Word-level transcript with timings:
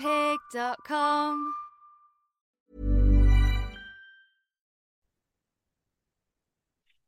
Moonpig.com. 0.00 1.54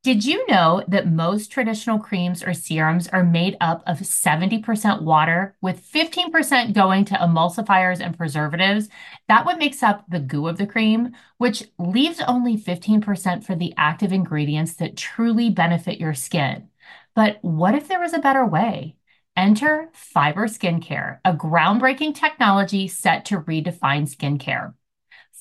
Did 0.03 0.27
you 0.27 0.47
know 0.49 0.85
that 0.87 1.11
most 1.11 1.51
traditional 1.51 1.99
creams 1.99 2.43
or 2.43 2.53
serums 2.53 3.09
are 3.09 3.25
made 3.25 3.57
up 3.59 3.83
of 3.87 4.01
70% 4.01 5.01
water, 5.01 5.57
with 5.63 5.83
15% 5.83 6.75
going 6.75 7.07
to 7.07 7.15
emulsifiers 7.15 8.01
and 8.01 8.15
preservatives? 8.15 8.91
That 9.29 9.47
what 9.47 9.59
makes 9.59 9.83
up 9.83 10.05
the 10.07 10.21
goo 10.21 10.47
of 10.47 10.59
the 10.59 10.67
cream, 10.67 11.13
which 11.39 11.65
leaves 11.79 12.21
only 12.21 12.59
15% 12.59 13.45
for 13.45 13.55
the 13.55 13.73
active 13.79 14.13
ingredients 14.13 14.75
that 14.75 14.99
truly 14.99 15.49
benefit 15.49 15.99
your 15.99 16.13
skin. 16.13 16.69
But 17.15 17.39
what 17.41 17.75
if 17.75 17.89
there 17.89 18.01
was 18.01 18.13
a 18.13 18.19
better 18.19 18.45
way? 18.45 18.97
Enter 19.37 19.89
Fiber 19.93 20.47
Skincare, 20.47 21.19
a 21.25 21.33
groundbreaking 21.33 22.15
technology 22.15 22.87
set 22.87 23.25
to 23.27 23.41
redefine 23.41 24.09
skincare. 24.09 24.75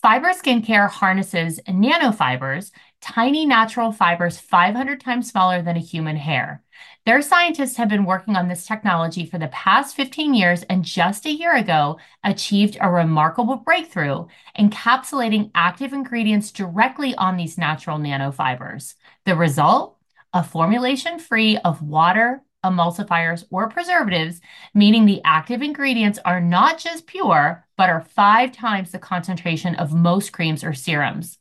Fiber 0.01 0.29
Skincare 0.29 0.89
harnesses 0.89 1.59
nanofibers, 1.67 2.71
tiny 3.01 3.45
natural 3.45 3.91
fibers 3.91 4.39
500 4.39 4.99
times 4.99 5.29
smaller 5.29 5.61
than 5.61 5.77
a 5.77 5.79
human 5.79 6.15
hair. 6.15 6.63
Their 7.05 7.21
scientists 7.21 7.77
have 7.77 7.87
been 7.87 8.03
working 8.03 8.35
on 8.35 8.47
this 8.47 8.65
technology 8.65 9.27
for 9.27 9.37
the 9.37 9.47
past 9.49 9.95
15 9.95 10.33
years 10.33 10.63
and 10.63 10.83
just 10.83 11.27
a 11.27 11.31
year 11.31 11.55
ago 11.55 11.99
achieved 12.23 12.77
a 12.81 12.89
remarkable 12.89 13.57
breakthrough, 13.57 14.25
encapsulating 14.57 15.51
active 15.53 15.93
ingredients 15.93 16.51
directly 16.51 17.13
on 17.15 17.37
these 17.37 17.59
natural 17.59 17.99
nanofibers. 17.99 18.95
The 19.25 19.35
result? 19.35 19.97
A 20.33 20.43
formulation 20.43 21.19
free 21.19 21.57
of 21.59 21.83
water, 21.83 22.41
emulsifiers, 22.63 23.45
or 23.49 23.69
preservatives, 23.69 24.41
meaning 24.73 25.05
the 25.05 25.21
active 25.23 25.61
ingredients 25.61 26.19
are 26.25 26.41
not 26.41 26.77
just 26.77 27.07
pure, 27.07 27.65
but 27.77 27.89
are 27.89 28.01
five 28.01 28.51
times 28.51 28.91
the 28.91 28.99
concentration 28.99 29.75
of 29.75 29.93
most 29.93 30.31
creams 30.31 30.63
or 30.63 30.73
serums. 30.73 31.37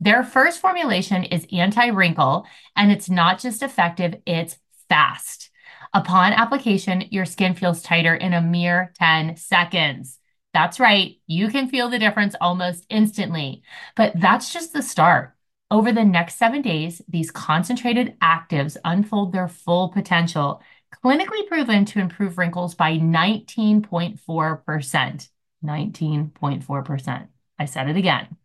Their 0.00 0.22
first 0.22 0.60
formulation 0.60 1.24
is 1.24 1.46
anti 1.52 1.88
wrinkle, 1.88 2.46
and 2.76 2.92
it's 2.92 3.08
not 3.08 3.38
just 3.40 3.62
effective, 3.62 4.16
it's 4.26 4.58
fast. 4.88 5.50
Upon 5.94 6.32
application, 6.32 7.04
your 7.10 7.24
skin 7.24 7.54
feels 7.54 7.82
tighter 7.82 8.14
in 8.14 8.34
a 8.34 8.42
mere 8.42 8.92
10 8.98 9.36
seconds. 9.36 10.18
That's 10.52 10.80
right, 10.80 11.18
you 11.26 11.48
can 11.48 11.68
feel 11.68 11.88
the 11.88 11.98
difference 11.98 12.34
almost 12.40 12.86
instantly. 12.88 13.62
But 13.94 14.12
that's 14.16 14.52
just 14.52 14.72
the 14.72 14.82
start. 14.82 15.35
Over 15.70 15.92
the 15.92 16.04
next 16.04 16.36
seven 16.36 16.62
days, 16.62 17.02
these 17.08 17.32
concentrated 17.32 18.18
actives 18.20 18.76
unfold 18.84 19.32
their 19.32 19.48
full 19.48 19.88
potential, 19.88 20.62
clinically 21.02 21.48
proven 21.48 21.84
to 21.86 21.98
improve 21.98 22.38
wrinkles 22.38 22.76
by 22.76 22.98
19.4%. 22.98 25.28
19.4%. 25.64 27.28
I 27.58 27.64
said 27.64 27.88
it 27.88 27.96
again. 27.96 28.36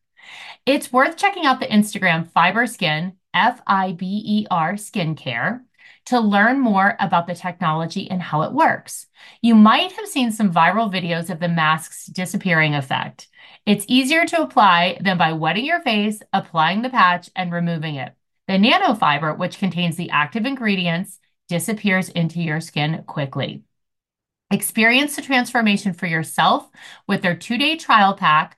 It's 0.66 0.92
worth 0.92 1.18
checking 1.18 1.46
out 1.46 1.60
the 1.60 1.68
Instagram 1.68 2.28
Fiber 2.32 2.66
Skin, 2.66 3.14
F 3.34 3.62
I 3.68 3.92
B 3.94 4.22
E 4.26 4.48
R 4.50 4.74
skincare, 4.74 5.62
to 6.06 6.20
learn 6.20 6.60
more 6.60 6.96
about 7.00 7.28
the 7.28 7.36
technology 7.36 8.10
and 8.10 8.22
how 8.22 8.42
it 8.42 8.54
works. 8.54 9.08
You 9.42 9.56
might 9.56 9.92
have 9.94 10.08
seen 10.08 10.32
some 10.32 10.54
viral 10.54 10.92
videos 10.92 11.30
of 11.30 11.40
the 11.40 11.48
mask's 11.48 12.06
disappearing 12.08 12.76
effect. 12.76 13.28
It's 13.66 13.86
easier 13.88 14.26
to 14.26 14.42
apply 14.42 14.98
than 15.02 15.18
by 15.18 15.34
wetting 15.34 15.66
your 15.66 15.82
face, 15.82 16.22
applying 16.34 16.82
the 16.82 16.90
patch, 16.90 17.30
and 17.36 17.52
removing 17.52 17.96
it. 17.96 18.14
The 18.48 18.54
nanofiber, 18.54 19.38
which 19.38 19.60
contains 19.60 19.96
the 19.96 20.10
active 20.10 20.46
ingredients, 20.46 21.20
disappears 21.48 22.10
into 22.10 22.42
your 22.42 22.62
skin 22.62 23.04
quickly. 23.06 23.64
Experience 24.50 25.16
the 25.16 25.22
transformation 25.22 25.94
for 25.94 26.08
yourself 26.08 26.70
with 27.08 27.22
their 27.22 27.36
two 27.36 27.58
day 27.58 27.78
trial 27.78 28.16
pack, 28.16 28.58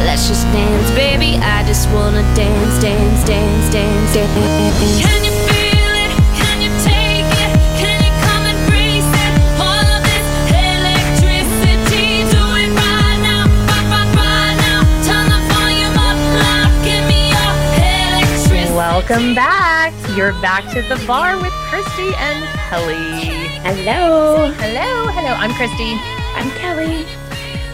Let's 0.00 0.28
just 0.28 0.44
dance, 0.52 0.90
baby. 0.92 1.38
I 1.40 1.64
just 1.66 1.88
wanna 1.90 2.22
dance, 2.34 2.78
dance, 2.82 3.24
dance, 3.24 3.72
dance, 3.72 4.12
dance. 4.12 5.00
Can 5.00 5.24
you 5.24 5.32
feel 5.48 5.92
it? 6.04 6.12
Can 6.36 6.56
you 6.60 6.70
take 6.84 7.24
it? 7.24 7.52
Can 7.80 7.98
you 8.04 8.12
come 8.26 8.44
and 8.44 8.58
breathe 8.68 9.08
it? 9.08 9.32
All 9.56 9.86
of 9.96 10.00
this 10.04 10.28
electricity, 10.52 12.28
do 12.28 12.44
it 12.60 12.70
right 12.76 13.20
now, 13.24 13.48
right, 13.68 13.86
right, 13.88 14.10
right 14.20 14.56
now. 14.60 14.80
Turn 15.06 15.24
the 15.32 15.40
volume 15.48 15.96
up 15.96 16.18
loud, 16.44 16.72
give 16.84 17.04
me 17.08 17.32
your 17.32 17.52
electricity. 18.12 18.74
Welcome 18.74 19.34
back. 19.34 19.94
You're 20.16 20.36
Back 20.42 20.68
to 20.74 20.82
the 20.82 20.96
Barre 21.06 21.40
with 21.40 21.54
Christi 21.70 22.12
and 22.20 22.44
Kelly. 22.68 23.32
Hello. 23.64 24.52
Hello, 24.60 25.08
hello. 25.08 25.32
I'm 25.40 25.52
Christi. 25.54 25.96
I'm 26.36 26.50
Kelly. 26.60 27.06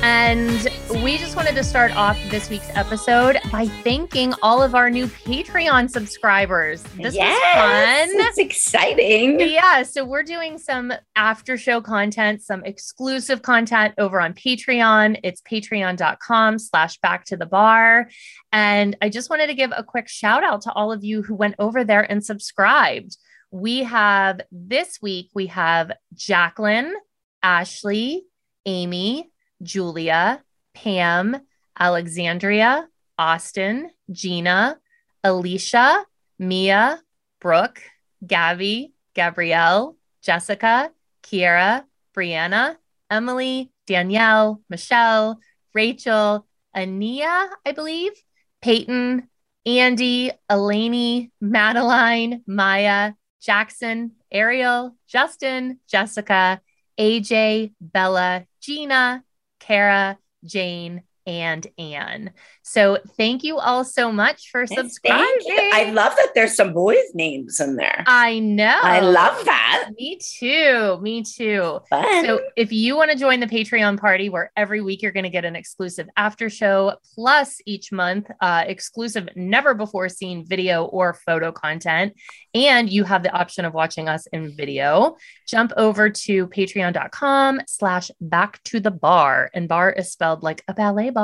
And 0.01 0.69
we 1.03 1.19
just 1.19 1.35
wanted 1.35 1.57
to 1.57 1.65
start 1.65 1.95
off 1.97 2.17
this 2.31 2.49
week's 2.49 2.71
episode 2.75 3.39
by 3.51 3.67
thanking 3.67 4.33
all 4.43 4.63
of 4.63 4.77
our 4.77 4.91
new 4.91 5.07
Patreon 5.07 5.91
subscribers. 5.91 6.85
This 6.95 7.17
yes, 7.17 7.35
was 7.57 8.13
fun. 8.13 8.27
It's 8.29 8.39
exciting. 8.39 9.41
Yeah, 9.41 9.83
so 9.83 10.05
we're 10.05 10.23
doing 10.23 10.57
some 10.57 10.93
after 11.17 11.59
show 11.59 11.81
content, 11.81 12.43
some 12.43 12.65
exclusive 12.65 13.43
content 13.43 13.95
over 13.99 14.21
on 14.21 14.35
Patreon. 14.35 15.19
It's 15.25 15.43
patreon.com 15.43 16.61
slash 16.61 16.99
back 17.01 17.25
to 17.27 17.37
the 17.37 17.47
barre. 17.47 18.09
And 18.53 18.97
I 19.03 19.09
just 19.09 19.31
wanted 19.31 19.49
to 19.49 19.55
give 19.55 19.73
a 19.77 19.83
quick 19.83 20.09
shout 20.09 20.45
out 20.45 20.63
to 20.63 20.73
all 20.73 20.93
of 20.93 21.03
you 21.03 21.23
who 21.23 21.35
went 21.35 21.57
over 21.59 21.83
there 21.83 22.09
and 22.09 22.25
subscribed. 22.25 23.17
We 23.51 23.83
have 23.83 24.43
this 24.53 25.01
week, 25.03 25.31
we 25.35 25.47
have 25.47 25.91
Jacqueline, 26.15 26.95
Ashley, 27.43 28.27
Amy, 28.65 29.31
Julia, 29.63 30.43
Pam, 30.75 31.37
Alexandria, 31.79 32.89
Austin, 33.19 33.91
Gina, 34.11 34.79
Alicia, 35.25 36.05
Mia, 36.39 37.01
Brooke, 37.41 37.83
Gabby, 38.25 38.93
Gabrielle, 39.15 39.97
Jessica, 40.23 40.91
Kiera, 41.23 41.85
Brianna, 42.17 42.77
Emily, 43.11 43.71
Danielle, 43.87 44.61
Michelle, 44.69 45.39
Rachel, 45.75 46.47
Ania, 46.77 47.49
I 47.65 47.73
believe, 47.73 48.13
Peyton, 48.61 49.29
Andy, 49.67 50.31
Elaney, 50.51 51.31
Madeline, 51.41 52.43
Maya, 52.47 53.13
Jackson, 53.41 54.13
Ariel, 54.33 54.97
Justin, 55.07 55.79
Jessica, 55.89 56.61
AJ, 56.99 57.73
Bella, 57.81 58.47
Gina, 58.61 59.25
Kara, 59.59 60.19
Jane, 60.45 61.03
and 61.29 61.67
Anne. 61.79 62.33
So 62.63 62.99
thank 63.19 63.45
you 63.45 63.59
all 63.59 63.85
so 63.85 64.11
much 64.11 64.51
for 64.51 64.63
Yes, 64.63 64.75
subscribing. 64.75 65.71
I 65.75 65.91
love 65.93 66.15
that 66.17 66.31
there's 66.35 66.57
some 66.57 66.73
boys' 66.73 67.15
names 67.15 67.61
in 67.61 67.77
there. 67.77 68.03
I 68.07 68.39
know. 68.39 68.79
I 68.83 69.01
love 69.01 69.45
that. 69.45 69.91
Me 69.99 70.19
too. 70.19 70.99
Me 71.03 71.23
too. 71.23 71.81
Fun. 71.91 72.25
So 72.25 72.41
if 72.57 72.73
you 72.73 72.97
want 72.97 73.11
to 73.11 73.17
join 73.17 73.41
the 73.41 73.47
Patreon 73.47 74.01
party 74.01 74.31
where 74.31 74.51
every 74.57 74.81
week 74.81 75.03
you're 75.03 75.13
going 75.13 75.25
to 75.25 75.31
get 75.31 75.45
an 75.45 75.55
exclusive 75.55 76.09
after 76.17 76.49
show 76.49 76.97
plus 77.15 77.61
each 77.67 77.93
month 77.93 78.31
uh, 78.41 78.65
exclusive 78.67 79.29
never 79.37 79.75
before 79.75 80.09
seen 80.09 80.47
video 80.47 80.87
or 80.87 81.13
photo 81.13 81.53
content 81.53 82.15
and 82.55 82.89
you 82.89 83.05
have 83.05 83.23
the 83.23 83.33
option 83.33 83.67
of 83.67 83.75
watching 83.75 84.09
us 84.09 84.27
in 84.29 84.57
video 84.57 85.17
jump 85.47 85.73
over 85.77 86.09
to 86.09 86.47
patreon.com 86.47 87.61
slash 87.67 88.11
back 88.21 88.63
to 88.63 88.81
the 88.81 88.91
barre 88.91 89.51
and 89.53 89.69
barre 89.69 89.93
is 89.93 90.11
spelled 90.11 90.43
like 90.43 90.63
a 90.69 90.75
ballet 90.75 91.11
barre 91.11 91.18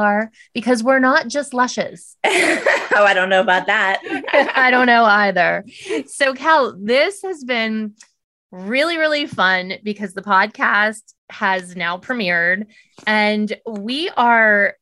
because 0.52 0.82
we're 0.82 0.98
not 0.98 1.28
just 1.28 1.54
lushes 1.54 2.16
oh, 2.94 3.04
I 3.04 3.14
don't 3.14 3.28
know 3.28 3.40
about 3.40 3.66
that. 3.66 4.00
I 4.56 4.70
don't 4.70 4.86
know 4.86 5.04
either. 5.04 5.64
So, 6.06 6.34
Cal, 6.34 6.76
this 6.78 7.22
has 7.22 7.44
been 7.44 7.94
really, 8.50 8.96
really 8.96 9.26
fun 9.26 9.74
because 9.82 10.14
the 10.14 10.22
podcast 10.22 11.02
has 11.30 11.74
now 11.74 11.98
premiered 11.98 12.66
and 13.06 13.52
we 13.66 14.10
are 14.10 14.76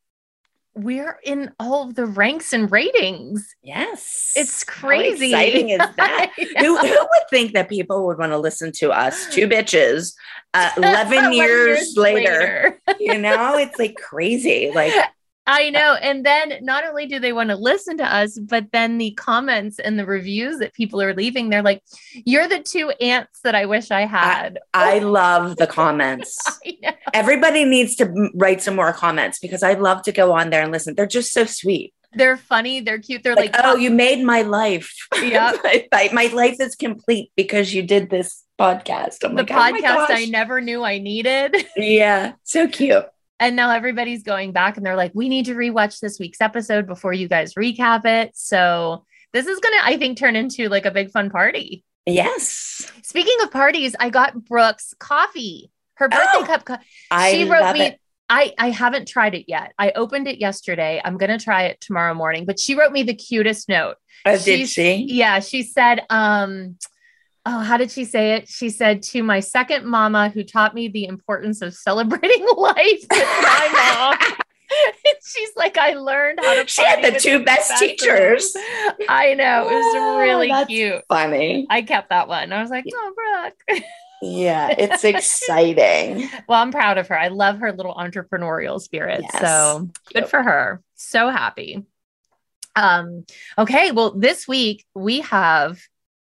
we're 0.74 1.18
in 1.22 1.52
all 1.60 1.88
of 1.88 1.94
the 1.94 2.06
ranks 2.06 2.52
and 2.52 2.70
ratings. 2.70 3.54
Yes. 3.62 4.32
It's 4.36 4.64
How 4.66 4.88
crazy. 4.88 5.26
exciting 5.26 5.68
is 5.70 5.78
that? 5.78 6.30
Who, 6.58 6.76
who 6.78 6.88
would 6.88 7.22
think 7.30 7.52
that 7.52 7.68
people 7.68 8.06
would 8.06 8.18
want 8.18 8.32
to 8.32 8.38
listen 8.38 8.72
to 8.76 8.90
us, 8.90 9.32
two 9.32 9.46
bitches, 9.48 10.14
uh, 10.54 10.70
11, 10.76 11.12
11 11.12 11.32
years, 11.34 11.94
later? 11.96 12.80
later. 12.86 12.96
You 13.00 13.18
know, 13.18 13.58
it's 13.58 13.78
like 13.78 13.96
crazy. 13.96 14.70
Like, 14.74 14.92
I 15.46 15.70
know. 15.70 15.94
And 16.00 16.24
then 16.24 16.54
not 16.62 16.84
only 16.84 17.06
do 17.06 17.18
they 17.18 17.32
want 17.32 17.50
to 17.50 17.56
listen 17.56 17.96
to 17.98 18.04
us, 18.04 18.38
but 18.38 18.66
then 18.72 18.98
the 18.98 19.12
comments 19.12 19.78
and 19.78 19.98
the 19.98 20.06
reviews 20.06 20.58
that 20.58 20.72
people 20.72 21.02
are 21.02 21.14
leaving, 21.14 21.50
they're 21.50 21.62
like, 21.62 21.82
You're 22.12 22.48
the 22.48 22.60
two 22.60 22.90
ants 23.00 23.40
that 23.42 23.54
I 23.54 23.66
wish 23.66 23.90
I 23.90 24.02
had. 24.06 24.60
I 24.72 25.00
love 25.00 25.56
the 25.56 25.66
comments. 25.66 26.38
Everybody 27.14 27.64
needs 27.64 27.96
to 27.96 28.30
write 28.34 28.62
some 28.62 28.76
more 28.76 28.92
comments 28.92 29.38
because 29.40 29.62
I 29.62 29.74
love 29.74 30.02
to 30.02 30.12
go 30.12 30.32
on 30.32 30.50
there 30.50 30.62
and 30.62 30.70
listen. 30.70 30.94
They're 30.94 31.06
just 31.06 31.32
so 31.32 31.44
sweet. 31.44 31.92
They're 32.14 32.36
funny. 32.36 32.80
They're 32.80 32.98
cute. 32.98 33.22
They're 33.22 33.34
Like, 33.34 33.56
like, 33.56 33.64
oh, 33.64 33.76
you 33.76 33.90
made 33.90 34.22
my 34.24 34.42
life. 34.42 34.94
Yeah. 35.20 35.56
my, 35.92 36.10
my- 36.12 36.26
life 36.26 36.56
is 36.60 36.74
complete 36.76 37.32
because 37.36 37.72
you 37.74 37.82
did 37.82 38.10
this 38.10 38.44
podcast. 38.60 39.24
I'm 39.24 39.34
the 39.34 39.42
like, 39.42 39.50
oh 39.50 39.54
podcast 39.54 40.06
I 40.10 40.26
never 40.26 40.60
knew 40.60 40.84
I 40.84 40.98
needed. 40.98 41.56
Yeah, 41.76 42.34
so 42.44 42.68
cute. 42.68 43.06
And 43.42 43.56
now 43.56 43.72
everybody's 43.72 44.22
going 44.22 44.52
back 44.52 44.76
and 44.76 44.86
they're 44.86 44.94
like, 44.94 45.10
we 45.14 45.28
need 45.28 45.46
to 45.46 45.54
rewatch 45.56 45.98
this 45.98 46.20
week's 46.20 46.40
episode 46.40 46.86
before 46.86 47.12
you 47.12 47.26
guys 47.26 47.54
recap 47.54 48.04
it. 48.04 48.30
So 48.36 49.04
this 49.32 49.46
is 49.46 49.58
going 49.58 49.74
to, 49.80 49.84
I 49.84 49.96
think, 49.98 50.16
turn 50.16 50.36
into 50.36 50.68
like 50.68 50.86
a 50.86 50.92
big 50.92 51.10
fun 51.10 51.28
party. 51.28 51.84
Yes, 52.06 52.90
Speaking 53.02 53.36
of 53.42 53.50
parties, 53.50 53.96
I 53.98 54.10
got 54.10 54.44
Brooke's 54.44 54.94
coffee, 55.00 55.72
her 55.94 56.08
birthday 56.08 56.26
Oh, 56.34 56.44
cup. 56.46 56.64
Co- 56.64 56.76
I 57.10 57.32
she 57.32 57.50
wrote 57.50 57.62
love 57.62 57.74
me. 57.74 57.80
it. 57.82 58.00
I, 58.30 58.54
I 58.58 58.70
haven't 58.70 59.08
tried 59.08 59.34
it 59.34 59.46
yet. 59.48 59.72
I 59.76 59.90
opened 59.96 60.28
it 60.28 60.38
yesterday. 60.38 61.02
I'm 61.04 61.18
going 61.18 61.36
to 61.36 61.44
try 61.44 61.64
it 61.64 61.80
tomorrow 61.80 62.14
morning, 62.14 62.44
but 62.44 62.60
she 62.60 62.76
wrote 62.76 62.92
me 62.92 63.02
the 63.02 63.14
cutest 63.14 63.68
note. 63.68 63.96
Oh, 64.24 64.38
did 64.38 64.68
she? 64.68 65.04
Yeah, 65.08 65.40
she 65.40 65.64
said, 65.64 66.02
um, 66.10 66.76
oh, 67.46 67.58
how 67.60 67.76
did 67.76 67.90
she 67.90 68.04
say 68.04 68.34
it? 68.34 68.48
She 68.48 68.70
said 68.70 69.02
to 69.04 69.22
my 69.22 69.40
second 69.40 69.86
mama 69.86 70.28
who 70.28 70.44
taught 70.44 70.74
me 70.74 70.88
the 70.88 71.04
importance 71.06 71.62
of 71.62 71.74
celebrating 71.74 72.46
life 72.56 73.04
my 73.10 74.16
mom. 74.20 74.34
She's 75.24 75.50
like, 75.54 75.76
I 75.76 75.94
learned 75.94 76.38
how 76.42 76.62
to. 76.62 76.66
She 76.66 76.82
had 76.82 77.02
the 77.04 77.18
two 77.18 77.44
best 77.44 77.70
of 77.72 77.78
teachers. 77.78 78.54
I 79.08 79.34
know 79.34 79.68
it 79.68 79.74
was 79.74 79.94
Oh, 79.96 80.18
really 80.18 80.50
cute. 80.66 81.02
Funny. 81.08 81.66
I 81.68 81.82
kept 81.82 82.08
that 82.08 82.26
one. 82.26 82.52
I 82.52 82.62
was 82.62 82.70
like, 82.70 82.86
oh, 82.90 83.52
Brooke. 83.68 83.82
Yeah, 84.22 84.68
it's 84.78 85.04
exciting. 85.04 86.30
well, 86.48 86.62
I'm 86.62 86.70
proud 86.70 86.96
of 86.96 87.08
her. 87.08 87.18
I 87.18 87.28
love 87.28 87.58
her 87.58 87.72
little 87.72 87.94
entrepreneurial 87.94 88.80
spirit. 88.80 89.20
Yes. 89.30 89.40
So 89.42 89.90
good 90.14 90.28
for 90.28 90.42
her. 90.42 90.80
So 90.94 91.28
happy. 91.28 91.84
Um, 92.74 93.26
okay, 93.58 93.90
well, 93.90 94.12
this 94.12 94.48
week 94.48 94.86
we 94.94 95.20
have 95.20 95.80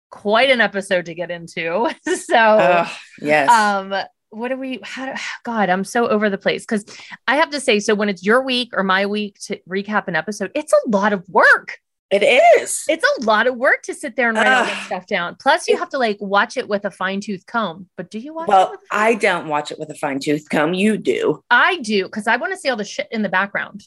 quite 0.10 0.50
an 0.50 0.62
episode 0.62 1.06
to 1.06 1.13
get 1.16 1.31
into. 1.31 1.90
so 2.04 2.36
Oh, 2.38 2.92
yes. 3.22 3.50
um 3.50 3.94
what 4.30 4.50
do 4.50 4.57
we 4.57 4.80
how 4.84 5.06
do, 5.06 5.13
god 5.46 5.69
i'm 5.69 5.86
so 5.86 6.10
over 6.10 6.30
the 6.30 6.38
place 6.38 6.63
because 6.63 6.84
i 7.25 7.38
have 7.38 7.50
to 7.52 7.60
say 7.62 7.80
so 7.80 7.96
when 7.96 8.10
it's 8.10 8.25
your 8.25 8.44
week 8.44 8.69
or 8.74 8.84
my 8.84 9.06
week 9.06 9.38
to 9.40 9.57
recap 9.69 10.10
an 10.10 10.16
episode 10.16 10.52
it's 10.54 10.74
a 10.74 10.90
lot 10.90 11.13
of 11.13 11.24
work 11.30 11.78
it 12.12 12.22
is. 12.22 12.84
it's 12.90 13.06
a 13.18 13.24
lot 13.24 13.48
of 13.48 13.56
work 13.56 13.81
to 13.84 13.94
sit 13.94 14.16
there 14.18 14.28
and 14.28 14.38
write 14.38 14.47
all 14.47 14.66
this 14.66 14.78
stuff 14.88 15.06
down 15.07 15.38
plus 15.40 15.69
you 15.69 15.78
have 15.78 15.88
to 15.90 15.97
like 15.97 16.18
watch 16.19 16.57
it 16.57 16.68
with 16.68 16.83
a 16.83 16.92
fine-tooth 16.92 17.45
comb 17.45 17.88
but 17.95 18.09
do 18.09 18.19
you 18.19 18.33
watch 18.33 18.47
it 18.47 18.52
Well, 18.52 18.76
I 18.92 19.14
don't 19.16 19.47
watch 19.47 19.71
it 19.71 19.80
with 19.80 19.90
a 19.90 19.95
fine 19.95 20.19
tooth 20.19 20.50
comb. 20.50 20.74
You 20.74 20.97
do. 20.97 21.42
i 21.50 21.78
do 21.78 22.04
because 22.04 22.28
i 22.28 22.35
want 22.35 22.52
to 22.52 22.57
see 22.59 22.68
all 22.68 22.76
the 22.78 22.83
shit 22.83 23.07
in 23.12 23.21
the 23.21 23.30
background 23.30 23.83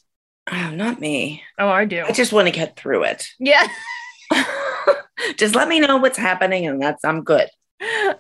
Oh, 0.51 0.71
not 0.71 0.99
me. 0.99 1.43
oh 1.59 1.69
i 1.69 1.85
do 1.85 2.05
I 2.07 2.13
just 2.13 2.33
want 2.33 2.47
to 2.47 2.53
get 2.53 2.75
through 2.77 3.03
it. 3.03 3.27
yeah 3.39 3.67
just 5.37 5.55
let 5.55 5.69
me 5.69 5.81
know 5.81 5.97
what's 5.97 6.19
happening, 6.19 6.67
and 6.67 6.81
that's 6.81 7.05
I'm 7.05 7.23
good. 7.23 7.49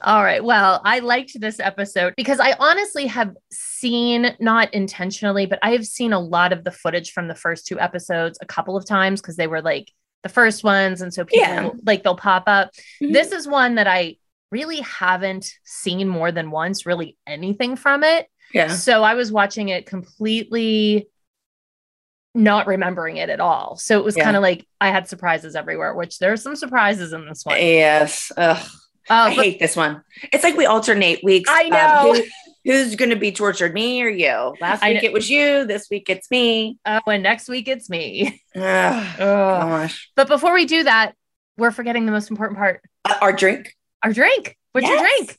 All 0.02 0.22
right. 0.22 0.42
Well, 0.44 0.80
I 0.84 1.00
liked 1.00 1.40
this 1.40 1.58
episode 1.58 2.14
because 2.16 2.38
I 2.38 2.54
honestly 2.60 3.06
have 3.08 3.34
seen, 3.50 4.36
not 4.38 4.72
intentionally, 4.72 5.46
but 5.46 5.58
I 5.62 5.70
have 5.72 5.84
seen 5.84 6.12
a 6.12 6.20
lot 6.20 6.52
of 6.52 6.62
the 6.62 6.70
footage 6.70 7.10
from 7.10 7.26
the 7.26 7.34
first 7.34 7.66
two 7.66 7.80
episodes 7.80 8.38
a 8.40 8.46
couple 8.46 8.76
of 8.76 8.86
times 8.86 9.20
because 9.20 9.34
they 9.34 9.48
were 9.48 9.60
like 9.60 9.90
the 10.22 10.28
first 10.28 10.62
ones. 10.62 11.00
And 11.02 11.12
so 11.12 11.24
people 11.24 11.46
Yeah. 11.48 11.70
like 11.84 12.04
they'll 12.04 12.14
pop 12.16 12.44
up. 12.46 12.70
Mhm. 13.02 13.12
This 13.12 13.32
is 13.32 13.48
one 13.48 13.74
that 13.76 13.88
I 13.88 14.16
really 14.52 14.80
haven't 14.80 15.50
seen 15.64 16.06
more 16.08 16.30
than 16.30 16.52
once, 16.52 16.86
really 16.86 17.16
anything 17.26 17.74
from 17.74 18.04
it. 18.04 18.28
Yeah. 18.54 18.68
So 18.68 19.02
I 19.02 19.14
was 19.14 19.32
watching 19.32 19.70
it 19.70 19.86
completely 19.86 21.08
not 22.38 22.66
remembering 22.66 23.16
it 23.18 23.28
at 23.30 23.40
all. 23.40 23.76
So 23.76 23.98
it 23.98 24.04
was 24.04 24.16
Yeah. 24.16 24.24
kind 24.24 24.36
of 24.36 24.42
like 24.42 24.66
I 24.80 24.90
had 24.90 25.08
surprises 25.08 25.54
everywhere, 25.56 25.94
which 25.94 26.18
there's 26.18 26.42
some 26.42 26.56
surprises 26.56 27.12
in 27.12 27.26
this 27.26 27.44
one. 27.44 27.56
Yes. 27.56 28.30
Ugh. 28.36 28.56
Oh, 29.10 29.14
I 29.14 29.34
but- 29.34 29.44
hate 29.44 29.58
this 29.58 29.74
one. 29.76 30.02
It's 30.32 30.44
like 30.44 30.56
we 30.56 30.66
alternate 30.66 31.22
weeks. 31.24 31.50
I 31.52 31.68
know. 31.68 32.14
who- 32.14 32.24
who's 32.64 32.96
going 32.96 33.08
to 33.10 33.16
be 33.16 33.32
tortured, 33.32 33.72
me 33.72 34.02
or 34.02 34.08
you? 34.10 34.54
Last 34.60 34.82
week 34.84 35.02
it 35.02 35.12
was 35.12 35.30
you. 35.30 35.64
This 35.64 35.88
week 35.90 36.10
it's 36.10 36.30
me. 36.30 36.78
oh, 36.84 37.00
and 37.06 37.22
next 37.22 37.48
week 37.48 37.66
it's 37.68 37.88
me. 37.88 38.42
Ugh, 38.54 39.16
gosh. 39.18 40.10
But 40.16 40.28
before 40.28 40.52
we 40.52 40.66
do 40.66 40.84
that, 40.84 41.14
we're 41.56 41.70
forgetting 41.70 42.04
the 42.06 42.12
most 42.12 42.30
important 42.30 42.58
part 42.58 42.82
Uh, 43.04 43.16
our 43.22 43.32
drink. 43.32 43.74
our 44.04 44.12
drink. 44.12 44.56
What's 44.72 44.86
your 44.86 44.98
drink? 44.98 45.38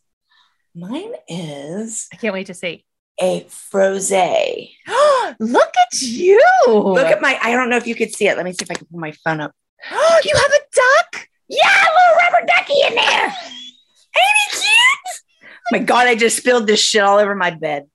Mine 0.75 1.13
is 1.27 2.08
I 2.12 2.15
can't 2.18 2.34
wait 2.34 2.48
to 2.48 2.53
see. 2.53 2.86
A 3.22 3.42
frosé. 3.50 4.72
Look 5.40 5.74
at 5.78 6.02
you. 6.02 6.42
Look 6.68 7.08
at 7.08 7.22
my. 7.22 7.38
I 7.42 7.52
don't 7.52 7.70
know 7.70 7.78
if 7.78 7.86
you 7.88 7.96
could 7.96 8.14
see 8.14 8.28
it. 8.28 8.38
Let 8.38 8.46
me 8.46 8.54
see 8.54 8.64
if 8.64 8.72
I 8.72 8.76
can 8.76 8.88
pull 8.88 9.00
my 9.00 9.12
phone 9.24 9.42
up. 9.42 9.52
Oh, 9.92 10.22
you 10.24 10.36
have 10.36 10.52
a 10.52 10.60
duck. 10.74 11.28
Yeah, 11.48 11.68
a 11.68 11.90
little 11.92 12.16
rubber 12.24 12.48
ducky 12.48 12.82
in 12.88 12.96
there. 12.96 13.26
Ain't 13.26 14.52
he 14.52 14.58
cute? 14.58 15.22
Oh 15.44 15.72
my 15.72 15.80
God, 15.80 16.08
I 16.08 16.16
just 16.16 16.38
spilled 16.38 16.68
this 16.68 16.80
shit 16.82 17.02
all 17.04 17.20
over 17.20 17.36
my 17.36 17.52
bed. 17.52 17.88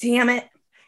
Damn 0.00 0.28
it. 0.28 0.44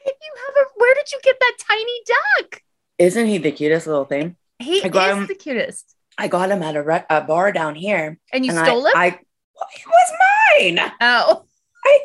You 0.06 0.32
have 0.46 0.56
a 0.56 0.68
where 0.76 0.94
did 0.94 1.12
you 1.12 1.18
get 1.22 1.36
that 1.38 1.56
tiny 1.68 2.00
duck? 2.06 2.62
Isn't 2.98 3.26
he 3.26 3.38
the 3.38 3.52
cutest 3.52 3.86
little 3.86 4.04
thing? 4.04 4.36
He 4.58 4.78
is 4.78 4.82
him- 4.84 5.26
the 5.26 5.34
cutest. 5.34 5.94
I 6.16 6.26
got 6.26 6.50
him 6.50 6.62
at 6.62 6.74
a, 6.74 6.82
rec- 6.82 7.06
a 7.08 7.20
bar 7.20 7.52
down 7.52 7.76
here. 7.76 8.18
And 8.32 8.44
you 8.44 8.50
and 8.50 8.66
stole 8.66 8.86
I, 8.88 8.90
him? 8.90 8.96
I, 8.96 9.06
it 9.06 9.86
was 9.86 10.78
mine. 10.78 10.92
oh. 11.00 11.44
I 11.84 12.00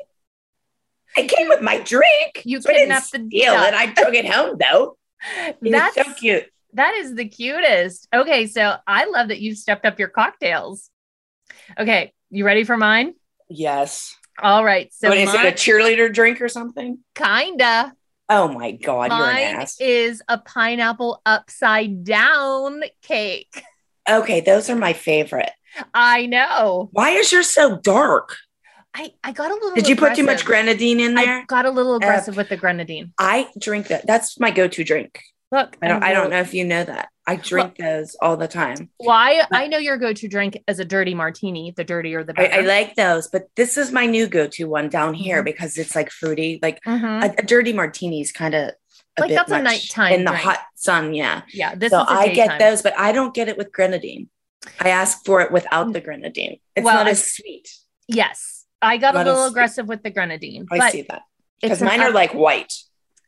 came 1.21 1.47
with 1.47 1.61
my 1.61 1.77
drink. 1.79 2.41
You 2.43 2.59
so 2.59 2.69
I 2.71 2.73
kidnapped 2.73 3.11
the 3.11 3.19
deal, 3.19 3.53
and. 3.53 3.75
I 3.75 3.93
took 3.93 4.13
it 4.13 4.25
home 4.29 4.57
though. 4.59 4.97
That's 5.61 5.95
so 5.95 6.13
cute. 6.15 6.45
that 6.73 6.95
is 6.95 7.15
the 7.15 7.27
cutest. 7.27 8.07
Okay, 8.13 8.47
so 8.47 8.75
I 8.87 9.05
love 9.05 9.29
that 9.29 9.39
you 9.39 9.55
stepped 9.55 9.85
up 9.85 9.99
your 9.99 10.09
cocktails. 10.09 10.89
Okay, 11.79 12.11
you 12.29 12.45
ready 12.45 12.63
for 12.63 12.75
mine? 12.75 13.13
Yes. 13.49 14.15
All 14.41 14.65
right. 14.65 14.91
So 14.93 15.09
what 15.09 15.17
is 15.17 15.33
it? 15.33 15.45
A 15.45 15.51
cheerleader 15.51 16.11
drink 16.11 16.41
or 16.41 16.49
something? 16.49 16.97
kinda. 17.15 17.93
Oh 18.29 18.47
my 18.47 18.71
god, 18.71 19.11
you're 19.11 19.19
Mine 19.19 19.43
an 19.43 19.61
ass. 19.61 19.79
is 19.79 20.21
a 20.27 20.37
pineapple 20.39 21.21
upside 21.25 22.03
down 22.03 22.81
cake. 23.01 23.63
Okay, 24.09 24.41
those 24.41 24.69
are 24.69 24.75
my 24.75 24.93
favorite. 24.93 25.51
I 25.93 26.25
know. 26.25 26.89
Why 26.91 27.11
is 27.11 27.31
yours 27.31 27.49
so 27.49 27.77
dark? 27.77 28.37
I, 28.95 29.13
I 29.23 29.31
got 29.31 29.49
a 29.51 29.53
little 29.55 29.73
Did 29.75 29.87
you 29.87 29.95
put 29.95 30.15
too 30.15 30.23
much 30.23 30.45
grenadine 30.45 30.99
in 30.99 31.15
there? 31.15 31.39
I 31.39 31.45
got 31.45 31.65
a 31.65 31.71
little 31.71 31.95
aggressive 31.95 32.37
with 32.37 32.49
the 32.49 32.57
grenadine. 32.57 33.13
I 33.17 33.47
drink 33.59 33.87
that. 33.87 34.05
That's 34.05 34.39
my 34.39 34.51
go-to 34.51 34.83
drink. 34.83 35.19
Look, 35.51 35.77
I 35.81 35.87
don't. 35.87 36.03
I'm 36.03 36.13
don't 36.13 36.29
know 36.31 36.39
if 36.39 36.53
you 36.53 36.63
know 36.65 36.83
that. 36.83 37.09
I 37.25 37.35
drink 37.37 37.77
those 37.77 38.15
all 38.21 38.37
the 38.37 38.47
time. 38.47 38.89
Why 38.97 39.43
I 39.51 39.67
know 39.67 39.77
your 39.77 39.97
go-to 39.97 40.27
drink 40.27 40.57
is 40.67 40.79
a 40.79 40.85
dirty 40.85 41.13
martini. 41.13 41.73
The 41.75 41.83
dirtier 41.83 42.23
the 42.23 42.33
I, 42.37 42.47
better. 42.47 42.61
I 42.61 42.65
like 42.65 42.95
those, 42.95 43.27
but 43.29 43.43
this 43.55 43.77
is 43.77 43.91
my 43.91 44.05
new 44.05 44.27
go-to 44.27 44.65
one 44.65 44.89
down 44.89 45.13
here 45.13 45.41
Mhm. 45.41 45.45
because 45.45 45.77
it's 45.77 45.95
like 45.95 46.09
fruity. 46.09 46.59
Like 46.61 46.79
Mhm. 46.83 47.23
a, 47.23 47.35
a 47.39 47.43
dirty 47.43 47.71
martini 47.71 48.21
is 48.21 48.31
kind 48.31 48.53
of 48.55 48.71
a 49.17 49.21
Like, 49.21 49.31
that's 49.31 49.51
a 49.51 49.61
nighttime 49.61 50.13
in 50.13 50.23
the 50.25 50.31
drink. 50.31 50.43
hot 50.43 50.59
sun. 50.75 51.13
Yeah. 51.13 51.43
yeah, 51.53 51.75
this 51.75 51.91
so 51.91 52.03
I 52.07 52.29
get 52.29 52.59
those, 52.59 52.81
but 52.81 52.97
I 52.97 53.11
don't 53.11 53.33
get 53.33 53.47
it 53.47 53.57
with 53.57 53.71
grenadine. 53.71 54.29
I 54.79 54.89
ask 54.89 55.23
for 55.23 55.41
it 55.41 55.51
without 55.51 55.93
the 55.93 56.01
grenadine. 56.01 56.59
It's 56.75 56.83
Well, 56.83 56.95
not 56.95 57.07
as 57.07 57.31
sweet. 57.31 57.69
Yes, 58.07 58.62
I 58.83 58.97
got 58.97 59.15
a 59.15 59.23
little 59.23 59.45
aggressive 59.45 59.87
with 59.87 60.03
the 60.03 60.09
grenadine. 60.11 60.67
I 60.71 60.89
see 60.89 61.03
that 61.09 61.23
because 61.61 61.81
mine 61.81 62.01
are 62.01 62.11
like 62.11 62.33
white. 62.33 62.73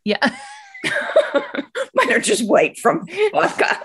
yeah, 0.04 0.18
mine 1.94 2.12
are 2.12 2.20
just 2.20 2.48
white 2.48 2.78
from 2.78 3.06
vodka. 3.32 3.80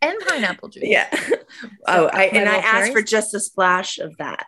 and 0.00 0.18
pineapple 0.26 0.68
juice. 0.68 0.84
Yeah. 0.86 1.08
oh, 1.86 2.06
I, 2.06 2.24
and 2.26 2.48
I 2.48 2.56
asked 2.56 2.92
for 2.92 3.02
just 3.02 3.34
a 3.34 3.40
splash 3.40 3.98
of 3.98 4.16
that. 4.18 4.46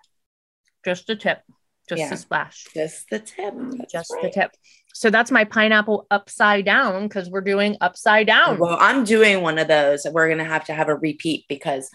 just 0.84 1.08
a 1.10 1.16
tip, 1.16 1.42
just 1.88 2.00
Yeah. 2.00 2.12
a 2.12 2.16
splash, 2.16 2.64
Just 2.74 3.08
the 3.10 3.18
tip. 3.18 3.54
That's 3.56 3.92
just 3.92 4.14
the 4.22 4.30
tip. 4.30 4.50
So 4.94 5.10
that's 5.10 5.30
my 5.30 5.44
pineapple 5.44 6.06
upside 6.10 6.64
down 6.64 7.08
because 7.08 7.28
we're 7.28 7.40
doing 7.40 7.76
upside 7.80 8.26
down. 8.28 8.58
Well, 8.58 8.78
I'm 8.80 9.04
doing 9.04 9.42
one 9.42 9.58
of 9.58 9.66
those. 9.66 10.06
We're 10.10 10.28
gonna 10.28 10.44
have 10.44 10.66
to 10.66 10.72
have 10.72 10.88
a 10.88 10.94
repeat 10.94 11.46
because 11.48 11.90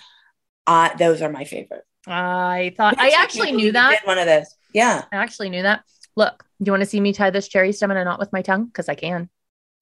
uh, 0.68 0.90
those 0.98 1.22
are 1.22 1.32
my 1.32 1.46
favorite. 1.46 1.84
I 2.08 2.74
thought 2.78 3.00
I 3.00 3.10
actually 3.18 3.52
knew 3.52 3.72
that. 3.72 4.00
did 4.02 4.08
one 4.08 4.18
of 4.18 4.26
those. 4.26 4.54
Yeah. 4.74 5.06
I 5.12 5.18
actually 5.18 5.50
knew 5.50 5.64
that. 5.64 5.84
Look, 6.16 6.46
do 6.62 6.70
you 6.70 6.74
want 6.74 6.82
to 6.82 6.90
see 6.90 7.00
me 7.00 7.14
tie 7.14 7.30
this 7.30 7.48
cherry 7.48 7.72
stem 7.72 7.92
in 7.92 7.98
a 7.98 8.04
knot 8.04 8.20
with 8.20 8.34
my 8.34 8.42
tongue? 8.42 8.66
Because 8.66 8.90
I 8.90 8.96
can. 8.96 9.30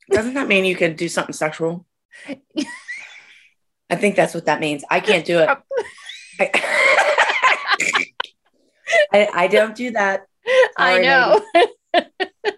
Doesn't 0.09 0.35
that 0.35 0.47
mean 0.47 0.65
you 0.65 0.75
can 0.75 0.95
do 0.95 1.09
something 1.09 1.33
sexual? 1.33 1.85
I 3.89 3.95
think 3.95 4.15
that's 4.15 4.33
what 4.33 4.45
that 4.45 4.59
means. 4.59 4.83
I 4.89 4.99
can't 4.99 5.25
do 5.25 5.39
it. 5.39 5.49
I, 6.39 6.49
I, 9.13 9.29
I 9.33 9.47
don't 9.47 9.75
do 9.75 9.91
that. 9.91 10.27
I 10.77 10.99
know. 10.99 11.41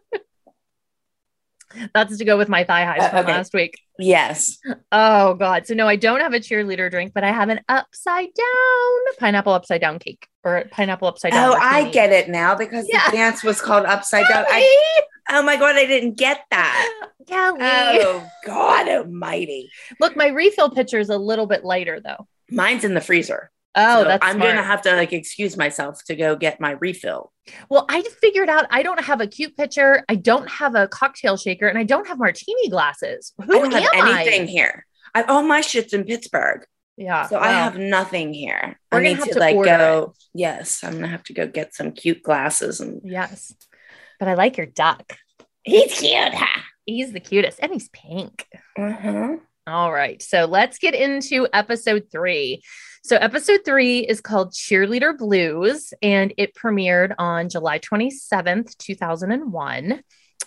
That's 1.93 2.17
to 2.17 2.25
go 2.25 2.37
with 2.37 2.49
my 2.49 2.63
thigh 2.63 2.85
highs 2.85 3.01
Uh, 3.03 3.09
from 3.09 3.19
okay. 3.19 3.31
last 3.33 3.53
week. 3.53 3.79
Yes. 3.97 4.57
Oh 4.91 5.33
God. 5.35 5.67
So 5.67 5.73
no, 5.73 5.87
I 5.87 5.95
don't 5.95 6.19
have 6.21 6.33
a 6.33 6.39
cheerleader 6.39 6.89
drink, 6.89 7.11
but 7.13 7.23
I 7.23 7.31
have 7.31 7.49
an 7.49 7.59
upside 7.69 8.33
down 8.33 9.15
pineapple 9.19 9.53
upside 9.53 9.81
down 9.81 9.99
cake 9.99 10.27
or 10.43 10.65
pineapple 10.71 11.07
upside 11.07 11.33
down. 11.33 11.51
Oh, 11.51 11.57
I 11.59 11.89
get 11.91 12.11
it 12.11 12.29
now 12.29 12.55
because 12.55 12.87
Yeah. 12.91 13.09
the 13.09 13.17
dance 13.17 13.43
was 13.43 13.59
called 13.61 13.85
Upside 13.85 14.25
Down. 14.29 14.45
I, 14.47 15.01
oh 15.31 15.41
my 15.43 15.57
God, 15.57 15.75
I 15.75 15.85
didn't 15.85 16.15
get 16.17 16.41
that. 16.51 17.03
Kelly. 17.27 17.59
Oh 17.61 18.25
God 18.45 18.87
Almighty! 18.87 19.69
Look, 19.99 20.15
my 20.15 20.27
refill 20.27 20.69
pitcher 20.71 20.97
is 20.99 21.09
a 21.09 21.17
little 21.17 21.45
bit 21.45 21.63
lighter 21.63 21.99
though. 21.99 22.27
Mine's 22.49 22.83
in 22.83 22.93
the 22.95 23.01
freezer. 23.01 23.51
Oh, 23.75 24.01
So 24.03 24.07
that's 24.07 24.25
I'm 24.25 24.35
smart. 24.37 24.49
gonna 24.55 24.63
have 24.63 24.81
to 24.83 24.95
like 24.95 25.13
excuse 25.13 25.55
myself 25.55 26.03
to 26.05 26.15
go 26.15 26.35
get 26.35 26.59
my 26.59 26.71
refill. 26.71 27.31
Well, 27.69 27.85
I 27.89 28.01
figured 28.01 28.49
out 28.49 28.65
I 28.69 28.83
don't 28.83 29.03
have 29.03 29.21
a 29.21 29.27
cute 29.27 29.55
pitcher, 29.55 30.03
I 30.09 30.15
don't 30.15 30.49
have 30.49 30.75
a 30.75 30.87
cocktail 30.87 31.37
shaker, 31.37 31.67
and 31.67 31.77
I 31.77 31.83
don't 31.83 32.07
have 32.07 32.17
martini 32.19 32.69
glasses. 32.69 33.33
Who 33.45 33.55
I 33.57 33.59
don't 33.69 33.71
have 33.73 34.07
anything 34.07 34.41
I? 34.43 34.45
here. 34.45 34.85
I, 35.15 35.23
all 35.23 35.43
my 35.43 35.61
shit's 35.61 35.93
in 35.93 36.03
Pittsburgh, 36.03 36.65
Yeah. 36.97 37.27
so 37.27 37.39
I 37.39 37.49
have 37.51 37.77
nothing 37.77 38.33
here. 38.33 38.79
We're 38.91 38.99
I 38.99 39.01
gonna 39.03 39.09
need 39.09 39.17
have 39.17 39.27
to, 39.29 39.33
to 39.35 39.39
like 39.39 39.55
go. 39.63 40.13
Yes, 40.33 40.83
I'm 40.83 40.93
gonna 40.93 41.07
have 41.07 41.23
to 41.25 41.33
go 41.33 41.47
get 41.47 41.73
some 41.75 41.91
cute 41.91 42.21
glasses 42.23 42.79
and. 42.79 43.01
Yes. 43.03 43.53
But 44.19 44.27
I 44.27 44.33
like 44.33 44.57
your 44.57 44.65
duck. 44.67 45.15
He's 45.63 45.99
cute, 45.99 46.33
huh? 46.33 46.61
He's 46.85 47.11
the 47.13 47.19
cutest, 47.19 47.59
and 47.61 47.71
he's 47.71 47.89
pink. 47.89 48.45
Uh-huh. 48.77 49.37
All 49.69 49.91
right. 49.91 50.21
So 50.21 50.45
let's 50.45 50.79
get 50.79 50.95
into 50.95 51.47
episode 51.53 52.07
three. 52.11 52.61
So, 53.03 53.15
episode 53.15 53.61
three 53.63 53.99
is 53.99 54.19
called 54.19 54.51
Cheerleader 54.51 55.17
Blues, 55.17 55.93
and 56.01 56.33
it 56.37 56.53
premiered 56.53 57.15
on 57.17 57.47
July 57.47 57.79
27th, 57.79 58.77
2001. 58.77 60.03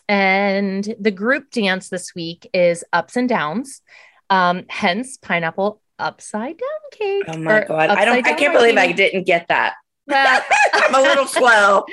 And 0.08 0.94
the 1.00 1.10
group 1.10 1.50
dance 1.50 1.88
this 1.88 2.14
week 2.14 2.48
is 2.52 2.84
Ups 2.92 3.16
and 3.16 3.28
Downs, 3.28 3.80
um, 4.28 4.64
hence 4.68 5.16
Pineapple 5.16 5.80
Upside 5.98 6.58
Down 6.58 6.90
Cake. 6.92 7.24
Oh 7.28 7.38
my 7.38 7.64
god! 7.64 7.90
I 7.90 8.04
don't. 8.04 8.26
I 8.26 8.34
can't 8.34 8.52
believe 8.52 8.76
I 8.76 8.92
didn't 8.92 9.24
get 9.24 9.48
that. 9.48 9.74
Well, 10.06 10.42
I'm 10.74 10.94
a 10.94 11.00
little 11.00 11.26
slow. 11.26 11.84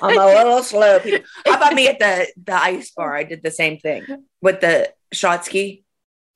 I'm 0.00 0.18
a 0.18 0.26
little 0.26 0.62
slow. 0.62 1.00
People. 1.00 1.26
How 1.44 1.56
about 1.56 1.74
me 1.74 1.88
at 1.88 1.98
the 1.98 2.26
the 2.42 2.54
ice 2.54 2.90
bar? 2.92 3.14
I 3.14 3.24
did 3.24 3.42
the 3.42 3.50
same 3.50 3.78
thing 3.78 4.04
with 4.40 4.60
the 4.60 4.92
shot 5.12 5.44
ski. 5.44 5.84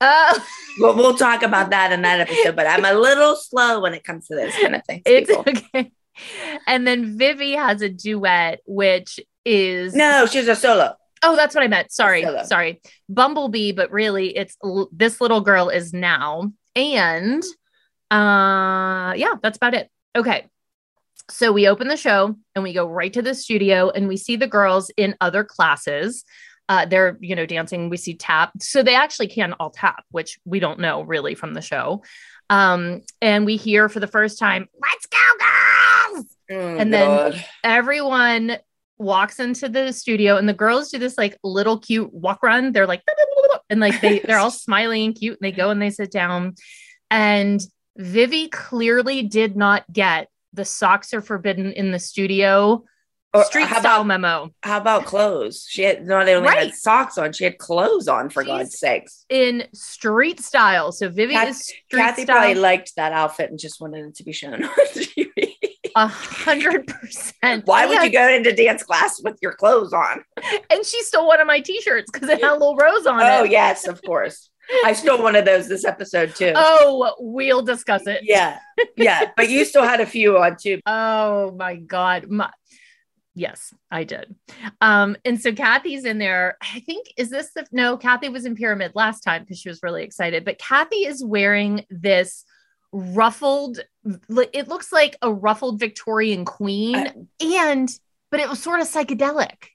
Oh, 0.01 0.47
Well, 0.81 0.95
we'll 0.97 1.17
talk 1.17 1.43
about 1.43 1.71
that 1.71 1.93
in 1.93 2.03
that 2.03 2.21
episode. 2.21 2.57
But 2.57 2.67
I'm 2.67 2.85
a 2.85 2.95
little 2.95 3.37
slow 3.37 3.81
when 3.81 3.93
it 3.95 4.05
comes 4.05 4.29
to 4.29 4.35
this 4.37 4.55
kind 4.61 4.75
of 4.75 4.85
thing. 4.85 5.03
it's 5.05 5.29
people. 5.29 5.45
okay. 5.47 5.91
And 6.67 6.87
then 6.87 7.17
Vivi 7.19 7.53
has 7.53 7.83
a 7.83 7.89
duet, 7.89 8.61
which 8.67 9.21
is 9.45 9.95
No, 9.95 10.27
she's 10.27 10.49
a 10.49 10.55
solo. 10.57 10.95
Oh, 11.23 11.37
that's 11.37 11.55
what 11.55 11.65
I 11.65 11.69
meant. 11.69 11.93
Sorry, 11.93 12.25
sorry. 12.45 12.81
Bumblebee, 13.09 13.73
but 13.73 13.91
really 13.91 14.37
it's 14.37 14.57
l- 14.65 14.89
this 14.93 15.21
little 15.21 15.41
girl 15.43 15.69
is 15.69 15.93
now. 15.93 16.51
And 16.75 17.43
uh 18.11 19.13
yeah, 19.17 19.35
that's 19.43 19.57
about 19.57 19.75
it. 19.75 19.91
Okay. 20.17 20.47
So 21.31 21.53
we 21.53 21.69
open 21.69 21.89
the 21.89 21.97
show 21.97 22.35
and 22.55 22.65
we 22.65 22.73
go 22.73 22.87
right 22.87 23.13
to 23.13 23.23
the 23.23 23.35
studio 23.35 23.91
and 23.91 24.09
we 24.09 24.17
see 24.17 24.37
the 24.37 24.49
girls 24.49 24.91
in 24.97 25.15
other 25.21 25.45
classes. 25.45 26.25
Uh, 26.71 26.87
they're, 26.87 27.19
you 27.21 27.35
know, 27.35 27.45
dancing. 27.47 27.91
We 27.91 27.97
see 27.97 28.15
tap. 28.15 28.53
So 28.61 28.83
they 28.85 28.95
actually 28.95 29.27
can 29.27 29.55
all 29.55 29.71
tap, 29.71 30.05
which 30.13 30.39
we 30.45 30.61
don't 30.61 30.79
know 30.79 31.03
really 31.03 31.35
from 31.35 31.53
the 31.53 31.61
show. 31.61 32.05
Um, 32.49 33.03
and 33.21 33.45
we 33.45 33.57
hear 33.57 33.89
for 33.89 33.99
the 33.99 34.07
first 34.07 34.39
time, 34.39 34.69
let's 34.81 35.07
go, 35.07 35.19
girls 36.15 36.27
Oh, 36.53 36.77
And 36.79 36.93
then- 36.93 37.35
everyone 37.65 38.57
walks 38.99 39.41
into 39.41 39.69
the 39.69 39.93
studio 39.93 40.37
and 40.37 40.49
the 40.49 40.53
girls 40.55 40.91
do 40.91 40.99
this 40.99 41.19
like 41.19 41.37
little 41.43 41.79
cute 41.79 42.13
walk 42.13 42.43
run. 42.43 42.71
They're 42.71 42.87
like, 42.87 43.03
and 43.69 43.81
like 43.81 44.01
they, 44.01 44.21
they're 44.21 44.39
all 44.39 44.51
smiling 44.53 45.07
and 45.07 45.15
cute. 45.15 45.39
And 45.41 45.47
they 45.47 45.53
go 45.57 45.71
and 45.71 45.83
they 45.83 45.91
sit 45.91 46.13
down. 46.13 46.55
And 47.11 47.61
Vivi 47.97 48.49
clearly 48.49 49.23
did 49.25 49.57
not 49.57 49.91
get 49.93 50.29
the 50.53 50.65
socks 50.65 51.13
are 51.15 51.23
forbidden 51.23 51.73
in 51.73 51.91
the 51.91 51.99
studio 51.99 52.85
Or 53.33 53.45
street 53.45 53.67
how 53.67 53.79
style 53.81 53.97
about 54.03 54.07
memo. 54.09 54.51
how 54.65 54.79
about 54.79 55.05
clothes? 55.05 55.65
She 55.69 55.83
had 55.83 56.05
not 56.05 56.29
only 56.29 56.49
Right. 56.49 56.67
had 56.67 56.75
socks 56.75 57.17
on, 57.17 57.33
she 57.33 57.45
had 57.45 57.59
clothes 57.59 58.09
on. 58.09 58.29
For 58.31 58.43
She's- 58.43 58.59
God's 58.59 58.79
sakes, 58.79 59.25
In 59.29 59.69
street 59.73 60.41
style. 60.41 60.91
So 60.91 61.09
Vivian 61.09 61.39
Kat- 61.41 61.49
is 61.49 61.65
street 61.65 61.85
Cathy 61.93 62.27
probably 62.27 62.55
liked 62.57 62.97
that 62.97 63.13
outfit 63.13 63.51
and 63.51 63.59
just 63.59 63.81
wanted 63.81 64.05
it 64.07 64.15
to 64.17 64.25
be 64.25 64.33
shown 64.33 64.65
on 64.65 64.71
TV. 64.93 65.55
a 65.97 66.07
hundred 66.09 66.87
percent. 66.87 67.67
Why 67.67 67.87
would 67.87 68.03
you 68.03 68.11
go 68.11 68.29
into 68.29 68.53
dance 68.53 68.83
class 68.83 69.21
with 69.23 69.39
your 69.43 69.53
clothes 69.53 69.93
on? 69.93 70.25
And 70.71 70.85
she 70.85 71.01
stole 71.05 71.27
one 71.29 71.41
of 71.41 71.47
my 71.47 71.61
t-shirts 71.61 72.11
because 72.11 72.29
it 72.29 72.41
had 72.43 72.51
a 72.51 72.55
little 72.55 72.77
rose 72.77 73.07
on 73.07 73.21
Oh 73.23 73.27
it. 73.27 73.41
Oh 73.41 73.45
yes, 73.45 73.87
of 73.87 74.01
course. 74.03 74.51
I 74.85 74.93
stole 74.93 75.21
one 75.21 75.35
of 75.35 75.45
those 75.45 75.67
this 75.69 75.85
episode 75.85 76.35
too. 76.37 76.53
Oh, 76.55 77.15
we'll 77.19 77.63
discuss 77.63 78.07
it. 78.07 78.21
Yeah, 78.23 78.59
yeah. 78.97 79.31
But 79.37 79.51
you 79.51 79.65
still 79.65 79.83
had 79.83 80.01
a 80.01 80.07
few 80.07 80.39
on 80.39 80.57
too. 80.61 80.79
Oh 80.87 81.51
my 81.59 81.75
God. 81.75 82.29
My, 82.29 82.51
yes, 83.35 83.73
I 83.91 84.05
did. 84.05 84.35
Um, 84.81 85.17
and 85.25 85.41
so 85.41 85.53
Cathy's 85.53 86.05
in 86.05 86.19
there. 86.19 86.57
I 86.61 86.81
think, 86.81 87.07
is 87.17 87.31
this 87.31 87.53
the 87.55 87.67
no? 87.73 87.97
Cathy 87.97 88.29
was 88.29 88.45
in 88.45 88.55
Pyramid 88.55 88.93
last 88.95 89.21
time 89.21 89.43
because 89.43 89.59
she 89.59 89.69
was 89.69 89.83
really 89.83 90.03
excited. 90.03 90.45
But 90.45 90.59
Cathy 90.59 91.07
is 91.07 91.25
wearing 91.25 91.85
this 91.91 92.45
ruffled, 92.93 93.81
it 94.29 94.69
looks 94.69 94.93
like 94.93 95.17
a 95.23 95.33
ruffled 95.33 95.79
Victorian 95.79 96.45
queen. 96.45 97.29
And, 97.41 97.89
but 98.31 98.41
it 98.41 98.49
was 98.49 98.63
sort 98.63 98.81
of 98.81 98.89
psychedelic. 98.89 99.69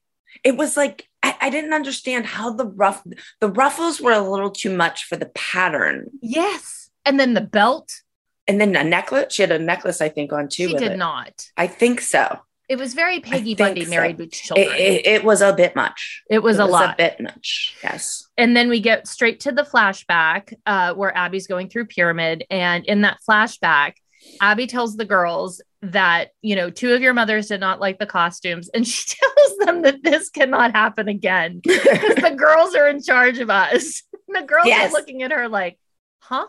It 0.44 0.58
was 0.58 0.76
like 0.76 1.08
I, 1.24 1.36
I 1.42 1.50
didn't 1.50 1.74
understand 1.74 2.26
how 2.28 2.54
the 2.54 2.68
ruff 2.68 3.02
the 3.40 3.50
ruffles 3.50 4.00
were 4.00 4.12
a 4.12 4.20
little 4.20 4.52
too 4.52 4.76
much 4.76 5.06
for 5.06 5.16
the 5.16 5.26
pattern. 5.28 6.12
Yes. 6.22 6.90
And 7.04 7.20
then 7.20 7.34
the 7.34 7.42
belt, 7.42 8.02
And 8.48 8.62
then 8.62 8.76
a 8.76 8.84
necklace. 8.84 9.34
She 9.34 9.42
had 9.42 9.52
a 9.52 9.60
necklace, 9.60 10.02
I 10.02 10.10
think, 10.10 10.32
on 10.34 10.50
too. 10.50 10.68
she 10.68 10.76
did 10.76 10.92
it. 10.94 10.98
not. 10.98 11.48
I 11.58 11.68
think 11.68 12.02
so. 12.02 12.40
It 12.68 12.78
was 12.78 12.94
very 12.94 13.20
Peggy 13.20 13.54
Bundy 13.56 13.84
so. 13.86 13.90
married 13.92 14.18
with 14.18 14.28
It, 14.30 14.34
children. 14.34 14.70
it, 14.76 15.06
it 15.06 15.24
was 15.24 15.42
a 15.42 15.54
bit 15.54 15.76
much. 15.76 16.24
It 16.30 16.40
was 16.40 16.58
it 16.58 16.62
a 16.62 16.66
was 16.66 16.72
lot. 16.72 16.94
a 16.94 16.98
bit 16.98 17.20
much. 17.22 17.76
Yes. 17.84 18.26
and 18.38 18.56
then 18.58 18.70
we 18.70 18.80
get 18.80 19.08
straight 19.08 19.42
to 19.42 19.52
the 19.52 19.64
flashback 19.64 20.54
uh, 20.66 20.94
where 20.96 21.16
Abby's 21.16 21.48
going 21.48 21.70
through 21.70 21.86
Pyramid. 21.86 22.44
And 22.50 22.84
in 22.86 23.02
that 23.02 23.18
flashback, 23.30 23.94
Abby 24.42 24.66
tells 24.66 24.96
the 24.98 25.06
girls 25.06 25.62
that, 25.84 26.30
you 26.42 26.56
know, 26.56 26.72
two 26.72 26.94
of 26.94 27.02
your 27.04 27.14
mothers 27.14 27.48
did 27.50 27.60
not 27.60 27.80
like 27.80 28.00
the 28.00 28.08
costumes. 28.08 28.70
And 28.74 28.88
she 28.88 29.16
tells 29.16 29.58
them 29.60 29.84
that 29.84 30.02
this 30.04 30.32
cannot 30.32 30.72
happen 30.72 31.08
again 31.08 31.60
because 31.64 32.16
the 32.16 32.36
girls 32.36 32.74
are 32.74 32.88
in 32.88 33.04
charge 33.04 33.38
of 33.38 33.52
us. 33.52 34.02
the 34.28 34.42
girls 34.42 34.66
Yes. 34.66 34.90
are 34.90 34.94
looking 34.94 35.22
at 35.22 35.32
her 35.32 35.48
like, 35.48 35.78
huh? 36.20 36.48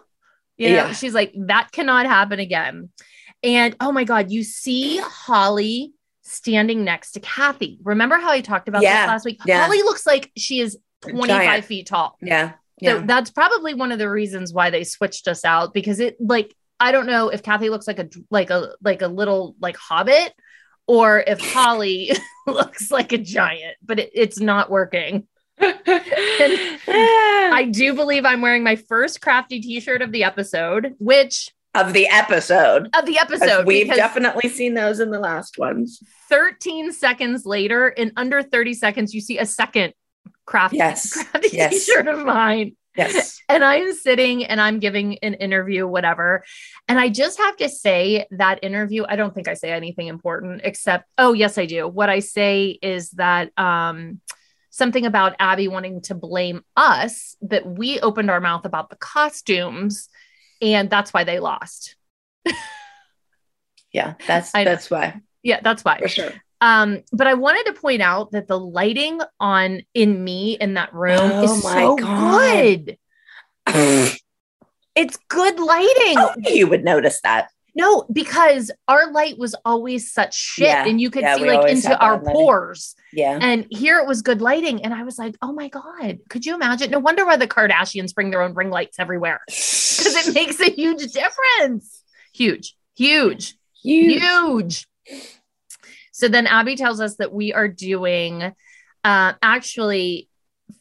You 0.56 0.70
know, 0.70 0.74
Yeah. 0.76 0.92
she's 0.94 1.12
like, 1.12 1.34
that 1.48 1.70
cannot 1.72 2.06
happen 2.06 2.38
again. 2.40 2.88
And 3.42 3.76
oh 3.80 3.92
my 3.92 4.04
God, 4.04 4.30
you 4.30 4.42
see 4.42 4.96
Holly 4.98 5.92
standing 6.26 6.84
next 6.84 7.12
to 7.12 7.20
Cathy. 7.20 7.78
Remember 7.82 8.16
how 8.16 8.30
I 8.30 8.40
talked 8.40 8.68
about 8.68 8.82
Yeah. 8.82 9.06
this 9.06 9.10
last 9.10 9.24
week? 9.24 9.40
Yeah. 9.46 9.64
Holly 9.64 9.82
looks 9.82 10.06
like 10.06 10.30
she 10.36 10.60
is 10.60 10.78
25 11.02 11.28
Giant. 11.28 11.64
feet 11.64 11.86
tall. 11.86 12.16
Yeah. 12.22 12.52
So 12.82 12.98
Yeah. 12.98 13.02
that's 13.06 13.30
probably 13.30 13.74
one 13.74 13.92
of 13.92 13.98
the 13.98 14.10
reasons 14.10 14.52
why 14.52 14.70
they 14.70 14.84
switched 14.84 15.28
us 15.28 15.44
out 15.44 15.72
because 15.72 16.00
it 16.00 16.16
like 16.20 16.54
I 16.78 16.92
don't 16.92 17.06
know 17.06 17.30
if 17.30 17.42
Cathy 17.42 17.70
looks 17.70 17.86
like 17.86 17.98
a 17.98 18.08
like 18.30 18.50
a 18.50 18.74
like 18.82 19.02
a 19.02 19.08
little 19.08 19.54
like 19.60 19.76
hobbit 19.76 20.34
or 20.86 21.22
if 21.26 21.40
Holly 21.40 22.12
looks 22.46 22.90
like 22.90 23.12
a 23.12 23.18
giant, 23.18 23.76
but 23.82 23.98
it, 23.98 24.10
it's 24.14 24.40
not 24.40 24.70
working. 24.70 25.26
I 25.60 27.68
do 27.70 27.94
believe 27.94 28.24
I'm 28.24 28.42
wearing 28.42 28.62
my 28.62 28.76
first 28.76 29.20
crafty 29.20 29.60
t-shirt 29.60 30.02
of 30.02 30.12
the 30.12 30.24
episode, 30.24 30.94
which 30.98 31.50
of 31.76 31.92
the 31.92 32.08
episode. 32.08 32.88
of 32.96 33.06
the 33.06 33.18
episode 33.18 33.66
We've 33.66 33.86
definitely 33.88 34.48
seen 34.48 34.74
those 34.74 35.00
in 35.00 35.10
the 35.10 35.18
last 35.20 35.58
ones. 35.58 36.00
13 36.28 36.92
seconds 36.92 37.46
later, 37.46 37.88
in 37.88 38.12
under 38.16 38.42
30 38.42 38.74
seconds, 38.74 39.14
you 39.14 39.20
see 39.20 39.38
a 39.38 39.46
second 39.46 39.92
craft, 40.44 40.74
Yes. 40.74 41.12
crafty 41.30 41.56
Yes. 41.56 41.86
t-shirt 41.86 42.08
of 42.08 42.24
mine. 42.24 42.76
Yes. 42.96 43.40
and 43.48 43.62
I'm 43.62 43.92
sitting 43.94 44.44
and 44.46 44.60
I'm 44.60 44.78
giving 44.78 45.18
an 45.18 45.34
interview, 45.34 45.86
whatever. 45.86 46.44
And 46.88 46.98
I 46.98 47.08
just 47.10 47.38
have 47.38 47.56
to 47.58 47.68
say 47.68 48.26
that 48.30 48.60
interview, 48.62 49.04
I 49.08 49.16
don't 49.16 49.34
think 49.34 49.48
I 49.48 49.54
say 49.54 49.70
anything 49.70 50.06
important 50.06 50.62
except, 50.64 51.04
oh, 51.18 51.32
yes, 51.34 51.58
I 51.58 51.66
do. 51.66 51.86
What 51.86 52.08
I 52.08 52.20
say 52.20 52.78
is 52.80 53.10
that 53.12 53.50
um, 53.58 54.20
something 54.70 55.04
about 55.04 55.36
Abby 55.38 55.68
wanting 55.68 56.00
to 56.02 56.14
blame 56.14 56.62
us 56.76 57.36
that 57.42 57.66
we 57.66 58.00
opened 58.00 58.30
our 58.30 58.40
mouth 58.40 58.64
about 58.64 58.88
the 58.88 58.96
costumes 58.96 60.08
and 60.62 60.88
that's 60.90 61.12
why 61.12 61.24
they 61.24 61.38
lost. 61.40 61.96
Yeah. 63.92 64.14
That's 64.26 64.54
I 64.54 64.64
know. 64.64 64.70
that's 64.72 64.90
why. 64.90 65.20
Yeah, 65.42 65.60
that's 65.62 65.84
why. 65.84 65.98
For 65.98 66.08
sure. 66.08 66.32
Um, 66.60 67.02
but 67.12 67.26
I 67.26 67.34
wanted 67.34 67.66
to 67.66 67.72
point 67.80 68.02
out 68.02 68.32
that 68.32 68.46
the 68.48 68.58
lighting 68.58 69.20
on 69.40 69.82
in 69.94 70.22
me 70.22 70.56
in 70.60 70.74
that 70.74 70.92
room 70.94 71.18
Oh 71.18 71.42
is 71.44 71.64
my 71.64 71.82
so 71.84 71.96
God. 71.96 72.96
good. 73.66 74.08
It's 74.94 75.18
good 75.28 75.60
lighting. 75.60 76.16
Oh, 76.18 76.32
you 76.46 76.66
would 76.68 76.82
notice 76.82 77.20
that. 77.20 77.50
No, 77.74 78.06
because 78.10 78.70
our 78.88 79.12
light 79.12 79.36
was 79.36 79.54
always 79.66 80.10
such 80.10 80.34
shit, 80.34 80.68
Yeah. 80.68 80.86
and 80.86 80.98
you 80.98 81.10
could 81.10 81.20
Yeah, 81.20 81.36
see 81.36 81.44
like 81.44 81.70
into 81.70 81.98
our 82.00 82.16
lighting. 82.16 82.32
pores. 82.32 82.94
Yeah. 83.16 83.38
And 83.40 83.66
here 83.70 83.98
it 83.98 84.06
was 84.06 84.22
good 84.22 84.40
lighting, 84.42 84.84
and 84.84 84.92
I 84.94 85.02
was 85.02 85.18
like, 85.18 85.36
"Oh 85.42 85.52
my 85.52 85.68
god, 85.68 86.18
could 86.28 86.44
you 86.46 86.54
imagine?" 86.54 86.90
No 86.90 86.98
wonder 87.00 87.24
why 87.26 87.36
the 87.36 87.48
Kardashians 87.48 88.14
bring 88.14 88.30
their 88.30 88.42
own 88.42 88.54
ring 88.54 88.70
lights 88.70 88.98
everywhere 89.00 89.40
because 89.46 90.14
it 90.28 90.34
makes 90.34 90.60
a 90.60 90.70
huge 90.70 91.10
difference. 91.12 92.02
Huge, 92.34 92.76
huge, 92.96 93.54
Huge. 93.82 94.22
huge. 94.22 94.86
So 96.12 96.28
then 96.28 96.46
Abby 96.46 96.76
tells 96.76 97.00
us 97.00 97.16
that 97.16 97.32
we 97.32 97.52
are 97.52 97.68
doing, 97.68 98.52
uh, 99.04 99.32
actually, 99.42 100.28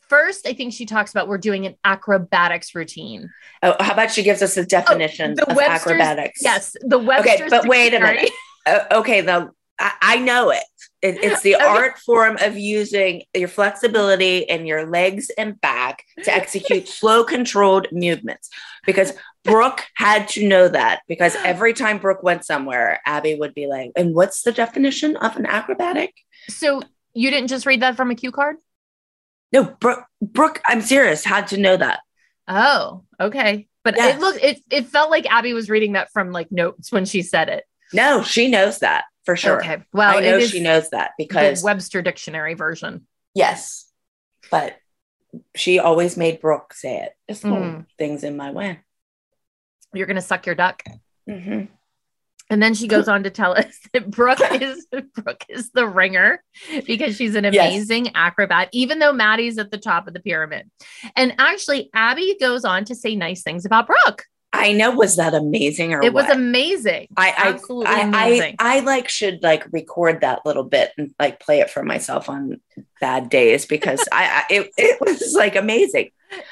first 0.10 0.45
I 0.48 0.54
think 0.54 0.74
she 0.74 0.86
talks 0.86 1.12
about 1.12 1.28
we're 1.28 1.38
doing 1.38 1.65
an 1.65 1.76
acrobatics 1.84 2.74
routine. 2.76 3.30
Oh, 3.63 3.76
how 3.80 3.93
about 3.93 4.12
she 4.12 4.24
gives 4.24 4.41
us 4.41 4.56
a 4.58 4.65
definition 4.65 5.36
the 5.36 5.50
of 5.50 5.56
Webster's- 5.58 5.82
acrobatics? 5.93 6.41
Yes, 6.43 6.76
the 6.82 6.98
Webster's. 7.00 7.41
Okay, 7.41 7.48
but 7.50 7.67
wait 7.67 7.88
a 7.88 7.91
Dictionary. 8.00 8.15
minute. 8.15 8.32
Uh, 8.65 8.80
okay, 9.00 9.21
though 9.21 9.52
I, 9.80 9.91
I 10.02 10.17
know 10.19 10.50
it. 10.52 10.63
It. 11.06 11.24
It's 11.24 11.41
the 11.41 11.56
Okay. 11.56 11.65
art 11.65 11.98
form 12.00 12.38
of 12.41 12.58
using 12.58 13.24
your 13.34 13.48
flexibility 13.48 14.39
in 14.39 14.65
your 14.65 14.86
legs 14.89 15.30
and 15.38 15.60
back 15.62 16.04
to 16.24 16.34
execute 16.34 16.88
slow, 17.00 17.24
controlled 17.24 17.88
movements. 17.91 18.50
Because 18.86 19.13
Brooke 19.44 19.84
had 19.96 20.28
to 20.30 20.48
know 20.48 20.68
that 20.68 21.02
because 21.08 21.36
every 21.44 21.74
time 21.74 21.98
Brooke 22.00 22.24
went 22.24 22.46
somewhere, 22.46 23.00
Abby 23.06 23.36
would 23.36 23.54
be 23.54 23.68
like, 23.68 23.91
"And 23.96 24.15
what's 24.15 24.41
the 24.44 24.52
definition 24.52 25.15
of 25.18 25.36
an 25.38 25.46
acrobatic?" 25.46 26.13
So 26.50 26.82
you 27.13 27.30
didn't 27.32 27.48
just 27.50 27.65
read 27.65 27.82
that 27.82 27.96
from 27.96 28.12
a 28.12 28.15
cue 28.15 28.32
card? 28.32 28.58
No, 29.52 29.63
Brooke. 29.63 30.06
Brooke, 30.22 30.62
I'm 30.65 30.82
serious. 30.82 31.24
Had 31.24 31.48
to 31.48 31.58
know 31.58 31.78
that. 31.78 32.00
Oh, 32.48 33.04
okay. 33.20 33.68
But 33.84 33.96
Yes. 33.98 34.15
it 34.15 34.20
looked 34.20 34.44
it 34.44 34.62
it 34.72 34.86
felt 34.88 35.12
like 35.12 35.32
Abby 35.32 35.54
was 35.54 35.70
reading 35.70 35.94
that 35.94 36.12
from 36.12 36.32
like 36.32 36.52
notes 36.52 36.91
when 36.91 37.06
she 37.06 37.22
said 37.22 37.50
it. 37.50 37.63
No, 37.94 38.24
she 38.24 38.50
knows 38.50 38.80
that 38.80 39.06
for 39.26 39.36
sure. 39.36 39.60
Okay. 39.60 39.84
Well, 39.94 40.18
I 40.18 40.22
know 40.22 40.40
she 40.40 40.60
knows 40.62 40.90
that 40.92 41.12
the 41.18 41.26
because 41.26 41.64
Webster 41.64 42.02
Dictionary 42.02 42.54
version. 42.54 43.08
Yes, 43.34 43.90
but 44.52 44.78
she 45.56 45.80
always 45.80 46.16
made 46.16 46.40
Brooke 46.40 46.74
say 46.74 46.98
it. 47.04 47.14
Just 47.30 47.44
Mm. 47.44 47.86
things 47.98 48.24
in 48.24 48.38
my 48.38 48.52
way. 48.52 48.80
You're 49.94 50.08
gonna 50.08 50.22
suck 50.22 50.46
your 50.46 50.56
duck. 50.56 50.84
Mhm. 51.30 51.68
And 52.50 52.62
then 52.62 52.76
she 52.76 52.88
goes 52.88 53.08
on 53.08 53.24
to 53.24 53.32
tell 53.32 53.54
us 53.58 53.80
that 53.94 54.10
Brooke 54.10 54.40
is 54.62 54.86
Brooke 55.16 55.44
is 55.50 55.72
the 55.72 55.88
ringer 55.88 56.44
because 56.86 57.16
she's 57.16 57.34
an 57.36 57.44
Yes. 57.46 57.56
amazing 57.56 58.16
acrobat, 58.16 58.70
even 58.72 59.00
though 59.00 59.12
Maddie's 59.14 59.58
at 59.58 59.72
the 59.72 59.78
top 59.80 60.08
of 60.08 60.14
the 60.14 60.20
pyramid. 60.20 60.70
And 61.16 61.34
actually, 61.40 61.90
Abby 61.94 62.38
goes 62.40 62.64
on 62.64 62.86
to 62.86 62.96
say 62.96 63.16
nice 63.16 63.42
things 63.42 63.66
about 63.66 63.88
Brooke. 63.88 64.26
I 64.65 64.71
know. 64.71 64.91
Was 64.91 65.15
that 65.17 65.34
amazing 65.34 65.93
or 65.93 66.01
It 66.04 66.13
was 66.13 66.30
amazing. 66.30 67.08
I, 67.17 67.30
I, 67.30 67.49
absolutely 67.49 67.93
I, 67.93 67.99
amazing. 68.01 68.56
I, 68.60 68.78
I 68.78 68.80
like 68.82 69.10
should 69.10 69.41
like 69.43 69.65
record 69.71 70.21
that 70.21 70.45
little 70.45 70.63
bit 70.63 70.91
and 70.97 71.13
like 71.19 71.39
play 71.39 71.60
it 71.60 71.69
for 71.69 71.84
myself 71.84 72.30
on 72.30 72.60
bad 72.99 73.30
days 73.30 73.65
because 73.65 74.04
I, 74.12 74.43
I 74.49 74.54
it, 74.54 74.71
it 74.78 74.99
was 75.01 75.34
like 75.34 75.56
amazing. 75.56 76.10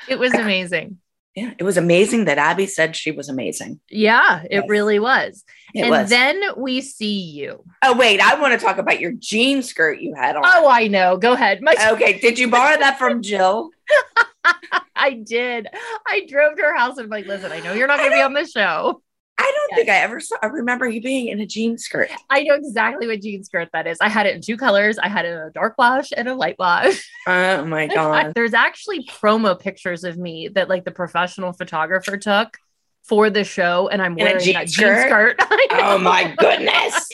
it 0.08 0.20
was 0.20 0.34
amazing. 0.34 1.00
Yeah, 1.36 1.52
it 1.58 1.64
was 1.64 1.78
amazing 1.78 2.26
that 2.26 2.38
Abby 2.38 2.68
said 2.68 2.96
she 2.96 3.10
was 3.10 3.28
amazing. 3.28 3.80
Yeah, 3.90 4.44
it 4.44 4.52
Yes. 4.52 4.64
really 4.70 5.00
was. 5.00 5.44
It 5.74 5.82
and 5.82 5.90
was. 5.90 6.08
then 6.12 6.40
we 6.58 6.80
see 6.82 7.22
you. 7.22 7.64
oh 7.84 7.98
wait, 7.98 8.22
I 8.22 8.40
want 8.40 8.54
to 8.54 8.64
talk 8.64 8.78
about 8.78 9.00
your 9.00 9.14
jean 9.14 9.64
skirt 9.64 10.00
you 10.00 10.14
had 10.14 10.36
on. 10.36 10.44
Oh, 10.46 10.68
I 10.70 10.88
know. 10.88 11.18
Go 11.18 11.34
ahead. 11.34 11.64
My 11.64 11.76
okay. 11.94 12.20
Did 12.20 12.38
you 12.38 12.52
borrow 12.52 12.78
that 12.78 13.00
from 13.00 13.24
Jill? 13.24 13.72
I 14.96 15.12
did. 15.26 15.68
I 16.08 16.26
drove 16.28 16.56
to 16.58 16.64
her 16.64 16.76
house 16.78 16.98
and 16.98 17.06
I'm 17.06 17.10
like, 17.10 17.26
listen, 17.26 17.52
I 17.52 17.60
know 17.60 17.74
you're 17.74 17.88
not 17.88 17.98
going 18.00 18.12
to 18.12 18.16
be 18.18 18.22
on 18.22 18.34
the 18.34 18.46
show. 18.46 19.02
I 19.38 19.44
don't 19.44 19.70
Yes. 19.72 19.78
think 19.78 19.90
I 19.90 19.96
ever 20.04 20.20
saw. 20.20 20.36
I 20.44 20.46
remember 20.48 20.88
you 20.88 21.02
being 21.02 21.28
in 21.28 21.40
a 21.40 21.46
jean 21.46 21.78
skirt. 21.78 22.10
I 22.30 22.44
know 22.44 22.54
exactly 22.54 23.08
what 23.08 23.22
jean 23.22 23.44
skirt 23.44 23.70
that 23.74 23.88
is. 23.88 23.98
I 24.00 24.08
had 24.08 24.28
it 24.28 24.36
in 24.36 24.42
two 24.42 24.58
colors. 24.58 25.00
I 25.00 25.08
had 25.08 25.26
it 25.26 25.30
in 25.30 25.38
a 25.40 25.50
dark 25.50 25.76
wash 25.78 26.10
and 26.16 26.28
a 26.28 26.36
light 26.36 26.56
wash. 26.60 27.10
Oh 27.28 27.66
my 27.66 27.88
god. 27.88 28.34
There's 28.36 28.54
actually 28.54 29.06
promo 29.06 29.58
pictures 29.60 30.04
of 30.04 30.18
me 30.18 30.50
that 30.50 30.68
like 30.70 30.84
the 30.86 30.92
professional 30.92 31.54
photographer 31.54 32.18
took 32.18 32.58
for 33.04 33.30
the 33.30 33.44
show, 33.44 33.88
and 33.88 34.02
I'm 34.02 34.14
In 34.18 34.22
a 34.28 34.32
wearing 34.32 34.44
jean 34.44 34.54
that 34.56 34.70
skirt? 34.70 35.00
jean 35.00 35.08
skirt. 35.08 35.40
Oh 35.72 35.98
my 35.98 36.36
goodness. 36.38 37.10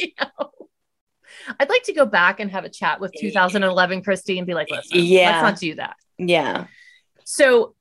I'd 1.59 1.69
like 1.69 1.83
to 1.83 1.93
go 1.93 2.05
back 2.05 2.39
and 2.39 2.51
have 2.51 2.65
a 2.65 2.69
chat 2.69 2.99
with 2.99 3.11
2011 3.19 4.03
Christi 4.03 4.37
and 4.37 4.45
be 4.45 4.53
like, 4.53 4.69
listen, 4.69 4.97
Yeah. 4.99 5.41
let's 5.41 5.53
not 5.53 5.59
do 5.59 5.75
that. 5.75 5.95
Yeah. 6.17 6.65
So 7.31 7.75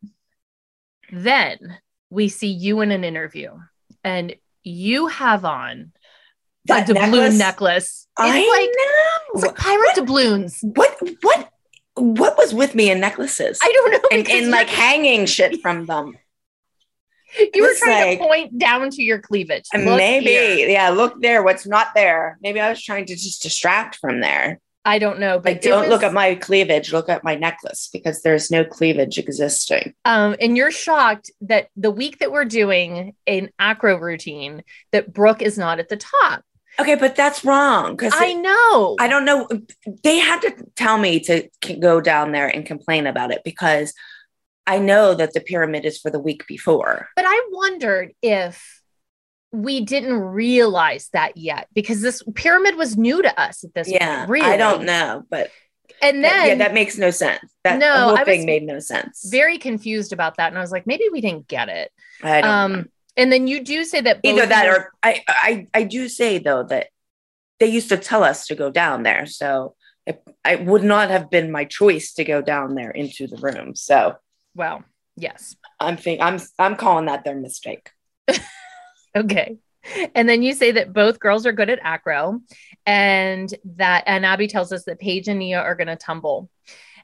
then 1.11 1.79
we 2.11 2.29
see 2.29 2.49
you 2.49 2.83
in 2.83 2.91
an 2.91 3.03
interview, 3.03 3.53
and 4.05 4.35
you 4.63 5.07
have 5.07 5.47
on 5.47 5.93
That 6.67 6.87
a 6.91 6.93
doubloon 6.93 7.39
necklace? 7.39 7.39
necklace. 7.39 8.07
I 8.19 8.27
like 8.29 8.71
know. 8.77 9.33
it's 9.35 9.47
like 9.47 9.57
pirate 9.57 9.95
doubloons. 9.97 10.59
what 10.63 10.99
what 11.23 11.51
what 11.95 12.37
was 12.37 12.53
with 12.53 12.75
me 12.75 12.91
in 12.91 13.01
necklaces? 13.01 13.59
I 13.63 13.73
don't 13.73 13.93
know. 13.93 14.09
and, 14.19 14.29
and 14.29 14.51
like 14.51 14.69
hanging 14.69 15.25
shit 15.25 15.63
from 15.63 15.87
them. 15.87 16.13
you 17.55 17.63
were 17.63 17.73
trying 17.79 18.07
like- 18.07 18.19
to 18.19 18.25
point 18.25 18.59
down 18.59 18.91
to 18.91 19.03
your 19.03 19.19
cleavage. 19.19 19.65
Look 19.75 19.97
Maybe. 19.97 20.27
here. 20.27 20.69
Yeah, 20.69 20.91
look 20.91 21.23
there. 21.23 21.43
What's 21.43 21.67
not 21.67 21.89
there? 21.95 22.37
Maybe 22.43 22.61
I 22.61 22.69
was 22.69 22.83
trying 22.83 23.07
to 23.07 23.15
just 23.17 23.43
distract 23.43 23.97
from 23.97 24.21
there. 24.21 24.61
I 24.89 24.99
don't 24.99 25.19
know, 25.19 25.39
but 25.39 25.53
Like, 25.53 25.61
don't 25.61 25.85
it 25.85 25.91
look 25.91 26.03
at 26.03 26.15
my 26.15 26.35
cleavage, 26.35 26.95
look 26.95 27.11
at 27.11 27.23
my 27.23 27.35
necklace 27.35 27.91
because 27.93 28.23
there's 28.23 28.51
no 28.51 28.65
cleavage 28.65 29.19
existing. 29.19 29.93
Um, 30.07 30.35
and 30.41 30.57
you're 30.57 30.71
shocked 30.71 31.31
that 31.43 31.69
the 31.77 31.91
week 31.91 32.21
that 32.21 32.33
we're 32.33 32.47
doing 32.47 33.15
an 33.27 33.51
acro 33.59 33.99
routine, 33.99 34.63
that 34.93 35.13
Brooke 35.13 35.43
is 35.43 35.59
not 35.59 35.79
at 35.79 35.91
the 35.91 35.99
top. 35.99 36.43
Okay, 36.81 36.95
but 36.95 37.17
that's 37.17 37.45
wrong 37.45 37.97
because 37.97 38.15
I 38.17 38.33
know. 38.33 38.97
I 38.99 39.09
don't 39.09 39.27
know. 39.27 39.47
They 40.03 40.19
had 40.21 40.41
to 40.41 40.55
tell 40.75 40.97
me 40.97 41.21
to 41.21 41.51
go 41.79 42.01
down 42.01 42.33
there 42.33 42.49
and 42.49 42.65
complain 42.65 43.07
about 43.07 43.31
it 43.31 43.43
because 43.45 43.93
I 44.67 44.79
know 44.79 45.13
that 45.13 45.35
the 45.35 45.41
pyramid 45.41 45.85
is 45.85 45.99
for 45.99 46.11
the 46.11 46.21
week 46.21 46.47
before. 46.47 47.09
But 47.15 47.27
I 47.29 47.49
wondered 47.51 48.13
if 48.23 48.78
we 49.53 49.81
didn't 49.81 50.15
realize 50.19 51.09
that 51.13 51.37
yet 51.37 51.69
because 51.75 52.01
this 52.03 52.23
pyramid 52.35 52.77
was 52.77 52.97
new 52.97 53.23
to 53.23 53.41
us 53.41 53.65
at 53.65 53.73
this 53.75 53.89
Yeah, 53.91 54.19
point. 54.19 54.31
Really. 54.31 54.47
I 54.47 54.57
don't 54.57 54.85
know, 54.85 55.25
but 55.31 55.51
And 56.03 56.23
that- 56.23 56.31
then 56.33 56.47
yeah, 56.49 56.55
that 56.57 56.75
makes 56.75 56.99
no 56.99 57.11
sense. 57.11 57.41
That 57.65 57.79
No, 57.79 57.93
whole 58.09 58.17
I 58.19 58.25
thing 58.25 58.45
made 58.47 58.63
no 58.63 58.79
sense. 58.79 59.29
very 59.31 59.57
confused 59.59 60.13
about 60.13 60.37
that. 60.37 60.49
And 60.49 60.59
I 60.59 60.61
was 60.61 60.71
like, 60.71 60.87
maybe 60.87 61.05
we 61.11 61.21
didn't 61.21 61.49
get 61.49 61.69
it. 61.69 61.91
I 62.23 62.41
don't 62.41 62.43
know. 62.73 62.79
Um, 62.81 62.89
and 63.17 63.33
then 63.33 63.47
you 63.47 63.65
do 63.65 63.85
say 63.85 64.01
that 64.03 64.21
either 64.23 64.47
that 64.47 64.67
or 64.69 64.93
I, 65.03 65.23
I 65.27 65.67
I 65.75 65.83
do 65.85 66.09
say 66.09 66.39
though 66.39 66.63
that 66.65 66.89
they 67.59 67.67
used 67.67 67.89
to 67.89 67.97
tell 67.97 68.23
us 68.23 68.47
to 68.47 68.55
go 68.55 68.71
down 68.71 69.03
there, 69.03 69.27
so 69.27 69.75
it, 70.07 70.23
it 70.45 70.65
would 70.65 70.85
not 70.85 71.11
have 71.11 71.29
been 71.31 71.51
my 71.51 71.65
choice 71.65 72.13
to 72.15 72.25
go 72.25 72.41
down 72.43 72.75
there 72.77 72.91
into 72.93 73.27
the 73.27 73.37
room. 73.39 73.75
So 73.75 74.15
well, 74.55 74.85
yes. 75.17 75.57
I'm 75.81 75.97
think 75.97 76.21
I'm 76.21 76.39
I'm 76.61 76.77
calling 76.77 77.07
that 77.07 77.25
their 77.25 77.35
mistake. 77.35 77.91
Okay. 79.17 79.57
And 80.15 80.29
then 80.29 80.43
you 80.43 80.53
say 80.55 80.73
that 80.73 80.93
both 80.93 81.19
girls 81.21 81.47
are 81.47 81.53
good 81.53 81.71
at 81.71 81.79
acro 81.83 82.41
and 82.85 83.53
that 83.77 84.05
and 84.07 84.27
Abby 84.27 84.47
tells 84.49 84.73
us 84.73 84.85
that 84.85 84.99
Paige 84.99 85.29
and 85.29 85.39
Nia 85.39 85.61
are 85.61 85.75
going 85.75 85.87
to 85.89 85.97
tumble. 85.97 86.51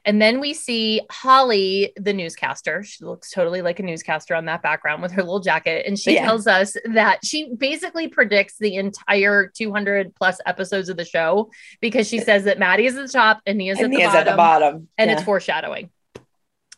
And 0.07 0.21
then 0.21 0.39
we 0.39 0.53
see 0.53 1.01
Holly, 1.09 1.91
the 1.95 2.13
newscaster. 2.13 2.83
She 2.83 3.03
looks 3.03 3.31
totally 3.31 3.63
like 3.63 3.79
a 3.79 3.83
newscaster 3.83 4.35
on 4.35 4.45
that 4.45 4.61
background 4.61 5.01
with 5.01 5.11
her 5.13 5.23
little 5.23 5.39
jacket. 5.39 5.85
And 5.87 5.97
she 5.97 6.13
Yeah. 6.13 6.25
tells 6.25 6.45
us 6.45 6.77
that 6.93 7.25
she 7.25 7.49
basically 7.57 8.07
predicts 8.07 8.57
the 8.59 8.75
entire 8.75 9.47
200 9.47 10.13
plus 10.13 10.39
episodes 10.45 10.89
of 10.89 10.97
the 10.97 11.05
show 11.05 11.49
because 11.81 12.07
she 12.07 12.19
says 12.19 12.43
that 12.43 12.59
Maddie 12.59 12.85
is 12.85 12.95
at 12.95 13.07
the 13.07 13.11
top 13.11 13.41
and 13.47 13.57
Nia's 13.57 13.79
and 13.79 13.85
at 13.85 13.91
the 13.91 13.97
Nia's 13.97 14.09
bottom 14.13 14.27
at 14.27 14.31
the 14.31 14.37
bottom, 14.37 14.87
and 14.99 15.09
Yeah. 15.09 15.15
it's 15.15 15.23
foreshadowing. 15.25 15.89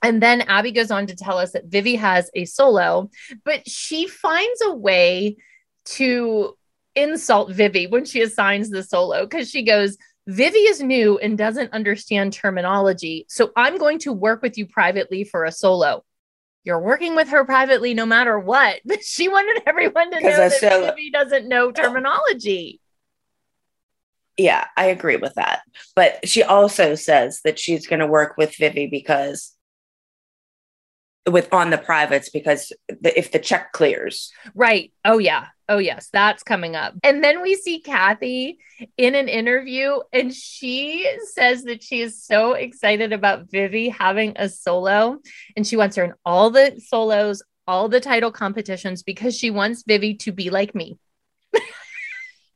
And 0.02 0.22
then 0.22 0.42
Abby 0.42 0.72
goes 0.72 0.92
on 0.92 1.08
to 1.08 1.16
tell 1.16 1.38
us 1.38 1.54
that 1.54 1.66
Vivi 1.66 1.96
has 1.96 2.30
a 2.36 2.46
solo, 2.46 3.10
but 3.44 3.68
she 3.68 4.08
finds 4.08 4.62
a 4.62 4.74
way 4.74 5.38
to 5.86 6.58
insult 6.96 7.52
Vivi 7.52 7.88
when 7.88 8.06
she 8.06 8.22
assigns 8.22 8.70
the 8.70 8.84
solo 8.84 9.26
because 9.26 9.50
she 9.50 9.64
goes, 9.64 9.98
Vivi 10.28 10.60
is 10.60 10.82
new 10.82 11.18
and 11.18 11.38
doesn't 11.38 11.72
understand 11.72 12.34
terminology. 12.34 13.26
So 13.30 13.52
I'm 13.56 13.78
going 13.78 14.00
to 14.00 14.12
work 14.12 14.42
with 14.42 14.58
you 14.58 14.68
privately 14.68 15.24
for 15.24 15.46
a 15.46 15.52
solo. 15.52 16.04
You're 16.64 16.82
working 16.82 17.16
with 17.16 17.30
her 17.30 17.46
privately 17.46 17.94
no 17.94 18.06
matter 18.06 18.38
what. 18.38 18.82
But 18.86 19.04
she 19.04 19.30
wanted 19.30 19.64
everyone 19.66 20.12
to 20.12 20.20
know 20.20 20.30
that 20.30 20.52
solo- 20.54 20.88
Vivi 20.88 21.12
doesn't 21.12 21.48
know 21.48 21.68
oh. 21.68 21.72
terminology. 21.72 22.82
yeah, 24.38 24.66
I 24.76 24.88
agree 24.88 25.16
with 25.16 25.34
that. 25.36 25.62
But 25.96 26.28
she 26.28 26.44
also 26.44 26.96
says 26.96 27.40
that 27.46 27.58
she's 27.58 27.88
going 27.88 28.02
to 28.02 28.08
work 28.08 28.36
with 28.38 28.56
Vivi 28.56 28.88
because 28.88 29.57
with 31.28 31.54
on 31.54 31.70
the 31.70 31.78
privates 31.78 32.30
because 32.30 32.72
the, 32.88 33.18
if 33.18 33.32
the 33.32 33.40
check 33.40 33.72
clears, 33.74 34.32
Right. 34.56 34.92
Oh, 35.06 35.18
yeah. 35.18 35.48
Oh, 35.70 35.78
yes. 35.78 36.10
That's 36.12 36.44
coming 36.44 36.76
up. 36.76 36.94
And 37.04 37.24
then 37.24 37.42
we 37.42 37.56
see 37.56 37.80
Cathy 37.82 38.58
in 38.98 39.16
an 39.16 39.28
interview, 39.28 40.00
and 40.14 40.34
she 40.34 41.10
says 41.34 41.64
that 41.64 41.84
she 41.84 42.02
is 42.02 42.24
so 42.24 42.54
excited 42.54 43.12
about 43.12 43.50
Vivi 43.52 43.90
having 43.90 44.34
a 44.38 44.48
solo, 44.50 45.20
and 45.56 45.66
she 45.68 45.76
wants 45.76 45.96
her 45.98 46.04
in 46.04 46.14
all 46.26 46.50
the 46.52 46.80
solos, 46.86 47.42
all 47.68 47.90
the 47.90 48.00
title 48.00 48.32
competitions, 48.32 49.04
because 49.04 49.36
she 49.38 49.50
wants 49.50 49.84
Vivi 49.86 50.14
to 50.16 50.32
be 50.32 50.50
like 50.50 50.74
me. 50.74 50.98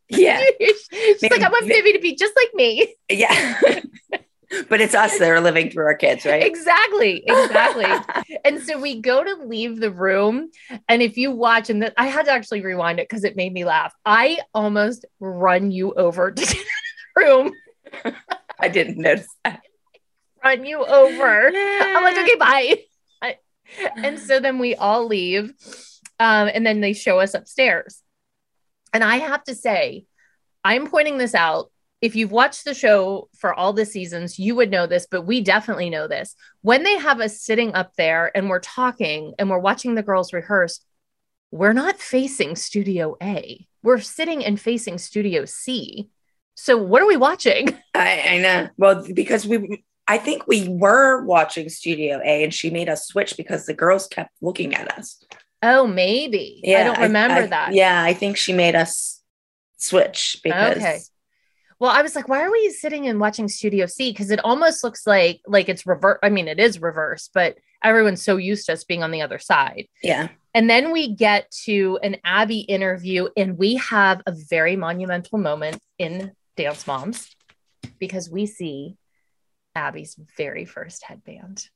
yeah, 0.10 0.42
She's 0.60 1.22
like, 1.24 1.42
I 1.42 1.50
want 1.50 1.66
Vivi 1.68 1.94
to 1.94 2.00
be 2.00 2.16
just 2.16 2.34
like 2.36 2.54
me. 2.54 2.96
yeah. 3.10 3.60
but 4.70 4.82
it's 4.82 4.94
us 4.96 5.18
that 5.20 5.30
are 5.30 5.40
living 5.42 5.70
through 5.70 5.86
our 5.86 5.96
kids, 5.96 6.26
right? 6.26 6.44
Exactly. 6.44 7.24
Exactly. 7.26 8.38
and 8.46 8.62
so 8.62 8.80
we 8.80 9.00
go 9.02 9.24
to 9.24 9.36
leave 9.46 9.80
the 9.80 9.92
room 9.92 10.50
and 10.90 11.02
if 11.02 11.18
you 11.18 11.32
watch 11.32 11.70
and 11.70 11.82
that 11.84 11.94
i 11.98 12.08
had 12.08 12.26
to 12.26 12.32
actually 12.32 12.62
rewind 12.62 13.00
it 13.00 13.08
because 13.08 13.24
it 13.24 13.36
made 13.36 13.52
me 13.54 13.66
laugh 13.66 13.94
i 14.06 14.40
almost 14.54 15.06
run 15.20 15.72
you 15.72 15.94
over 15.94 16.32
to 16.32 16.46
the 16.46 16.60
room 17.16 17.54
I 18.60 18.68
didn't 18.70 18.98
notice 18.98 19.28
that. 19.44 19.62
run 20.44 20.66
you 20.66 20.84
over 20.86 21.52
i'm 21.54 22.04
like 22.04 22.18
okay 22.18 22.36
bye 22.36 22.76
I- 23.22 23.38
and 24.04 24.20
so 24.20 24.40
then 24.40 24.60
we 24.60 24.76
all 24.76 25.06
leave 25.08 25.54
um, 26.20 26.50
and 26.54 26.66
then 26.66 26.82
they 26.82 26.94
show 26.94 27.20
us 27.20 27.34
upstairs 27.34 28.02
and 28.94 29.04
i 29.04 29.18
have 29.18 29.44
to 29.46 29.56
say 29.56 30.06
i'm 30.64 30.88
pointing 30.88 31.18
this 31.18 31.36
out 31.36 31.72
if 32.02 32.16
you've 32.16 32.32
watched 32.32 32.66
the 32.66 32.74
show 32.74 33.30
for 33.38 33.54
all 33.54 33.74
the 33.74 33.86
seasons, 33.86 34.40
you 34.40 34.56
would 34.56 34.72
know 34.72 34.88
this, 34.88 35.08
but 35.10 35.22
we 35.22 35.40
definitely 35.40 35.90
know 35.90 36.08
this. 36.08 36.36
When 36.62 36.84
they 36.84 36.98
have 36.98 37.22
us 37.22 37.40
sitting 37.40 37.76
up 37.76 37.96
there 37.96 38.36
and 38.36 38.50
we're 38.50 38.60
talking 38.60 39.34
and 39.38 39.50
we're 39.50 39.60
watching 39.60 39.94
the 39.94 40.04
girls 40.04 40.34
rehearse, 40.34 40.82
we're 41.52 41.74
not 41.74 42.00
facing 42.00 42.56
Studio 42.56 43.18
A. 43.22 43.68
We're 43.84 44.00
sitting 44.00 44.44
and 44.44 44.60
facing 44.60 44.98
Studio 44.98 45.46
C. 45.46 46.10
So 46.56 46.76
what 46.78 47.04
are 47.04 47.08
we 47.08 47.18
watching? 47.18 47.70
I, 47.94 48.22
I 48.30 48.38
know. 48.40 48.70
Well, 48.78 49.06
because 49.14 49.46
we, 49.46 49.84
I 50.08 50.18
think 50.18 50.48
we 50.48 50.68
were 50.68 51.24
watching 51.24 51.70
Studio 51.70 52.20
A, 52.24 52.44
and 52.44 52.54
she 52.54 52.72
made 52.72 52.90
us 52.90 53.06
switch 53.06 53.38
because 53.38 53.66
the 53.66 53.74
girls 53.76 54.08
kept 54.08 54.32
looking 54.42 54.74
at 54.74 54.98
us. 54.98 55.24
Oh, 55.62 55.86
maybe. 55.86 56.64
I 56.66 56.84
don't 56.84 57.00
remember 57.00 57.44
I- 57.44 57.48
that. 57.48 57.74
Yeah, 57.74 58.04
I 58.04 58.14
think 58.14 58.38
she 58.38 58.54
made 58.54 58.76
us 58.76 59.22
switch 59.78 60.38
because 60.44 60.78
Okay. 60.78 61.00
Well, 61.82 61.90
I 61.90 62.04
was 62.04 62.16
like, 62.16 62.28
why 62.28 62.44
are 62.44 62.52
we 62.52 62.70
sitting 62.70 63.08
and 63.08 63.20
watching 63.20 63.48
Studio 63.48 63.88
C? 63.88 64.12
Because 64.12 64.30
it 64.30 64.40
almost 64.46 64.84
looks 64.84 65.08
like 65.08 65.42
like 65.48 65.68
it's 65.68 65.88
reverse. 65.88 66.20
I 66.22 66.30
mean, 66.30 66.48
it 66.48 66.60
is 66.60 66.80
reverse, 66.80 67.32
but 67.34 67.58
everyone's 67.84 68.22
so 68.22 68.38
used 68.38 68.68
to 68.68 68.74
us 68.74 68.84
being 68.84 69.02
on 69.02 69.10
the 69.10 69.24
other 69.24 69.40
side. 69.40 69.88
yeah, 70.04 70.28
And 70.54 70.70
then 70.70 70.92
we 70.92 71.16
get 71.16 71.50
to 71.66 71.98
an 72.04 72.18
Abby 72.24 72.60
interview, 72.60 73.30
and 73.36 73.58
we 73.58 73.78
have 73.78 74.22
a 74.28 74.36
very 74.48 74.76
monumental 74.76 75.40
moment 75.40 75.80
in 75.98 76.34
Dance 76.56 76.86
Moms 76.86 77.36
because 77.98 78.30
we 78.30 78.46
see 78.46 78.96
Abby's 79.74 80.16
very 80.38 80.66
first 80.66 81.04
headband. 81.04 81.68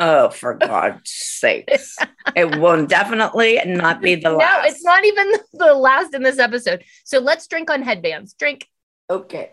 Oh, 0.00 0.30
for 0.30 0.54
God's 0.54 1.12
sakes. 1.12 1.96
it 2.34 2.58
will 2.58 2.86
definitely 2.86 3.60
not 3.66 4.02
be 4.02 4.16
the 4.16 4.32
last. 4.32 4.64
No, 4.64 4.68
it's 4.68 4.84
not 4.84 5.04
even 5.04 5.32
the 5.52 5.74
last 5.74 6.12
in 6.12 6.24
this 6.24 6.40
episode. 6.40 6.82
So 7.04 7.20
let's 7.20 7.46
drink 7.46 7.70
on 7.70 7.82
headbands. 7.82 8.34
Drink. 8.34 8.66
Okay. 9.10 9.52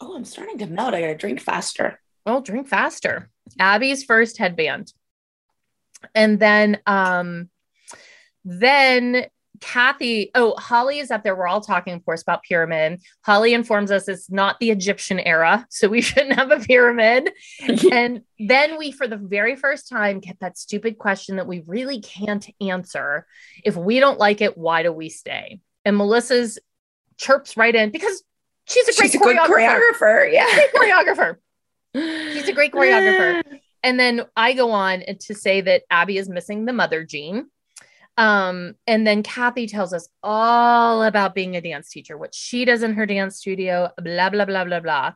Oh, 0.00 0.16
I'm 0.16 0.24
starting 0.24 0.58
to 0.58 0.66
melt. 0.66 0.94
I 0.94 1.00
gotta 1.00 1.16
drink 1.16 1.40
faster. 1.40 2.00
Well, 2.26 2.40
drink 2.40 2.68
faster. 2.68 3.30
Abby's 3.58 4.04
first 4.04 4.38
headband. 4.38 4.92
And 6.14 6.38
then 6.38 6.80
um 6.86 7.50
then 8.44 9.26
Cathy, 9.62 10.32
oh, 10.34 10.56
Holly 10.56 10.98
is 10.98 11.12
up 11.12 11.22
there. 11.22 11.36
We're 11.36 11.46
all 11.46 11.60
talking, 11.60 11.94
of 11.94 12.04
course, 12.04 12.20
about 12.20 12.42
pyramid. 12.42 13.00
Holly 13.24 13.54
informs 13.54 13.92
us 13.92 14.08
it's 14.08 14.28
not 14.28 14.58
the 14.58 14.72
Egyptian 14.72 15.20
era, 15.20 15.64
so 15.70 15.88
we 15.88 16.00
shouldn't 16.02 16.34
have 16.34 16.50
a 16.50 16.58
pyramid. 16.58 17.30
and 17.92 18.22
then 18.40 18.76
we, 18.76 18.90
for 18.90 19.06
the 19.06 19.16
very 19.16 19.54
first 19.54 19.88
time, 19.88 20.18
get 20.18 20.40
that 20.40 20.58
stupid 20.58 20.98
question 20.98 21.36
that 21.36 21.46
we 21.46 21.62
really 21.64 22.00
can't 22.00 22.44
answer. 22.60 23.24
If 23.64 23.76
we 23.76 24.00
don't 24.00 24.18
like 24.18 24.40
it, 24.40 24.58
why 24.58 24.82
do 24.82 24.92
we 24.92 25.08
stay? 25.08 25.60
And 25.84 25.96
Melissa's 25.96 26.58
chirps 27.16 27.56
right 27.56 27.74
in 27.74 27.90
because 27.90 28.24
she's 28.68 28.88
a 28.88 28.98
great 29.00 29.10
She's 29.12 29.20
choreographer. 29.20 29.80
choreographer. 30.00 30.32
Yeah. 30.32 30.46
Great 30.72 30.72
choreographer. 30.92 31.36
She's 32.34 32.48
a 32.48 32.52
great 32.52 32.72
choreographer. 32.72 33.42
And 33.84 33.98
then 33.98 34.22
I 34.36 34.52
go 34.52 34.70
on 34.70 35.02
to 35.22 35.34
say 35.34 35.60
that 35.62 35.82
Abby 35.90 36.16
is 36.16 36.28
missing 36.28 36.66
the 36.66 36.72
mother 36.72 37.02
gene. 37.04 37.46
Um, 38.16 38.74
and 38.86 39.04
then 39.04 39.24
Cathy 39.24 39.66
tells 39.66 39.92
us 39.92 40.08
all 40.22 41.02
about 41.02 41.34
being 41.34 41.56
a 41.56 41.60
dance 41.60 41.88
teacher, 41.88 42.16
what 42.16 42.32
she 42.32 42.64
does 42.64 42.84
in 42.84 42.94
her 42.94 43.06
dance 43.06 43.38
studio, 43.38 43.90
blah, 44.00 44.30
blah, 44.30 44.44
blah, 44.44 44.64
blah, 44.66 44.78
blah. 44.78 45.12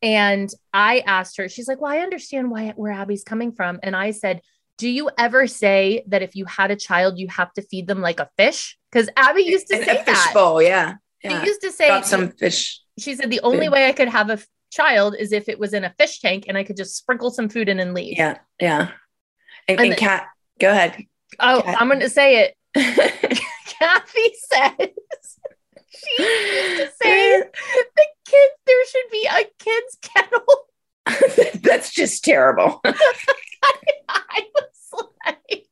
And 0.00 0.48
I 0.72 1.00
asked 1.00 1.36
her, 1.36 1.48
she's 1.50 1.68
like, 1.68 1.78
Well, 1.80 1.92
I 1.92 1.98
understand 1.98 2.50
why 2.50 2.72
where 2.76 2.92
Abby's 2.92 3.22
coming 3.22 3.52
from. 3.52 3.80
And 3.82 3.94
I 3.94 4.12
said, 4.12 4.40
Do 4.78 4.88
you 4.88 5.10
ever 5.18 5.46
say 5.46 6.02
that 6.06 6.22
if 6.22 6.34
you 6.36 6.46
had 6.46 6.70
a 6.70 6.76
child, 6.76 7.18
you 7.18 7.28
have 7.28 7.52
to 7.54 7.62
feed 7.62 7.86
them 7.86 8.00
like 8.00 8.20
a 8.20 8.30
fish? 8.38 8.78
Because 8.90 9.10
Abby 9.16 9.42
used 9.42 9.66
to 9.68 9.76
And 9.76 9.84
say 9.84 9.96
a 9.98 10.04
fish 10.04 10.14
that. 10.24 10.30
bowl. 10.32 10.62
Yeah. 10.62 10.94
She 11.22 11.34
used 11.44 11.60
to 11.62 11.70
say 11.70 11.88
Drop 11.88 12.04
some 12.04 12.30
fish. 12.30 12.80
She 12.98 13.14
said 13.14 13.30
the 13.30 13.40
only 13.42 13.66
food. 13.66 13.72
way 13.72 13.86
I 13.88 13.92
could 13.92 14.08
have 14.08 14.30
a 14.30 14.34
f- 14.34 14.46
child 14.72 15.14
is 15.18 15.32
if 15.32 15.48
it 15.48 15.58
was 15.58 15.74
in 15.74 15.84
a 15.84 15.90
fish 15.98 16.20
tank 16.20 16.46
and 16.48 16.56
I 16.56 16.64
could 16.64 16.76
just 16.76 16.96
sprinkle 16.96 17.30
some 17.30 17.48
food 17.48 17.68
in 17.68 17.78
and 17.80 17.94
leave. 17.94 18.16
Yeah. 18.16 18.38
Yeah. 18.60 18.90
And, 19.68 19.78
And 19.78 19.80
and 19.80 19.92
the- 19.92 19.96
Kat, 19.96 20.26
go 20.58 20.70
ahead. 20.70 20.96
Oh, 21.40 21.62
Cat- 21.64 21.76
I'm 21.80 21.88
going 21.88 22.00
to 22.00 22.08
say 22.10 22.44
it. 22.44 22.56
Cathy 23.66 24.34
says 24.34 24.88
she 25.90 26.22
used 26.22 26.76
to 26.80 26.90
say 27.02 27.40
the 27.40 28.06
kids 28.26 28.54
there 28.66 28.86
should 28.86 29.10
be 29.10 29.28
a 29.30 29.44
kids 29.58 29.98
kennel. 30.02 31.60
That's 31.62 31.92
just 31.92 32.24
terrible. 32.24 32.80
I 32.84 34.42
was 34.54 35.04
like, 35.26 35.65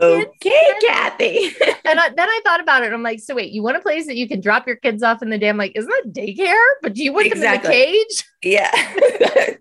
Okay, 0.00 0.72
Cathy. 0.86 1.52
and 1.84 2.00
I, 2.00 2.08
then 2.08 2.28
I 2.28 2.40
thought 2.44 2.60
about 2.60 2.82
it. 2.82 2.92
I'm 2.92 3.02
like, 3.02 3.20
so 3.20 3.34
wait, 3.34 3.52
you 3.52 3.62
want 3.62 3.76
a 3.76 3.80
place 3.80 4.06
that 4.06 4.16
you 4.16 4.26
can 4.26 4.40
drop 4.40 4.66
your 4.66 4.76
kids 4.76 5.02
off 5.02 5.22
in 5.22 5.30
the 5.30 5.38
day? 5.38 5.48
I'm 5.48 5.56
like, 5.58 5.72
isn't 5.76 5.88
that 5.90 6.12
daycare? 6.12 6.56
But 6.82 6.94
do 6.94 7.02
you 7.04 7.12
want 7.12 7.28
them 7.28 7.38
in 7.38 7.44
Exactly. 7.44 7.70
a 7.70 7.84
cage? 7.86 8.24
yeah. 8.42 9.54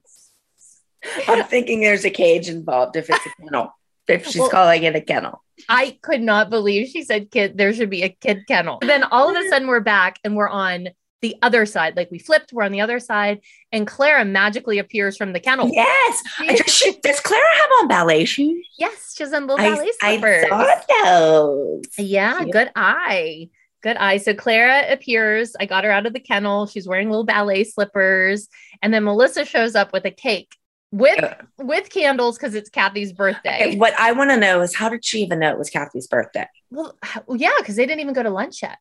I'm 1.27 1.43
thinking 1.45 1.81
there's 1.81 2.05
a 2.05 2.09
cage 2.09 2.49
involved 2.49 2.95
if 2.95 3.09
it's 3.09 3.25
a 3.25 3.41
kennel. 3.41 3.73
If 4.07 4.25
she's 4.25 4.37
Well- 4.39 4.49
calling 4.49 4.83
it 4.83 4.95
a 4.95 5.01
kennel. 5.01 5.43
I 5.67 5.97
could 6.01 6.21
not 6.21 6.49
believe 6.49 6.87
she 6.87 7.03
said 7.03 7.31
kid. 7.31 7.57
There 7.57 7.73
should 7.73 7.89
be 7.89 8.03
a 8.03 8.09
kid 8.09 8.47
kennel. 8.47 8.79
Then 8.81 9.03
all 9.03 9.29
of 9.29 9.35
a 9.35 9.47
sudden 9.49 9.67
we're 9.67 9.81
back 9.81 10.17
and 10.23 10.37
we're 10.37 10.47
on 10.47 10.87
the 11.21 11.35
other 11.41 11.65
side. 11.65 11.95
Like 11.97 12.09
we 12.11 12.19
flipped, 12.19 12.53
we're 12.53 12.63
on 12.63 12.71
the 12.71 12.81
other 12.81 12.99
side, 12.99 13.41
and 13.71 13.85
Clara 13.85 14.23
magically 14.25 14.79
appears 14.79 15.17
from 15.17 15.33
the 15.33 15.39
kennel. 15.39 15.69
Yes. 15.71 16.23
I 16.39 16.55
just- 16.55 16.69
she- 16.69 16.99
does 17.01 17.19
Clara 17.19 17.43
have 17.61 17.69
on 17.81 17.87
ballet 17.87 18.25
shoes? 18.25 18.65
Yes, 18.77 19.13
she's 19.17 19.33
in 19.33 19.47
little 19.47 19.63
I, 19.65 19.75
ballet 19.75 19.91
I 20.01 20.17
slippers. 20.17 20.47
saw 20.49 21.03
those. 21.03 21.83
Yeah, 21.97 22.39
Cute. 22.39 22.51
good 22.51 22.71
eye. 22.75 23.49
Good 23.81 23.97
eye. 23.97 24.17
So 24.17 24.33
Clara 24.33 24.91
appears. 24.91 25.55
I 25.59 25.65
got 25.65 25.83
her 25.85 25.91
out 25.91 26.05
of 26.05 26.11
the 26.13 26.19
kennel. 26.19 26.67
She's 26.67 26.87
wearing 26.87 27.09
little 27.09 27.23
ballet 27.25 27.63
slippers. 27.63 28.49
And 28.81 28.93
then 28.93 29.05
Melissa 29.05 29.45
shows 29.45 29.73
up 29.75 29.93
with 29.93 30.05
a 30.05 30.11
cake 30.11 30.53
with 30.91 31.23
with 31.59 31.89
candles 31.89 32.37
because 32.37 32.55
it's 32.55 32.69
Cathy's 32.69 33.13
birthday. 33.13 33.67
Okay, 33.67 33.75
what 33.77 33.93
I 33.99 34.11
want 34.11 34.31
to 34.31 34.37
know 34.37 34.61
is 34.61 34.75
how 34.75 34.89
did 34.89 35.05
she 35.05 35.21
even 35.21 35.39
know 35.39 35.51
it 35.51 35.57
was 35.57 35.69
Cathy's 35.69 36.07
birthday? 36.07 36.47
Well, 36.71 36.93
yeah, 37.35 37.51
because 37.59 37.75
they 37.77 37.85
didn't 37.85 38.01
even 38.01 38.13
go 38.13 38.23
to 38.23 38.29
lunch 38.29 38.61
yet. 38.63 38.79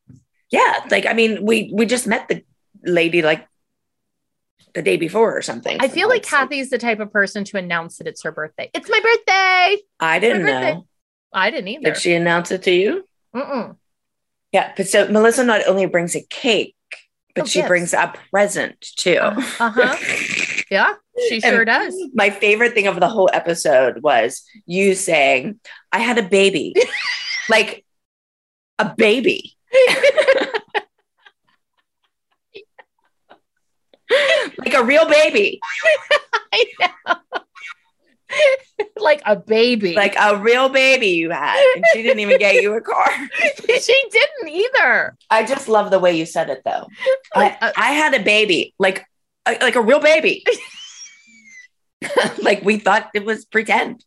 Yeah, 0.50 0.84
like 0.90 1.06
I 1.06 1.12
mean, 1.12 1.44
we 1.44 1.70
we 1.72 1.86
just 1.86 2.06
met 2.06 2.28
the 2.28 2.42
lady 2.84 3.22
like 3.22 3.46
the 4.74 4.82
day 4.82 4.96
before 4.96 5.36
or 5.36 5.42
something. 5.42 5.76
I 5.80 5.88
feel 5.88 6.08
like 6.08 6.22
Cathy's 6.22 6.70
the 6.70 6.78
type 6.78 7.00
of 7.00 7.12
person 7.12 7.44
to 7.44 7.58
announce 7.58 7.98
that 7.98 8.06
it's 8.06 8.22
her 8.22 8.32
birthday. 8.32 8.70
It's 8.74 8.88
my 8.88 9.00
birthday. 9.00 9.82
I 10.00 10.18
didn't 10.18 10.42
birthday. 10.42 10.74
know. 10.74 10.86
I 11.32 11.50
didn't 11.50 11.68
either. 11.68 11.92
Did 11.92 11.96
she 11.98 12.14
announce 12.14 12.50
it 12.50 12.62
to 12.64 12.70
you? 12.70 13.06
Mm-mm. 13.34 13.76
Yeah, 14.52 14.72
but 14.76 14.88
so 14.88 15.08
Melissa 15.08 15.44
not 15.44 15.66
only 15.66 15.84
brings 15.86 16.16
a 16.16 16.22
cake, 16.22 16.74
but 17.34 17.42
Oh, 17.42 17.46
she 17.46 17.58
gifts. 17.60 17.68
brings 17.68 17.92
a 17.92 18.14
present 18.30 18.80
too. 18.80 19.18
Uh 19.18 19.40
huh. 19.58 19.96
Yeah, 20.70 20.94
she 21.28 21.40
sure 21.42 21.64
does. 21.66 21.94
My 22.14 22.30
favorite 22.30 22.72
thing 22.72 22.86
of 22.86 22.98
the 23.00 23.08
whole 23.08 23.28
episode 23.32 24.02
was 24.02 24.42
you 24.64 24.94
saying, 24.94 25.60
I 25.92 25.98
had 25.98 26.16
a 26.16 26.22
baby. 26.22 26.74
like 27.50 27.84
a 28.78 28.94
baby. 28.96 29.54
Like 34.58 34.74
a 34.74 34.82
real 34.84 35.06
baby. 35.08 35.60
I 36.52 36.64
know. 36.80 37.14
like 38.96 39.22
a 39.26 39.36
baby. 39.36 39.94
Like 39.94 40.14
a 40.18 40.36
real 40.36 40.68
baby 40.68 41.08
you 41.08 41.30
had. 41.30 41.58
And 41.76 41.84
she 41.92 42.02
didn't 42.02 42.20
even 42.20 42.38
get 42.38 42.62
you 42.62 42.74
a 42.74 42.80
car. 42.80 43.06
she 43.80 44.02
didn't 44.10 44.48
either. 44.48 45.16
I 45.30 45.44
just 45.44 45.68
love 45.68 45.90
the 45.90 45.98
way 45.98 46.16
you 46.16 46.26
said 46.26 46.50
it 46.50 46.62
though. 46.64 46.86
Like, 47.34 47.62
I, 47.62 47.68
uh, 47.68 47.72
I 47.76 47.92
had 47.92 48.14
a 48.14 48.22
baby, 48.22 48.74
like 48.78 49.04
a- 49.46 49.58
like 49.60 49.76
a 49.76 49.80
real 49.82 50.00
baby. 50.00 50.44
like 52.42 52.62
we 52.64 52.78
thought 52.78 53.10
it 53.14 53.24
was 53.24 53.44
pretend. 53.44 54.04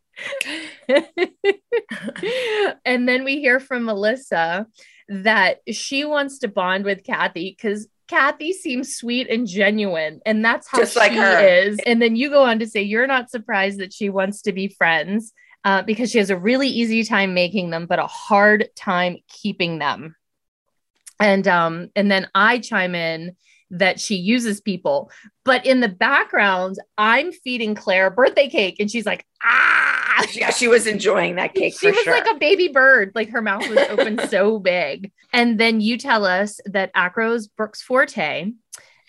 and 2.86 3.08
then 3.08 3.24
we 3.24 3.40
hear 3.40 3.60
from 3.60 3.86
Melissa 3.86 4.68
that 5.12 5.60
she 5.70 6.06
wants 6.06 6.40
to 6.40 6.48
bond 6.48 6.86
with 6.86 7.04
Cathy 7.04 7.54
because 7.56 7.88
Cathy 8.08 8.54
seems 8.54 8.96
sweet 8.96 9.30
and 9.30 9.46
genuine, 9.46 10.22
and 10.26 10.44
that's 10.44 10.68
how 10.70 10.80
Just 10.80 10.96
like 10.96 11.12
she 11.12 11.18
her. 11.18 11.40
is. 11.40 11.80
And 11.86 12.02
then 12.02 12.16
you 12.16 12.30
go 12.30 12.44
on 12.44 12.60
to 12.60 12.68
say 12.68 12.82
you're 12.82 13.08
not 13.08 13.30
surprised 13.30 13.80
that 13.80 13.94
she 13.94 14.10
wants 14.10 14.42
to 14.44 14.54
be 14.54 14.70
friends 14.70 15.34
uh, 15.66 15.82
because 15.82 16.12
she 16.12 16.18
has 16.18 16.30
a 16.30 16.38
really 16.38 16.70
easy 16.70 17.04
time 17.04 17.34
making 17.34 17.70
them, 17.72 17.88
but 17.88 18.00
a 18.00 18.08
hard 18.08 18.70
time 18.76 19.18
keeping 19.28 19.80
them. 19.80 20.16
And 21.20 21.48
um, 21.48 21.90
and 21.96 22.10
then 22.10 22.28
I 22.34 22.60
chime 22.60 22.96
in 22.96 23.36
that 23.72 24.00
she 24.00 24.16
uses 24.16 24.62
people, 24.62 25.10
but 25.44 25.66
in 25.66 25.80
the 25.80 25.90
background, 25.90 26.78
I'm 26.98 27.32
feeding 27.32 27.74
Claire 27.76 28.10
birthday 28.10 28.50
cake, 28.50 28.78
and 28.80 28.90
she's 28.92 29.06
like, 29.06 29.26
ah. 29.44 29.88
Yeah, 30.34 30.52
she 30.52 30.68
was 30.68 30.88
enjoying 30.88 31.36
that 31.36 31.54
cake 31.56 31.74
She 31.78 31.88
was 31.88 31.98
sure. 32.00 32.14
like 32.14 32.30
a 32.30 32.38
baby 32.38 32.68
bird, 32.68 33.12
like 33.16 33.30
her 33.30 33.42
mouth 33.42 33.68
was 33.68 33.80
open 33.90 34.20
so 34.30 34.60
big. 34.60 35.12
And 35.34 35.60
then 35.60 35.82
you 35.82 35.98
tell 35.98 36.26
us 36.26 36.60
that 36.66 36.92
Acro's 36.96 37.48
Brooke's 37.48 37.82
Forte 37.82 38.52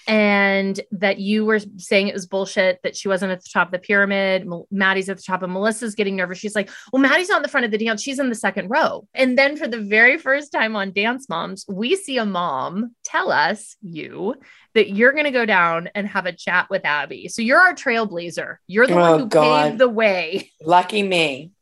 and 0.07 0.81
that 0.93 1.19
you 1.19 1.45
were 1.45 1.61
saying 1.79 2.09
it 2.09 2.15
was 2.15 2.27
bullshit 2.27 2.81
that 2.83 2.97
she 2.97 3.09
wasn't 3.09 3.33
at 3.33 3.43
the 3.43 3.51
top 3.53 3.69
of 3.69 3.73
the 3.73 3.79
pyramid. 3.79 4.49
Maddie's 4.71 5.09
at 5.09 5.17
the 5.17 5.23
top, 5.23 5.43
and 5.43 5.53
Melissa's 5.53 5.95
getting 5.95 6.17
nervous. 6.17 6.39
She's 6.39 6.55
like, 6.55 6.71
Well, 6.93 7.03
Maddie's 7.03 7.29
not 7.29 7.37
in 7.39 7.43
the 7.43 7.49
front 7.49 7.65
of 7.67 7.71
the 7.71 7.79
dance. 7.79 8.03
She's 8.03 8.19
in 8.19 8.29
the 8.29 8.35
second 8.35 8.69
row. 8.69 9.07
And 9.15 9.39
then 9.39 9.57
for 9.57 9.69
the 9.69 9.81
very 9.81 10.19
first 10.19 10.53
time 10.53 10.77
on 10.77 10.93
Dance 10.93 11.29
Moms, 11.29 11.65
we 11.69 11.97
see 11.97 12.19
a 12.19 12.27
mom 12.27 12.95
tell 13.05 13.31
us, 13.33 13.77
you, 13.83 14.35
that 14.75 14.91
you're 14.91 15.13
going 15.13 15.25
to 15.25 15.31
go 15.31 15.45
down 15.47 15.91
and 15.95 16.07
have 16.09 16.27
a 16.27 16.33
chat 16.33 16.69
with 16.71 16.85
Abby. 16.85 17.29
So 17.29 17.43
you're 17.43 17.61
our 17.61 17.75
trailblazer. 17.75 18.57
You're 18.67 18.87
the 18.87 18.95
Oh, 18.95 19.11
one 19.11 19.21
who 19.21 19.27
God. 19.27 19.65
paved 19.71 19.79
the 19.79 19.89
way. 19.89 20.51
Lucky 20.63 21.03
me. 21.03 21.53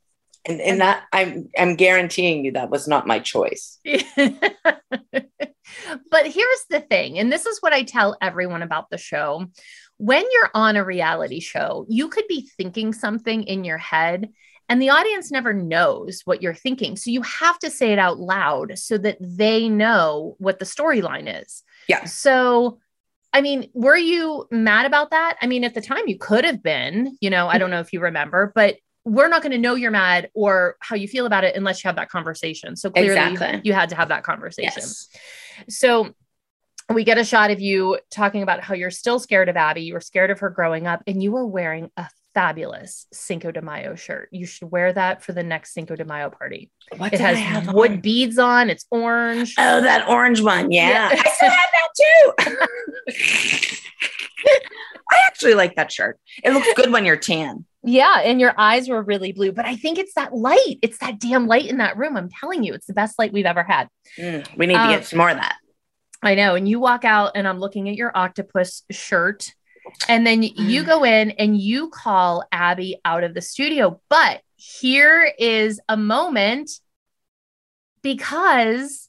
And 0.46 0.58
and 0.62 0.80
that 0.80 1.04
I'm 1.12 1.50
I'm 1.58 1.76
guaranteeing 1.76 2.46
you 2.46 2.52
that 2.52 2.70
was 2.70 2.88
not 2.88 3.06
my 3.06 3.18
choice. 3.18 3.78
but 6.10 6.26
here's 6.26 6.64
the 6.68 6.80
thing, 6.80 7.18
and 7.18 7.32
this 7.32 7.46
is 7.46 7.58
what 7.60 7.72
I 7.72 7.82
tell 7.82 8.16
everyone 8.20 8.62
about 8.62 8.90
the 8.90 8.98
show. 8.98 9.46
When 9.98 10.24
you're 10.32 10.50
on 10.54 10.76
a 10.76 10.84
reality 10.84 11.40
show, 11.40 11.84
you 11.88 12.08
could 12.08 12.26
be 12.26 12.48
thinking 12.56 12.92
something 12.92 13.42
in 13.42 13.64
your 13.64 13.78
head, 13.78 14.30
and 14.68 14.80
the 14.80 14.90
audience 14.90 15.30
never 15.30 15.52
knows 15.52 16.22
what 16.24 16.42
you're 16.42 16.54
thinking. 16.54 16.96
So 16.96 17.10
you 17.10 17.22
have 17.22 17.58
to 17.58 17.70
say 17.70 17.92
it 17.92 17.98
out 17.98 18.18
loud 18.18 18.78
so 18.78 18.98
that 18.98 19.18
they 19.20 19.68
know 19.68 20.36
what 20.38 20.58
the 20.58 20.64
storyline 20.64 21.42
is. 21.42 21.64
Yeah. 21.88 22.04
So, 22.04 22.78
I 23.32 23.40
mean, 23.40 23.68
were 23.74 23.96
you 23.96 24.46
mad 24.50 24.86
about 24.86 25.10
that? 25.10 25.36
I 25.42 25.48
mean, 25.48 25.64
at 25.64 25.74
the 25.74 25.80
time, 25.80 26.06
you 26.06 26.18
could 26.18 26.44
have 26.44 26.62
been, 26.62 27.16
you 27.20 27.30
know, 27.30 27.48
I 27.48 27.58
don't 27.58 27.70
know 27.70 27.80
if 27.80 27.92
you 27.92 28.00
remember, 28.00 28.52
but 28.54 28.76
we're 29.04 29.28
not 29.28 29.42
going 29.42 29.52
to 29.52 29.58
know 29.58 29.74
you're 29.74 29.90
mad 29.90 30.30
or 30.34 30.76
how 30.80 30.94
you 30.96 31.08
feel 31.08 31.26
about 31.26 31.44
it 31.44 31.56
unless 31.56 31.82
you 31.82 31.88
have 31.88 31.96
that 31.96 32.10
conversation. 32.10 32.76
So 32.76 32.90
clearly, 32.90 33.10
Exactly. 33.32 33.60
you 33.64 33.72
had 33.72 33.88
to 33.90 33.94
have 33.96 34.08
that 34.08 34.22
conversation. 34.24 34.72
Yes. 34.76 35.08
So 35.68 36.14
we 36.92 37.04
get 37.04 37.18
a 37.18 37.24
shot 37.24 37.50
of 37.50 37.60
you 37.60 37.98
talking 38.10 38.42
about 38.42 38.60
how 38.62 38.74
you're 38.74 38.90
still 38.90 39.18
scared 39.18 39.48
of 39.48 39.56
Abby. 39.56 39.82
You 39.82 39.94
were 39.94 40.00
scared 40.00 40.30
of 40.30 40.40
her 40.40 40.50
growing 40.50 40.86
up, 40.86 41.02
and 41.06 41.22
you 41.22 41.32
were 41.32 41.46
wearing 41.46 41.90
a 41.96 42.08
fabulous 42.34 43.06
Cinco 43.12 43.50
de 43.50 43.62
Mayo 43.62 43.94
shirt. 43.94 44.28
You 44.32 44.44
should 44.46 44.70
wear 44.70 44.92
that 44.92 45.22
for 45.22 45.32
the 45.32 45.42
next 45.42 45.72
Cinco 45.72 45.96
de 45.96 46.04
Mayo 46.04 46.30
party. 46.30 46.70
What 46.96 47.12
It 47.12 47.20
has 47.20 47.66
wood 47.72 47.90
on? 47.92 48.00
beads 48.00 48.38
on, 48.38 48.70
it's 48.70 48.86
orange. 48.90 49.54
Oh, 49.58 49.80
that 49.80 50.08
orange 50.08 50.40
one. 50.42 50.70
Yeah. 50.70 51.10
Yeah. 51.12 51.22
I 51.24 51.30
still 51.30 51.50
have 51.50 51.70
that 51.72 51.88
too. 51.96 53.76
I 55.12 55.16
actually 55.26 55.54
like 55.54 55.76
that 55.76 55.90
shirt. 55.90 56.18
It 56.44 56.52
looks 56.52 56.68
good 56.74 56.92
when 56.92 57.04
you're 57.04 57.16
tan. 57.16 57.64
Yeah, 57.82 58.20
and 58.20 58.40
your 58.40 58.54
eyes 58.58 58.88
were 58.88 59.02
really 59.02 59.32
blue, 59.32 59.52
but 59.52 59.64
I 59.64 59.74
think 59.76 59.98
it's 59.98 60.14
that 60.14 60.34
light. 60.34 60.78
It's 60.82 60.98
that 60.98 61.18
damn 61.18 61.46
light 61.46 61.66
in 61.66 61.78
that 61.78 61.96
room. 61.96 62.16
I'm 62.16 62.28
telling 62.28 62.62
you, 62.62 62.74
it's 62.74 62.86
the 62.86 62.92
best 62.92 63.18
light 63.18 63.32
we've 63.32 63.46
ever 63.46 63.62
had. 63.62 63.88
Mm, 64.18 64.46
we 64.56 64.66
need 64.66 64.74
to 64.74 64.80
Um, 64.80 64.90
get 64.90 65.06
some 65.06 65.18
more 65.18 65.30
of 65.30 65.36
that. 65.38 65.56
I 66.22 66.34
know. 66.34 66.54
And 66.54 66.68
you 66.68 66.78
walk 66.78 67.06
out, 67.06 67.32
and 67.34 67.48
I'm 67.48 67.58
looking 67.58 67.88
at 67.88 67.94
your 67.94 68.12
octopus 68.14 68.82
shirt. 68.90 69.54
And 70.08 70.26
then 70.26 70.42
you 70.42 70.84
go 70.84 71.04
in 71.04 71.30
and 71.32 71.58
you 71.58 71.88
call 71.88 72.44
Abby 72.52 73.00
out 73.04 73.24
of 73.24 73.32
the 73.32 73.40
studio. 73.40 74.00
But 74.10 74.42
here 74.56 75.32
is 75.38 75.80
a 75.88 75.96
moment 75.96 76.70
because 78.02 79.08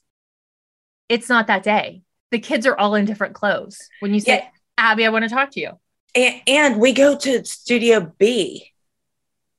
it's 1.08 1.28
not 1.28 1.46
that 1.48 1.62
day. 1.62 2.02
The 2.30 2.38
kids 2.38 2.66
are 2.66 2.76
all 2.76 2.94
in 2.94 3.04
different 3.04 3.34
clothes. 3.34 3.78
When 4.00 4.14
you 4.14 4.20
say, 4.20 4.36
Yeah. 4.38 4.48
Abby, 4.78 5.04
I 5.04 5.10
want 5.10 5.24
to 5.24 5.28
talk 5.28 5.50
to 5.52 5.60
you. 5.60 5.72
And, 6.14 6.40
and 6.46 6.80
we 6.80 6.92
go 6.92 7.16
to 7.16 7.44
Studio 7.44 8.12
B 8.18 8.70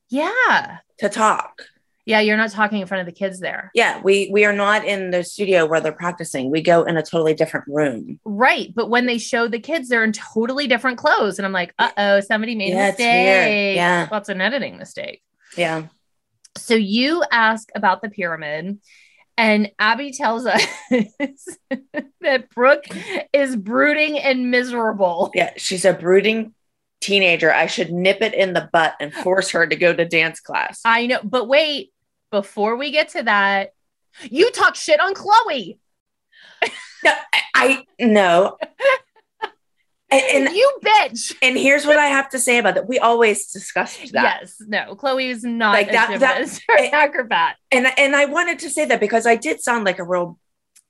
Yeah. 0.08 0.78
to 0.98 1.08
talk. 1.08 1.62
Yeah. 2.06 2.20
You're 2.20 2.36
not 2.36 2.50
talking 2.50 2.80
in 2.80 2.86
front 2.86 3.00
of 3.00 3.06
the 3.06 3.18
kids 3.18 3.40
there. 3.40 3.70
Yeah, 3.74 4.00
we 4.02 4.28
we 4.30 4.44
are 4.44 4.52
not 4.52 4.84
in 4.84 5.10
the 5.10 5.24
studio 5.24 5.64
where 5.64 5.80
they're 5.80 5.90
practicing. 5.90 6.50
We 6.50 6.60
go 6.60 6.82
in 6.82 6.98
a 6.98 7.02
totally 7.02 7.32
different 7.32 7.66
room. 7.66 8.20
Right. 8.26 8.72
But 8.74 8.90
when 8.90 9.06
they 9.06 9.16
show 9.16 9.48
the 9.48 9.58
kids, 9.58 9.88
they're 9.88 10.04
in 10.04 10.12
totally 10.12 10.66
different 10.66 10.98
clothes. 10.98 11.38
And 11.38 11.46
I'm 11.46 11.52
like, 11.52 11.72
uh 11.78 11.90
oh, 11.96 12.20
somebody 12.20 12.54
made 12.56 12.74
Yeah, 12.74 12.88
a 12.88 12.90
mistake. 12.90 13.76
Yeah. 13.76 14.08
Well, 14.10 14.20
it's 14.20 14.28
an 14.28 14.42
editing 14.42 14.76
mistake. 14.76 15.22
Yeah. 15.56 15.84
So 16.58 16.74
you 16.74 17.24
ask 17.32 17.68
about 17.74 18.02
the 18.02 18.10
pyramid, 18.10 18.78
and 19.36 19.70
Abby 19.78 20.12
tells 20.12 20.46
us 20.46 20.64
that 22.20 22.50
Brooke 22.54 22.84
is 23.32 23.56
brooding 23.56 24.18
and 24.18 24.50
miserable. 24.50 25.30
Yeah, 25.34 25.52
she's 25.56 25.84
a 25.84 25.92
brooding 25.92 26.54
teenager. 27.00 27.52
I 27.52 27.66
should 27.66 27.92
nip 27.92 28.22
it 28.22 28.34
in 28.34 28.52
the 28.52 28.68
butt 28.72 28.94
and 29.00 29.12
force 29.12 29.50
her 29.50 29.66
to 29.66 29.76
go 29.76 29.92
to 29.92 30.04
dance 30.04 30.40
class. 30.40 30.80
I 30.84 31.06
know, 31.06 31.20
but 31.22 31.48
wait, 31.48 31.92
before 32.30 32.76
we 32.76 32.90
get 32.90 33.10
to 33.10 33.22
that, 33.24 33.72
you 34.22 34.50
talk 34.52 34.76
shit 34.76 35.00
on 35.00 35.14
Chloe. 35.14 35.78
No, 37.04 37.12
I, 37.32 37.40
I 37.54 37.84
no. 38.00 38.56
And, 40.10 40.46
and, 40.46 40.54
you 40.56 40.72
bitch. 40.84 41.34
and 41.42 41.56
here's 41.56 41.86
what 41.86 41.98
I 41.98 42.06
have 42.06 42.28
to 42.30 42.38
say 42.38 42.58
about 42.58 42.74
that. 42.74 42.88
We 42.88 42.98
always 42.98 43.50
discussed 43.50 44.12
that. 44.12 44.38
Yes, 44.40 44.56
no, 44.66 44.94
Chloe 44.94 45.28
is 45.30 45.42
not 45.44 45.72
Like 45.72 45.90
that- 45.92 46.20
that- 46.20 46.36
gymnast 46.36 46.62
or 46.68 46.76
an 46.78 46.90
acrobat. 46.92 47.56
And 47.72 47.86
and 47.98 48.14
I 48.14 48.26
wanted 48.26 48.58
to 48.60 48.70
say 48.70 48.84
that 48.86 49.00
because 49.00 49.26
I 49.26 49.36
did 49.36 49.60
sound 49.60 49.84
like 49.84 49.98
a 49.98 50.04
real 50.04 50.38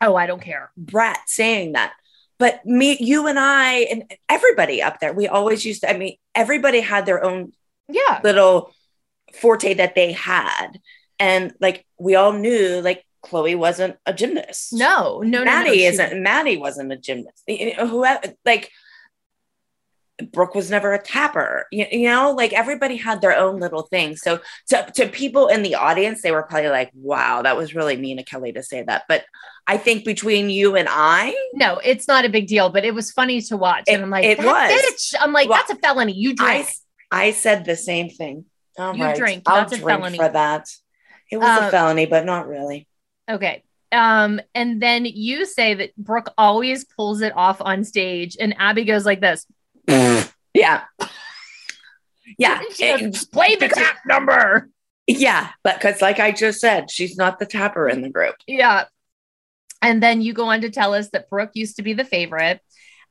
Oh, 0.01 0.17
I 0.17 0.27
don't 0.27 0.43
care. 0.43 0.71
brat 0.77 1.21
saying 1.27 1.73
that. 1.73 1.95
But 2.39 2.67
me, 2.67 2.97
you 2.99 3.29
and 3.29 3.39
I, 3.39 3.75
and 3.91 4.13
everybody 4.29 4.83
up 4.83 4.99
there, 5.01 5.13
we 5.13 5.29
always 5.29 5.65
used 5.65 5.83
to, 5.83 5.91
I 5.91 5.97
mean, 5.97 6.17
everybody 6.35 6.81
had 6.81 7.07
their 7.07 7.25
own 7.25 7.53
Yeah, 7.89 8.21
little 8.25 8.73
forte 9.35 9.75
that 9.75 9.95
they 9.95 10.13
had. 10.13 10.81
And 11.21 11.55
like 11.61 11.87
we 11.99 12.17
all 12.17 12.33
knew 12.33 12.81
like 12.83 13.05
Chloe 13.23 13.55
wasn't 13.55 13.97
a 14.05 14.13
gymnast. 14.13 14.73
no, 14.73 15.21
no, 15.21 15.39
no, 15.39 15.39
no. 15.39 15.45
Maddie 15.45 15.71
she- 15.79 15.85
isn't 15.85 16.23
Maddie 16.23 16.57
wasn't 16.57 16.93
a 16.93 16.97
gymnast. 16.97 17.43
You 17.47 17.77
know, 17.77 17.87
Whoever 17.87 18.35
like 18.45 18.71
Brooke 20.33 20.55
was 20.55 20.71
never 20.71 20.93
a 20.93 21.03
tapper. 21.03 21.67
You, 21.73 21.87
you 21.91 22.09
know, 22.09 22.33
like 22.33 22.53
everybody 22.53 22.97
had 22.97 23.21
their 23.21 23.37
own 23.37 23.59
little 23.59 23.83
thing. 23.83 24.17
So 24.17 24.39
to, 24.69 24.87
to 24.95 25.09
people 25.09 25.49
in 25.49 25.63
the 25.63 25.75
audience, 25.75 26.23
they 26.23 26.31
were 26.31 26.45
probably 26.45 26.69
like, 26.71 26.91
wow, 26.95 27.43
that 27.43 27.57
was 27.57 27.75
really 27.75 27.97
mean 27.97 28.19
of 28.21 28.25
Kelly 28.27 28.53
to 28.53 28.63
say 28.63 28.83
that. 28.83 29.05
But 29.09 29.25
I 29.67 29.77
think 29.77 30.05
between 30.05 30.51
you 30.51 30.77
and 30.77 30.89
I, 30.91 31.35
No, 31.55 31.79
it's 31.83 32.07
not 32.07 32.25
a 32.25 32.29
big 32.29 32.47
deal, 32.47 32.69
but 32.71 32.85
it 32.85 32.95
was 32.95 33.11
funny 33.11 33.41
to 33.43 33.57
watch. 33.57 33.85
It- 33.89 33.95
and 33.95 34.03
I'm 34.05 34.11
like, 34.11 34.25
it 34.25 34.39
was. 34.39 34.45
bitch. 34.71 35.15
I'm 35.21 35.33
like, 35.33 35.49
Well, 35.49 35.59
that's 35.59 35.77
a 35.77 35.83
felony. 35.83 36.13
You 36.13 36.35
drink. 36.35 36.69
I 37.11 37.27
I 37.27 37.31
said 37.33 37.65
the 37.65 37.77
same 37.77 38.09
thing. 38.09 38.45
All 38.79 38.95
You 38.97 39.05
right, 39.05 39.17
drink. 39.17 39.43
I'll 39.47 39.57
That's 39.57 39.73
a 39.73 39.77
drink 39.79 39.89
felony. 40.01 40.19
for 40.19 40.29
that. 40.29 40.69
It 41.31 41.39
was 41.39 41.49
Um, 41.59 41.65
a 41.65 41.71
felony, 41.71 42.07
but 42.07 42.25
not 42.25 42.47
really. 42.47 42.87
Okay. 43.29 43.63
Um, 43.93 44.41
and 44.55 44.81
then 44.83 45.05
you 45.07 45.47
say 45.47 45.75
that 45.75 45.97
Brooke 45.97 46.33
always 46.37 46.85
pulls 46.85 47.21
it 47.21 47.33
off 47.37 47.61
on 47.61 47.85
stage, 47.85 48.37
and 48.41 48.55
Abby 48.59 48.85
goes 48.85 49.05
like 49.07 49.21
this. 49.21 49.47
Yeah. 50.57 50.85
Yeah. 52.39 52.63
Goes, 52.79 53.27
play 53.27 53.57
the 53.57 53.69
tap 53.69 53.97
number. 54.07 54.71
yeah. 55.09 55.51
But 55.65 55.77
because, 55.77 56.01
like 56.01 56.21
I 56.21 56.31
just 56.31 56.61
said, 56.61 56.91
she's 56.91 57.17
not 57.17 57.41
the 57.41 57.47
tapper 57.47 57.89
in 57.89 58.03
the 58.03 58.09
group. 58.09 58.37
Yeah. 58.47 58.85
And 59.83 60.01
then 60.01 60.23
you 60.23 60.33
go 60.33 60.47
on 60.47 60.61
to 60.61 60.71
tell 60.71 60.95
us 60.95 61.11
that 61.11 61.29
Brooke 61.29 61.51
used 61.55 61.77
to 61.77 61.83
be 61.83 61.93
the 61.93 62.05
favorite. 62.05 62.61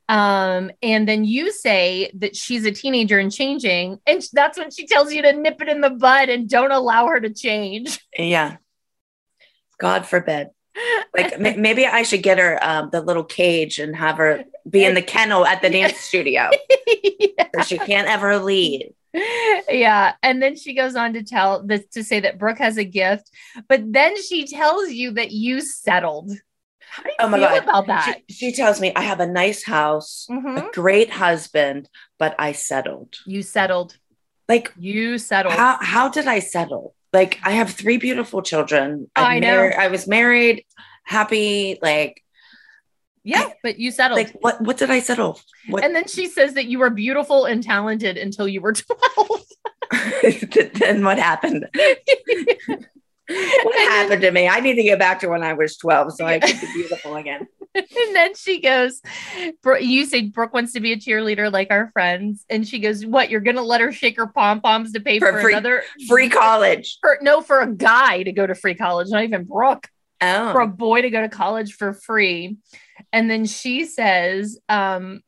Um, 0.09 0.71
and 0.81 1.07
then 1.07 1.25
you 1.25 1.51
say 1.51 2.11
that 2.15 2.35
she's 2.35 2.65
a 2.65 2.71
teenager 2.71 3.19
and 3.19 3.31
changing, 3.31 3.99
and 4.05 4.21
that's 4.33 4.57
when 4.57 4.71
she 4.71 4.85
tells 4.85 5.13
you 5.13 5.21
to 5.21 5.33
nip 5.33 5.61
it 5.61 5.69
in 5.69 5.81
the 5.81 5.89
bud 5.89 6.29
and 6.29 6.49
don't 6.49 6.71
allow 6.71 7.07
her 7.07 7.19
to 7.19 7.33
change. 7.33 7.99
Yeah. 8.17 8.57
God 9.79 10.05
forbid. 10.05 10.47
Like 11.15 11.33
m- 11.33 11.61
maybe 11.61 11.85
I 11.85 12.01
should 12.03 12.23
get 12.23 12.39
her 12.39 12.57
um, 12.63 12.89
the 12.91 13.01
little 13.01 13.23
cage 13.23 13.77
and 13.79 13.95
have 13.95 14.17
her 14.17 14.43
be 14.69 14.83
in 14.85 14.95
the 14.95 15.01
kennel 15.03 15.45
at 15.45 15.61
the 15.61 15.69
dance 15.69 15.97
studio. 15.97 16.49
So 17.55 17.61
she 17.61 17.77
can't 17.77 18.07
ever 18.07 18.39
leave. 18.39 18.93
yeah. 19.69 20.13
And 20.23 20.41
then 20.41 20.55
she 20.55 20.73
goes 20.73 20.95
on 20.95 21.13
to 21.13 21.21
tell 21.23 21.61
this 21.63 21.85
to 21.93 22.03
say 22.03 22.19
that 22.21 22.39
Brooke 22.39 22.57
has 22.57 22.77
a 22.77 22.83
gift, 22.83 23.29
but 23.69 23.81
then 23.93 24.19
she 24.21 24.47
tells 24.47 24.89
you 24.89 25.11
that 25.11 25.31
you 25.31 25.61
settled. 25.61 26.31
How 26.79 27.03
do 27.03 27.09
you 27.09 27.15
Oh 27.19 27.27
my 27.29 27.37
feel 27.37 27.49
God. 27.49 27.63
about 27.63 27.87
that? 27.87 28.17
She, 28.29 28.33
she 28.35 28.51
tells 28.55 28.81
me 28.81 28.91
I 28.95 29.01
have 29.01 29.19
a 29.19 29.27
nice 29.27 29.63
house, 29.63 30.25
Mhm. 30.31 30.67
a 30.69 30.71
great 30.73 31.11
husband, 31.11 31.87
but 32.17 32.33
I 32.39 32.53
settled. 32.53 33.15
You 33.27 33.43
settled. 33.43 33.97
Like 34.49 34.73
You 34.77 35.19
settled. 35.19 35.53
how 35.53 35.77
how 35.79 36.09
did 36.09 36.25
I 36.27 36.39
settle? 36.39 36.95
Like 37.13 37.39
I 37.43 37.51
have 37.51 37.69
three 37.71 37.97
beautiful 37.97 38.41
children. 38.41 39.09
Oh, 39.15 39.21
I'm 39.21 39.27
I 39.37 39.39
know. 39.39 39.47
married- 39.47 39.75
I 39.75 39.87
was 39.87 40.07
married, 40.07 40.65
happy. 41.03 41.77
Like 41.81 42.23
yeah, 43.23 43.51
but 43.61 43.79
you 43.79 43.91
settled. 43.91 44.17
like 44.17 44.33
what 44.41 44.59
what 44.61 44.77
did 44.77 44.89
I 44.89 44.99
settle? 44.99 45.39
What 45.69 45.83
and 45.83 45.95
then 45.95 46.07
she 46.07 46.27
says 46.27 46.55
that 46.55 46.65
you 46.65 46.79
were 46.79 46.89
beautiful 46.89 47.45
and 47.45 47.63
talented 47.63 48.17
until 48.17 48.47
you 48.47 48.59
were 48.61 48.73
12. 49.93 50.71
then 50.73 51.05
what 51.05 51.19
happened? 51.19 51.67
What 53.25 53.89
happened 53.89 54.21
to 54.23 54.31
me? 54.31 54.49
I 54.49 54.59
need 54.59 54.75
to 54.75 54.83
get 54.83 54.99
back 54.99 55.21
to 55.21 55.29
when 55.29 55.43
I 55.43 55.53
was 55.53 55.77
12 55.77 56.13
so 56.13 56.25
I 56.25 56.39
could 56.39 56.59
be 56.59 56.73
beautiful 56.73 57.15
again. 57.15 57.47
and 57.75 58.15
then 58.15 58.35
she 58.35 58.61
goes, 58.61 59.01
You 59.79 60.05
say 60.05 60.23
Brooke 60.23 60.53
wants 60.53 60.73
to 60.73 60.79
be 60.79 60.91
a 60.93 60.97
cheerleader 60.97 61.51
like 61.51 61.69
our 61.71 61.89
friends. 61.91 62.45
And 62.49 62.67
she 62.67 62.79
goes, 62.79 63.05
What? 63.05 63.29
You're 63.29 63.41
going 63.41 63.55
to 63.55 63.61
let 63.63 63.81
her 63.81 63.91
shake 63.91 64.17
her 64.17 64.27
pom 64.27 64.61
poms 64.61 64.91
to 64.93 64.99
pay 64.99 65.19
For 65.19 65.31
for, 65.31 65.41
free- 65.41 65.53
another 65.53 65.83
Free 66.07 66.29
college. 66.29 66.97
For, 67.01 67.17
no, 67.21 67.41
for 67.41 67.61
a 67.61 67.71
guy 67.73 68.23
to 68.23 68.31
go 68.31 68.45
to 68.45 68.55
free 68.55 68.75
college, 68.75 69.07
not 69.09 69.23
even 69.23 69.45
Brooke. 69.45 69.87
Oh. 70.21 70.51
For 70.53 70.61
a 70.61 70.67
boy 70.67 71.01
to 71.01 71.09
go 71.09 71.21
to 71.21 71.29
college 71.29 71.73
for 71.73 71.93
free. 71.93 72.57
And 73.11 73.29
then 73.29 73.45
she 73.45 73.85
says, 73.85 74.57
um, 74.69 75.21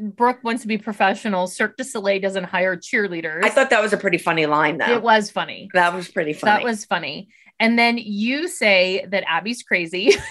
Brooke 0.00 0.40
wants 0.42 0.62
to 0.62 0.68
be 0.68 0.78
professional. 0.78 1.46
Cirque 1.46 1.76
du 1.76 1.84
Soleil 1.84 2.20
doesn't 2.20 2.44
hire 2.44 2.76
cheerleaders. 2.76 3.44
I 3.44 3.50
thought 3.50 3.70
that 3.70 3.82
was 3.82 3.92
a 3.92 3.96
pretty 3.96 4.18
funny 4.18 4.46
line 4.46 4.78
though. 4.78 4.92
it 4.92 5.02
was 5.02 5.30
funny. 5.30 5.68
that 5.74 5.94
was 5.94 6.08
pretty 6.08 6.32
funny. 6.32 6.50
That 6.50 6.64
was 6.64 6.84
funny. 6.84 7.28
And 7.60 7.78
then 7.78 7.98
you 7.98 8.48
say 8.48 9.04
that 9.10 9.24
Abby's 9.28 9.62
crazy. 9.62 10.14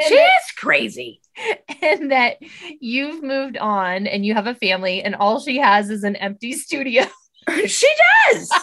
she 0.00 0.14
is 0.14 0.50
crazy. 0.56 1.20
and 1.82 2.12
that 2.12 2.36
you've 2.80 3.22
moved 3.22 3.56
on 3.56 4.06
and 4.06 4.24
you 4.24 4.34
have 4.34 4.46
a 4.46 4.54
family 4.54 5.02
and 5.02 5.14
all 5.14 5.40
she 5.40 5.56
has 5.58 5.90
is 5.90 6.04
an 6.04 6.16
empty 6.16 6.52
studio. 6.52 7.04
she 7.66 7.88
does. 8.32 8.50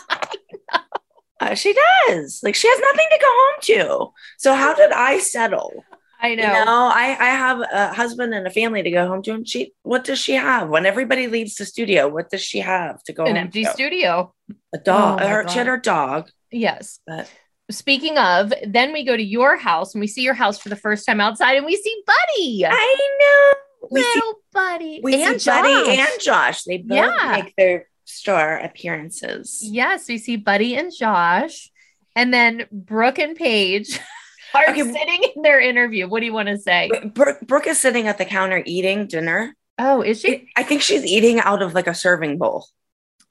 Uh, 1.39 1.56
she 1.56 1.74
does. 2.08 2.39
Like 2.44 2.54
she 2.54 2.67
has 2.70 2.80
nothing 2.80 3.08
to 3.10 3.17
go 3.20 3.28
home 3.28 3.56
to. 3.62 4.13
So 4.38 4.54
how 4.54 4.76
did 4.76 4.91
I 4.91 5.17
settle? 5.17 5.84
I 6.22 6.36
know. 6.36 6.44
You 6.44 6.65
know, 6.65 6.91
I, 6.94 7.17
I 7.20 7.30
have 7.30 7.62
a 7.62 7.94
husband 7.96 8.36
and 8.36 8.46
a 8.46 8.52
family 8.52 8.84
to 8.84 8.91
go 8.91 9.08
home 9.08 9.24
to. 9.24 9.32
And 9.32 9.48
she 9.50 9.74
what 9.82 10.04
does 10.04 10.20
she 10.20 10.34
have? 10.34 10.70
When 10.70 10.86
everybody 10.86 11.26
leaves 11.26 11.56
the 11.56 11.65
studio, 11.65 12.08
what 12.08 12.30
does 12.30 12.44
she 12.44 12.60
have 12.60 13.02
to 13.06 13.13
go 13.13 13.26
An 13.26 13.38
empty 13.38 13.63
to? 13.63 13.72
studio. 13.72 14.36
A 14.72 14.78
dog. 14.78 15.20
Oh 15.20 15.28
her, 15.28 15.48
she 15.48 15.58
had 15.58 15.65
her 15.65 15.78
dog, 15.78 16.30
Yes. 16.52 17.00
but 17.08 17.28
Speaking 17.72 18.18
of, 18.18 18.54
then 18.68 18.94
we 18.94 19.04
go 19.04 19.16
to 19.18 19.24
your 19.24 19.56
house 19.58 19.94
and 19.94 20.02
we 20.02 20.08
see 20.08 20.22
your 20.22 20.34
house 20.34 20.60
for 20.60 20.70
the 20.70 20.76
first 20.76 21.06
time 21.06 21.20
outside 21.22 21.58
and 21.58 21.66
we 21.66 21.76
see 21.76 22.04
Buddy. 22.06 22.66
I 22.68 23.10
know. 23.20 23.88
We 23.92 24.02
see, 24.02 24.08
Little 24.16 24.34
Buddy. 24.54 25.00
we 25.04 25.24
and 25.24 25.42
see 25.42 25.50
Buddy 25.50 25.70
Josh. 25.70 25.98
and 25.98 26.22
Josh. 26.22 26.64
They 26.64 26.78
both 26.78 26.98
Yeah. 26.98 27.42
make 27.44 27.56
their 27.56 27.88
star 28.06 28.60
appearances. 28.60 29.60
Yes, 29.64 30.08
we 30.08 30.18
see 30.18 30.36
Buddy 30.36 30.76
and 30.76 30.92
Josh. 30.98 31.72
And 32.16 32.34
then 32.34 32.68
Brooke 32.72 33.20
and 33.20 33.36
Paige 33.36 34.00
are 34.54 34.70
Okay. 34.70 34.84
sitting 34.84 35.24
in 35.36 35.42
their 35.42 35.60
interview. 35.62 36.08
What 36.08 36.20
do 36.20 36.26
you 36.26 36.34
want 36.34 36.50
to 36.50 36.58
say? 36.58 36.90
Brooke, 37.14 37.40
Brooke 37.42 37.68
is 37.68 37.80
sitting 37.80 38.08
at 38.08 38.18
the 38.18 38.26
counter 38.26 38.62
eating 38.66 39.08
dinner. 39.08 39.56
Oh, 39.80 40.02
is 40.02 40.20
she? 40.22 40.50
I 40.56 40.64
think 40.64 40.82
she's 40.82 41.06
eating 41.06 41.40
out 41.40 41.62
of 41.62 41.74
like 41.74 41.88
a 41.88 41.94
serving 41.96 42.38
bowl. 42.38 42.68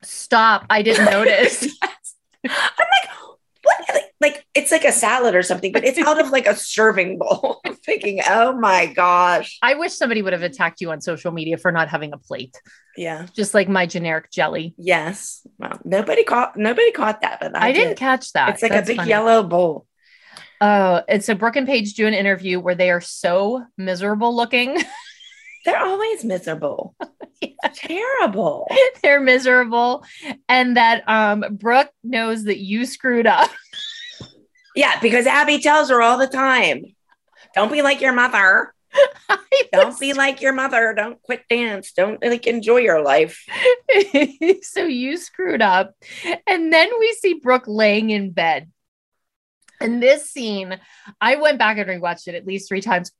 Stop. 0.02 0.64
I 0.70 0.82
didn't 0.82 1.04
notice. 1.10 1.62
I'm 2.42 2.50
like? 2.50 3.10
Like, 4.20 4.44
it's 4.54 4.70
like 4.70 4.84
a 4.84 4.92
salad 4.92 5.34
or 5.34 5.42
something, 5.42 5.72
but 5.72 5.82
it's 5.84 5.98
out 5.98 6.20
of 6.20 6.30
like 6.30 6.46
a 6.46 6.54
serving 6.54 7.18
bowl. 7.18 7.60
I'm 7.66 7.74
thinking, 7.76 8.20
oh 8.28 8.52
my 8.52 8.86
gosh. 8.86 9.58
I 9.62 9.74
wish 9.74 9.94
somebody 9.94 10.20
would 10.20 10.34
have 10.34 10.42
attacked 10.42 10.80
you 10.82 10.90
on 10.90 11.00
social 11.00 11.32
media 11.32 11.56
for 11.56 11.72
not 11.72 11.88
having 11.88 12.12
a 12.12 12.18
plate, 12.18 12.54
Yeah. 12.98 13.26
just 13.34 13.54
like 13.54 13.68
my 13.68 13.86
generic 13.86 14.30
jelly. 14.30 14.74
Yes. 14.76 15.46
Well, 15.58 15.78
nobody 15.84 16.22
caught 16.24 16.56
nobody 16.56 16.90
caught 16.92 17.22
that, 17.22 17.38
but 17.40 17.56
I, 17.56 17.68
I, 17.68 17.72
didn't 17.72 17.88
did. 17.90 17.96
catch 17.98 18.32
that. 18.34 18.50
It's 18.50 18.62
like 18.62 18.72
That's 18.72 18.88
a 18.88 18.92
big 18.92 18.96
funny. 18.98 19.08
yellow 19.08 19.42
bowl. 19.42 19.86
Oh, 20.60 21.02
and 21.08 21.24
so 21.24 21.34
Brooke 21.34 21.56
and 21.56 21.66
Paige 21.66 21.94
do 21.94 22.06
an 22.06 22.12
interview 22.12 22.60
where 22.60 22.74
they 22.74 22.90
are 22.90 23.00
so 23.00 23.64
miserable 23.78 24.36
looking. 24.36 24.76
They're 25.64 25.78
always 25.82 26.24
miserable. 26.24 26.94
Terrible. 27.74 28.66
They're 29.02 29.20
miserable. 29.20 30.04
And 30.48 30.76
that 30.76 31.02
um 31.08 31.44
Brooke 31.52 31.90
knows 32.04 32.44
that 32.44 32.58
you 32.58 32.84
screwed 32.86 33.26
up. 33.26 33.50
Yeah, 34.74 35.00
because 35.00 35.26
Abby 35.26 35.60
tells 35.60 35.90
her 35.90 36.00
all 36.00 36.18
the 36.18 36.26
time, 36.26 36.84
don't 37.54 37.72
be 37.72 37.82
like 37.82 38.00
your 38.00 38.12
mother. 38.12 38.72
Don't 39.72 39.98
be 40.00 40.14
like 40.14 40.40
your 40.40 40.52
mother. 40.52 40.92
Don't 40.96 41.22
quit 41.22 41.44
dance. 41.48 41.92
Don't 41.92 42.20
like 42.24 42.48
enjoy 42.48 42.78
your 42.78 43.02
life. 43.02 43.44
so 44.62 44.84
you 44.84 45.16
screwed 45.16 45.62
up. 45.62 45.94
And 46.46 46.72
then 46.72 46.88
we 46.98 47.12
see 47.20 47.34
Brooke 47.34 47.68
laying 47.68 48.10
in 48.10 48.32
bed. 48.32 48.68
And 49.80 50.02
this 50.02 50.30
scene, 50.30 50.78
I 51.20 51.36
went 51.36 51.58
back 51.58 51.78
and 51.78 51.88
rewatched 51.88 52.28
it 52.28 52.34
at 52.34 52.46
least 52.46 52.68
three 52.68 52.80
times. 52.80 53.12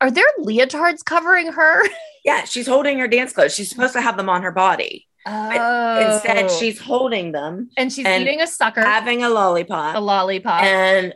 Are 0.00 0.10
there 0.10 0.24
leotards 0.40 1.04
covering 1.04 1.52
her? 1.52 1.82
Yeah, 2.24 2.44
she's 2.44 2.66
holding 2.66 2.98
her 2.98 3.08
dance 3.08 3.32
clothes. 3.32 3.54
She's 3.54 3.70
supposed 3.70 3.94
to 3.94 4.02
have 4.02 4.18
them 4.18 4.28
on 4.28 4.42
her 4.42 4.50
body. 4.50 5.07
Oh. 5.26 6.14
Instead, 6.14 6.50
she's 6.50 6.80
holding 6.80 7.32
them, 7.32 7.70
and 7.76 7.92
she's 7.92 8.06
and 8.06 8.22
eating 8.22 8.40
a 8.40 8.46
sucker, 8.46 8.80
having 8.82 9.22
a 9.22 9.28
lollipop, 9.28 9.96
a 9.96 10.00
lollipop, 10.00 10.62
and, 10.62 11.14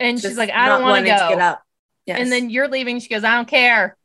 and 0.00 0.20
she's 0.20 0.36
like, 0.36 0.50
I 0.50 0.66
don't 0.68 0.82
want 0.82 1.06
to 1.06 1.12
go. 1.12 1.28
get 1.28 1.38
up. 1.40 1.62
Yes. 2.06 2.18
And 2.20 2.32
then 2.32 2.50
you're 2.50 2.68
leaving. 2.68 2.98
She 2.98 3.08
goes, 3.08 3.22
I 3.22 3.34
don't 3.34 3.46
care. 3.48 3.96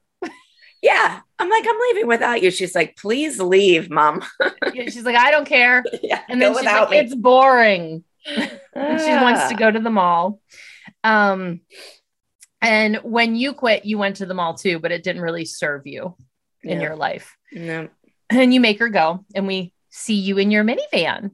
yeah, 0.83 1.19
I'm 1.39 1.49
like, 1.49 1.65
I'm 1.67 1.79
leaving 1.89 2.07
without 2.07 2.43
you. 2.43 2.51
She's 2.51 2.75
like, 2.75 2.95
please 2.95 3.39
leave, 3.39 3.89
mom. 3.89 4.21
She's 4.75 5.03
like, 5.03 5.15
I 5.15 5.31
don't 5.31 5.45
care. 5.47 5.83
yeah, 6.03 6.21
And 6.29 6.39
then 6.41 6.53
she's 6.55 6.63
like, 6.65 6.89
me. 6.91 6.97
it's 6.99 7.15
boring. 7.15 8.03
And 8.75 9.01
she 9.01 9.09
wants 9.09 9.47
to 9.49 9.55
Ah. 9.55 9.57
go 9.57 9.71
to 9.71 9.79
the 9.79 9.89
mall. 9.89 10.39
Um, 11.03 11.61
and 12.61 12.97
when 12.97 13.35
you 13.35 13.53
quit, 13.53 13.85
you 13.85 13.97
went 13.97 14.17
to 14.17 14.27
the 14.27 14.33
mall 14.35 14.53
too, 14.53 14.77
but 14.79 14.91
it 14.91 15.01
didn't 15.01 15.21
really 15.23 15.45
serve 15.45 15.87
you. 15.87 16.15
in 16.63 16.79
Yeah. 16.79 16.87
your 16.87 16.95
life. 16.95 17.35
No. 17.51 17.87
And 18.29 18.53
you 18.53 18.59
make 18.59 18.79
her 18.79 18.89
go, 18.89 19.25
and 19.33 19.47
we 19.47 19.73
see 19.89 20.15
you 20.15 20.37
in 20.37 20.51
your 20.51 20.63
minivan. 20.63 21.31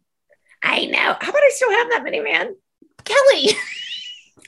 I 0.61 0.85
know. 0.85 1.17
How 1.19 1.29
about 1.29 1.35
I 1.35 1.51
still 1.51 1.71
have 1.71 1.89
that 1.89 2.03
minivan? 2.05 2.53
Kelly. 3.03 3.49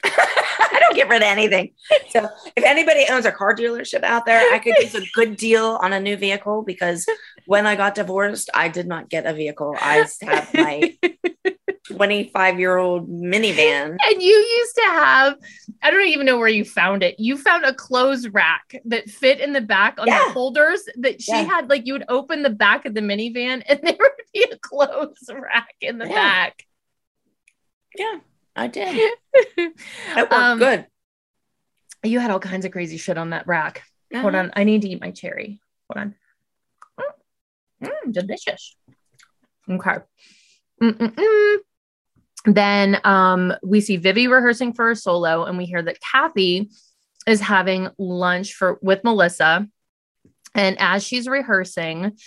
I 0.75 0.79
don't 0.79 0.95
get 0.95 1.07
rid 1.07 1.21
of 1.21 1.27
anything. 1.27 1.71
So 2.09 2.27
if 2.55 2.63
anybody 2.65 3.05
owns 3.09 3.25
a 3.25 3.31
car 3.31 3.55
dealership 3.55 4.03
out 4.03 4.25
there, 4.25 4.41
I 4.53 4.59
could 4.59 4.75
use 4.81 4.93
a 4.95 5.05
good 5.13 5.37
deal 5.37 5.79
on 5.81 5.93
a 5.93 5.99
new 5.99 6.17
vehicle 6.17 6.63
because 6.63 7.05
when 7.45 7.65
I 7.65 7.75
got 7.75 7.95
divorced, 7.95 8.49
I 8.53 8.67
did 8.67 8.85
not 8.87 9.09
get 9.09 9.25
a 9.25 9.33
vehicle. 9.33 9.77
I 9.81 10.05
have 10.23 10.53
my 10.53 10.93
25 11.87 12.59
year 12.59 12.77
old 12.77 13.09
minivan. 13.09 13.97
And 14.03 14.21
you 14.21 14.35
used 14.35 14.75
to 14.75 14.81
have, 14.83 15.35
I 15.81 15.91
don't 15.91 16.07
even 16.07 16.25
know 16.25 16.37
where 16.37 16.47
you 16.49 16.65
found 16.65 17.03
it. 17.03 17.15
You 17.19 17.37
found 17.37 17.63
a 17.63 17.73
clothes 17.73 18.27
rack 18.29 18.75
that 18.85 19.09
fit 19.09 19.39
in 19.39 19.53
the 19.53 19.61
back 19.61 19.95
on 19.99 20.07
Yeah. 20.07 20.25
the 20.25 20.33
holders 20.33 20.81
that 20.97 21.21
she 21.21 21.31
Yeah. 21.31 21.43
had. 21.43 21.69
Like 21.69 21.85
you 21.85 21.93
would 21.93 22.05
open 22.09 22.41
the 22.43 22.49
back 22.49 22.85
of 22.85 22.93
the 22.95 23.01
minivan 23.01 23.63
and 23.67 23.79
there 23.83 23.95
would 23.97 24.11
be 24.33 24.43
a 24.51 24.57
clothes 24.57 25.29
rack 25.33 25.73
in 25.79 25.99
the 25.99 26.07
Yeah. 26.07 26.15
back. 26.15 26.65
Yeah, 27.97 28.19
I 28.55 28.67
did. 28.67 29.11
It 29.57 29.73
worked 30.17 30.33
Um, 30.33 30.59
good. 30.59 30.85
You 32.03 32.19
had 32.19 32.31
all 32.31 32.39
kinds 32.39 32.65
of 32.65 32.71
crazy 32.71 32.97
shit 32.97 33.17
on 33.17 33.31
that 33.31 33.47
rack. 33.47 33.83
Hold 34.13 34.33
Uh-huh. 34.35 34.43
on. 34.45 34.51
I 34.55 34.63
need 34.63 34.81
to 34.83 34.89
eat 34.89 35.01
my 35.01 35.11
cherry. 35.11 35.59
Hold 35.89 36.05
on. 36.05 36.15
Mm, 37.83 37.89
mm, 37.89 38.11
delicious. 38.13 38.75
Okay. 39.69 39.97
Mm-mm-mm. 40.81 41.57
Then 42.45 42.99
um, 43.03 43.53
we 43.63 43.81
see 43.81 43.97
Vivi 43.97 44.27
rehearsing 44.27 44.73
for 44.73 44.91
a 44.91 44.95
solo, 44.95 45.43
and 45.45 45.57
we 45.57 45.65
hear 45.65 45.81
that 45.81 45.99
Cathy 45.99 46.69
is 47.27 47.41
having 47.41 47.89
lunch 47.97 48.53
for 48.53 48.77
with 48.81 49.03
Melissa. 49.03 49.67
And 50.53 50.77
as 50.79 51.03
she's 51.03 51.27
rehearsing, 51.27 52.17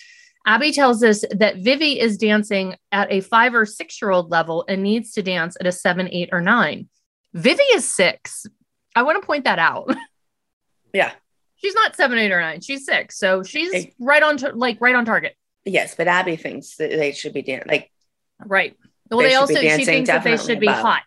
Abby 0.48 0.72
tells 0.72 1.02
us 1.04 1.24
that 1.30 1.58
Vivi 1.58 2.00
is 2.00 2.16
dancing 2.16 2.74
at 2.90 3.12
a 3.12 3.20
five 3.20 3.54
or 3.54 3.66
six 3.66 4.00
year 4.00 4.10
old 4.10 4.30
level 4.30 4.64
and 4.66 4.82
needs 4.82 5.12
to 5.12 5.22
dance 5.22 5.58
at 5.60 5.66
a 5.66 5.72
seven, 5.72 6.08
eight, 6.10 6.30
or 6.32 6.40
nine. 6.40 6.88
Vivi 7.34 7.62
is 7.74 7.86
six. 7.94 8.46
I 8.96 9.02
want 9.02 9.20
to 9.20 9.26
point 9.26 9.44
that 9.44 9.58
out. 9.58 9.94
Yeah. 10.94 11.12
She's 11.56 11.74
not 11.74 11.94
seven, 11.96 12.16
eight, 12.18 12.32
or 12.32 12.40
nine. 12.40 12.62
She's 12.62 12.86
six. 12.86 13.18
So 13.18 13.42
she's 13.42 13.88
right 14.00 14.22
on, 14.22 14.38
to, 14.38 14.52
like 14.52 14.80
right 14.80 14.94
on 14.94 15.04
target. 15.04 15.36
Yes, 15.66 15.94
but 15.94 16.08
Abby 16.08 16.36
thinks 16.36 16.76
that 16.76 16.88
they 16.88 17.12
should 17.12 17.34
be 17.34 17.42
dancing. 17.42 17.70
Like, 17.70 17.92
Right. 18.42 18.74
Well, 19.10 19.20
They 19.20 19.28
they, 19.28 19.34
also 19.34 19.54
she 19.54 19.84
thinks 19.84 20.08
that 20.08 20.24
they 20.24 20.38
should 20.38 20.60
be 20.60 20.66
above. 20.66 20.80
hot. 20.80 21.02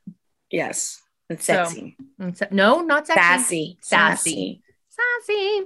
yes, 0.51 1.01
and 1.31 1.41
sexy, 1.41 1.97
so- 2.35 2.47
no, 2.51 2.81
not 2.81 3.07
sexy. 3.07 3.19
sassy, 3.19 3.77
Sassy. 3.81 4.61
Sassy. 4.89 5.61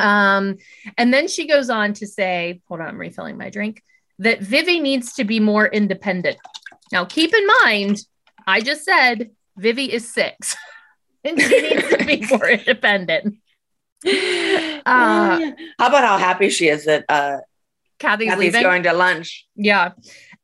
Um, 0.00 0.56
and 0.96 1.12
then 1.12 1.28
she 1.28 1.46
goes 1.46 1.70
on 1.70 1.92
to 1.94 2.06
say, 2.06 2.60
hold 2.68 2.80
on, 2.80 2.88
I'm 2.88 2.98
refilling 2.98 3.36
my 3.36 3.50
drink, 3.50 3.82
that 4.18 4.40
Vivi 4.40 4.80
needs 4.80 5.14
to 5.14 5.24
be 5.24 5.40
more 5.40 5.66
independent. 5.66 6.38
Now, 6.92 7.04
keep 7.04 7.34
in 7.34 7.46
mind, 7.62 8.00
I 8.46 8.60
just 8.60 8.84
said 8.84 9.30
Vivi 9.56 9.92
is 9.92 10.12
six 10.12 10.56
and 11.24 11.40
she 11.40 11.60
needs 11.60 11.88
to 11.88 12.04
be 12.04 12.26
more 12.30 12.48
independent. 12.50 13.36
Uh, 14.04 14.10
How 15.78 15.88
about 15.88 16.04
how 16.04 16.16
happy 16.18 16.48
she 16.48 16.68
is 16.68 16.86
that 16.86 17.04
uh, 17.08 17.38
Cathy's, 17.98 18.28
Cathy's 18.28 18.54
leaving. 18.54 18.62
going 18.62 18.82
to 18.84 18.92
lunch? 18.94 19.46
Yeah. 19.54 19.92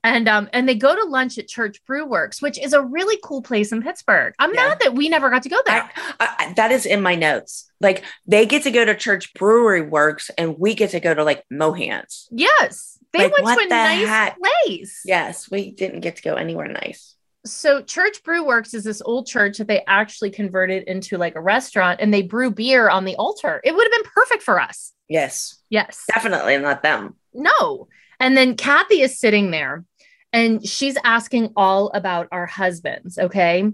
And 0.07 0.29
um 0.29 0.49
and 0.53 0.69
they 0.69 0.77
go 0.77 0.95
to 0.95 1.03
lunch 1.11 1.37
at 1.37 1.49
Church 1.49 1.85
Brew 1.85 2.07
Works, 2.07 2.41
which 2.41 2.59
is 2.61 2.73
a 2.73 2.81
really 2.81 3.19
cool 3.25 3.43
place 3.43 3.73
in 3.73 3.83
Pittsburgh. 3.83 4.35
I'm 4.39 4.55
Yeah. 4.55 4.69
mad 4.69 4.79
that 4.81 4.95
we 4.95 5.09
never 5.09 5.31
got 5.31 5.43
to 5.43 5.49
go 5.49 5.59
there. 5.67 5.91
I, 6.21 6.35
I, 6.39 6.53
that 6.55 6.71
is 6.71 6.87
in 6.87 7.03
my 7.03 7.17
notes. 7.17 7.69
Like 7.81 8.05
they 8.25 8.47
get 8.47 8.63
to 8.63 8.71
go 8.71 8.85
to 8.85 8.95
Church 8.95 9.35
Brewery 9.35 9.83
Works, 9.83 10.31
and 10.39 10.57
we 10.59 10.75
get 10.75 10.91
to 10.91 11.01
go 11.01 11.13
to 11.13 11.25
like 11.25 11.45
Mohans. 11.51 12.29
yes. 12.31 12.93
They 13.13 13.25
Like, 13.31 13.43
went 13.43 13.61
to 13.61 13.67
a 13.67 13.69
nice 13.69 14.07
heck? 14.07 14.37
place. 14.39 15.01
Yes, 15.05 15.51
we 15.51 15.71
didn't 15.71 16.01
get 16.01 16.17
to 16.17 16.23
go 16.23 16.35
anywhere 16.35 16.69
nice. 16.69 17.15
So 17.47 17.81
Church 17.83 18.23
Brew 18.25 18.45
Works 18.45 18.75
is 18.75 18.85
this 18.85 19.01
old 19.03 19.27
church 19.27 19.59
that 19.59 19.69
they 19.69 19.83
actually 19.87 20.31
converted 20.31 20.83
into 20.85 21.17
like 21.17 21.35
a 21.35 21.41
restaurant 21.41 22.01
and 22.01 22.13
they 22.13 22.23
brew 22.23 22.51
beer 22.51 22.91
on 22.91 23.05
the 23.05 23.15
altar. 23.17 23.61
It 23.65 23.75
would 23.75 23.85
have 23.85 23.93
been 24.03 24.11
perfect 24.13 24.43
for 24.43 24.61
us. 24.61 24.93
Yes, 25.09 25.57
Yes. 25.71 26.05
definitely 26.13 26.59
not 26.59 26.83
them. 26.83 27.15
No. 27.33 27.89
And 28.19 28.37
then 28.37 28.57
Cathy 28.57 29.01
is 29.03 29.19
sitting 29.21 29.51
there 29.51 29.85
and 30.33 30.67
she's 30.67 30.97
asking 31.05 31.53
all 31.57 31.91
about 31.91 32.29
our 32.33 32.47
husbands. 32.47 33.19
Okay. 33.19 33.71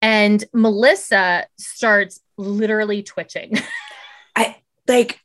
And 0.00 0.44
Melissa 0.52 1.46
starts 1.58 2.20
literally 2.36 3.02
twitching. 3.02 3.54
I 4.36 4.56
like, 4.86 5.18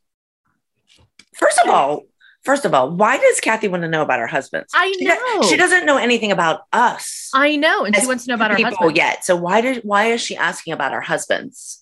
first 1.36 1.60
of 1.64 1.70
all, 1.70 2.04
first 2.44 2.66
of 2.66 2.74
all, 2.74 2.90
why 2.90 3.18
does 3.18 3.40
Cathy 3.40 3.68
want 3.68 3.84
to 3.84 3.90
know 3.90 4.02
about 4.02 4.20
her 4.20 4.28
husbands? 4.28 4.72
I 4.74 4.92
She 4.98 5.06
know. 5.06 5.42
she 5.44 5.58
doesn't 5.58 5.86
know 5.86 5.98
anything 5.98 6.32
about 6.32 6.62
us. 6.74 7.30
I 7.34 7.56
know. 7.56 7.86
And 7.86 7.96
she 7.96 8.08
wants 8.08 8.26
to 8.26 8.30
know 8.32 8.36
about 8.36 8.52
our 8.52 8.58
people 8.58 8.72
husband. 8.72 8.98
yet. 8.98 9.24
So 9.26 9.36
why 9.36 9.62
did 9.62 9.84
why 9.84 10.06
is 10.06 10.22
she 10.22 10.36
asking 10.36 10.74
about 10.74 10.92
our 10.92 11.02
husbands? 11.02 11.82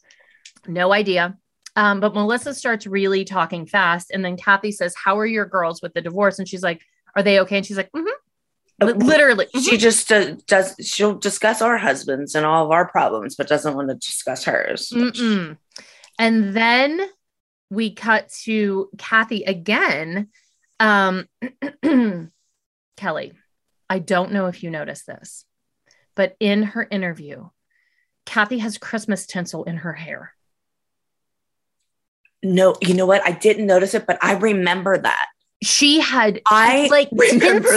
No 0.67 0.91
idea. 0.91 1.37
Um, 1.77 2.01
but 2.01 2.13
Melissa 2.13 2.53
starts 2.53 2.85
really 2.85 3.23
talking 3.23 3.65
fast. 3.65 4.11
And 4.11 4.23
then 4.25 4.35
Cathy 4.35 4.71
says, 4.73 4.93
How 5.01 5.17
are 5.19 5.25
your 5.25 5.45
girls 5.45 5.81
with 5.81 5.93
the 5.93 6.01
divorce? 6.01 6.39
And 6.39 6.47
she's 6.47 6.61
like, 6.63 6.81
Are 7.15 7.23
they 7.23 7.39
okay? 7.39 7.57
And 7.57 7.65
she's 7.65 7.77
like, 7.77 7.91
mm-hmm. 7.95 8.09
Literally. 8.81 9.47
She 9.61 9.77
just 9.77 10.11
uh, 10.11 10.35
does. 10.47 10.75
She'll 10.81 11.13
discuss 11.13 11.61
our 11.61 11.77
husbands 11.77 12.33
and 12.33 12.45
all 12.45 12.65
of 12.65 12.71
our 12.71 12.87
problems, 12.87 13.35
but 13.35 13.47
doesn't 13.47 13.75
want 13.75 13.89
to 13.89 13.95
discuss 13.95 14.43
hers. 14.45 14.89
Mm-mm. 14.89 15.57
And 16.17 16.53
then 16.55 17.01
we 17.69 17.93
cut 17.93 18.29
to 18.43 18.89
Cathy 18.97 19.43
again. 19.43 20.29
Um, 20.79 21.27
Kelly, 22.97 23.33
I 23.89 23.99
don't 23.99 24.31
know 24.31 24.47
if 24.47 24.63
you 24.63 24.71
noticed 24.71 25.05
this, 25.05 25.45
but 26.15 26.35
in 26.39 26.63
her 26.63 26.87
interview, 26.89 27.49
Cathy 28.25 28.59
has 28.59 28.77
Christmas 28.77 29.25
tinsel 29.25 29.63
in 29.63 29.77
her 29.77 29.93
hair. 29.93 30.33
No, 32.43 32.75
you 32.81 32.95
know 32.95 33.05
what? 33.05 33.23
I 33.23 33.31
didn't 33.31 33.67
notice 33.67 33.93
it, 33.93 34.07
but 34.07 34.17
I 34.21 34.33
remember 34.33 34.97
that. 34.97 35.27
She 35.63 35.99
had 35.99 36.41
I 36.47 36.87
like 36.89 37.09
remember. 37.15 37.69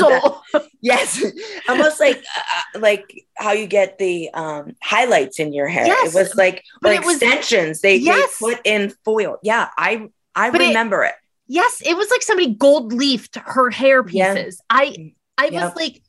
Yes, 0.80 1.22
almost 1.68 2.00
like 2.00 2.16
uh, 2.18 2.78
like 2.80 3.26
how 3.36 3.52
you 3.52 3.66
get 3.66 3.98
the 3.98 4.30
um, 4.32 4.74
highlights 4.82 5.38
in 5.38 5.52
your 5.52 5.66
hair. 5.68 5.86
Yes, 5.86 6.14
it 6.14 6.18
was 6.18 6.34
like 6.34 6.62
but 6.80 6.92
or 6.92 6.94
it 6.94 7.04
was- 7.04 7.16
extensions. 7.20 7.80
they, 7.82 7.96
Yes. 7.96 8.38
they 8.38 8.46
put 8.54 8.60
in 8.64 8.92
foil. 9.04 9.36
Yeah, 9.42 9.68
I 9.76 10.08
I 10.34 10.50
But 10.50 10.60
remember 10.60 11.04
it. 11.04 11.14
Yes, 11.46 11.82
it 11.84 11.94
was 11.96 12.08
like 12.10 12.22
somebody 12.22 12.54
gold 12.54 12.92
leafed 12.94 13.36
her 13.36 13.68
hair 13.70 14.02
Yeah. 14.08 14.32
pieces. 14.34 14.60
I 14.70 15.12
I 15.36 15.48
Yeah. 15.48 15.66
was 15.66 15.76
like, 15.76 16.02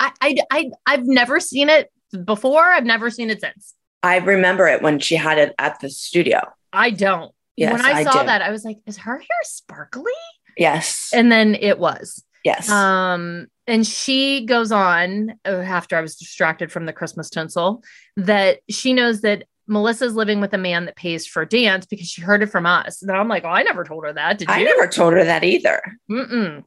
I, 0.00 0.12
I 0.20 0.36
I 0.50 0.70
I've 0.86 1.06
never 1.06 1.38
seen 1.38 1.68
it 1.68 1.92
before. 2.24 2.64
I've 2.64 2.84
never 2.84 3.08
seen 3.10 3.30
it 3.30 3.40
since. 3.40 3.74
I 4.02 4.16
remember 4.18 4.66
it 4.66 4.82
when 4.82 4.98
she 4.98 5.14
had 5.16 5.38
it 5.38 5.54
at 5.58 5.78
the 5.80 5.90
studio. 5.90 6.40
I 6.72 6.90
don't. 6.90 7.32
Yes, 7.56 7.72
when 7.72 7.82
I, 7.82 8.00
I 8.00 8.04
saw 8.04 8.20
do. 8.20 8.26
that, 8.26 8.42
I 8.42 8.50
was 8.50 8.64
like, 8.64 8.78
is 8.86 8.98
her 8.98 9.18
hair 9.18 9.42
sparkly? 9.42 10.12
Yes, 10.58 11.10
And 11.14 11.30
then 11.30 11.54
it 11.54 11.78
was. 11.78 12.24
yes. 12.44 12.68
Um, 12.70 13.46
and 13.66 13.86
she 13.86 14.44
goes 14.46 14.72
on 14.72 15.34
uh, 15.44 15.50
after 15.50 15.96
I 15.96 16.00
was 16.00 16.16
distracted 16.16 16.72
from 16.72 16.86
the 16.86 16.92
Christmas 16.92 17.30
tinsel 17.30 17.82
that 18.16 18.60
she 18.68 18.92
knows 18.94 19.20
that 19.20 19.44
Melissa's 19.66 20.14
living 20.14 20.40
with 20.40 20.54
a 20.54 20.58
man 20.58 20.86
that 20.86 20.96
pays 20.96 21.26
for 21.26 21.44
dance 21.44 21.84
because 21.84 22.08
she 22.08 22.22
heard 22.22 22.42
it 22.42 22.46
from 22.46 22.64
us. 22.64 23.02
And 23.02 23.10
I'm 23.10 23.28
like, 23.28 23.44
oh, 23.44 23.48
I 23.50 23.62
never 23.62 23.84
told 23.84 24.04
her 24.04 24.12
that. 24.14 24.38
Did 24.38 24.48
you? 24.48 24.54
I 24.54 24.62
never 24.62 24.86
told 24.88 25.12
her 25.12 25.22
that 25.24 25.44
either. 25.44 25.82
Mm-mm. 26.10 26.64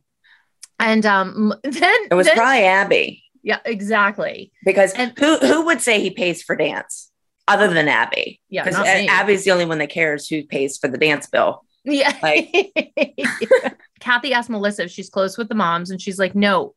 And 0.79 1.05
um, 1.05 1.53
then 1.63 1.95
It 2.11 2.13
was 2.15 2.27
then- 2.27 2.35
probably 2.35 2.63
Abby 2.65 3.23
yeah, 3.43 3.57
exactly. 3.65 4.51
because 4.63 4.93
And- 4.93 5.17
who 5.17 5.37
who 5.37 5.65
would 5.65 5.81
say 5.81 5.99
he 5.99 6.11
pays 6.11 6.43
for 6.43 6.55
dance 6.55 7.09
other 7.47 7.67
than 7.73 7.87
Abby? 7.87 8.39
Yeah, 8.49 8.63
Because. 8.65 8.85
Abby's 8.85 9.43
the 9.43 9.51
only 9.51 9.65
one 9.65 9.79
that 9.79 9.89
cares 9.89 10.27
who 10.27 10.43
pays 10.43 10.77
for 10.77 10.87
the 10.87 10.99
dance 10.99 11.25
bill. 11.27 11.65
Yeah. 11.84 12.17
Like- 12.21 12.71
Cathy 13.99 14.34
asked 14.34 14.49
Melissa 14.49 14.84
if 14.84 14.91
she's 14.91 15.09
close 15.09 15.38
with 15.38 15.49
the 15.49 15.55
moms, 15.55 15.89
and 15.91 16.01
she's 16.01 16.19
like, 16.19 16.36
no, 16.36 16.73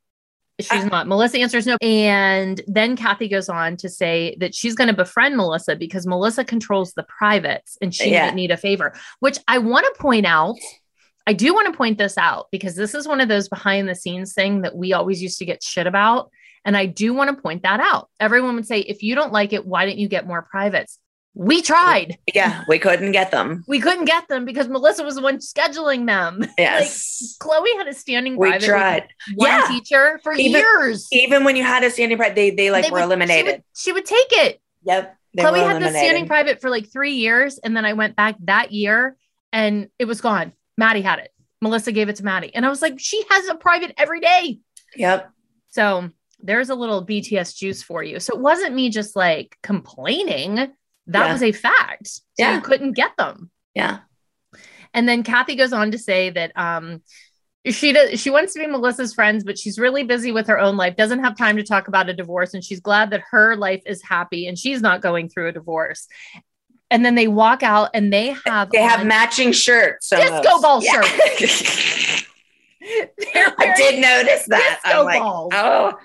she's 0.61 0.70
Ah. 0.72 0.84
not. 0.88 1.07
Melissa 1.09 1.38
answers 1.38 1.66
no. 1.66 1.76
And 1.82 2.61
then 2.66 2.96
Cathy 2.96 3.28
goes 3.28 3.48
on 3.48 3.76
to 3.78 3.88
say 3.88 4.36
that 4.40 4.55
she's 4.55 4.74
going 4.74 4.88
to 4.88 4.94
befriend 4.94 5.36
Melissa 5.36 5.76
because 5.76 6.07
Melissa 6.07 6.44
controls 6.44 6.92
the 6.92 7.02
privates 7.05 7.76
and 7.80 7.94
she 7.94 8.11
Yeah. 8.12 8.26
might 8.26 8.34
need 8.34 8.50
a 8.50 8.57
favor, 8.57 8.94
which 9.20 9.38
I 9.48 9.59
want 9.59 9.86
to 9.86 10.00
point 10.00 10.26
out. 10.26 10.57
I 11.26 11.32
do 11.32 11.55
want 11.55 11.72
to 11.72 11.76
point 11.76 11.96
this 11.96 12.18
out 12.18 12.48
because 12.52 12.76
this 12.76 12.94
is 12.94 13.09
one 13.09 13.20
of 13.22 13.28
those 13.28 13.48
behind 13.48 13.88
the 13.88 13.94
scenes 13.94 14.34
thing 14.34 14.61
that 14.62 14.76
we 14.76 14.92
always 14.92 15.22
used 15.22 15.38
to 15.38 15.46
get 15.46 15.62
shit 15.62 15.86
about. 15.86 16.30
And 16.66 16.76
I 16.76 16.84
do 16.86 17.14
want 17.14 17.34
to 17.34 17.42
point 17.42 17.62
that 17.62 17.80
out. 17.80 18.11
Everyone 18.20 18.55
would 18.57 18.66
say, 18.66 18.80
if 18.80 19.02
you 19.02 19.14
don't 19.14 19.32
like 19.32 19.52
it, 19.55 19.66
why 19.66 19.86
didn't 19.86 20.00
you 20.00 20.09
get 20.09 20.26
more 20.26 20.42
privates? 20.42 20.98
We 21.37 21.62
tried. 21.62 22.16
Yeah, 22.32 22.62
we 22.68 22.78
couldn't 22.78 23.11
get 23.12 23.32
them. 23.32 23.64
We 23.66 23.80
couldn't 23.80 24.05
get 24.05 24.28
them 24.28 24.45
because 24.45 24.68
Melissa 24.68 25.03
was 25.05 25.16
the 25.16 25.20
one 25.22 25.39
scheduling 25.39 26.07
them. 26.07 26.47
Yes. 26.59 27.37
Chloe 27.41 27.76
had 27.76 27.89
a 27.89 27.95
standing 27.95 28.37
we 28.37 28.49
private 28.51 28.61
with 28.62 28.68
tried. 28.68 29.09
one 29.35 29.49
Yeah. 29.51 29.66
teacher 29.68 30.20
for 30.22 30.32
Even- 30.35 30.61
years. 30.61 31.09
Even 31.11 31.43
when 31.45 31.57
you 31.57 31.64
had 31.64 31.82
a 31.82 31.91
standing 31.91 32.16
private, 32.18 32.37
they 32.37 32.51
they 32.51 32.70
like 32.70 32.85
They 32.85 32.91
were 32.91 32.99
would- 32.99 33.01
She 33.03 33.05
eliminated. 33.07 33.47
would, 33.47 33.62
she 33.76 33.93
would 33.93 34.05
take 34.07 34.28
it. 34.32 34.61
Yep. 34.85 35.16
Chloe 35.39 35.59
had 35.61 35.82
the 35.82 35.89
standing 35.91 36.28
private 36.28 36.61
for 36.61 36.70
like 36.70 36.93
three 36.93 37.14
years, 37.14 37.59
and 37.59 37.76
then 37.76 37.85
I 37.85 37.95
went 37.95 38.14
back 38.14 38.37
that 38.45 38.70
year, 38.72 39.16
and 39.53 39.89
it 39.99 40.05
was 40.05 40.20
gone. 40.20 40.53
Maddie 40.78 41.03
had 41.03 41.18
it. 41.18 41.32
Melissa 41.61 41.91
gave 41.91 42.09
it 42.09 42.16
to 42.16 42.24
Maddie. 42.24 42.55
And 42.55 42.64
I 42.64 42.68
was 42.68 42.80
like, 42.82 43.01
she 43.01 43.24
has 43.30 43.49
a 43.49 43.55
private 43.57 43.95
every 43.97 44.20
day. 44.20 44.61
Yep. 44.97 45.30
So 45.70 46.11
there's 46.41 46.68
a 46.70 46.74
little 46.76 47.05
BTS 47.05 47.57
juice 47.57 47.82
for 47.82 48.03
you. 48.05 48.20
So 48.20 48.35
it 48.35 48.41
wasn't 48.41 48.74
me 48.76 48.91
just 48.91 49.16
like 49.16 49.57
complaining. 49.62 50.72
That 51.09 51.26
Yeah. 51.26 51.32
was 51.32 51.42
a 51.42 51.52
fact. 51.52 52.07
So 52.09 52.22
Yeah. 52.38 52.55
you 52.57 52.61
couldn't 52.61 52.92
get 52.92 53.16
them. 53.16 53.50
Yeah. 53.74 53.98
And 54.92 55.09
then 55.09 55.22
Cathy 55.22 55.55
goes 55.57 55.72
on 55.72 55.90
to 55.90 55.98
say 55.98 56.30
that 56.30 56.52
um 56.57 57.02
she 57.66 57.92
does 57.92 58.20
she 58.20 58.28
wants 58.30 58.52
to 58.55 58.61
be 58.61 58.66
Melissa's 58.66 59.14
friends, 59.14 59.42
but 59.42 59.59
she's 59.59 59.78
really 59.78 60.05
busy 60.05 60.32
with 60.32 60.46
her 60.48 60.59
own 60.59 60.76
life, 60.76 60.96
doesn't 60.96 61.24
have 61.24 61.36
time 61.36 61.57
to 61.57 61.62
talk 61.62 61.88
about 61.88 62.09
a 62.09 62.12
divorce, 62.12 62.55
and 62.55 62.62
she's 62.62 62.80
glad 62.80 63.11
that 63.11 63.22
her 63.30 63.57
life 63.57 63.82
is 63.86 64.02
happy 64.02 64.46
and 64.46 64.59
she's 64.59 64.80
not 64.82 65.00
going 65.00 65.28
through 65.28 65.48
a 65.48 65.52
divorce. 65.52 66.07
And 66.90 67.05
then 67.05 67.14
they 67.14 67.26
walk 67.26 67.62
out 67.62 67.88
and 67.94 68.12
they 68.12 68.36
have 68.46 68.70
They 68.70 68.82
have 68.82 69.05
matching 69.07 69.52
shirts. 69.52 70.11
Disco 70.11 70.61
ball 70.61 70.82
Yeah. 70.84 71.00
they're 73.32 73.55
I 73.59 73.74
did 73.76 74.00
notice 74.00 74.44
that. 74.48 74.80
disco 74.82 74.98
I'm 75.00 75.05
like, 75.07 75.20
balls. 75.22 75.52
oh, 75.55 75.98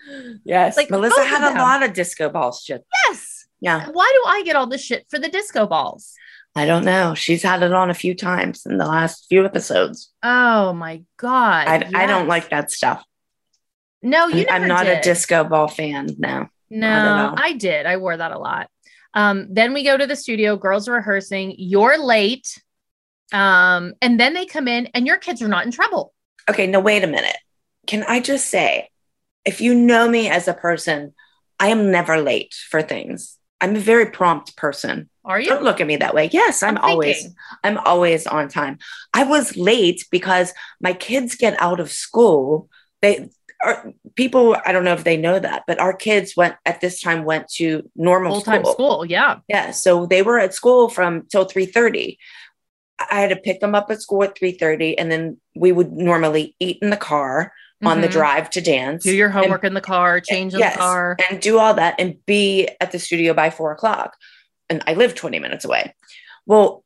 yes. 0.45 0.77
Like, 0.77 0.89
Melissa 0.89 1.23
had 1.25 1.51
a 1.53 1.59
lot 1.59 1.83
of 1.83 1.93
disco 1.93 2.29
ball 2.29 2.53
shit. 2.53 2.85
Yes. 3.07 3.38
Yeah. 3.61 3.89
Why 3.91 4.11
do 4.13 4.29
I 4.29 4.43
get 4.43 4.55
all 4.55 4.67
this 4.67 4.83
shit 4.83 5.05
for 5.09 5.19
the 5.19 5.29
disco 5.29 5.67
balls? 5.67 6.13
I 6.55 6.65
don't 6.65 6.85
know. 6.85 7.13
She's 7.13 7.43
had 7.43 7.61
it 7.61 7.73
on 7.73 7.89
a 7.89 7.93
few 7.93 8.15
times 8.15 8.65
in 8.65 8.77
the 8.77 8.85
last 8.85 9.27
few 9.29 9.45
episodes. 9.45 10.11
Oh 10.23 10.73
my 10.73 11.03
god. 11.17 11.67
I, 11.67 11.89
I 11.93 12.05
don't 12.05 12.27
like 12.27 12.49
that 12.49 12.71
stuff. 12.71 13.03
No, 14.01 14.27
you 14.27 14.45
I'm 14.49 14.67
never 14.67 14.67
not 14.67 14.87
a 14.87 15.01
disco 15.01 15.43
ball 15.43 15.67
fan 15.67 16.15
now. 16.17 16.49
No. 16.69 17.33
I, 17.37 17.53
did. 17.53 17.85
I 17.85 17.97
wore 17.97 18.15
that 18.15 18.31
a 18.31 18.39
lot. 18.39 18.69
Um, 19.13 19.47
then 19.49 19.73
we 19.73 19.83
go 19.83 19.97
to 19.97 20.07
the 20.07 20.15
studio, 20.15 20.55
girls 20.55 20.87
are 20.87 20.93
rehearsing. 20.93 21.55
You're 21.57 21.97
late. 21.97 22.61
Um, 23.33 23.93
and 24.01 24.19
then 24.19 24.33
they 24.33 24.45
come 24.45 24.67
in 24.67 24.87
and 24.93 25.05
your 25.05 25.17
kids 25.17 25.41
are 25.41 25.47
not 25.47 25.65
in 25.65 25.71
trouble. 25.71 26.13
Okay, 26.49 26.67
no, 26.67 26.79
wait 26.79 27.03
a 27.03 27.07
minute. 27.07 27.37
Can 27.87 28.03
I 28.03 28.19
just 28.19 28.47
say, 28.47 28.89
if 29.45 29.61
you 29.61 29.75
know 29.75 30.07
me 30.07 30.29
as 30.29 30.47
a 30.47 30.53
person, 30.53 31.13
I 31.59 31.67
am 31.67 31.91
never 31.91 32.21
late 32.21 32.53
for 32.53 32.81
things. 32.81 33.37
I'm 33.61 33.75
a 33.75 33.79
very 33.79 34.07
prompt 34.07 34.55
person. 34.55 35.09
Are 35.25 35.39
you? 35.39 35.47
Don't 35.47 35.63
look 35.63 35.81
at 35.81 35.87
me 35.87 35.97
that 35.97 36.13
way. 36.13 36.29
Yes, 36.31 36.63
I'm, 36.63 36.77
always. 36.77 37.27
I'm 37.63 37.77
always 37.79 38.25
on 38.25 38.47
time. 38.47 38.79
I 39.13 39.23
was 39.23 39.57
late 39.57 40.05
because 40.11 40.53
my 40.81 40.93
kids 40.93 41.35
get 41.35 41.61
out 41.61 41.79
of 41.79 41.91
school. 41.91 42.69
They 43.01 43.29
are 43.63 43.93
people, 44.15 44.55
I 44.65 44.71
don't 44.71 44.85
know 44.85 44.93
if 44.93 45.03
they 45.03 45.17
know 45.17 45.37
that, 45.37 45.63
but 45.67 45.79
our 45.79 45.93
kids 45.93 46.35
went 46.35 46.55
at 46.65 46.81
this 46.81 47.01
time 47.01 47.25
went 47.25 47.49
to 47.55 47.89
normal 47.95 48.35
Full 48.35 48.41
time 48.41 48.63
school. 48.63 48.73
school. 48.73 49.05
Yeah. 49.05 49.39
Yeah, 49.47 49.71
so 49.71 50.05
they 50.05 50.21
were 50.21 50.39
at 50.39 50.53
school 50.53 50.89
from 50.89 51.27
till 51.27 51.45
3:30. 51.45 52.17
I 52.99 53.19
had 53.21 53.29
to 53.29 53.35
pick 53.35 53.59
them 53.59 53.75
up 53.75 53.91
at 53.91 54.01
school 54.01 54.23
at 54.23 54.35
3:30 54.35 54.95
and 54.97 55.11
then 55.11 55.37
we 55.55 55.71
would 55.71 55.91
normally 55.91 56.55
eat 56.59 56.79
in 56.81 56.89
the 56.89 56.97
car 56.97 57.53
on 57.85 58.01
the 58.01 58.07
Mhm. 58.07 58.11
drive 58.11 58.49
to 58.51 58.61
dance. 58.61 59.03
Do 59.03 59.15
your 59.15 59.29
homework 59.29 59.63
in 59.63 59.73
the 59.73 59.81
car, 59.81 60.19
change 60.19 60.53
in 60.53 60.59
Yes, 60.59 60.73
the 60.73 60.79
car. 60.79 61.17
and 61.29 61.41
do 61.41 61.59
all 61.59 61.73
that 61.75 61.95
and 61.99 62.23
be 62.25 62.67
at 62.81 62.91
the 62.91 62.99
studio 62.99 63.33
by 63.33 63.49
four 63.49 63.71
o'clock. 63.71 64.15
And 64.69 64.83
I 64.85 64.93
live 64.93 65.15
20 65.15 65.39
minutes 65.39 65.65
away. 65.65 65.95
Well, 66.45 66.83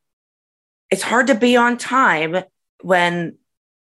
it's 0.91 1.01
hard 1.03 1.27
to 1.27 1.35
be 1.35 1.55
on 1.57 1.77
time 1.77 2.43
when 2.81 3.37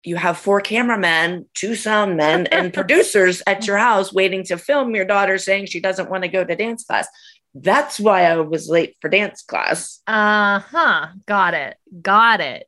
you 0.03 0.15
have 0.15 0.37
four 0.37 0.61
cameramen, 0.61 1.47
two 1.53 1.75
sound 1.75 2.17
men, 2.17 2.47
and 2.47 2.73
producers 2.73 3.41
at 3.47 3.65
your 3.67 3.77
house 3.77 4.13
waiting 4.13 4.43
to 4.45 4.57
film 4.57 4.95
your 4.95 5.05
daughter 5.05 5.37
saying 5.37 5.65
she 5.67 5.79
doesn't 5.79 6.09
want 6.09 6.23
to 6.23 6.27
go 6.29 6.43
to 6.43 6.55
dance 6.55 6.83
class. 6.83 7.07
That's 7.53 7.99
why 7.99 8.25
I 8.25 8.35
was 8.37 8.67
late 8.69 8.97
for 8.99 9.09
dance 9.09 9.41
class. 9.41 10.01
Uh 10.07 10.59
huh. 10.59 11.07
Got 11.25 11.53
it. 11.53 11.77
Got 12.01 12.41
it. 12.41 12.67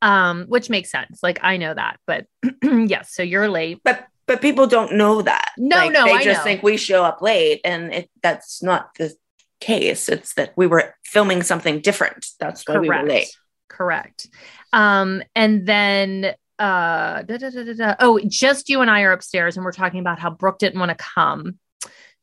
Um, 0.00 0.44
which 0.46 0.70
makes 0.70 0.90
sense. 0.90 1.20
Like 1.22 1.40
I 1.42 1.56
know 1.56 1.74
that, 1.74 1.98
but 2.06 2.26
yes, 2.62 3.12
so 3.12 3.22
you're 3.22 3.48
late. 3.48 3.80
But 3.84 4.06
but 4.26 4.40
people 4.40 4.66
don't 4.66 4.92
know 4.94 5.22
that. 5.22 5.52
No, 5.56 5.76
Like, 5.76 5.92
no, 5.92 6.04
they 6.04 6.12
I 6.12 6.22
just 6.22 6.40
know. 6.40 6.44
think 6.44 6.62
we 6.62 6.76
show 6.76 7.04
up 7.04 7.20
late, 7.22 7.60
and 7.64 7.92
it 7.92 8.10
that's 8.22 8.62
not 8.62 8.94
the 8.96 9.12
case. 9.60 10.08
It's 10.08 10.34
that 10.34 10.52
we 10.56 10.66
were 10.68 10.94
filming 11.04 11.42
something 11.42 11.80
different. 11.80 12.26
That's 12.38 12.62
why 12.68 12.78
we 12.78 12.88
were 12.88 12.94
Correct. 12.94 13.08
late. 13.08 13.36
Correct. 13.68 14.28
Um, 14.72 15.22
and 15.34 15.66
then 15.66 16.34
uh 16.58 17.22
da, 17.22 17.36
da, 17.38 17.50
da. 17.50 17.94
oh, 18.00 18.20
just 18.26 18.68
you 18.68 18.80
and 18.80 18.90
I 18.90 19.02
are 19.02 19.12
upstairs 19.12 19.56
and 19.56 19.64
we're 19.64 19.72
talking 19.72 20.00
about 20.00 20.18
how 20.18 20.30
Brooke 20.30 20.58
didn't 20.58 20.78
want 20.80 20.90
to 20.90 20.96
come 20.96 21.58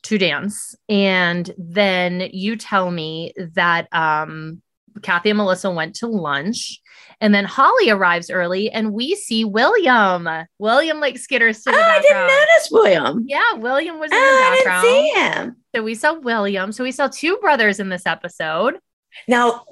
to 0.03 0.17
dance. 0.17 0.76
And 0.89 1.49
then 1.57 2.30
you 2.32 2.55
tell 2.57 2.91
me 2.91 3.34
that 3.55 3.88
um 3.93 4.61
Cathy 5.01 5.29
and 5.31 5.37
Melissa 5.37 5.69
went 5.71 5.95
to 5.97 6.07
lunch. 6.07 6.81
And 7.21 7.33
then 7.33 7.45
Holly 7.45 7.89
arrives 7.89 8.29
early 8.29 8.69
and 8.69 8.91
we 8.91 9.15
see 9.15 9.45
William. 9.45 10.27
William 10.59 10.99
like 10.99 11.15
skitters 11.15 11.63
to 11.63 11.69
Oh, 11.69 11.73
the 11.73 11.79
I 11.81 12.01
didn't 12.01 12.27
notice 12.27 12.69
William. 12.71 13.23
Yeah, 13.27 13.53
William 13.53 13.99
was 13.99 14.11
in 14.11 14.17
Oh, 14.17 14.21
the 14.21 14.45
I 14.45 14.55
background. 14.57 14.83
didn't 14.83 15.13
see 15.13 15.19
him. 15.21 15.55
So 15.75 15.83
we 15.83 15.95
saw 15.95 16.13
William. 16.19 16.71
So 16.71 16.83
we 16.83 16.91
saw 16.91 17.07
two 17.07 17.37
brothers 17.37 17.79
in 17.79 17.89
this 17.89 18.05
episode. 18.05 18.79
Now, 19.27 19.63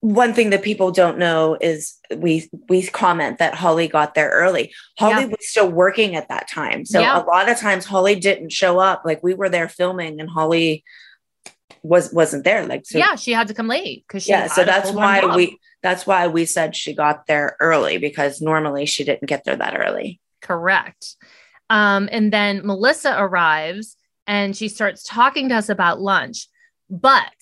one 0.00 0.34
thing 0.34 0.50
that 0.50 0.62
people 0.62 0.90
don't 0.90 1.16
know 1.18 1.56
is 1.60 1.94
we 2.14 2.50
we 2.68 2.86
comment 2.86 3.38
that 3.38 3.54
Holly 3.54 3.88
got 3.88 4.14
there 4.14 4.28
early. 4.30 4.72
Holly 4.98 5.22
Yeah. 5.22 5.26
was 5.26 5.48
still 5.48 5.70
working 5.70 6.14
at 6.14 6.28
that 6.28 6.48
time, 6.48 6.84
so 6.84 7.00
Yeah. 7.00 7.22
a 7.22 7.24
lot 7.24 7.48
of 7.48 7.58
times 7.58 7.86
Holly 7.86 8.14
didn't 8.14 8.50
show 8.52 8.78
up. 8.78 9.02
Like 9.06 9.22
we 9.22 9.32
were 9.34 9.48
there 9.48 9.68
filming, 9.68 10.20
and 10.20 10.28
Holly 10.28 10.84
was 11.84 12.12
wasn't 12.12 12.42
there. 12.44 12.66
Like 12.66 12.86
so, 12.86 12.98
yeah, 12.98 13.14
she 13.14 13.32
had 13.32 13.48
to 13.48 13.54
come 13.54 13.68
late 13.68 14.04
because 14.08 14.24
she 14.24 14.30
yeah. 14.30 14.48
So 14.48 14.64
that's 14.64 14.90
why 14.90 15.36
we 15.36 15.58
that's 15.82 16.06
why 16.06 16.26
we 16.26 16.46
said 16.46 16.74
she 16.74 16.94
got 16.94 17.26
there 17.26 17.56
early 17.60 17.98
because 17.98 18.40
normally 18.40 18.86
she 18.86 19.04
didn't 19.04 19.26
get 19.26 19.44
there 19.44 19.54
that 19.54 19.78
early. 19.78 20.20
Correct. 20.40 21.16
Um, 21.70 22.08
and 22.10 22.32
then 22.32 22.66
Melissa 22.66 23.14
arrives 23.16 23.96
and 24.26 24.56
she 24.56 24.68
starts 24.68 25.04
talking 25.04 25.50
to 25.50 25.56
us 25.56 25.68
about 25.68 26.00
lunch, 26.00 26.48
but 26.88 27.32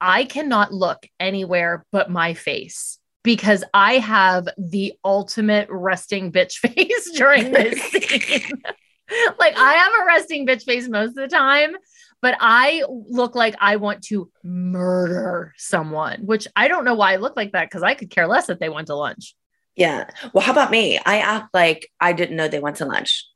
I 0.00 0.24
cannot 0.24 0.72
look 0.72 1.06
anywhere 1.18 1.84
but 1.90 2.10
my 2.10 2.34
face 2.34 2.98
because 3.24 3.64
I 3.74 3.98
have 3.98 4.48
the 4.56 4.94
ultimate 5.04 5.68
resting 5.68 6.30
bitch 6.30 6.58
face 6.58 7.10
during 7.16 7.52
this 7.52 7.82
scene. 7.90 8.62
like 9.38 9.56
I 9.56 9.72
have 9.72 9.92
a 10.00 10.06
resting 10.06 10.46
bitch 10.46 10.64
face 10.64 10.88
most 10.88 11.10
of 11.10 11.16
the 11.16 11.28
time, 11.28 11.76
but 12.20 12.36
I 12.40 12.84
look 12.88 13.34
like 13.34 13.54
I 13.60 13.76
want 13.76 14.02
to 14.04 14.30
murder 14.42 15.54
someone, 15.56 16.26
which 16.26 16.48
I 16.56 16.68
don't 16.68 16.84
know 16.84 16.94
why 16.94 17.12
I 17.12 17.16
look 17.16 17.36
like 17.36 17.52
that 17.52 17.68
because 17.68 17.82
I 17.82 17.94
could 17.94 18.10
care 18.10 18.26
less 18.26 18.48
if 18.48 18.58
they 18.58 18.68
went 18.68 18.88
to 18.88 18.94
lunch. 18.94 19.34
Yeah. 19.76 20.10
Well, 20.32 20.44
how 20.44 20.52
about 20.52 20.72
me? 20.72 20.98
I 20.98 21.18
act 21.18 21.54
like 21.54 21.88
I 22.00 22.12
didn't 22.12 22.36
know 22.36 22.48
they 22.48 22.60
went 22.60 22.76
to 22.76 22.86
lunch. 22.86 23.24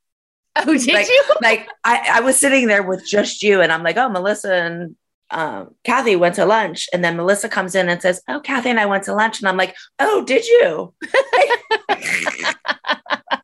Oh, 0.55 0.77
did 0.77 0.93
like, 0.93 1.09
you? 1.09 1.25
like 1.41 1.67
I, 1.83 2.09
I 2.17 2.21
was 2.21 2.37
sitting 2.39 2.67
there 2.67 2.83
with 2.83 3.07
just 3.07 3.43
you, 3.43 3.63
and 3.63 3.73
I'm 3.73 3.83
like, 3.83 3.97
oh, 3.97 4.11
Melissa 4.11 4.53
and 4.55 4.97
um, 5.31 5.75
Cathy 5.83 6.15
went 6.15 6.35
to 6.35 6.45
lunch, 6.45 6.91
and 6.93 7.03
then 7.03 7.17
Melissa 7.17 7.49
comes 7.49 7.75
in 7.75 7.89
and 7.89 8.03
says, 8.03 8.21
oh, 8.29 8.39
Cathy 8.39 8.69
and 8.69 8.79
I 8.79 8.85
went 8.85 9.05
to 9.05 9.15
lunch, 9.15 9.41
and 9.41 9.49
I'm 9.49 9.57
like, 9.57 9.75
oh, 9.99 10.23
did 10.27 10.47
you? 10.47 10.93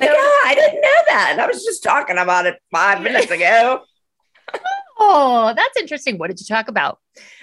Like, 0.00 0.10
oh, 0.12 0.42
I 0.46 0.54
didn't 0.54 0.80
know 0.80 1.02
that. 1.08 1.38
I 1.40 1.46
was 1.46 1.64
just 1.64 1.82
talking 1.82 2.18
about 2.18 2.46
it 2.46 2.58
five 2.72 3.02
minutes 3.02 3.30
ago. 3.30 3.82
Oh, 5.02 5.54
that's 5.56 5.78
interesting. 5.78 6.18
What 6.18 6.28
did 6.28 6.38
you 6.40 6.44
talk 6.44 6.68
about? 6.68 6.98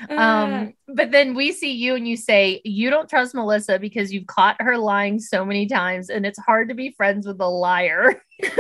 Uh. 0.08 0.14
Um, 0.16 0.74
but 0.88 1.10
then 1.10 1.34
we 1.34 1.52
see 1.52 1.72
you 1.72 1.96
and 1.96 2.08
you 2.08 2.16
say 2.16 2.62
you 2.64 2.92
don't 2.92 3.10
trust 3.10 3.34
Melissa 3.34 3.80
because 3.80 4.14
you've 4.14 4.28
caught 4.28 4.62
her 4.62 4.78
lying 4.78 5.20
so 5.20 5.44
many 5.44 5.66
times 5.66 6.12
and 6.12 6.24
it's 6.24 6.38
hard 6.38 6.70
to 6.70 6.76
be 6.76 6.92
friends 6.92 7.26
with 7.26 7.42
a 7.42 7.48
liar. 7.50 8.22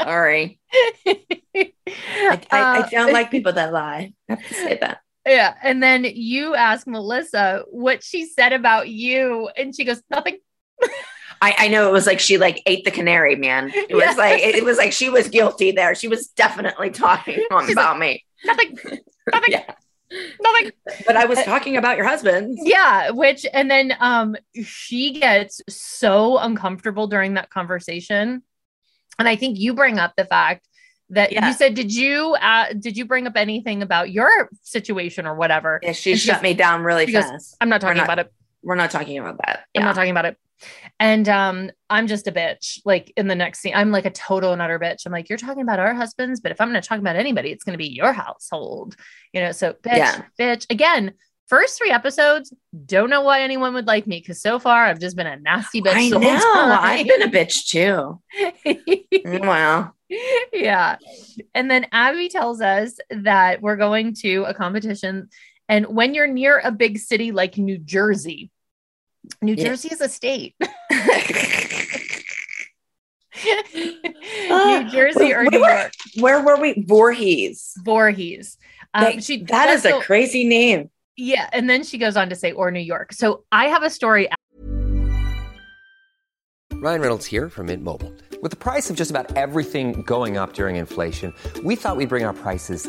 Sorry, 0.00 0.60
I, 1.04 1.20
I, 1.52 2.40
I 2.52 2.78
Uh, 2.80 2.88
don't 2.90 3.12
like 3.12 3.30
people 3.32 3.52
that 3.54 3.72
lie. 3.72 4.12
I 4.28 4.32
have 4.34 4.46
to 4.46 4.54
say 4.54 4.78
that. 4.80 5.00
Yeah. 5.26 5.54
And 5.64 5.82
then 5.82 6.04
you 6.04 6.54
ask 6.54 6.86
Melissa 6.86 7.64
what 7.70 8.04
she 8.04 8.24
said 8.26 8.52
about 8.52 8.88
you, 8.88 9.48
and 9.56 9.74
she 9.74 9.84
goes, 9.84 10.00
Nothing. 10.10 10.38
I, 11.42 11.54
I 11.58 11.68
know 11.68 11.88
it 11.88 11.92
was 11.92 12.06
like 12.06 12.20
she 12.20 12.38
like 12.38 12.62
ate 12.66 12.84
the 12.84 12.90
canary, 12.92 13.34
man. 13.34 13.70
It 13.74 13.94
was 13.94 14.04
Yeah. 14.04 14.12
like 14.12 14.40
it 14.40 14.64
was 14.64 14.78
like 14.78 14.92
she 14.92 15.10
was 15.10 15.28
guilty 15.28 15.72
there. 15.72 15.94
She 15.96 16.06
was 16.08 16.28
definitely 16.28 16.90
talking 16.90 17.34
She's 17.66 17.72
about 17.72 17.98
me. 17.98 18.24
Nothing. 18.44 18.78
Nothing. 19.32 19.52
Yeah. 19.52 19.64
Nothing. 20.40 20.70
But 21.06 21.16
I 21.16 21.24
was 21.24 21.42
talking 21.42 21.76
about 21.76 21.96
your 21.96 22.06
husband. 22.06 22.58
Yeah, 22.62 23.10
which 23.10 23.44
and 23.52 23.70
then 23.70 23.94
um 23.98 24.36
she 24.62 25.12
gets 25.18 25.60
so 25.68 26.38
uncomfortable 26.38 27.06
during 27.08 27.34
that 27.34 27.50
conversation. 27.50 28.42
And 29.18 29.28
I 29.28 29.34
think 29.36 29.58
you 29.58 29.74
bring 29.74 29.98
up 29.98 30.14
the 30.16 30.24
fact 30.24 30.68
that 31.10 31.32
Yeah. 31.32 31.48
you 31.48 31.54
said 31.54 31.74
did 31.74 31.92
you 31.92 32.36
uh 32.40 32.72
did 32.78 32.96
you 32.96 33.04
bring 33.04 33.26
up 33.26 33.36
anything 33.36 33.82
about 33.82 34.10
your 34.12 34.48
situation 34.62 35.26
or 35.26 35.34
whatever? 35.34 35.80
Yeah, 35.82 35.92
she 35.92 36.12
And 36.12 36.20
shut 36.20 36.40
me 36.42 36.54
down 36.54 36.82
really 36.84 37.06
she 37.06 37.12
goes, 37.12 37.24
fast. 37.24 37.56
I'm 37.60 37.68
not 37.68 37.80
talking 37.80 37.96
not- 37.96 38.04
about 38.06 38.18
it. 38.20 38.32
We're 38.62 38.74
not 38.76 38.90
talking 38.90 39.18
about 39.18 39.38
that. 39.44 39.64
I'm 39.76 39.84
not 39.84 39.94
talking 39.94 40.10
about 40.10 40.26
it. 40.26 40.36
And 41.00 41.28
um 41.28 41.70
I'm 41.90 42.06
just 42.06 42.28
a 42.28 42.32
bitch. 42.32 42.80
Like 42.84 43.12
in 43.16 43.26
the 43.26 43.34
next 43.34 43.60
scene, 43.60 43.74
I'm 43.74 43.90
like 43.90 44.04
a 44.06 44.10
total 44.10 44.52
and 44.52 44.62
utter 44.62 44.78
bitch. 44.78 45.04
I'm 45.06 45.12
like, 45.12 45.28
you're 45.28 45.38
talking 45.38 45.62
about 45.62 45.80
our 45.80 45.94
husbands, 45.94 46.40
but 46.40 46.52
if 46.52 46.60
I'm 46.60 46.68
gonna 46.68 46.80
talk 46.82 47.00
about 47.00 47.16
anybody, 47.16 47.50
it's 47.50 47.64
gonna 47.64 47.78
be 47.78 47.88
your 47.88 48.12
household. 48.12 48.94
You 49.32 49.40
know, 49.40 49.52
so 49.52 49.72
bitch, 49.72 49.96
Yeah. 49.96 50.22
bitch. 50.38 50.66
Again, 50.70 51.12
First 51.48 51.76
three 51.76 51.90
episodes, 51.90 52.54
don't 52.86 53.10
know 53.10 53.20
why 53.20 53.42
anyone 53.42 53.74
would 53.74 53.86
like 53.86 54.06
me 54.06 54.20
because 54.20 54.40
so 54.40 54.58
far 54.58 54.86
I've 54.86 55.00
just 55.00 55.16
been 55.16 55.26
a 55.26 55.36
nasty 55.38 55.82
bitch. 55.82 55.92
I 55.96 56.08
the 56.08 56.18
whole 56.18 56.32
know. 56.32 56.38
time. 56.40 56.78
I've 56.80 57.06
been 57.06 57.22
a 57.22 57.28
bitch 57.28 57.66
too. 57.68 58.22
Wow. 59.42 59.92
yeah. 60.52 60.96
And 61.54 61.70
then 61.70 61.88
Abby 61.92 62.28
tells 62.30 62.60
us 62.62 62.96
that 63.10 63.60
we're 63.60 63.76
going 63.76 64.14
to 64.20 64.44
a 64.44 64.54
competition. 64.54 65.28
And 65.68 65.86
when 65.88 66.14
you're 66.14 66.26
near 66.26 66.60
a 66.62 66.70
big 66.72 66.98
city 66.98 67.32
like 67.32 67.58
New 67.58 67.76
Jersey, 67.78 68.50
New 69.40 69.54
Yeah. 69.54 69.64
Jersey 69.68 69.88
is 69.92 70.00
a 70.00 70.08
state. 70.08 70.54
Ah, 74.50 74.82
New 74.84 74.90
Jersey 74.90 75.32
or 75.32 75.44
where, 75.44 75.50
New 75.50 75.58
York. 75.58 75.92
Where 76.20 76.42
were 76.44 76.56
we? 76.60 76.84
Voorhees. 76.86 77.72
Voorhees. 77.84 78.58
Um, 78.94 79.04
That- 79.04 79.24
she 79.24 79.38
that 79.44 79.66
does 79.66 79.84
is 79.84 79.92
a 79.92 80.00
crazy 80.00 80.44
name. 80.44 80.90
yeah. 81.16 81.48
And 81.52 81.68
then 81.68 81.82
she 81.82 81.98
goes 81.98 82.16
on 82.16 82.28
to 82.28 82.36
say, 82.36 82.52
or 82.52 82.70
New 82.70 82.80
York. 82.80 83.12
So 83.12 83.44
I 83.50 83.66
have 83.66 83.82
a 83.82 83.90
story. 83.90 84.28
Ryan 86.74 87.00
Reynolds 87.00 87.26
here 87.26 87.48
from 87.48 87.66
Mint 87.66 87.82
Mobile. 87.82 88.12
With 88.42 88.50
the 88.50 88.56
price 88.56 88.90
of 88.90 88.96
just 88.96 89.10
about 89.10 89.34
everything 89.36 90.02
going 90.02 90.36
up 90.36 90.52
during 90.52 90.76
inflation, 90.76 91.32
we 91.64 91.74
thought 91.76 91.96
we'd 91.96 92.08
bring 92.08 92.24
our 92.24 92.32
prices 92.34 92.88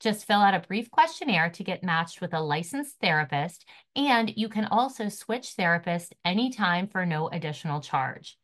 Just 0.00 0.26
fill 0.26 0.40
out 0.40 0.54
a 0.54 0.60
brief 0.66 0.90
questionnaire 0.90 1.50
to 1.50 1.64
get 1.64 1.82
matched 1.82 2.20
with 2.20 2.34
a 2.34 2.40
licensed 2.40 2.96
therapist, 3.00 3.64
and 3.94 4.32
you 4.36 4.48
can 4.48 4.66
also 4.66 5.08
switch 5.08 5.54
therapists 5.58 6.12
anytime 6.24 6.86
for 6.86 7.06
no 7.06 7.28
additional 7.28 7.80
charge. 7.80 8.36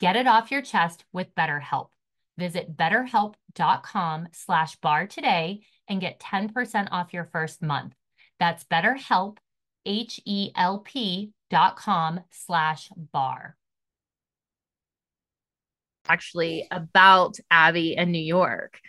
Get 0.00 0.16
it 0.16 0.26
off 0.26 0.50
your 0.50 0.62
chest 0.62 1.04
with 1.12 1.34
BetterHelp. 1.34 1.88
Visit 2.36 2.76
betterhelp.com 2.76 4.28
slash 4.32 4.76
barre 4.76 5.06
today 5.06 5.60
and 5.88 6.00
get 6.00 6.20
10% 6.20 6.88
off 6.92 7.14
your 7.14 7.24
first 7.24 7.62
month. 7.62 7.94
That's 8.38 8.64
betterhelp, 8.64 9.38
H-E-L-P 9.86 11.32
dot 11.50 11.76
com 11.76 12.20
slash 12.30 12.90
barre. 12.96 13.56
actually 16.08 16.66
about 16.70 17.36
Abby 17.50 17.96
and 17.96 18.12
New 18.12 18.18
York. 18.18 18.80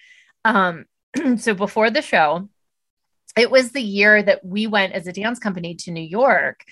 Um, 0.46 0.86
so 1.38 1.54
before 1.54 1.90
the 1.90 2.02
show, 2.02 2.50
it 3.38 3.52
was 3.52 3.72
the 3.72 3.82
year 3.82 4.22
that 4.22 4.44
we 4.44 4.68
went 4.68 4.94
as 4.94 5.08
a 5.08 5.14
dance 5.14 5.40
company 5.40 5.76
to 5.76 5.92
New 5.92 6.02
York 6.02 6.64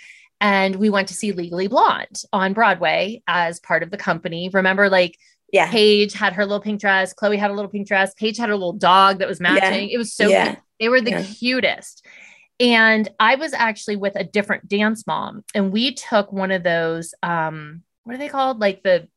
and 0.42 0.76
we 0.76 0.90
went 0.90 1.08
to 1.08 1.14
see 1.14 1.32
Legally 1.32 1.68
Blonde 1.68 2.22
on 2.34 2.54
Broadway 2.54 3.22
as 3.28 3.60
part 3.60 3.84
of 3.84 3.92
the 3.92 3.98
company. 3.98 4.50
Remember, 4.54 4.90
like, 4.90 5.18
Yeah. 5.52 5.72
Paige 5.72 6.14
had 6.14 6.34
her 6.34 6.46
little 6.46 6.60
pink 6.60 6.80
dress, 6.82 7.14
Chloe 7.14 7.38
had 7.38 7.52
a 7.52 7.54
little 7.54 7.72
pink 7.72 7.88
dress, 7.88 8.14
Paige 8.16 8.38
had 8.38 8.50
her 8.50 8.56
little 8.56 8.74
dog 8.74 9.20
that 9.20 9.28
was 9.28 9.40
matching. 9.40 9.90
It 9.90 9.98
was 9.98 10.14
so 10.14 10.28
Yeah. 10.30 10.46
cute. 10.52 10.60
They 10.80 10.90
were 10.90 11.02
the 11.02 11.12
Yeah. 11.12 11.24
cutest. 11.24 12.06
And 12.60 13.08
I 13.20 13.36
was 13.36 13.54
actually 13.54 13.96
with 13.96 14.16
a 14.16 14.24
different 14.24 14.68
dance 14.68 15.08
mom, 15.08 15.44
and 15.56 15.72
we 15.72 15.94
took 15.94 16.32
one 16.34 16.52
of 16.52 16.64
those, 16.64 17.14
um, 17.24 17.84
what 18.04 18.16
are 18.16 18.20
they 18.20 18.30
called? 18.30 18.60
Like 18.60 18.84
the 18.84 19.08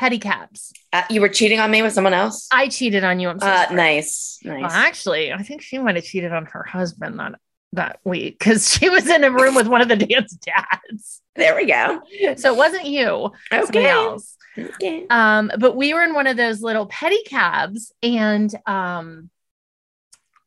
pedicabs. 0.00 0.72
Uh, 0.92 1.02
you 1.10 1.20
were 1.20 1.28
cheating 1.28 1.60
on 1.60 1.70
me 1.70 1.82
with 1.82 1.92
someone 1.92 2.14
else? 2.14 2.48
I 2.52 2.68
cheated 2.68 3.04
on 3.04 3.20
you. 3.20 3.28
I'm 3.28 3.38
so 3.38 3.46
Uh, 3.46 3.64
sorry. 3.64 3.76
nice. 3.76 4.38
Nice. 4.44 4.62
Well, 4.62 4.70
actually, 4.70 5.32
I 5.32 5.42
think 5.42 5.60
she 5.62 5.78
might 5.78 5.96
have 5.96 6.04
cheated 6.04 6.32
on 6.32 6.46
her 6.46 6.62
husband 6.64 7.18
that 7.20 7.32
that 7.72 8.00
week 8.02 8.38
because 8.38 8.68
she 8.72 8.88
was 8.88 9.06
in 9.08 9.22
a 9.22 9.30
room 9.30 9.54
with 9.54 9.68
one 9.68 9.80
of 9.80 9.88
the 9.88 9.96
dance 9.96 10.32
dads. 10.32 11.20
there 11.36 11.54
we 11.54 11.66
go. 11.66 12.00
So 12.36 12.52
it 12.52 12.56
wasn't 12.56 12.86
you, 12.86 13.30
somebody 13.50 13.78
Okay. 13.78 13.90
else. 13.90 14.36
Okay. 14.58 15.06
Um, 15.08 15.52
but 15.58 15.76
we 15.76 15.94
were 15.94 16.02
in 16.02 16.12
one 16.14 16.26
of 16.26 16.36
those 16.36 16.60
little 16.62 16.88
pedicabs, 16.88 17.92
and 18.02 18.52
um, 18.66 19.30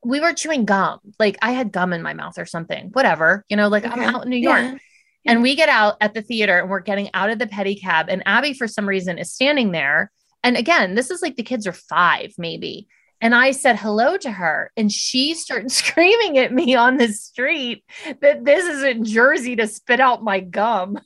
we 0.04 0.20
were 0.20 0.34
chewing 0.34 0.66
gum. 0.66 1.00
Like 1.20 1.38
I 1.42 1.52
had 1.52 1.72
gum 1.72 1.94
in 1.94 2.02
my 2.02 2.14
mouth 2.14 2.38
or 2.38 2.46
something, 2.46 2.90
whatever, 2.92 3.46
you 3.48 3.56
know, 3.56 3.70
like 3.70 3.86
I'm 3.86 4.02
out 4.02 4.24
in 4.24 4.30
New 4.30 4.36
York. 4.38 4.60
Yeah. 4.62 4.78
And 5.26 5.42
we 5.42 5.56
get 5.56 5.70
out 5.70 5.96
at 6.02 6.14
the 6.14 6.22
theater 6.22 6.60
and 6.60 6.70
we're 6.70 6.82
getting 6.82 7.10
out 7.14 7.30
of 7.30 7.40
the 7.40 7.48
pedicab. 7.48 8.06
And 8.10 8.24
Abby, 8.26 8.54
for 8.54 8.68
some 8.68 8.88
reason, 8.88 9.18
is 9.18 9.34
standing 9.34 9.72
there. 9.72 10.12
And 10.44 10.58
again, 10.58 10.96
this 10.96 11.10
is 11.10 11.22
like 11.22 11.38
the 11.38 11.44
kids 11.44 11.66
are 11.66 11.74
five, 11.74 12.34
maybe. 12.38 12.88
And 13.22 13.34
I 13.34 13.52
said 13.52 13.78
hello 13.78 14.18
to 14.18 14.30
her, 14.30 14.70
and 14.76 14.92
she 14.92 15.34
started 15.34 15.72
screaming 15.82 16.38
at 16.38 16.52
me 16.52 16.76
on 16.76 16.98
the 16.98 17.08
street 17.08 17.86
that 18.20 18.44
this 18.44 18.66
isn't 18.66 19.06
Jersey 19.06 19.56
to 19.56 19.66
spit 19.66 20.02
out 20.02 20.22
my 20.22 20.42
gum. 20.42 21.00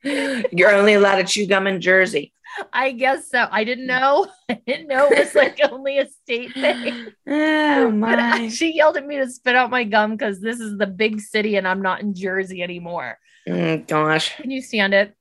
You're 0.02 0.74
only 0.74 0.92
allowed 0.92 1.16
to 1.16 1.24
chew 1.24 1.46
gum 1.46 1.66
in 1.66 1.80
Jersey. 1.80 2.34
I 2.72 2.92
guess 2.92 3.30
so. 3.30 3.46
I 3.50 3.64
didn't 3.64 3.86
know. 3.86 4.26
I 4.48 4.60
didn't 4.66 4.88
know 4.88 5.08
it 5.10 5.18
was 5.18 5.34
like 5.34 5.58
only 5.70 5.98
a 5.98 6.08
state 6.08 6.52
thing. 6.52 7.08
Oh 7.26 7.90
But 8.00 8.16
my. 8.18 8.48
she 8.48 8.74
yelled 8.74 8.96
at 8.96 9.06
me 9.06 9.16
to 9.18 9.30
spit 9.30 9.56
out 9.56 9.70
my 9.70 9.84
gum 9.84 10.12
because 10.12 10.40
this 10.40 10.60
is 10.60 10.78
the 10.78 10.86
big 10.86 11.20
city 11.20 11.56
and 11.56 11.66
I'm 11.66 11.82
not 11.82 12.00
in 12.00 12.14
Jersey 12.14 12.62
anymore. 12.62 13.18
Mm, 13.48 13.86
gosh. 13.86 14.36
Can 14.36 14.50
you 14.50 14.62
stand 14.62 14.94
it? 14.94 15.14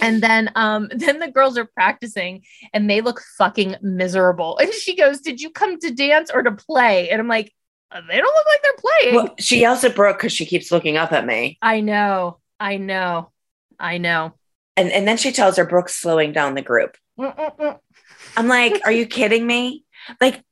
And 0.00 0.22
then 0.22 0.50
um 0.56 0.88
then 0.90 1.20
the 1.20 1.30
girls 1.30 1.56
are 1.56 1.64
practicing 1.64 2.42
and 2.72 2.90
they 2.90 3.00
look 3.00 3.22
fucking 3.38 3.76
miserable. 3.82 4.58
And 4.58 4.72
she 4.72 4.96
goes, 4.96 5.20
"Did 5.20 5.40
you 5.40 5.50
come 5.50 5.78
to 5.80 5.90
dance 5.94 6.30
or 6.30 6.42
to 6.42 6.52
play?" 6.52 7.08
And 7.08 7.20
I'm 7.20 7.28
like, 7.28 7.52
"Uh, 7.90 8.00
"They 8.06 8.16
don't 8.16 8.24
look 8.34 8.46
like 8.46 8.62
they're 8.62 8.72
playing." 8.90 9.14
Well, 9.14 9.34
she 9.38 9.60
yells 9.60 9.84
at 9.84 9.94
Brooke 9.94 10.18
because 10.18 10.32
she 10.32 10.44
keeps 10.44 10.72
looking 10.72 10.96
up 10.96 11.12
at 11.12 11.24
me. 11.24 11.56
I 11.62 11.80
know. 11.80 12.40
I 12.58 12.76
know. 12.78 13.30
I 13.78 13.98
know. 13.98 14.34
And 14.76 14.90
and 14.92 15.06
then 15.08 15.16
she 15.16 15.32
tells 15.32 15.56
her 15.56 15.64
Brooke's 15.64 15.94
slowing 15.94 16.32
down 16.32 16.54
the 16.54 16.62
group. 16.62 16.96
I'm 17.18 18.48
like, 18.48 18.80
are 18.84 18.92
you 18.92 19.06
kidding 19.18 19.46
me? 19.46 19.84
Like 20.20 20.42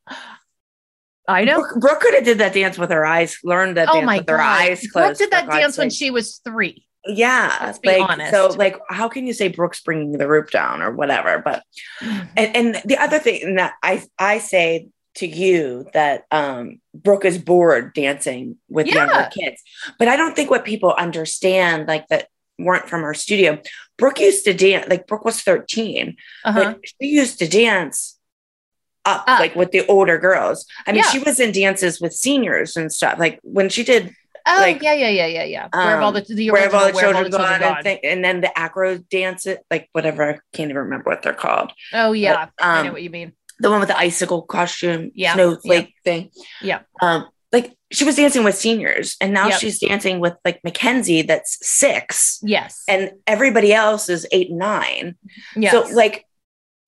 I 1.29 1.45
know. 1.45 1.61
Brooke, 1.61 1.81
Brooke 1.81 2.01
could 2.01 2.15
have 2.15 2.25
did 2.25 2.39
that 2.39 2.53
dance 2.55 2.79
with 2.79 2.91
her 2.91 3.05
eyes, 3.05 3.39
learned 3.45 3.77
that 3.77 3.89
Oh 3.91 3.95
dance 3.95 4.07
my 4.07 4.19
with 4.19 4.29
her 4.29 4.41
eyes 4.41 4.87
closed. 4.91 5.19
Brooke 5.19 5.19
did 5.19 5.31
that 5.31 5.51
dance 5.51 5.79
when 5.79 5.91
she 5.91 6.11
was 6.11 6.41
3. 6.45 6.85
Yeah, 7.07 7.55
Let's 7.63 7.79
be 7.79 7.89
like 7.89 8.11
honest. 8.11 8.31
so, 8.31 8.49
like 8.49 8.79
how 8.89 9.09
can 9.09 9.27
you 9.27 9.35
say 9.35 9.49
Brooke's 9.49 9.83
bringing 9.83 10.13
the 10.13 10.25
group 10.25 10.51
down 10.51 10.81
or 10.81 10.91
whatever? 10.91 11.43
But 11.45 11.63
and, 12.03 12.57
and 12.57 12.83
the 12.87 12.97
other 12.97 13.19
thing 13.19 13.57
that 13.57 13.75
I 13.83 14.03
I 14.19 14.39
say 14.39 14.89
to 15.17 15.27
you 15.27 15.87
that 15.93 16.25
um 16.31 16.81
Brooke 16.95 17.27
is 17.27 17.37
bored 17.37 17.93
dancing 17.95 18.57
with 18.71 18.87
Yeah. 18.87 18.95
younger 19.07 19.29
kids, 19.31 19.63
but 19.99 20.09
I 20.09 20.17
don't 20.17 20.35
think 20.35 20.51
what 20.51 20.65
people 20.65 20.95
understand 20.97 21.87
like 21.89 22.09
that 22.09 22.29
weren't 22.59 22.89
from 22.89 23.05
our 23.05 23.15
studio. 23.15 23.61
Brooke 23.99 24.21
used 24.21 24.45
to 24.45 24.55
dance 24.55 24.89
like 24.89 25.07
Brooke 25.07 25.25
was 25.25 25.41
thirteen, 25.43 26.17
Uh-huh. 26.45 26.75
but 26.75 26.81
she 26.85 27.09
used 27.09 27.39
to 27.41 27.49
dance 27.49 28.19
up, 29.05 29.25
Up. 29.27 29.39
like 29.41 29.55
with 29.55 29.71
the 29.71 29.87
older 29.87 30.19
girls. 30.19 30.67
I 30.87 30.93
mean, 30.93 31.03
Yeah. 31.05 31.11
she 31.11 31.19
was 31.19 31.39
in 31.41 31.53
dances 31.53 32.01
with 32.01 32.13
seniors 32.13 32.77
and 32.77 32.93
stuff. 32.93 33.19
Like 33.19 33.39
when 33.43 33.69
she 33.69 33.85
did 33.85 34.15
Oh, 34.47 34.57
like, 34.59 34.83
yeah, 34.83 34.93
yeah, 34.93 35.09
yeah, 35.09 35.27
yeah, 35.27 35.45
yeah. 35.45 35.69
where 35.73 35.89
have 35.91 36.03
all 36.03 36.13
the 36.13 36.21
um, 36.21 36.37
the 36.37 36.51
where 36.51 36.63
have 36.63 36.75
all 36.75 36.81
the 36.81 36.99
original 36.99 37.13
children, 37.31 37.61
gone? 37.61 37.63
And, 37.63 37.83
thing- 37.85 37.99
and 38.05 38.23
then 38.23 38.41
the 38.43 38.59
acro 38.59 38.99
dance 38.99 39.47
it 39.47 39.61
like 39.71 39.89
whatever 39.93 40.23
I 40.23 40.33
can't 40.53 40.69
even 40.71 40.77
remember 40.83 41.09
what 41.09 41.23
they're 41.23 41.33
called. 41.33 41.73
Oh 41.95 42.13
yeah, 42.13 42.47
But, 42.59 42.65
I 42.65 42.81
um, 42.81 42.87
know 42.87 42.93
what 42.93 43.03
you 43.03 43.09
mean. 43.11 43.33
The 43.61 43.71
one 43.71 43.81
with 43.81 43.89
the 43.89 43.97
icicle 43.99 44.43
costume, 44.43 45.13
Yeah, 45.15 45.33
snowflake 45.35 45.95
thing. 46.05 46.31
Yeah. 46.61 46.81
Um, 47.01 47.29
she 47.95 48.05
was 48.05 48.17
dancing 48.17 48.45
with 48.45 48.57
seniors, 48.57 49.17
and 49.21 49.33
now 49.33 49.49
Yep. 49.49 49.61
she's 49.61 49.79
dancing 49.81 50.21
with 50.21 50.35
like 50.45 50.61
Mackenzie, 50.65 51.23
that's 51.23 51.59
six, 51.67 52.41
Yes. 52.43 52.83
and 52.89 53.13
everybody 53.27 53.73
else 53.73 54.09
is 54.09 54.27
eight 54.33 54.51
nine. 54.51 55.17
yes. 55.57 55.73
So 55.73 55.95
like, 55.95 56.27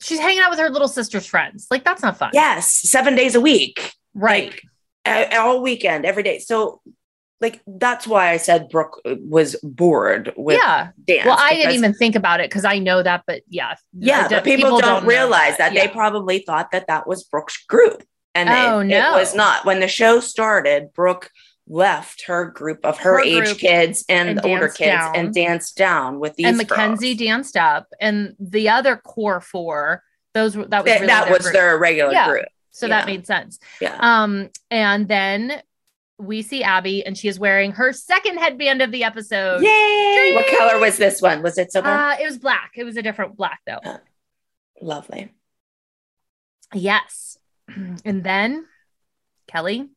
she's 0.03 0.19
hanging 0.19 0.41
out 0.41 0.51
with 0.51 0.59
her 0.59 0.69
little 0.71 0.89
sister's 0.89 1.27
friends. 1.27 1.67
Like 1.71 1.85
that's 1.85 2.03
not 2.03 2.19
fun. 2.19 2.31
yes, 2.35 2.71
seven 2.71 3.15
days 3.15 3.35
a 3.35 3.41
week, 3.41 3.93
Right. 4.15 4.59
like, 5.07 5.33
all 5.35 5.63
weekend, 5.63 6.05
every 6.05 6.23
day. 6.23 6.39
So. 6.39 6.81
Like 7.39 7.61
that's 7.67 8.07
why 8.07 8.31
I 8.31 8.39
said 8.39 8.71
Brooke 8.71 8.99
uh, 9.05 9.15
was 9.21 9.57
bored 9.63 10.33
with 10.39 10.57
yeah. 10.57 10.89
dance. 11.07 11.27
Well, 11.27 11.37
I 11.39 11.53
didn't 11.53 11.75
even 11.75 11.93
think 11.93 12.15
about 12.17 12.41
it 12.41 12.49
because 12.49 12.65
I 12.65 12.79
know 12.79 13.03
that, 13.03 13.25
but 13.27 13.43
yeah. 13.51 13.75
Yeah, 13.93 14.21
I 14.21 14.23
but 14.23 14.29
don't- 14.31 14.45
people, 14.45 14.79
don't, 14.81 15.03
know 15.03 15.07
realize 15.07 15.59
that, 15.59 15.75
Yeah. 15.75 15.83
they 15.87 15.93
probably 15.93 16.39
thought 16.39 16.71
that 16.73 16.87
that 16.87 17.07
was 17.07 17.25
Brooke's 17.25 17.63
group, 17.67 18.03
and 18.37 18.49
Oh, 18.49 18.81
it, 18.81 18.85
no. 18.85 19.17
it 19.17 19.21
was 19.21 19.35
not. 19.35 19.65
When 19.65 19.81
the 19.81 19.89
show 19.89 20.21
started, 20.21 20.93
Brooke 20.95 21.31
left 21.69 22.23
her 22.27 22.45
group 22.47 22.85
of 22.85 22.99
her, 22.99 23.15
Her 23.15 23.21
age 23.21 23.59
kids 23.59 24.05
and, 24.09 24.29
and 24.29 24.39
the 24.39 24.49
older 24.49 24.69
kids 24.69 25.01
down. 25.01 25.17
and 25.17 25.35
danced 25.35 25.77
down 25.77 26.21
with 26.21 26.37
these 26.37 26.47
and 26.47 26.57
Mackenzie 26.57 27.15
girls. 27.15 27.27
danced 27.29 27.57
up, 27.57 27.89
and 28.01 28.37
the 28.39 28.69
other 28.69 28.97
core 28.97 29.41
four, 29.41 30.03
those 30.35 30.57
were 30.57 30.67
that 30.67 30.85
was 30.85 30.93
That, 30.93 30.95
really 31.01 31.07
that 31.09 31.25
their 31.25 31.33
was 31.33 31.43
group. 31.43 31.53
their 31.55 31.79
regular 31.79 32.13
Yeah. 32.13 32.29
group. 32.29 32.45
so 32.71 32.87
that 32.89 33.07
made 33.07 33.27
sense. 33.27 33.59
Yeah. 33.81 33.97
Um, 33.99 34.51
and 34.71 35.09
then 35.09 35.63
we 36.19 36.43
see 36.43 36.63
Abby, 36.63 37.05
and 37.05 37.17
she 37.19 37.27
is 37.29 37.39
wearing 37.39 37.73
her 37.73 37.93
second 37.93 38.39
headband 38.39 38.81
of 38.83 38.91
the 38.93 39.03
episode. 39.05 39.63
Yay! 39.63 40.33
What 40.35 40.47
color 40.59 40.79
was 40.79 40.97
this 40.99 41.21
one? 41.21 41.43
Was 41.43 41.59
it 41.59 41.73
silver? 41.73 41.89
Uh, 41.89 42.17
it 42.21 42.25
was 42.27 42.39
black. 42.39 42.73
It 42.77 42.85
was 42.85 42.97
a 42.97 43.03
different 43.03 43.37
black 43.37 43.61
though. 43.67 43.81
Lovely. 44.81 45.33
Yes. 46.75 47.36
And 48.05 48.23
then, 48.25 48.67
Kelly, 49.49 49.89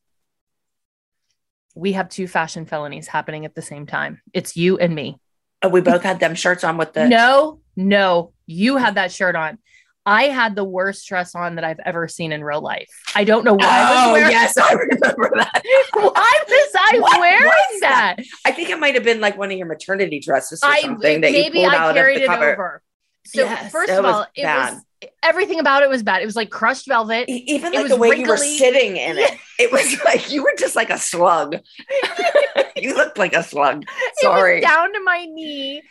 we 1.75 1.93
have 1.93 2.09
two 2.09 2.27
fashion 2.27 2.65
felonies 2.65 3.07
happening 3.07 3.45
at 3.45 3.55
the 3.55 3.61
same 3.61 3.85
time. 3.85 4.21
It's 4.33 4.57
you 4.57 4.77
and 4.77 4.93
me. 4.93 5.19
Oh, 5.61 5.69
we 5.69 5.81
both 5.81 6.03
had 6.03 6.19
them 6.19 6.35
shirts 6.35 6.63
on 6.63 6.77
with 6.77 6.93
the. 6.93 7.07
no, 7.07 7.59
no, 7.75 8.33
you 8.45 8.77
had 8.77 8.95
that 8.95 9.11
shirt 9.11 9.35
on. 9.35 9.57
I 10.05 10.23
had 10.29 10.55
the 10.55 10.63
worst 10.63 11.07
dress 11.07 11.35
on 11.35 11.55
that 11.55 11.63
I've 11.63 11.79
ever 11.85 12.07
seen 12.07 12.31
in 12.31 12.43
real 12.43 12.61
life. 12.61 12.89
I 13.13 13.25
don't 13.25 13.43
know 13.45 13.53
why 13.53 13.65
I 13.67 14.05
Oh 14.09 14.13
wearing. 14.13 14.31
yes, 14.31 14.57
I 14.57 14.71
remember 14.73 15.31
that. 15.35 15.61
Why 15.93 16.39
was 16.47 16.71
I 16.75 16.99
What 16.99 17.19
wearing 17.19 17.43
was 17.45 17.81
that? 17.81 18.15
I 18.45 18.51
think 18.51 18.69
it 18.69 18.79
might 18.79 18.95
have 18.95 19.03
been 19.03 19.19
like 19.19 19.37
one 19.37 19.51
of 19.51 19.57
your 19.57 19.67
maternity 19.67 20.19
dresses 20.19 20.63
or 20.63 20.69
I 20.69 20.79
something 20.81 21.21
that 21.21 21.31
you 21.31 21.37
maybe 21.37 21.59
pulled 21.59 21.73
I 21.73 21.77
out 21.77 21.89
of 21.89 21.95
carried 21.95 22.19
the 22.19 22.23
it 22.23 22.27
cover. 22.27 22.53
over. 22.53 22.81
So 23.25 23.43
Yes, 23.43 23.71
first 23.71 23.91
of 23.91 24.05
all, 24.05 24.25
it 24.35 24.43
bad. 24.43 24.73
was 24.73 24.83
everything 25.23 25.59
about 25.59 25.83
it 25.83 25.89
was 25.89 26.03
bad. 26.03 26.21
It 26.21 26.25
was 26.25 26.35
like 26.35 26.49
crushed 26.49 26.87
velvet. 26.87 27.29
Even 27.29 27.73
like 27.73 27.87
the 27.87 27.95
way 27.95 28.17
you 28.17 28.27
were 28.27 28.37
sitting 28.37 28.97
in 28.97 29.17
it, 29.17 29.31
it 29.59 29.71
was 29.71 30.01
like 30.03 30.31
you 30.31 30.43
were 30.43 30.53
just 30.57 30.75
like 30.75 30.89
a 30.89 30.97
slug. 30.97 31.57
you 32.75 32.95
looked 32.95 33.17
like 33.17 33.33
a 33.33 33.43
slug. 33.43 33.85
Sorry. 34.15 34.61
Down 34.61 34.91
to 34.93 34.99
my 35.01 35.25
knee. 35.25 35.81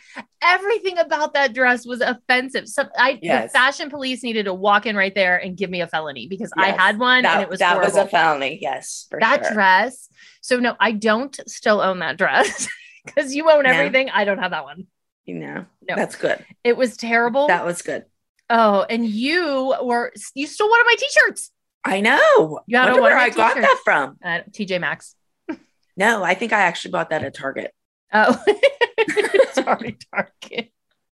Everything 0.41 0.97
about 0.97 1.33
that 1.33 1.53
dress 1.53 1.85
was 1.85 2.01
offensive. 2.01 2.67
So 2.67 2.83
I 2.97 3.19
Yes. 3.21 3.51
the 3.51 3.57
fashion 3.57 3.89
police 3.89 4.23
needed 4.23 4.45
to 4.45 4.53
walk 4.53 4.85
in 4.85 4.95
right 4.95 5.13
there 5.13 5.37
and 5.37 5.57
give 5.57 5.69
me 5.69 5.81
a 5.81 5.87
felony 5.87 6.27
because 6.27 6.51
I 6.57 6.71
had 6.71 6.99
one 6.99 7.23
that, 7.23 7.35
and 7.35 7.43
it 7.43 7.49
was 7.49 7.59
that 7.59 7.79
was 7.81 7.95
a 7.95 8.07
felony. 8.07 8.59
Yes, 8.61 9.07
that 9.19 9.45
sure. 9.45 9.53
dress. 9.53 10.09
So 10.41 10.59
no, 10.59 10.75
I 10.79 10.91
don't 10.91 11.39
still 11.47 11.81
own 11.81 11.99
that 11.99 12.17
dress 12.17 12.67
because 13.05 13.35
you 13.35 13.49
own 13.49 13.65
everything. 13.65 14.09
I 14.09 14.25
don't 14.25 14.39
have 14.39 14.51
that 14.51 14.63
one. 14.63 14.87
You 15.29 15.35
know, 15.35 15.65
No. 15.87 15.95
that's 15.95 16.15
good. 16.15 16.43
It 16.63 16.75
was 16.75 16.97
terrible. 16.97 17.47
That 17.47 17.63
was 17.65 17.83
good. 17.83 18.05
oh, 18.49 18.83
and 18.89 19.05
you 19.05 19.75
were 19.83 20.11
you 20.33 20.47
stole 20.47 20.67
one 20.69 20.79
of 20.79 20.85
my 20.87 20.95
t-shirts. 20.97 21.51
I 21.85 22.01
know. 22.01 22.61
You 22.65 22.77
had 22.77 22.93
where 22.99 23.15
I 23.15 23.29
got 23.29 23.55
that 23.55 23.77
from. 23.85 24.17
Uh, 24.23 24.39
TJ 24.49 24.81
Maxx. 24.81 25.15
No, 25.95 26.23
I 26.23 26.33
think 26.33 26.51
I 26.51 26.61
actually 26.61 26.91
bought 26.91 27.11
that 27.11 27.23
at 27.23 27.35
Target. 27.35 27.73
Oh, 28.11 28.43
sorry, 29.53 29.97
Target. 30.13 30.71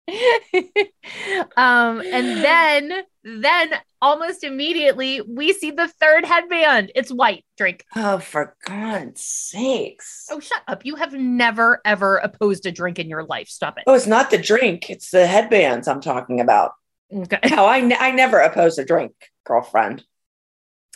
um, 1.56 2.00
and 2.00 2.44
then, 2.44 2.92
then 3.24 3.70
almost 4.00 4.44
immediately 4.44 5.20
we 5.20 5.52
see 5.52 5.70
the 5.70 5.88
third 5.88 6.24
headband. 6.24 6.92
It's 6.94 7.10
white. 7.10 7.44
Drink. 7.58 7.84
Oh, 7.96 8.18
for 8.18 8.56
God's 8.66 9.22
sakes! 9.22 10.26
Oh, 10.30 10.40
shut 10.40 10.62
up! 10.68 10.84
You 10.84 10.96
have 10.96 11.12
never 11.12 11.80
ever 11.84 12.18
opposed 12.18 12.66
a 12.66 12.72
drink 12.72 12.98
in 12.98 13.08
your 13.08 13.24
life. 13.24 13.48
Stop 13.48 13.78
it. 13.78 13.84
Oh, 13.86 13.94
it's 13.94 14.06
not 14.06 14.30
the 14.30 14.38
drink; 14.38 14.90
it's 14.90 15.10
the 15.10 15.26
headbands 15.26 15.88
I'm 15.88 16.00
talking 16.00 16.40
about. 16.40 16.72
Okay. 17.12 17.38
No, 17.50 17.66
I, 17.66 17.80
ne- 17.80 17.96
I 17.96 18.10
never 18.10 18.40
oppose 18.40 18.78
a 18.78 18.84
drink, 18.84 19.12
girlfriend. 19.44 20.04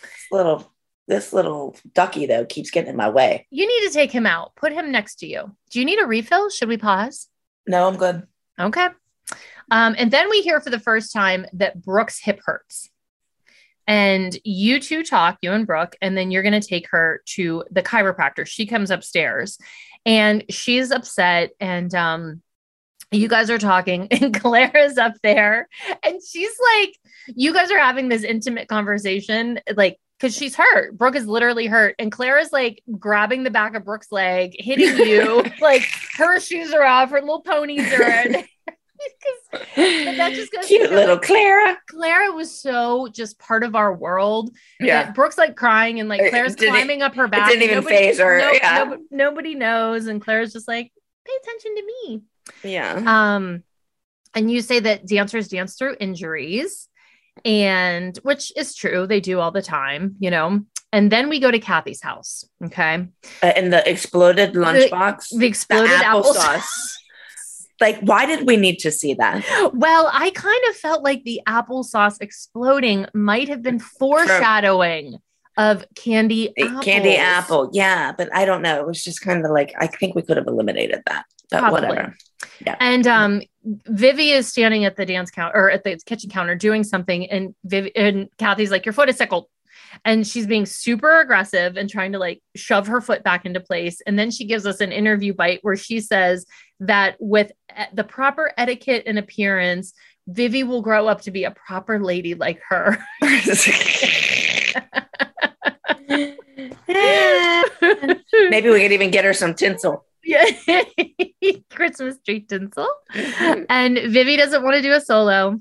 This 0.03 0.27
little 0.31 0.73
this 1.07 1.33
little 1.33 1.77
ducky 1.93 2.27
though 2.27 2.45
keeps 2.45 2.71
getting 2.71 2.91
in 2.91 2.97
my 2.97 3.11
way. 3.11 3.47
You 3.51 3.67
need 3.67 3.89
to 3.89 3.93
take 3.93 4.13
him 4.13 4.27
out. 4.27 4.55
Put 4.55 4.73
him 4.73 4.93
next 4.93 5.17
to 5.17 5.27
you. 5.27 5.57
Do 5.71 5.81
you 5.81 5.85
need 5.85 6.01
a 6.01 6.07
refill? 6.07 6.51
Should 6.51 6.69
we 6.69 6.77
pause? 6.77 7.29
No, 7.67 7.89
I'm 7.89 7.97
good. 7.97 8.27
Okay. 8.59 8.89
Um, 9.71 9.95
and 9.97 10.11
then 10.11 10.29
we 10.31 10.43
hear 10.43 10.61
for 10.61 10.71
the 10.71 10.81
first 10.81 11.13
time 11.13 11.47
that 11.55 11.81
Brooke's 11.81 12.19
hip 12.19 12.41
hurts. 12.45 12.91
And 13.87 14.37
you 14.45 14.81
two 14.81 15.03
talk, 15.03 15.39
you 15.43 15.53
and 15.53 15.67
Brooke, 15.67 15.97
and 16.01 16.17
then 16.17 16.31
you're 16.31 16.43
going 16.43 16.61
to 16.61 16.67
take 16.67 16.89
her 16.91 17.23
to 17.35 17.65
the 17.71 17.83
chiropractor. 17.83 18.47
She 18.47 18.67
comes 18.67 18.91
upstairs 18.91 19.59
and 20.07 20.45
she's 20.49 20.91
upset. 20.91 21.51
And 21.59 21.93
um, 21.95 22.43
you 23.11 23.29
guys 23.29 23.51
are 23.51 23.59
talking, 23.59 24.09
and 24.11 24.39
Clara's 24.39 24.99
up 24.99 25.15
there. 25.23 25.69
And 26.03 26.21
she's 26.23 26.55
like, 26.75 26.97
You 27.35 27.53
guys 27.53 27.71
are 27.71 27.79
having 27.79 28.09
this 28.09 28.23
intimate 28.23 28.69
conversation, 28.69 29.61
like, 29.77 29.99
because 30.21 30.37
she's 30.37 30.55
hurt. 30.55 30.99
Brooke 30.99 31.16
is 31.16 31.27
literally 31.27 31.66
hurt. 31.66 31.95
And 31.99 32.12
Clara's 32.12 32.53
like 32.53 32.83
grabbing 32.99 33.43
the 33.43 33.51
back 33.51 33.75
of 33.75 33.85
Brooke's 33.85 34.12
leg, 34.12 34.55
hitting 34.59 34.99
you. 35.07 35.43
like 35.61 35.83
her 36.16 36.39
shoes 36.39 36.73
are 36.75 36.85
off, 36.85 37.11
her 37.11 37.21
little 37.21 37.41
ponies 37.41 37.91
are 37.93 38.03
in. 38.03 38.33
that 39.77 40.33
just 40.35 40.53
goes 40.53 40.66
Cute 40.66 40.91
little 40.91 41.14
like, 41.16 41.23
Clara. 41.25 41.79
Clara 41.89 42.33
was 42.33 42.55
so 42.55 43.09
just 43.09 43.39
part 43.39 43.64
of 43.64 43.75
our 43.75 43.95
world. 43.95 44.51
Yeah. 44.79 45.11
Brooke's 45.12 45.39
like 45.39 45.57
crying 45.57 46.01
and 46.01 46.09
like 46.09 46.21
didn't- 46.21 46.59
climbing 46.59 47.01
up 47.01 47.14
her 47.14 47.27
back. 47.27 47.49
didn't 47.49 47.62
even 47.62 47.77
nobody- 47.77 47.97
faze 47.97 48.18
her, 48.18 48.39
no- 48.41 48.53
yeah. 48.53 48.85
no- 48.85 48.99
nobody 49.11 49.55
knows, 49.55 50.07
and 50.07 50.21
Claire's 50.21 50.53
just 50.53 50.68
like, 50.68 50.93
pay 51.27 51.33
attention 51.43 51.75
to 51.77 51.83
me. 51.87 52.23
Yeah. 52.62 53.03
Um, 53.37 53.62
and 54.35 54.51
you 54.51 54.61
say 54.61 54.81
that 54.81 55.07
dancers 55.07 55.49
dance 55.49 55.77
through 55.77 55.97
injuries, 55.99 56.89
and 57.45 58.16
which 58.22 58.53
is 58.57 58.74
true, 58.74 59.07
they 59.07 59.20
do 59.20 59.41
all 59.41 59.51
the 59.51 59.62
time, 59.62 60.16
you 60.18 60.30
know. 60.30 60.61
And 60.93 61.12
then 61.12 61.28
we 61.28 61.38
go 61.38 61.51
to 61.51 61.59
Cathy's 61.61 62.03
house. 62.03 62.45
Okay, 62.64 63.07
Uh, 63.43 63.47
and 63.47 63.72
the 63.72 63.88
exploded 63.88 64.55
lunchbox. 64.55 65.38
the 65.38 65.47
exploded 65.47 65.91
applesauce. 65.91 66.64
like, 67.80 67.99
why 68.01 68.26
did 68.26 68.47
we 68.47 68.57
need 68.57 68.78
to 68.80 68.91
see 68.91 69.14
that? 69.14 69.45
Well, 69.72 70.11
I 70.12 70.30
kind 70.30 70.62
of 70.68 70.76
felt 70.76 71.03
like 71.05 71.22
the 71.24 71.41
applesauce 71.47 72.18
exploding 72.20 73.07
might 73.14 73.49
have 73.49 73.62
been 73.62 73.78
foreshadowing 73.78 75.18
of 75.57 75.84
candy 75.95 76.53
Uh, 76.61 76.80
Candy 76.80 77.16
apple. 77.16 77.70
Yeah, 77.72 78.12
but 78.16 78.28
I 78.34 78.45
don't 78.45 78.62
know. 78.62 78.80
It 78.80 78.86
was 78.86 79.03
just 79.05 79.20
kind 79.20 79.45
of 79.45 79.51
like, 79.51 79.74
I 79.78 79.86
think 79.86 80.14
we 80.14 80.22
could 80.22 80.36
have 80.36 80.47
eliminated 80.47 81.03
that. 81.07 81.24
But 81.51 81.61
Probably. 81.61 81.88
whatever. 81.88 82.16
Yeah. 82.64 82.76
And 82.80 83.07
um, 83.07 83.43
Vivi 83.86 84.30
is 84.30 84.49
standing 84.49 84.84
at 84.84 84.97
the 84.97 85.07
dance 85.07 85.30
counter 85.30 85.57
or 85.57 85.70
at 85.70 85.84
the 85.84 85.99
kitchen 86.07 86.30
counter 86.30 86.55
doing 86.55 86.84
something, 86.84 87.30
and 87.30 87.55
Vivi 87.64 87.95
and 87.97 88.28
Cathy's 88.38 88.70
like, 88.70 88.86
"Your 88.86 88.93
foot 88.93 89.09
is 89.09 89.16
sickled," 89.16 89.47
and 90.05 90.26
she's 90.26 90.47
being 90.47 90.66
super 90.66 91.20
aggressive 91.20 91.76
and 91.76 91.88
trying 91.88 92.12
to 92.12 92.18
like 92.18 92.43
shove 92.57 92.86
her 92.86 93.01
foot 93.01 93.22
back 93.22 93.45
into 93.45 93.61
place. 93.61 94.01
And 94.07 94.18
then 94.18 94.30
she 94.30 94.47
gives 94.47 94.66
us 94.66 94.80
an 94.80 94.93
interview 94.93 95.34
bite 95.34 95.61
where 95.62 95.76
she 95.76 96.01
says 96.01 96.47
that 96.80 97.16
with 97.18 97.53
the 97.93 98.05
proper 98.05 98.53
etiquette 98.57 99.05
and 99.07 99.18
appearance, 99.18 99.93
Vivi 100.26 100.62
will 100.62 100.82
grow 100.82 101.09
up 101.09 101.22
to 101.22 101.30
be 101.30 101.45
a 101.45 101.51
proper 101.51 102.03
lady 102.03 102.34
like 102.34 102.61
her. 102.68 102.99
Maybe 108.51 108.70
we 108.70 108.80
could 108.80 108.93
even 108.93 109.11
get 109.11 109.24
her 109.24 109.34
some 109.34 109.55
tinsel. 109.55 110.05
Yeah. 110.25 110.45
Christmas 111.71 112.18
tree 112.25 112.41
tinsel. 112.41 112.89
and 113.14 113.99
Vivi 113.99 114.37
doesn't 114.37 114.62
want 114.62 114.77
to 114.77 114.83
do 114.83 114.93
a 114.93 115.01
solo. 115.01 115.59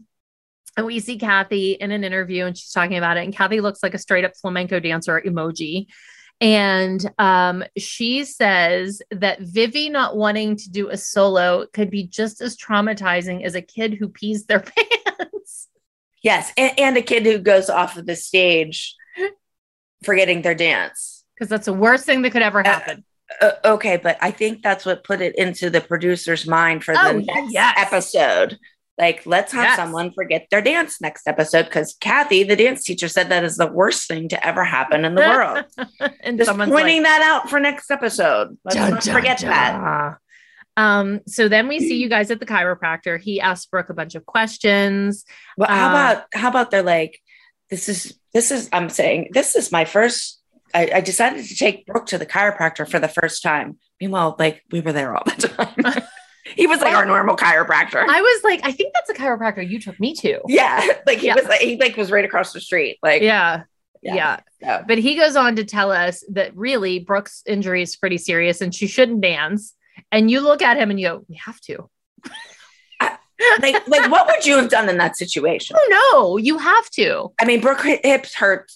And 0.78 0.86
we 0.86 1.00
see 1.00 1.18
Cathy 1.18 1.74
in 1.74 1.92
an 1.92 2.04
interview 2.04 2.46
and 2.46 2.58
she's 2.58 2.72
talking 2.72 2.98
about 2.98 3.18
it. 3.18 3.24
And 3.24 3.34
Cathy 3.34 3.62
looks 3.62 3.84
like 3.84 3.94
a 3.94 3.98
straight 3.98 4.26
up 4.26 4.36
flamenco 4.36 4.80
dancer 4.80 5.22
emoji. 5.22 5.88
And 6.42 7.06
um, 7.18 7.66
she 7.78 8.24
says 8.24 9.02
that 9.12 9.42
Vivi 9.42 9.90
not 9.90 10.16
wanting 10.16 10.56
to 10.56 10.70
do 10.70 10.90
a 10.90 10.96
solo 10.96 11.66
could 11.74 11.90
be 11.90 12.08
just 12.08 12.40
as 12.40 12.56
traumatizing 12.56 13.44
as 13.44 13.56
a 13.56 13.62
kid 13.62 13.96
who 13.96 14.08
pees 14.08 14.46
their 14.46 14.60
pants. 15.08 15.68
Yes. 16.24 16.54
And, 16.56 16.80
and 16.80 16.98
a 16.98 17.02
kid 17.02 17.26
who 17.26 17.40
goes 17.40 17.70
off 17.70 17.98
of 17.98 18.06
the 18.06 18.16
stage 18.16 18.96
forgetting 20.04 20.42
their 20.42 20.56
dance. 20.56 21.26
Because 21.36 21.50
that's 21.50 21.66
the 21.66 21.74
worst 21.74 22.06
thing 22.06 22.22
that 22.22 22.32
could 22.32 22.42
ever 22.42 22.64
happen. 22.64 23.04
Uh, 23.42 23.52
okay, 23.66 23.98
but 23.98 24.18
I 24.22 24.32
think 24.32 24.64
that's 24.64 24.86
what 24.86 25.04
put 25.04 25.22
it 25.22 25.36
into 25.38 25.70
the 25.70 25.82
producer's 25.82 26.48
mind 26.48 26.84
for 26.84 26.94
the 26.94 27.08
Oh, 27.08 27.20
next 27.20 27.54
yes. 27.54 27.76
episode. 27.78 28.58
Like, 28.98 29.26
let's 29.26 29.54
have 29.54 29.64
Yes. 29.64 29.76
someone 29.78 30.12
forget 30.12 30.48
their 30.52 30.62
dance 30.62 31.00
next 31.00 31.28
episode 31.28 31.64
because 31.66 31.96
Cathy, 32.02 32.44
the 32.44 32.56
dance 32.58 32.84
teacher, 32.84 33.08
said 33.08 33.30
that 33.30 33.44
is 33.46 33.56
the 33.56 33.68
worst 33.68 34.08
thing 34.08 34.28
to 34.30 34.46
ever 34.46 34.64
happen 34.66 35.06
in 35.06 35.16
the 35.16 35.22
world. 36.00 36.10
and 36.22 36.38
Just 36.38 36.50
someone's 36.50 36.72
pointing 36.72 37.04
like, 37.04 37.06
that 37.12 37.22
out 37.22 37.50
for 37.50 37.60
next 37.60 37.90
episode. 37.92 38.58
Let's 38.66 38.76
Dun, 38.76 38.92
not 38.92 39.04
dun, 39.04 39.16
forget 39.16 39.38
dun. 39.40 39.50
that. 39.52 40.18
Um, 40.76 41.20
so 41.28 41.48
then 41.50 41.68
we 41.68 41.80
see 41.80 41.98
you 41.98 42.10
guys 42.10 42.32
at 42.32 42.40
the 42.40 42.46
chiropractor. 42.46 43.20
He 43.20 43.40
asks 43.40 43.66
Brooke 43.68 43.90
a 43.90 43.94
bunch 43.94 44.16
of 44.16 44.26
questions. 44.26 45.24
Well, 45.58 45.70
how 45.70 45.88
Uh, 45.88 45.90
about 45.90 46.24
how 46.34 46.50
about 46.50 46.72
they're 46.72 46.84
like, 46.84 47.22
this 47.70 47.88
is 47.90 48.18
this 48.34 48.50
is 48.52 48.70
I'm 48.74 48.90
saying 48.90 49.30
this 49.32 49.56
is 49.56 49.72
my 49.72 49.86
first. 49.86 50.39
I, 50.74 50.92
I 50.96 51.02
decided 51.02 51.46
to 51.46 51.56
take 51.56 51.86
Brooke 51.86 52.06
to 52.08 52.18
the 52.18 52.26
chiropractor 52.26 52.90
for 52.90 53.00
the 53.00 53.08
first 53.08 53.42
time. 53.44 53.78
Meanwhile, 54.00 54.36
like 54.40 54.64
we 54.72 54.82
were 54.82 54.94
there 54.94 55.16
all 55.16 55.24
the 55.26 55.48
time. 55.48 56.04
he 56.56 56.68
was 56.68 56.80
like 56.82 56.94
our 56.96 57.06
normal 57.06 57.36
chiropractor. 57.36 58.04
I 58.08 58.22
was 58.22 58.44
like, 58.44 58.62
I 58.64 58.72
think 58.72 58.94
that's 58.94 59.10
a 59.10 59.14
chiropractor 59.14 59.68
you 59.68 59.80
took 59.80 60.00
me 60.00 60.14
to. 60.16 60.40
yeah, 60.48 60.86
like 61.08 61.20
he 61.20 61.28
Yeah. 61.28 61.36
was 61.36 61.46
like 61.46 61.62
he 61.62 61.78
like 61.78 61.98
was 61.98 62.12
right 62.12 62.26
across 62.26 62.54
the 62.54 62.62
street. 62.62 62.98
Like 63.04 63.22
Yeah. 63.22 63.64
Yeah. 64.02 64.16
Yeah. 64.16 64.40
so- 64.80 64.86
But 64.88 64.98
he 65.00 65.16
goes 65.16 65.36
on 65.36 65.56
to 65.58 65.66
tell 65.66 65.92
us 65.92 66.24
that 66.32 66.56
really 66.56 67.00
Brooke's 67.00 67.44
injury 67.46 67.82
is 67.82 67.96
pretty 67.98 68.18
serious 68.18 68.62
and 68.62 68.74
she 68.74 68.88
shouldn't 68.88 69.22
dance. 69.22 69.74
And 70.12 70.32
you 70.32 70.40
look 70.40 70.62
at 70.62 70.78
him 70.78 70.90
and 70.92 71.00
you 71.00 71.08
go, 71.10 71.26
we 71.28 71.36
have 71.36 71.60
to. 71.62 71.90
like 73.62 73.88
like 73.88 74.12
what 74.12 74.28
would 74.28 74.46
you 74.46 74.58
have 74.58 74.70
done 74.70 74.90
in 74.90 74.98
that 74.98 75.18
situation? 75.18 75.76
Oh 75.92 76.12
no, 76.14 76.38
you 76.38 76.58
have 76.58 76.90
to. 76.92 77.32
I 77.40 77.46
mean, 77.46 77.62
Brooke 77.62 77.82
hips 77.84 78.36
hurt 78.36 78.72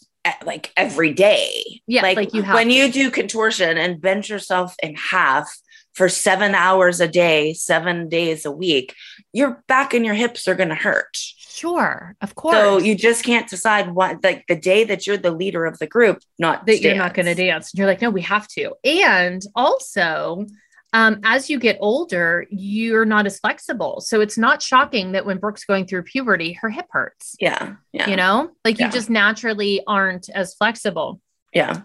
like 0.45 0.71
every 0.77 1.13
day. 1.13 1.81
Yeah, 1.87 2.01
like, 2.01 2.17
like 2.17 2.33
you 2.33 2.41
have 2.41 2.55
when 2.55 2.67
to. 2.67 2.73
you 2.73 2.91
do 2.91 3.11
contortion 3.11 3.77
and 3.77 4.01
bend 4.01 4.29
yourself 4.29 4.75
in 4.81 4.95
half 4.95 5.49
for 5.93 6.09
seven 6.09 6.55
hours 6.55 6.99
a 6.99 7.07
day, 7.07 7.53
seven 7.53 8.09
days 8.09 8.45
a 8.45 8.51
week, 8.51 8.95
your 9.31 9.63
back 9.67 9.93
and 9.93 10.05
your 10.05 10.15
hips 10.15 10.47
are 10.47 10.55
going 10.55 10.69
to 10.69 10.75
hurt. 10.75 11.15
Sure, 11.15 12.15
of 12.19 12.33
course. 12.35 12.55
So 12.55 12.77
you 12.79 12.95
just 12.95 13.23
can't 13.23 13.47
decide 13.47 13.91
what 13.91 14.23
like 14.23 14.45
the 14.47 14.55
day 14.55 14.83
that 14.85 15.05
you're 15.05 15.17
the 15.17 15.31
leader 15.31 15.65
of 15.65 15.77
the 15.77 15.87
group, 15.87 16.19
not 16.39 16.65
that 16.65 16.81
you're 16.81 16.95
not 16.95 17.13
going 17.13 17.27
to 17.27 17.35
dance. 17.35 17.67
dance. 17.67 17.71
You're 17.75 17.87
like, 17.87 18.01
no, 18.01 18.09
we 18.09 18.21
have 18.21 18.47
to. 18.49 18.73
And 18.83 19.41
also, 19.55 20.47
um, 20.93 21.19
as 21.23 21.49
you 21.49 21.59
get 21.59 21.77
older, 21.81 22.45
you're 22.49 23.05
not 23.05 23.25
as 23.25 23.39
flexible. 23.39 23.99
So 24.01 24.21
it's 24.21 24.37
not 24.37 24.61
shocking 24.61 25.11
that 25.13 25.25
when 25.25 25.39
Brooke's 25.39 25.65
going 25.65 25.87
through 25.87 26.03
puberty, 26.03 26.53
her 26.53 26.69
hip 26.69 26.85
hurts. 26.91 27.35
Yeah, 27.39 27.75
yeah, 27.91 28.09
You 28.09 28.15
know, 28.15 28.51
like 28.63 28.79
Yeah. 28.79 28.85
you 28.85 28.91
just 28.91 29.09
naturally 29.09 29.81
aren't 29.87 30.29
as 30.29 30.53
flexible. 30.55 31.19
yeah. 31.53 31.81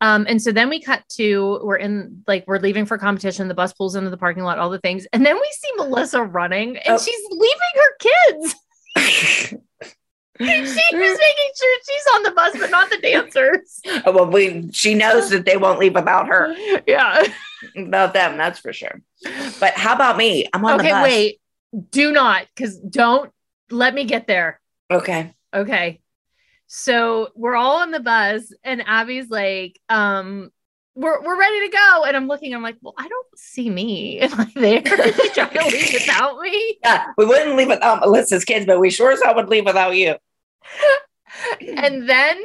Um, 0.00 0.26
and 0.28 0.42
so 0.42 0.50
then 0.52 0.68
we 0.68 0.82
cut 0.82 1.02
to 1.16 1.60
we're 1.62 1.76
in 1.76 2.24
like 2.26 2.44
we're 2.48 2.58
leaving 2.58 2.84
for 2.84 2.98
competition. 2.98 3.46
The 3.48 3.54
bus 3.54 3.72
pulls 3.72 3.94
into 3.94 4.10
the 4.10 4.16
parking 4.18 4.42
lot, 4.42 4.58
all 4.58 4.68
the 4.68 4.80
things, 4.80 5.06
and 5.12 5.24
then 5.24 5.36
we 5.36 5.48
see 5.52 5.70
Melissa 5.76 6.22
running, 6.24 6.76
and 6.76 6.96
Oh. 6.96 6.98
she's 6.98 7.20
leaving 7.30 7.74
her 7.76 8.42
kids. 8.98 9.54
she 10.38 10.44
was 10.46 10.76
making 10.76 11.50
sure 11.56 11.78
she's 11.86 12.06
on 12.14 12.22
the 12.24 12.30
bus, 12.32 12.56
but 12.58 12.70
not 12.70 12.90
the 12.90 12.98
dancers. 12.98 13.80
Oh, 14.04 14.12
well, 14.12 14.26
we 14.26 14.70
she 14.72 14.94
knows 14.94 15.30
that 15.30 15.44
they 15.46 15.56
won't 15.56 15.78
leave 15.78 15.94
without 15.94 16.26
her, 16.28 16.54
Yeah. 16.86 17.24
about 17.76 18.14
them. 18.14 18.36
That's 18.36 18.58
for 18.58 18.72
sure. 18.72 19.00
But 19.60 19.74
how 19.74 19.94
about 19.94 20.16
me? 20.16 20.46
I'm 20.52 20.64
on 20.64 20.78
the 20.78 20.84
okay, 20.84 20.92
bus. 20.92 21.02
wait. 21.04 21.40
Do 21.90 22.12
not, 22.12 22.46
because 22.54 22.78
don't 22.78 23.32
let 23.70 23.94
me 23.94 24.04
get 24.04 24.26
there. 24.26 24.60
Okay. 24.90 25.34
Okay. 25.52 26.00
So 26.66 27.28
we're 27.34 27.54
all 27.56 27.76
on 27.76 27.90
the 27.90 28.00
bus, 28.00 28.52
and 28.64 28.82
Abby's 28.86 29.28
like, 29.30 29.80
um, 29.88 30.50
we're, 30.94 31.22
we're 31.22 31.38
ready 31.38 31.68
to 31.68 31.76
go. 31.76 32.04
And 32.04 32.16
I'm 32.16 32.28
looking, 32.28 32.54
I'm 32.54 32.62
like, 32.62 32.76
well, 32.80 32.94
I 32.96 33.08
don't 33.08 33.26
see 33.36 33.68
me. 33.68 34.18
Am 34.20 34.40
I 34.40 34.52
there? 34.54 35.08
Is 35.08 35.16
she 35.16 35.28
trying 35.30 35.50
to 35.50 35.66
leave 35.66 35.92
without 35.92 36.40
me? 36.40 36.78
Yeah, 36.82 37.06
we 37.16 37.26
wouldn't 37.26 37.56
leave 37.56 37.68
without 37.68 38.00
Melissa's 38.00 38.44
kids, 38.44 38.66
but 38.66 38.80
we 38.80 38.90
sure 38.90 39.12
as 39.12 39.22
hell 39.22 39.34
would 39.34 39.48
leave 39.48 39.66
without 39.66 39.96
you. 39.96 40.16
And 41.60 42.08
then 42.08 42.40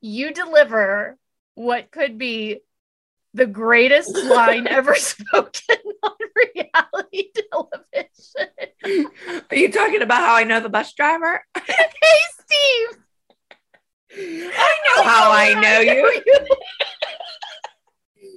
you 0.00 0.32
deliver 0.32 1.18
what 1.56 1.90
could 1.90 2.16
be 2.16 2.60
the 3.34 3.44
greatest 3.44 4.16
line 4.16 4.66
ever 4.66 4.94
spoken 4.94 5.76
on 6.02 6.12
reality 6.54 7.32
television. 7.50 9.44
Are 9.50 9.56
you 9.56 9.70
talking 9.70 10.00
about 10.00 10.20
how 10.20 10.34
I 10.34 10.44
know 10.44 10.60
the 10.60 10.70
bus 10.70 10.94
driver? 10.94 11.44
hey, 11.54 11.74
Steve. 12.40 13.02
I 14.14 14.74
know 14.86 15.02
how 15.02 15.30
I 15.32 15.54
know 15.60 15.80
you. 15.80 16.22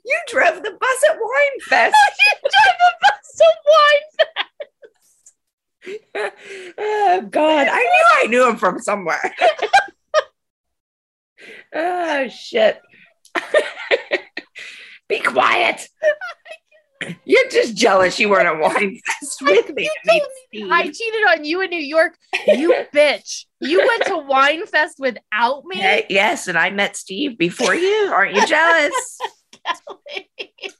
You 0.05 0.19
drove 0.27 0.63
the 0.63 0.71
bus 0.71 1.03
at 1.09 1.15
Wine 1.15 1.59
Fest. 1.67 1.95
you 2.19 2.49
drive 2.49 2.77
the 2.79 2.93
bus 3.01 3.35
to 3.37 3.45
wine 3.67 4.15
oh 6.77 7.27
God, 7.29 7.67
I 7.69 7.79
knew 7.79 8.05
I 8.13 8.27
knew 8.27 8.49
him 8.49 8.57
from 8.57 8.79
somewhere. 8.79 9.33
oh 11.75 12.27
shit. 12.27 12.81
Be 15.07 15.19
quiet. 15.19 15.87
You're 17.25 17.49
just 17.49 17.75
jealous 17.75 18.19
you 18.19 18.29
weren't 18.29 18.47
at 18.47 18.59
Wine 18.59 18.99
Fest 19.05 19.41
with 19.41 19.73
me. 19.75 19.83
You 19.83 20.11
told 20.11 20.27
Steve. 20.47 20.67
I 20.71 20.83
cheated 20.83 21.23
on 21.29 21.43
you 21.43 21.61
in 21.61 21.69
New 21.69 21.77
York. 21.77 22.17
You 22.47 22.73
bitch. 22.93 23.45
You 23.59 23.79
went 23.85 24.05
to 24.05 24.17
Wine 24.17 24.65
Fest 24.65 24.97
without 24.99 25.65
me. 25.65 25.77
Hey, 25.77 26.05
yes, 26.09 26.47
and 26.47 26.57
I 26.57 26.69
met 26.69 26.95
Steve 26.95 27.37
before 27.37 27.75
you. 27.75 28.11
Aren't 28.13 28.35
you 28.35 28.45
jealous? 28.47 29.19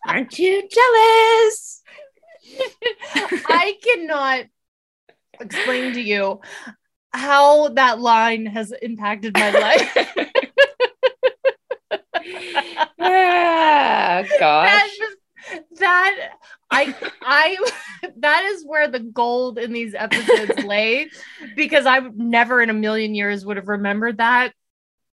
Aren't 0.07 0.37
you 0.39 0.67
jealous? 0.69 1.81
I 3.47 3.73
cannot 3.83 4.45
explain 5.39 5.93
to 5.93 6.01
you 6.01 6.39
how 7.11 7.69
that 7.69 7.99
line 7.99 8.45
has 8.45 8.71
impacted 8.81 9.33
my 9.33 9.49
life. 9.51 9.97
ah, 12.99 14.23
That 14.23 14.39
gosh. 14.39 14.97
That 15.79 16.29
I 16.71 16.95
I 17.21 17.57
that 18.17 18.43
is 18.45 18.65
where 18.65 18.87
the 18.87 18.99
gold 18.99 19.57
in 19.57 19.73
these 19.73 19.93
episodes 19.93 20.57
lay 20.63 21.09
because 21.55 21.85
I 21.85 21.99
never 21.99 22.61
in 22.61 22.69
a 22.69 22.73
million 22.73 23.15
years 23.15 23.45
would 23.45 23.57
have 23.57 23.67
remembered 23.67 24.17
that. 24.17 24.53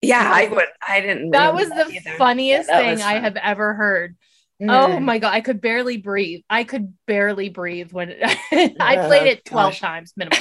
Yeah, 0.03 0.31
I 0.33 0.47
would. 0.49 0.67
I 0.87 1.01
didn't. 1.01 1.31
That 1.31 1.55
was 1.55 1.69
the 1.69 1.85
either. 1.91 2.17
funniest 2.19 2.69
Yeah, 2.69 2.81
thing 2.81 2.91
was 2.93 3.01
I 3.01 3.15
have 3.15 3.37
ever 3.37 3.75
heard. 3.75 4.17
Mm. 4.63 4.69
Oh 4.71 5.01
my 5.01 5.19
god, 5.19 5.33
I 5.35 5.41
could 5.41 5.61
barely 5.61 5.97
breathe. 5.97 6.43
I 6.49 6.65
could 6.65 6.95
barely 7.07 7.49
breathe 7.49 7.93
when 7.93 8.15
I 8.23 8.97
Oh, 8.97 9.07
played 9.09 9.27
it 9.27 9.45
12 9.45 9.73
gosh. 9.73 9.81
times 9.81 10.13
minimum. 10.17 10.39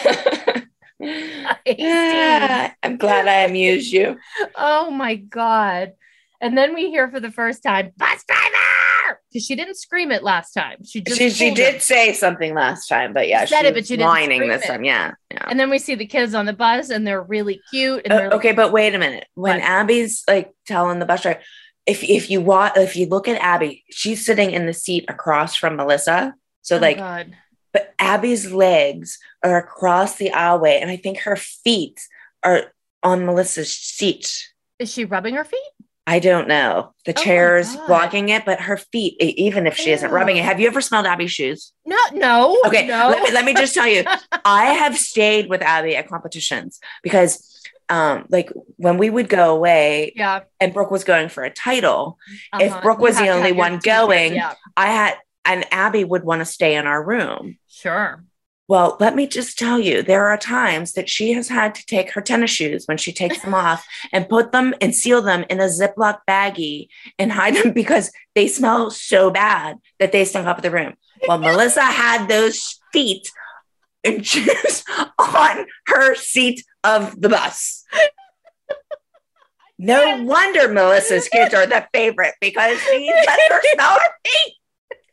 Yeah, 1.65 2.71
I'm 2.83 2.97
glad 2.97 3.27
I 3.27 3.41
amused 3.41 3.91
you. 3.91 4.17
Oh 4.55 4.91
my 4.91 5.15
god. 5.15 5.93
And 6.41 6.57
then 6.57 6.73
we 6.75 6.89
hear 6.89 7.09
for 7.09 7.19
the 7.19 7.31
first 7.31 7.63
time, 7.63 7.91
bus 7.97 8.23
driver! 8.27 8.34
Because 9.35 9.45
she 9.47 9.55
didn't 9.57 9.75
scream 9.75 10.13
it 10.13 10.23
last 10.23 10.53
time. 10.53 10.77
She 10.85 11.01
just 11.01 11.17
She, 11.17 11.29
she 11.29 11.53
did 11.53 11.73
him. 11.75 11.79
say 11.81 12.13
something 12.13 12.53
last 12.53 12.87
time, 12.87 13.11
but 13.11 13.27
yeah, 13.27 13.43
She 13.43 13.53
said 13.53 13.63
she 13.63 13.67
it, 13.67 13.73
but 13.73 13.85
she 13.85 13.97
didn't 13.97 14.07
whining 14.07 14.47
this 14.47 14.63
it. 14.63 14.67
time. 14.67 14.85
Yeah, 14.85 15.11
yeah. 15.29 15.43
And 15.49 15.59
then 15.59 15.69
we 15.69 15.77
see 15.77 15.93
the 15.93 16.05
kids 16.05 16.33
on 16.33 16.45
the 16.45 16.53
bus 16.53 16.89
and 16.89 17.05
they're 17.05 17.21
really 17.21 17.59
cute. 17.69 18.03
And 18.05 18.13
Uh, 18.13 18.15
they're 18.15 18.29
okay, 18.31 18.53
but 18.53 18.71
wait 18.71 18.95
a 18.95 18.97
minute. 18.97 19.27
When 19.33 19.59
What? 19.59 19.61
Abby's 19.67 20.23
like 20.25 20.53
telling 20.65 20.99
the 20.99 21.05
bus 21.05 21.23
driver, 21.23 21.41
if 21.85 22.01
if 22.01 22.29
you 22.29 22.39
want, 22.39 22.77
if 22.77 22.95
you 22.95 23.07
look 23.07 23.27
at 23.27 23.41
Abby, 23.41 23.83
she's 23.91 24.25
sitting 24.25 24.51
in 24.51 24.67
the 24.67 24.73
seat 24.73 25.03
across 25.09 25.53
from 25.57 25.75
Melissa. 25.75 26.33
So 26.61 26.77
Oh, 26.77 26.79
like, 26.79 26.95
God. 26.95 27.35
but 27.73 27.93
Abby's 27.99 28.53
legs 28.53 29.19
are 29.43 29.57
across 29.57 30.15
the 30.15 30.29
aisleway, 30.29 30.81
and 30.81 30.89
I 30.89 30.95
think 30.95 31.19
her 31.19 31.35
feet 31.35 31.99
are 32.41 32.71
on 33.03 33.25
Melissa's 33.25 33.73
seat. 33.75 34.47
Is 34.79 34.89
she 34.93 35.03
rubbing 35.03 35.35
her 35.35 35.43
feet? 35.43 35.59
I 36.07 36.19
don't 36.19 36.47
know. 36.47 36.93
The 37.05 37.17
Oh 37.17 37.21
chair's 37.21 37.75
blocking 37.87 38.29
it, 38.29 38.45
but 38.45 38.61
her 38.61 38.77
feet, 38.77 39.15
even 39.19 39.65
if 39.65 39.75
she 39.75 39.91
isn't 39.91 40.11
rubbing 40.11 40.37
it. 40.37 40.45
Have 40.45 40.59
you 40.59 40.67
ever 40.67 40.81
smelled 40.81 41.07
Abby's 41.07 41.31
shoes? 41.31 41.73
No, 41.83 41.97
no. 42.13 42.61
Okay, 42.67 42.85
no. 42.85 43.09
let, 43.09 43.23
me, 43.23 43.31
let 43.31 43.45
me 43.45 43.53
just 43.55 43.73
tell 43.73 43.87
you, 43.87 44.03
I 44.45 44.65
have 44.65 44.97
stayed 44.97 45.49
with 45.49 45.61
Abby 45.63 45.95
at 45.95 46.07
competitions 46.07 46.79
because, 47.01 47.51
um, 47.89 48.25
like 48.29 48.51
when 48.77 48.97
we 48.97 49.09
would 49.09 49.29
go 49.29 49.55
away 49.55 50.13
yeah. 50.15 50.41
and 50.59 50.73
Brooke 50.73 50.91
was 50.91 51.03
going 51.03 51.29
for 51.29 51.43
a 51.43 51.49
title, 51.51 52.17
If 52.59 52.71
uh-huh. 52.71 52.81
Brooke 52.81 52.99
was 52.99 53.17
the 53.17 53.29
only 53.29 53.51
one 53.51 53.79
going, 53.79 54.35
Yeah, 54.35 54.53
I 54.77 54.87
had, 54.87 55.15
and 55.43 55.65
Abby 55.71 56.03
would 56.03 56.23
want 56.23 56.41
to 56.41 56.45
stay 56.45 56.75
in 56.75 56.85
our 56.85 57.03
room. 57.03 57.57
sure. 57.67 58.23
Well, 58.67 58.97
let 58.99 59.15
me 59.15 59.27
just 59.27 59.59
tell 59.59 59.79
you, 59.79 60.01
there 60.01 60.27
are 60.27 60.37
times 60.37 60.93
that 60.93 61.07
she 61.07 61.33
has 61.33 61.49
had 61.49 61.75
to 61.75 61.85
take 61.85 62.11
her 62.13 62.21
tennis 62.21 62.49
shoes 62.49 62.85
when 62.87 62.97
she 62.97 63.13
takes 63.13 63.41
them 63.41 63.53
off 63.53 63.85
and 64.11 64.27
put 64.27 64.51
them 64.51 64.73
and 64.81 64.95
seal 64.95 65.21
them 65.21 65.45
in 65.49 65.59
a 65.59 65.65
Ziploc 65.65 66.19
baggie 66.27 66.87
and 67.19 67.31
hide 67.31 67.55
them 67.55 67.71
because 67.73 68.11
they 68.33 68.47
smell 68.47 68.89
so 68.89 69.29
bad 69.29 69.77
that 69.99 70.11
they 70.11 70.25
stunk 70.25 70.47
up 70.47 70.61
the 70.61 70.71
room. 70.71 70.95
Well, 71.27 71.37
Melissa 71.37 71.83
had 71.83 72.27
those 72.27 72.79
feet 72.91 73.29
and 74.03 74.25
shoes 74.25 74.83
on 75.19 75.65
her 75.87 76.15
seat 76.15 76.63
of 76.83 77.19
the 77.21 77.29
bus. 77.29 77.83
No 79.77 80.23
wonder 80.23 80.71
Melissa's 80.71 81.27
kids 81.27 81.53
are 81.53 81.67
the 81.67 81.85
favorite 81.93 82.35
because 82.39 82.79
she 82.79 83.11
let 83.27 83.39
her 83.51 83.61
smell 83.73 83.93
her 83.93 84.09
feet. 84.25 84.53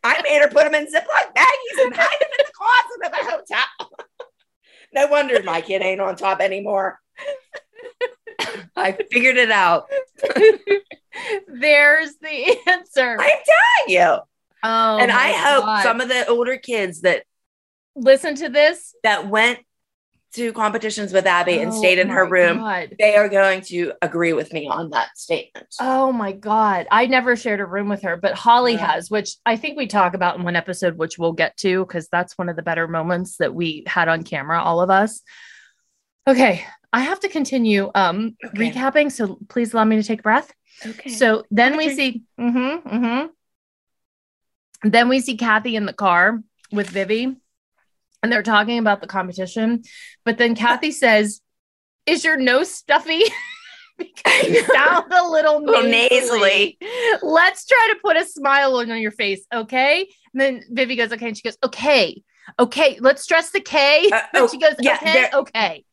I 0.03 0.21
made 0.21 0.41
her 0.41 0.49
put 0.49 0.63
them 0.63 0.75
in 0.75 0.85
Ziploc 0.85 1.33
baggies 1.35 1.83
and 1.83 1.95
hide 1.95 2.19
them 2.19 2.29
in 2.39 2.45
the 2.45 2.51
closet 2.53 3.05
of 3.05 3.11
the 3.11 3.31
hotel. 3.31 3.91
no 4.93 5.07
wonder 5.07 5.41
my 5.43 5.61
kid 5.61 5.81
ain't 5.81 6.01
on 6.01 6.15
top 6.15 6.41
anymore. 6.41 6.99
I 8.75 8.91
figured 9.11 9.37
it 9.37 9.51
out. 9.51 9.89
There's 11.47 12.15
the 12.17 12.57
answer. 12.67 13.17
I'm 13.19 13.29
telling 13.29 13.87
you. 13.87 14.17
Oh, 14.65 14.97
and 14.97 15.11
I 15.11 15.31
hope 15.31 15.65
God. 15.65 15.83
some 15.83 16.01
of 16.01 16.07
the 16.07 16.25
older 16.27 16.57
kids 16.57 17.01
that 17.01 17.23
listen 17.95 18.35
to 18.35 18.49
this 18.49 18.95
that 19.03 19.27
went 19.27 19.59
to 20.33 20.51
competitions 20.53 21.13
with 21.13 21.25
Abby 21.25 21.59
and 21.59 21.71
Oh 21.71 21.77
stayed 21.77 21.99
in 21.99 22.09
her 22.09 22.27
room, 22.27 22.57
God. 22.57 22.95
they 22.99 23.15
are 23.15 23.29
going 23.29 23.61
to 23.61 23.93
agree 24.01 24.33
with 24.33 24.51
me 24.51 24.67
on 24.67 24.89
that 24.91 25.17
statement. 25.17 25.67
Oh 25.79 26.11
my 26.11 26.31
God. 26.31 26.87
I 26.91 27.05
never 27.05 27.35
shared 27.35 27.59
a 27.59 27.65
room 27.65 27.89
with 27.89 28.01
her, 28.03 28.17
but 28.17 28.33
Holly 28.33 28.73
Yeah. 28.73 28.93
has, 28.93 29.09
which 29.11 29.35
I 29.45 29.55
think 29.57 29.77
we 29.77 29.87
talk 29.87 30.13
about 30.13 30.37
in 30.37 30.43
one 30.43 30.55
episode, 30.55 30.97
which 30.97 31.17
we'll 31.17 31.33
get 31.33 31.57
to 31.57 31.85
because 31.85 32.07
that's 32.09 32.37
one 32.37 32.49
of 32.49 32.55
the 32.55 32.63
better 32.63 32.87
moments 32.87 33.37
that 33.37 33.53
we 33.53 33.83
had 33.87 34.07
on 34.07 34.23
camera, 34.23 34.61
all 34.61 34.81
of 34.81 34.89
us. 34.89 35.21
Okay. 36.27 36.65
I 36.91 37.01
have 37.01 37.19
to 37.21 37.29
continue 37.29 37.89
um 37.95 38.35
Okay. 38.45 38.71
recapping. 38.71 39.11
So 39.11 39.39
please 39.49 39.73
allow 39.73 39.85
me 39.85 39.95
to 39.97 40.03
take 40.03 40.19
a 40.19 40.23
breath. 40.23 40.51
Okay. 40.85 41.09
So 41.09 41.43
then 41.51 41.77
we 41.77 41.85
drink. 41.85 41.97
see, 41.97 42.23
mm-hmm, 42.39 42.87
mm-hmm. 42.87 43.27
Then 44.89 45.09
we 45.09 45.19
see 45.21 45.37
Cathy 45.37 45.75
in 45.75 45.85
the 45.85 45.93
car 45.93 46.41
with 46.71 46.89
Vivi, 46.89 47.35
and 48.23 48.31
they're 48.31 48.41
talking 48.41 48.79
about 48.79 49.01
the 49.01 49.07
competition. 49.07 49.83
But 50.25 50.37
then 50.37 50.55
Cathy 50.55 50.91
says, 51.05 51.41
"Is 52.07 52.23
your 52.23 52.37
nose 52.37 52.73
stuffy?" 52.73 53.21
because 53.97 54.47
you 54.47 54.63
sound 54.63 55.11
a 55.13 55.27
little, 55.29 55.59
nasally. 55.83 56.79
Let's 57.21 57.65
try 57.67 57.89
to 57.93 57.99
put 58.03 58.17
a 58.17 58.25
smile 58.25 58.75
on 58.77 58.87
your 58.99 59.11
face, 59.11 59.45
okay? 59.53 60.09
And 60.33 60.41
then 60.41 60.63
Vivi 60.71 60.95
goes, 60.95 61.11
"Okay," 61.11 61.27
and 61.27 61.37
she 61.37 61.43
goes, 61.43 61.57
"Okay, 61.63 62.23
okay." 62.57 62.97
Let's 62.99 63.21
stress 63.21 63.51
the 63.51 63.59
K. 63.59 64.09
Uh, 64.11 64.21
and 64.33 64.43
oh, 64.43 64.47
she 64.47 64.57
goes, 64.57 64.73
yeah, 64.79 64.97
"Okay, 65.01 65.29
okay." 65.33 65.85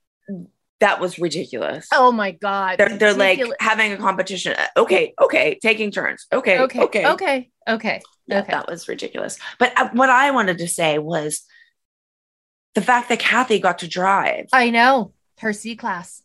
that 0.80 0.98
was 0.98 1.18
ridiculous. 1.18 1.86
Oh 1.92 2.10
my 2.10 2.30
god, 2.30 2.78
they're, 2.78 2.96
they're 2.96 3.14
like 3.14 3.42
having 3.60 3.92
a 3.92 3.96
competition. 3.96 4.54
Uh, 4.56 4.66
Okay, 4.78 5.14
okay, 5.20 5.58
taking 5.62 5.90
turns. 5.90 6.26
Okay, 6.32 6.58
okay, 6.60 6.80
okay, 6.80 7.06
okay, 7.06 7.50
okay. 7.68 8.00
Yeah, 8.26 8.40
okay. 8.40 8.52
that 8.52 8.68
was 8.68 8.88
ridiculous. 8.88 9.38
But 9.58 9.78
uh, 9.78 9.90
what 9.92 10.08
I 10.08 10.30
wanted 10.30 10.58
to 10.58 10.68
say 10.68 10.98
was 10.98 11.42
the 12.74 12.82
fact 12.82 13.08
that 13.08 13.18
Cathy 13.18 13.58
got 13.58 13.78
to 13.80 13.88
drive. 13.88 14.46
I 14.52 14.70
know 14.70 15.12
her 15.38 15.52
C 15.52 15.74
class. 15.76 16.22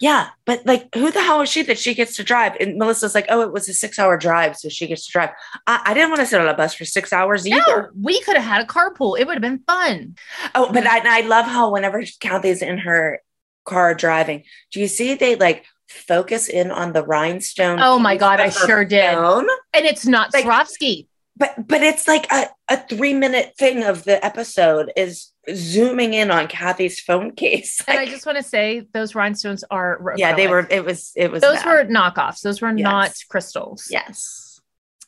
yeah, 0.00 0.28
but 0.44 0.64
like, 0.66 0.94
who 0.94 1.10
the 1.10 1.22
hell 1.22 1.40
is 1.42 1.48
she 1.48 1.62
that 1.62 1.78
she 1.78 1.94
gets 1.94 2.16
to 2.16 2.24
drive? 2.24 2.56
And 2.60 2.76
Melissa's 2.76 3.14
like, 3.14 3.26
oh, 3.28 3.40
it 3.42 3.52
was 3.52 3.68
a 3.68 3.72
six-hour 3.74 4.16
drive, 4.18 4.56
so 4.56 4.68
she 4.68 4.86
gets 4.86 5.06
to 5.06 5.12
drive. 5.12 5.30
I, 5.66 5.80
I 5.86 5.94
didn't 5.94 6.10
want 6.10 6.20
to 6.20 6.26
sit 6.26 6.40
on 6.40 6.48
a 6.48 6.54
bus 6.54 6.74
for 6.74 6.84
six 6.84 7.12
hours 7.12 7.46
either. 7.46 7.62
No, 7.66 7.88
we 8.00 8.20
could 8.22 8.36
have 8.36 8.44
had 8.44 8.62
a 8.62 8.66
carpool. 8.66 9.18
It 9.18 9.26
would 9.26 9.34
have 9.34 9.42
been 9.42 9.62
fun. 9.66 10.16
Oh, 10.54 10.72
but 10.72 10.86
I, 10.86 11.18
I 11.18 11.20
love 11.22 11.46
how 11.46 11.70
whenever 11.70 12.02
Cathy's 12.20 12.62
in 12.62 12.78
her 12.78 13.20
car 13.64 13.94
driving, 13.94 14.42
do 14.72 14.80
you 14.80 14.88
see 14.88 15.14
they 15.14 15.36
like 15.36 15.64
focus 15.88 16.48
in 16.48 16.70
on 16.70 16.92
the 16.92 17.04
rhinestone? 17.04 17.78
Oh 17.80 17.98
my 17.98 18.16
God, 18.16 18.40
I 18.40 18.48
sure 18.50 18.84
did. 18.84 19.14
And 19.14 19.46
it's 19.74 20.06
not 20.06 20.32
Like- 20.34 20.44
Swarovski. 20.44 21.06
But 21.42 21.66
but 21.66 21.82
it's 21.82 22.06
like 22.06 22.30
a, 22.30 22.46
a 22.68 22.76
three 22.76 23.14
minute 23.14 23.54
thing 23.58 23.82
of 23.82 24.04
the 24.04 24.24
episode 24.24 24.92
is 24.96 25.32
zooming 25.52 26.14
in 26.14 26.30
on 26.30 26.46
Cathy's 26.46 27.00
phone 27.00 27.32
case. 27.34 27.82
And 27.88 27.98
I 27.98 28.06
just 28.06 28.24
want 28.26 28.38
to 28.38 28.44
say 28.44 28.86
those 28.92 29.16
rhinestones 29.16 29.64
are 29.68 30.14
yeah, 30.16 30.36
they 30.36 30.46
were. 30.46 30.64
It 30.70 30.84
was. 30.84 31.10
It 31.16 31.32
was. 31.32 31.40
those 31.42 31.60
bad. 31.60 31.88
were 31.88 31.92
knockoffs. 31.92 32.42
Those 32.42 32.62
were 32.62 32.70
Yes. 32.70 32.84
not 32.84 33.12
crystals. 33.28 33.88
Yes. 33.90 34.60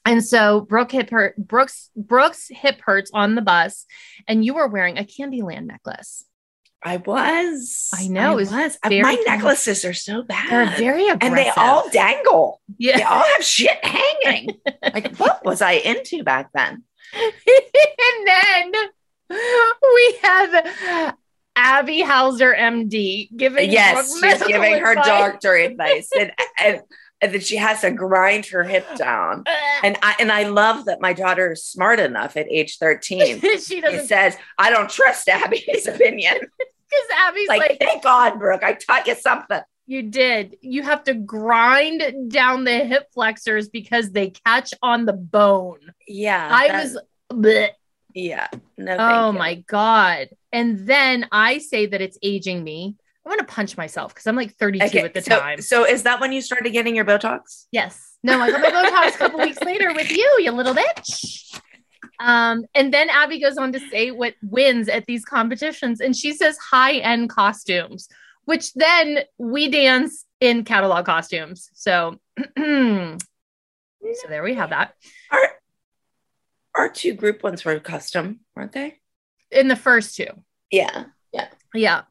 And 0.05 0.24
so 0.24 0.62
Brooke 0.62 0.91
hip 0.91 1.11
hurt 1.11 1.37
Brooks 1.37 1.91
Brooks 1.95 2.49
hip 2.51 2.80
hurts 2.85 3.12
on 3.14 3.37
the 3.37 3.43
bus, 3.43 3.87
and 4.26 4.45
you 4.45 4.55
were 4.55 4.66
wearing 4.66 4.99
a 4.99 5.05
Candyland 5.05 5.66
necklace. 5.66 6.24
I 6.85 6.99
was. 6.99 7.91
I 7.95 8.09
know, 8.09 8.39
it 8.39 8.53
I 8.53 8.64
was 8.64 8.78
very 8.87 9.03
My 9.03 9.14
necklaces 9.26 9.87
are 9.87 9.95
so 9.95 10.22
bad. 10.22 10.51
They're 10.51 10.76
very 10.76 11.09
aggressive. 11.09 11.22
and 11.22 11.37
they 11.37 11.51
all 11.57 11.89
dangle. 11.89 12.61
yeah. 12.76 12.99
They 12.99 13.03
all 13.03 13.22
have 13.22 13.43
shit 13.43 13.82
hanging. 13.82 14.51
like 14.82 15.16
what 15.16 15.45
was 15.45 15.62
I 15.62 15.72
into 15.72 16.22
back 16.22 16.51
then? 16.53 16.85
and 17.14 18.26
then 18.26 18.72
we 19.30 20.18
have 20.22 21.14
Abby 21.57 22.03
Howser, 22.03 22.57
MD, 22.57 23.35
giving 23.35 23.70
yes, 23.70 24.20
she's 24.20 24.43
giving 24.45 24.78
her 24.80 24.95
doctor 24.95 25.55
advice, 25.55 26.11
and, 26.18 26.32
and 26.62 26.82
and 27.20 27.32
that 27.32 27.47
she 27.47 27.57
has 27.57 27.80
to 27.80 27.91
grind 27.93 28.45
her 28.47 28.64
hip 28.64 28.87
down. 28.97 29.45
Uh. 29.47 29.80
And 29.85 29.97
I 30.03 30.16
and 30.18 30.30
I 30.30 30.49
love 30.49 30.87
that 30.87 31.01
my 31.01 31.12
daughter 31.12 31.53
is 31.53 31.64
smart 31.64 32.01
enough 32.01 32.37
at 32.37 32.47
age 32.51 32.76
thirteen. 32.78 33.41
she 33.61 33.80
doesn't 33.80 34.07
says, 34.07 34.37
I 34.59 34.70
don't 34.70 34.91
trust 34.91 35.28
Abby's 35.28 35.87
opinion. 35.87 36.41
Because 36.95 37.18
Abby's 37.28 37.49
like, 37.49 37.61
like, 37.61 37.78
thank 37.80 38.03
God, 38.03 38.38
Brooke, 38.38 38.62
I 38.62 38.74
taught 38.74 39.07
you 39.07 39.14
something. 39.14 39.61
you 39.86 40.03
did. 40.03 40.57
You 40.61 40.82
have 40.82 41.05
to 41.05 41.14
grind 41.14 42.30
down 42.30 42.64
the 42.64 42.78
hip 42.78 43.09
flexors 43.12 43.68
because 43.68 44.11
they 44.12 44.30
catch 44.30 44.72
on 44.82 45.05
the 45.07 45.12
bone. 45.12 45.80
Yeah. 46.07 46.49
I 46.51 46.68
that- 46.68 46.82
was 46.84 46.99
bleh. 47.32 47.68
yeah. 48.14 48.49
No, 48.78 48.97
oh 48.99 49.30
you. 49.32 49.38
my 49.38 49.55
god. 49.66 50.28
And 50.53 50.86
then 50.86 51.26
I 51.32 51.59
say 51.59 51.86
that 51.86 52.01
it's 52.01 52.18
aging 52.22 52.62
me. 52.64 52.97
I'm 53.26 53.30
gonna 53.30 53.45
punch 53.45 53.76
myself 53.76 54.12
because 54.12 54.26
I'm 54.26 54.36
like 54.36 54.55
32 54.57 54.84
Okay, 54.86 55.01
at 55.01 55.14
the 55.14 55.22
so, 55.22 55.38
time. 55.40 55.61
So 55.62 55.84
is 55.86 56.03
that 56.03 56.20
when 56.20 56.32
you 56.32 56.40
started 56.42 56.70
getting 56.72 56.95
your 56.95 57.07
Botox? 57.07 57.66
Yes. 57.72 57.99
No, 58.22 58.38
I 58.40 58.51
got 58.51 58.61
my 58.61 58.70
Botox 58.70 59.14
a 59.14 59.18
couple 59.18 59.40
weeks 59.40 59.61
later 59.62 59.92
with 59.95 60.11
you, 60.11 60.30
you 60.40 60.51
little 60.53 60.74
bitch. 60.74 61.59
Um, 62.20 62.64
and 62.74 62.92
then 62.92 63.08
Abby 63.10 63.40
goes 63.40 63.56
on 63.56 63.72
to 63.72 63.80
say 63.80 64.10
what 64.10 64.34
wins 64.42 64.88
at 64.88 65.06
these 65.06 65.24
competitions, 65.24 66.00
and 66.00 66.14
she 66.14 66.32
says 66.32 66.56
high 66.58 66.96
end 66.96 67.30
costumes, 67.30 68.08
which 68.44 68.72
then 68.74 69.20
we 69.38 69.68
dance 69.68 70.24
in 70.40 70.64
catalog 70.64 71.06
costumes. 71.06 71.70
So, 71.74 72.18
so 72.56 73.18
there 74.28 74.42
we 74.42 74.54
have 74.54 74.70
that. 74.70 74.94
Our 75.30 75.50
our 76.74 76.88
two 76.88 77.14
group 77.14 77.42
ones 77.42 77.64
were 77.64 77.78
custom, 77.80 78.40
weren't 78.56 78.72
they? 78.72 79.00
In 79.50 79.68
the 79.68 79.76
first 79.76 80.16
two. 80.16 80.26
Yeah. 80.70 81.04
Yeah. 81.32 81.48
Yeah. 81.74 82.02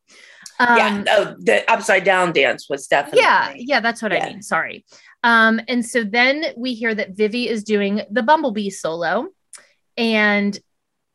Um, 0.59 0.77
yeah. 0.77 1.03
Oh, 1.09 1.35
the 1.39 1.69
upside 1.71 2.03
down 2.03 2.31
dance 2.31 2.69
was 2.69 2.87
definitely. 2.87 3.21
Yeah, 3.21 3.53
yeah, 3.55 3.79
that's 3.79 4.01
what 4.01 4.13
I 4.13 4.29
mean. 4.29 4.41
Sorry. 4.41 4.85
Um, 5.23 5.59
and 5.67 5.85
so 5.85 6.03
then 6.03 6.45
we 6.55 6.73
hear 6.73 6.93
that 6.93 7.15
Vivi 7.15 7.49
is 7.49 7.63
doing 7.63 8.01
the 8.11 8.23
Bumblebee 8.23 8.69
solo, 8.69 9.29
and 9.97 10.57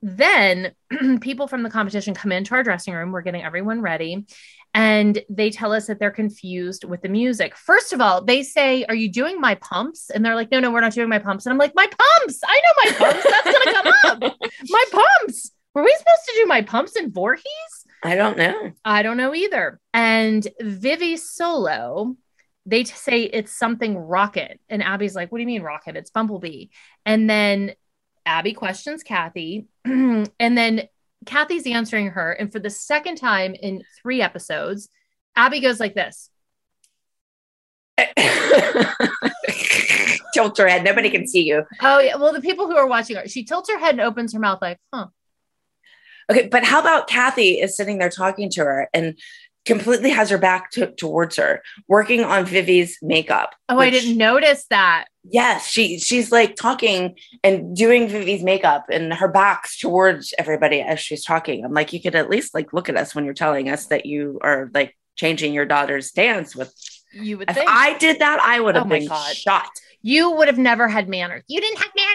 then 0.03 0.73
people 1.21 1.49
from 1.49 1.63
the 1.63 1.71
competition 1.71 2.15
come 2.15 2.33
into 2.33 2.55
our 2.55 2.63
dressing 2.63 2.95
room. 2.95 3.13
We're 3.13 3.23
getting 3.23 3.43
everyone 3.43 3.81
ready, 3.81 4.27
and 4.75 5.21
they 5.29 5.51
tell 5.51 5.73
us 5.73 5.87
that 5.87 5.99
they're 5.99 6.11
confused 6.11 6.85
with 6.85 7.03
the 7.03 7.09
music. 7.09 7.57
First 7.57 7.93
of 7.93 8.01
all, 8.01 8.25
they 8.25 8.43
say, 8.43 8.85
"Are 8.85 8.95
you 8.95 9.11
doing 9.11 9.41
my 9.41 9.57
pumps?" 9.57 10.11
And 10.11 10.25
they're 10.25 10.37
like, 10.37 10.51
"No, 10.51 10.61
no, 10.61 10.71
we're 10.71 10.81
not 10.81 10.93
doing 10.93 11.09
my 11.09 11.19
pumps." 11.19 11.47
And 11.47 11.53
I'm 11.53 11.59
like, 11.59 11.75
"My 11.75 11.87
pumps! 11.87 12.41
I 12.47 12.61
know 12.61 12.85
my 12.85 12.93
pumps. 12.99 13.27
That's 13.31 13.45
gonna 13.45 13.93
come 14.03 14.23
up. 14.33 14.37
My 14.69 14.85
pumps. 14.93 15.53
Were 15.75 15.85
we 15.85 15.95
supposed 15.99 16.25
to 16.27 16.35
do 16.37 16.47
my 16.47 16.63
pumps 16.63 16.97
in 16.97 17.13
Voorhees?" 17.13 17.87
I 18.03 18.15
don't 18.15 18.39
know. 18.39 18.73
I 18.85 19.03
don't 19.03 19.17
know 19.17 19.35
either. 19.35 19.81
And 19.93 20.47
Vivi 20.61 21.17
solo, 21.17 22.17
they 22.67 22.85
say 22.85 23.23
it's 23.23 23.53
something 23.53 23.97
rocket. 23.97 24.61
And 24.69 24.83
Abby's 24.83 25.17
like, 25.17 25.33
What 25.33 25.39
do 25.39 25.43
you 25.43 25.47
mean 25.47 25.63
rocket? 25.63 25.97
It's 25.97 26.11
Bumblebee. 26.11 26.67
And 27.05 27.29
then 27.29 27.73
Abby 28.29 28.53
questions 28.53 29.03
Cathy. 29.03 29.67
and 29.85 30.29
then 30.39 30.83
Cathy's 31.25 31.67
answering 31.67 32.11
her. 32.11 32.31
And 32.31 32.53
for 32.53 32.59
the 32.61 32.71
second 32.71 33.17
time 33.17 33.55
in 33.55 33.83
three 34.01 34.21
episodes, 34.21 34.91
Abby 35.35 35.61
goes 35.61 35.81
like 35.81 35.95
this. 35.95 36.31
Tilt 40.35 40.59
her 40.59 40.69
head. 40.69 40.85
Nobody 40.85 41.09
can 41.11 41.27
see 41.27 41.43
you. 41.43 41.65
Oh, 41.81 41.99
yeah. 42.01 42.17
Well, 42.17 42.35
the 42.35 42.43
people 42.43 42.67
who 42.67 42.77
are 42.77 42.87
watching 42.87 43.17
her, 43.17 43.27
she 43.27 43.45
tilts 43.45 43.71
her 43.71 43.79
head 43.79 43.93
and 43.93 44.03
opens 44.03 44.35
her 44.35 44.39
mouth 44.39 44.61
like, 44.61 44.79
Huh. 44.93 45.07
Okay, 46.31 46.47
but 46.47 46.63
how 46.63 46.81
about 46.81 47.09
Cathy 47.09 47.53
is 47.59 47.75
sitting 47.75 47.97
there 47.97 48.11
talking 48.11 48.51
to 48.51 48.61
her 48.61 48.91
and 48.93 49.19
completely 49.69 50.11
has 50.11 50.31
her 50.31 50.39
back 50.39 50.71
to, 50.73 50.91
towards 50.93 51.37
her, 51.37 51.63
working 51.89 52.25
on 52.25 52.47
Vivi's 52.47 52.99
makeup. 53.03 53.55
Oh, 53.69 53.79
I 53.79 53.91
didn't 53.91 54.17
notice 54.17 54.65
that. 54.71 55.07
Yes, 55.31 55.67
she 55.67 55.99
she's 55.99 56.33
like 56.33 56.57
talking 56.57 57.17
and 57.45 57.77
doing 57.77 58.09
Vivi's 58.09 58.43
makeup, 58.43 58.87
and 58.91 59.13
her 59.13 59.29
back's 59.29 59.79
towards 59.79 60.33
everybody 60.39 60.81
as 60.81 61.01
she's 61.01 61.25
talking. 61.25 61.65
I'm 61.65 61.73
like, 61.75 61.93
you 61.93 62.01
could 62.01 62.15
at 62.15 62.31
least 62.31 62.55
like 62.55 62.73
look 62.73 62.89
at 62.89 62.97
us 62.97 63.15
when 63.15 63.25
you're 63.25 63.35
telling 63.35 63.69
us 63.69 63.87
that 63.87 64.07
you 64.07 64.39
are 64.43 64.71
like 64.75 64.97
changing 65.17 65.53
your 65.53 65.67
daughter's 65.67 66.13
dance 66.13 66.57
with. 66.57 66.73
You 67.13 67.39
would 67.39 67.51
If 67.51 67.57
think. 67.57 67.69
I 67.71 67.97
did 67.99 68.19
that, 68.21 68.41
I 68.43 68.61
would 68.61 68.77
oh 68.77 68.81
have 68.81 68.87
Oh 68.87 68.91
my 68.91 68.99
been 69.01 69.09
God. 69.09 69.35
shot. 69.37 69.69
you 70.03 70.31
would 70.33 70.47
have 70.49 70.59
never 70.59 70.89
had 70.89 71.09
manners. 71.09 71.43
You 71.49 71.61
didn't 71.61 71.79
have 71.79 71.91
manners. 71.97 72.08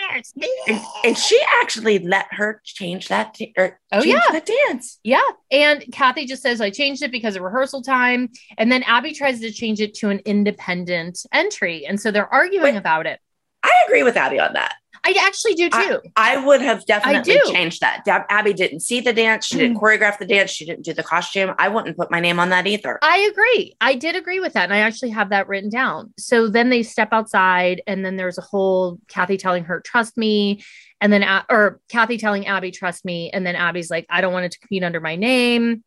And, 0.68 0.82
and 1.04 1.18
she 1.18 1.40
actually 1.62 2.00
let 2.00 2.28
her 2.32 2.62
change 2.64 3.08
that 3.08 3.34
t- 3.34 3.54
or 3.58 3.80
Oh, 3.92 4.02
change 4.02 4.14
yeah. 4.14 4.32
that 4.32 4.46
dance. 4.68 5.00
Yeah. 5.04 5.22
And 5.52 5.84
Cathy 5.92 6.26
just 6.26 6.42
says, 6.42 6.62
I 6.62 6.70
changed 6.70 7.04
it 7.04 7.12
because 7.12 7.36
of 7.36 7.42
rehearsal 7.42 7.82
time. 7.82 8.30
And 8.58 8.72
then 8.72 8.84
Abby 8.84 9.14
tries 9.14 9.40
to 9.42 9.52
change 9.52 9.82
it 9.82 9.94
to 9.96 10.10
an 10.10 10.20
independent 10.26 11.26
entry. 11.32 11.86
And 11.86 12.00
so 12.00 12.12
they're 12.12 12.32
arguing 12.32 12.78
about 12.78 13.06
it. 13.06 13.20
I 13.64 13.72
agree 13.88 14.04
with 14.04 14.18
Abby 14.18 14.40
on 14.40 14.54
that. 14.54 14.76
I 15.06 15.14
actually 15.20 15.56
do 15.56 15.70
too. 15.70 16.00
I 16.16 16.44
would 16.46 16.62
have 16.62 16.86
definitely 16.86 17.38
changed 17.52 17.82
that. 17.82 18.06
Dab- 18.06 18.26
Abby 18.30 18.54
didn't 18.54 18.80
see 18.80 19.02
the 19.02 19.12
dance. 19.12 19.46
She 19.46 19.58
didn't 19.58 19.78
mm. 19.78 19.82
choreograph 19.82 20.18
the 20.18 20.26
dance. 20.26 20.52
She 20.52 20.66
didn't 20.66 20.86
do 20.86 20.94
the 20.94 21.04
costume. 21.04 21.54
I 21.60 21.68
wouldn't 21.68 21.98
put 21.98 22.10
my 22.10 22.20
name 22.20 22.40
on 22.40 22.50
that 22.50 22.68
either. 22.68 23.00
I 23.02 23.18
agree. 23.32 23.76
I 23.82 23.96
did 23.96 24.16
agree 24.16 24.40
with 24.40 24.54
that. 24.54 24.64
And 24.64 24.74
I 24.74 24.80
actually 24.80 25.10
have 25.10 25.30
that 25.30 25.48
written 25.48 25.70
down. 25.70 26.14
So 26.18 26.48
then 26.48 26.70
they 26.70 26.84
step 26.84 27.10
outside, 27.12 27.82
and 27.86 28.06
then 28.06 28.16
there's 28.16 28.38
a 28.38 28.42
whole 28.42 29.00
Cathy 29.08 29.38
telling 29.38 29.66
her, 29.66 29.82
trust 29.82 30.18
me. 30.18 30.64
And 31.02 31.12
then, 31.12 31.26
or 31.50 31.82
Cathy 31.90 32.18
telling 32.18 32.48
Abby, 32.48 32.72
trust 32.72 33.04
me. 33.04 33.30
And 33.30 33.46
then 33.46 33.56
Abby's 33.56 33.92
like, 33.92 34.06
I 34.10 34.22
don't 34.22 34.32
want 34.32 34.46
it 34.46 34.54
to 34.54 34.60
compete 34.60 34.84
under 34.84 35.02
my 35.02 35.18
name. 35.18 35.84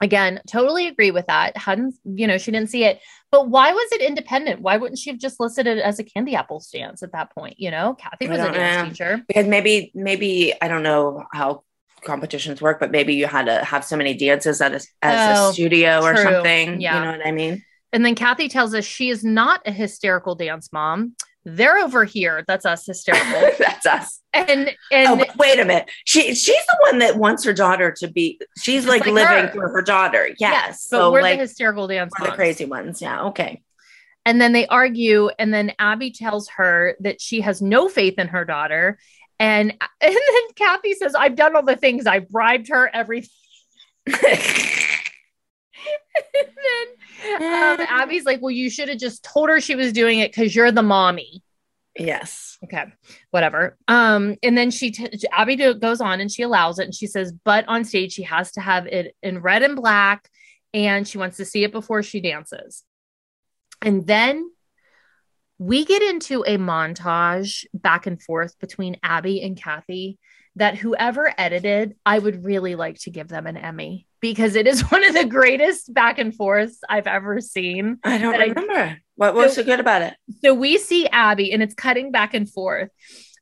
Again, 0.00 0.40
totally 0.46 0.86
agree 0.86 1.10
with 1.10 1.26
that. 1.26 1.56
Hadn't, 1.56 1.94
you 2.04 2.26
know, 2.26 2.38
she 2.38 2.50
didn't 2.50 2.70
see 2.70 2.84
it. 2.84 3.00
But 3.30 3.48
why 3.48 3.72
was 3.72 3.88
it 3.92 4.02
independent? 4.02 4.60
Why 4.60 4.76
wouldn't 4.76 4.98
she 4.98 5.10
have 5.10 5.18
just 5.18 5.40
listed 5.40 5.66
it 5.66 5.78
as 5.78 5.98
a 5.98 6.04
candy 6.04 6.34
apple 6.34 6.60
stance 6.60 7.02
at 7.02 7.12
that 7.12 7.34
point? 7.34 7.58
You 7.58 7.70
know, 7.70 7.94
Cathy 7.94 8.28
was 8.28 8.40
a 8.40 8.52
dance 8.52 8.90
teacher. 8.90 9.22
because 9.26 9.46
maybe 9.46 9.90
maybe 9.94 10.54
I 10.60 10.68
don't 10.68 10.82
know 10.82 11.24
how 11.32 11.62
competitions 12.04 12.62
work, 12.62 12.78
but 12.78 12.90
maybe 12.90 13.14
you 13.14 13.26
had 13.26 13.46
to 13.46 13.64
have 13.64 13.84
so 13.84 13.96
many 13.96 14.14
dances 14.14 14.60
at 14.60 14.72
a, 14.72 14.80
as 15.02 15.38
Oh, 15.38 15.50
a 15.50 15.52
studio 15.52 16.02
or 16.02 16.16
something. 16.16 16.80
Yeah. 16.80 16.98
You 16.98 17.04
know 17.04 17.18
what 17.18 17.26
I 17.26 17.32
mean? 17.32 17.64
And 17.92 18.04
then 18.04 18.14
Cathy 18.14 18.48
tells 18.48 18.74
us 18.74 18.84
she 18.84 19.08
is 19.10 19.24
not 19.24 19.62
a 19.66 19.72
hysterical 19.72 20.34
dance 20.34 20.72
mom. 20.72 21.14
They're 21.48 21.78
over 21.78 22.04
here. 22.04 22.44
That's 22.48 22.66
us 22.66 22.86
hysterical. 22.86 23.50
That's 23.58 23.86
us. 23.86 24.20
and 24.34 24.68
oh, 24.68 24.72
and 24.90 25.20
oh, 25.22 25.24
wait 25.38 25.60
a 25.60 25.64
minute. 25.64 25.88
She 26.04 26.34
she's 26.34 26.66
the 26.66 26.78
one 26.90 26.98
that 26.98 27.16
wants 27.16 27.44
her 27.44 27.52
daughter 27.52 27.92
to 27.98 28.08
be. 28.08 28.40
She's 28.60 28.84
like, 28.84 29.06
like 29.06 29.14
living 29.14 29.46
her. 29.46 29.52
for 29.52 29.68
her 29.68 29.82
daughter. 29.82 30.26
Yes. 30.26 30.38
yes, 30.40 30.88
but 30.90 30.98
so 30.98 31.12
we're 31.12 31.22
like 31.22 31.38
the 31.38 31.42
hysterical 31.42 31.86
dance 31.86 32.12
we're 32.18 32.30
the 32.30 32.32
crazy 32.32 32.64
ones. 32.64 33.00
Yeah. 33.00 33.26
Okay. 33.26 33.62
And 34.24 34.40
then 34.40 34.52
they 34.52 34.66
argue, 34.66 35.30
and 35.38 35.54
then 35.54 35.72
Abby 35.78 36.10
tells 36.10 36.48
her 36.56 36.96
that 36.98 37.20
she 37.20 37.42
has 37.42 37.62
no 37.62 37.88
faith 37.88 38.18
in 38.18 38.26
her 38.26 38.44
daughter. 38.44 38.98
And, 39.38 39.70
and 40.00 40.14
then 40.14 40.42
Cathy 40.56 40.94
says, 40.94 41.14
I've 41.14 41.36
done 41.36 41.54
all 41.54 41.62
the 41.62 41.76
things. 41.76 42.06
I 42.06 42.18
bribed 42.18 42.68
her, 42.70 42.90
everything. 42.92 43.30
and 46.34 47.36
then 47.38 47.80
um, 47.80 47.86
Abby's 47.88 48.24
like, 48.24 48.40
Well, 48.42 48.50
you 48.50 48.70
should 48.70 48.88
have 48.88 48.98
just 48.98 49.24
told 49.24 49.48
her 49.48 49.60
she 49.60 49.74
was 49.74 49.92
doing 49.92 50.20
it 50.20 50.30
because 50.32 50.54
you're 50.54 50.72
the 50.72 50.82
mommy. 50.82 51.42
yes. 51.98 52.58
Okay, 52.64 52.84
whatever. 53.30 53.76
Um, 53.86 54.36
and 54.42 54.56
then 54.56 54.70
she, 54.70 54.90
t- 54.90 55.08
Abby 55.30 55.56
do- 55.56 55.74
goes 55.74 56.00
on 56.00 56.20
and 56.20 56.30
she 56.32 56.42
allows 56.42 56.78
it, 56.78 56.84
and 56.84 56.94
she 56.94 57.06
says, 57.06 57.32
but 57.44 57.66
on 57.68 57.84
stage 57.84 58.12
she 58.12 58.22
has 58.22 58.50
to 58.52 58.60
have 58.60 58.86
it 58.86 59.14
in 59.22 59.40
red 59.40 59.62
and 59.62 59.76
black, 59.76 60.28
and 60.72 61.06
she 61.06 61.18
wants 61.18 61.36
to 61.36 61.44
see 61.44 61.64
it 61.64 61.72
before 61.72 62.02
she 62.02 62.20
dances. 62.20 62.82
And 63.82 64.06
then 64.06 64.50
we 65.58 65.84
get 65.84 66.02
into 66.02 66.42
a 66.46 66.56
montage 66.56 67.64
back 67.74 68.06
and 68.06 68.20
forth 68.22 68.58
between 68.58 68.96
Abby 69.02 69.42
and 69.42 69.56
Cathy 69.56 70.18
that 70.56 70.76
whoever 70.76 71.32
edited, 71.38 71.94
I 72.04 72.18
would 72.18 72.44
really 72.44 72.74
like 72.74 72.98
to 73.00 73.10
give 73.10 73.28
them 73.28 73.46
an 73.46 73.56
Emmy 73.56 74.06
because 74.20 74.54
it 74.56 74.66
is 74.66 74.80
one 74.90 75.04
of 75.04 75.14
the 75.14 75.24
greatest 75.26 75.92
back 75.92 76.18
and 76.18 76.34
forths 76.34 76.78
I've 76.88 77.06
ever 77.06 77.40
seen. 77.40 77.98
I 78.04 78.18
don't 78.18 78.32
But 78.32 78.40
I- 78.40 78.46
remember. 78.46 78.98
what 79.16 79.34
was 79.34 79.52
So- 79.54 79.62
so 79.62 79.66
good 79.66 79.80
about 79.80 80.02
it? 80.02 80.14
So 80.42 80.54
we 80.54 80.78
see 80.78 81.06
Abby, 81.08 81.52
and 81.52 81.62
it's 81.62 81.74
cutting 81.74 82.10
back 82.10 82.34
and 82.34 82.50
forth 82.50 82.88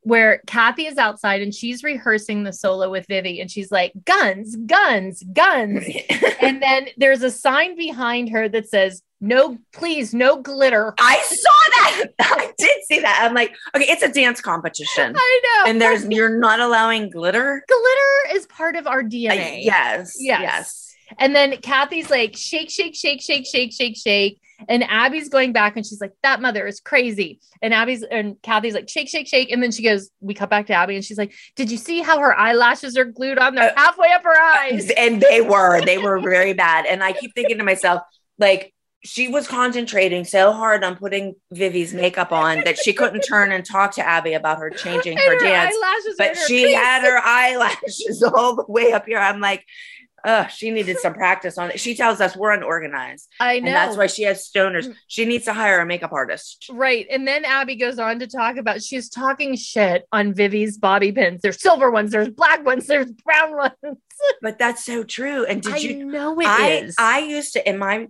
where 0.04 0.42
Cathy 0.46 0.86
is 0.86 0.98
outside 0.98 1.42
and 1.42 1.54
she's 1.54 1.82
rehearsing 1.82 2.44
the 2.44 2.52
solo 2.52 2.90
with 2.90 3.06
Vivi, 3.06 3.40
and 3.40 3.50
she's 3.50 3.72
like, 3.72 3.92
guns, 4.04 4.54
guns, 4.56 5.22
guns. 5.32 5.84
and 6.40 6.62
then 6.62 6.88
there's 6.96 7.22
a 7.22 7.30
sign 7.30 7.76
behind 7.76 8.30
her 8.30 8.48
that 8.48 8.68
says, 8.68 9.02
no, 9.20 9.56
please, 9.72 10.12
no 10.12 10.42
glitter. 10.42 10.94
I 11.00 11.16
saw 11.22 11.72
that. 11.76 12.04
I 12.20 12.52
did 12.58 12.84
see 12.84 13.00
that. 13.00 13.20
I'm 13.22 13.34
like, 13.34 13.54
okay, 13.74 13.86
it's 13.88 14.02
a 14.02 14.12
dance 14.12 14.40
competition. 14.42 15.14
I 15.16 15.40
know. 15.44 15.70
And 15.70 15.80
there's 15.80 16.04
you're 16.06 16.38
not 16.38 16.60
allowing 16.60 17.08
glitter. 17.08 17.64
glitter 17.66 18.36
is 18.36 18.46
part 18.46 18.76
of 18.76 18.86
our 18.86 19.02
DNA. 19.02 19.64
yes. 19.64 20.16
Yes. 20.18 20.40
Yes. 20.42 20.83
And 21.18 21.34
then 21.34 21.56
Cathy's 21.58 22.10
like, 22.10 22.36
shake, 22.36 22.70
shake, 22.70 22.94
shake, 22.94 23.20
shake, 23.22 23.46
shake, 23.46 23.72
shake, 23.72 23.96
shake. 23.96 24.40
And 24.68 24.84
Abby's 24.84 25.28
going 25.28 25.52
back 25.52 25.76
and 25.76 25.84
she's 25.84 26.00
like, 26.00 26.12
that 26.22 26.40
mother 26.40 26.66
is 26.66 26.80
crazy. 26.80 27.40
And 27.60 27.74
Abby's 27.74 28.02
and 28.04 28.40
Cathy's 28.42 28.74
like, 28.74 28.88
shake, 28.88 29.08
shake, 29.08 29.26
shake. 29.26 29.50
And 29.50 29.62
then 29.62 29.72
she 29.72 29.82
goes, 29.82 30.10
we 30.20 30.32
cut 30.32 30.48
back 30.48 30.66
to 30.68 30.72
Abby 30.74 30.94
and 30.94 31.04
she's 31.04 31.18
like, 31.18 31.34
did 31.56 31.70
you 31.70 31.76
see 31.76 32.00
how 32.00 32.18
her 32.20 32.34
eyelashes 32.38 32.96
are 32.96 33.04
glued 33.04 33.38
on? 33.38 33.54
They're 33.56 33.70
Uh, 33.70 33.74
halfway 33.76 34.10
up 34.12 34.22
her 34.22 34.38
eyes. 34.40 34.90
And 34.96 35.20
they 35.20 35.40
were, 35.40 35.84
they 35.84 35.98
were 35.98 36.20
very 36.20 36.52
bad. 36.52 36.86
And 36.86 37.02
I 37.02 37.12
keep 37.12 37.34
thinking 37.34 37.58
to 37.58 37.64
myself, 37.64 38.02
like, 38.38 38.72
she 39.06 39.28
was 39.28 39.46
concentrating 39.46 40.24
so 40.24 40.50
hard 40.50 40.82
on 40.82 40.96
putting 40.96 41.34
Vivi's 41.52 41.92
makeup 41.92 42.32
on 42.32 42.64
that 42.64 42.78
she 42.78 42.94
couldn't 42.94 43.20
turn 43.20 43.52
and 43.52 43.62
talk 43.62 43.92
to 43.96 44.06
Abby 44.06 44.32
about 44.32 44.58
her 44.60 44.70
changing 44.70 45.18
And 45.18 45.26
her 45.26 45.38
dance. 45.38 45.74
eyelashes 45.76 46.06
are 46.06 46.10
in 46.10 46.16
But 46.16 46.36
her 46.38 46.46
she 46.46 46.62
crease. 46.62 46.74
had 46.76 47.02
her 47.02 47.18
eyelashes 47.22 48.22
all 48.34 48.56
the 48.56 48.64
way 48.66 48.92
up 48.92 49.04
here. 49.04 49.18
I'm 49.18 49.40
like, 49.40 49.62
oh, 50.24 50.46
she 50.48 50.70
needed 50.70 50.98
some 50.98 51.14
practice 51.14 51.58
on 51.58 51.70
it. 51.70 51.80
She 51.80 51.94
tells 51.94 52.20
us 52.20 52.36
we're 52.36 52.52
unorganized. 52.52 53.28
I 53.38 53.60
know. 53.60 53.66
And 53.68 53.76
that's 53.76 53.96
why 53.96 54.06
she 54.06 54.22
has 54.24 54.48
stoners. 54.48 54.86
Mm. 54.86 54.96
She 55.06 55.24
needs 55.24 55.44
to 55.44 55.52
hire 55.52 55.80
a 55.80 55.86
makeup 55.86 56.12
artist. 56.12 56.66
Right. 56.70 57.06
And 57.10 57.26
then 57.26 57.44
Abby 57.44 57.76
goes 57.76 57.98
on 57.98 58.18
to 58.20 58.26
talk 58.26 58.56
about 58.56 58.82
she's 58.82 59.08
talking 59.08 59.56
shit 59.56 60.06
on 60.12 60.34
Vivi's 60.34 60.78
bobby 60.78 61.12
pins. 61.12 61.42
There's 61.42 61.60
silver 61.60 61.90
ones, 61.90 62.10
there's 62.12 62.30
black 62.30 62.64
ones, 62.64 62.86
there's 62.86 63.10
brown 63.12 63.56
ones. 63.56 63.74
But 64.40 64.58
that's 64.58 64.84
so 64.84 65.02
true. 65.02 65.44
And 65.44 65.60
did 65.60 65.74
I 65.74 65.76
you 65.78 66.04
know 66.06 66.38
it 66.40 66.46
I 66.46 66.68
is. 66.70 66.94
I 66.98 67.18
used 67.18 67.54
to 67.54 67.68
in 67.68 67.78
my 67.78 68.08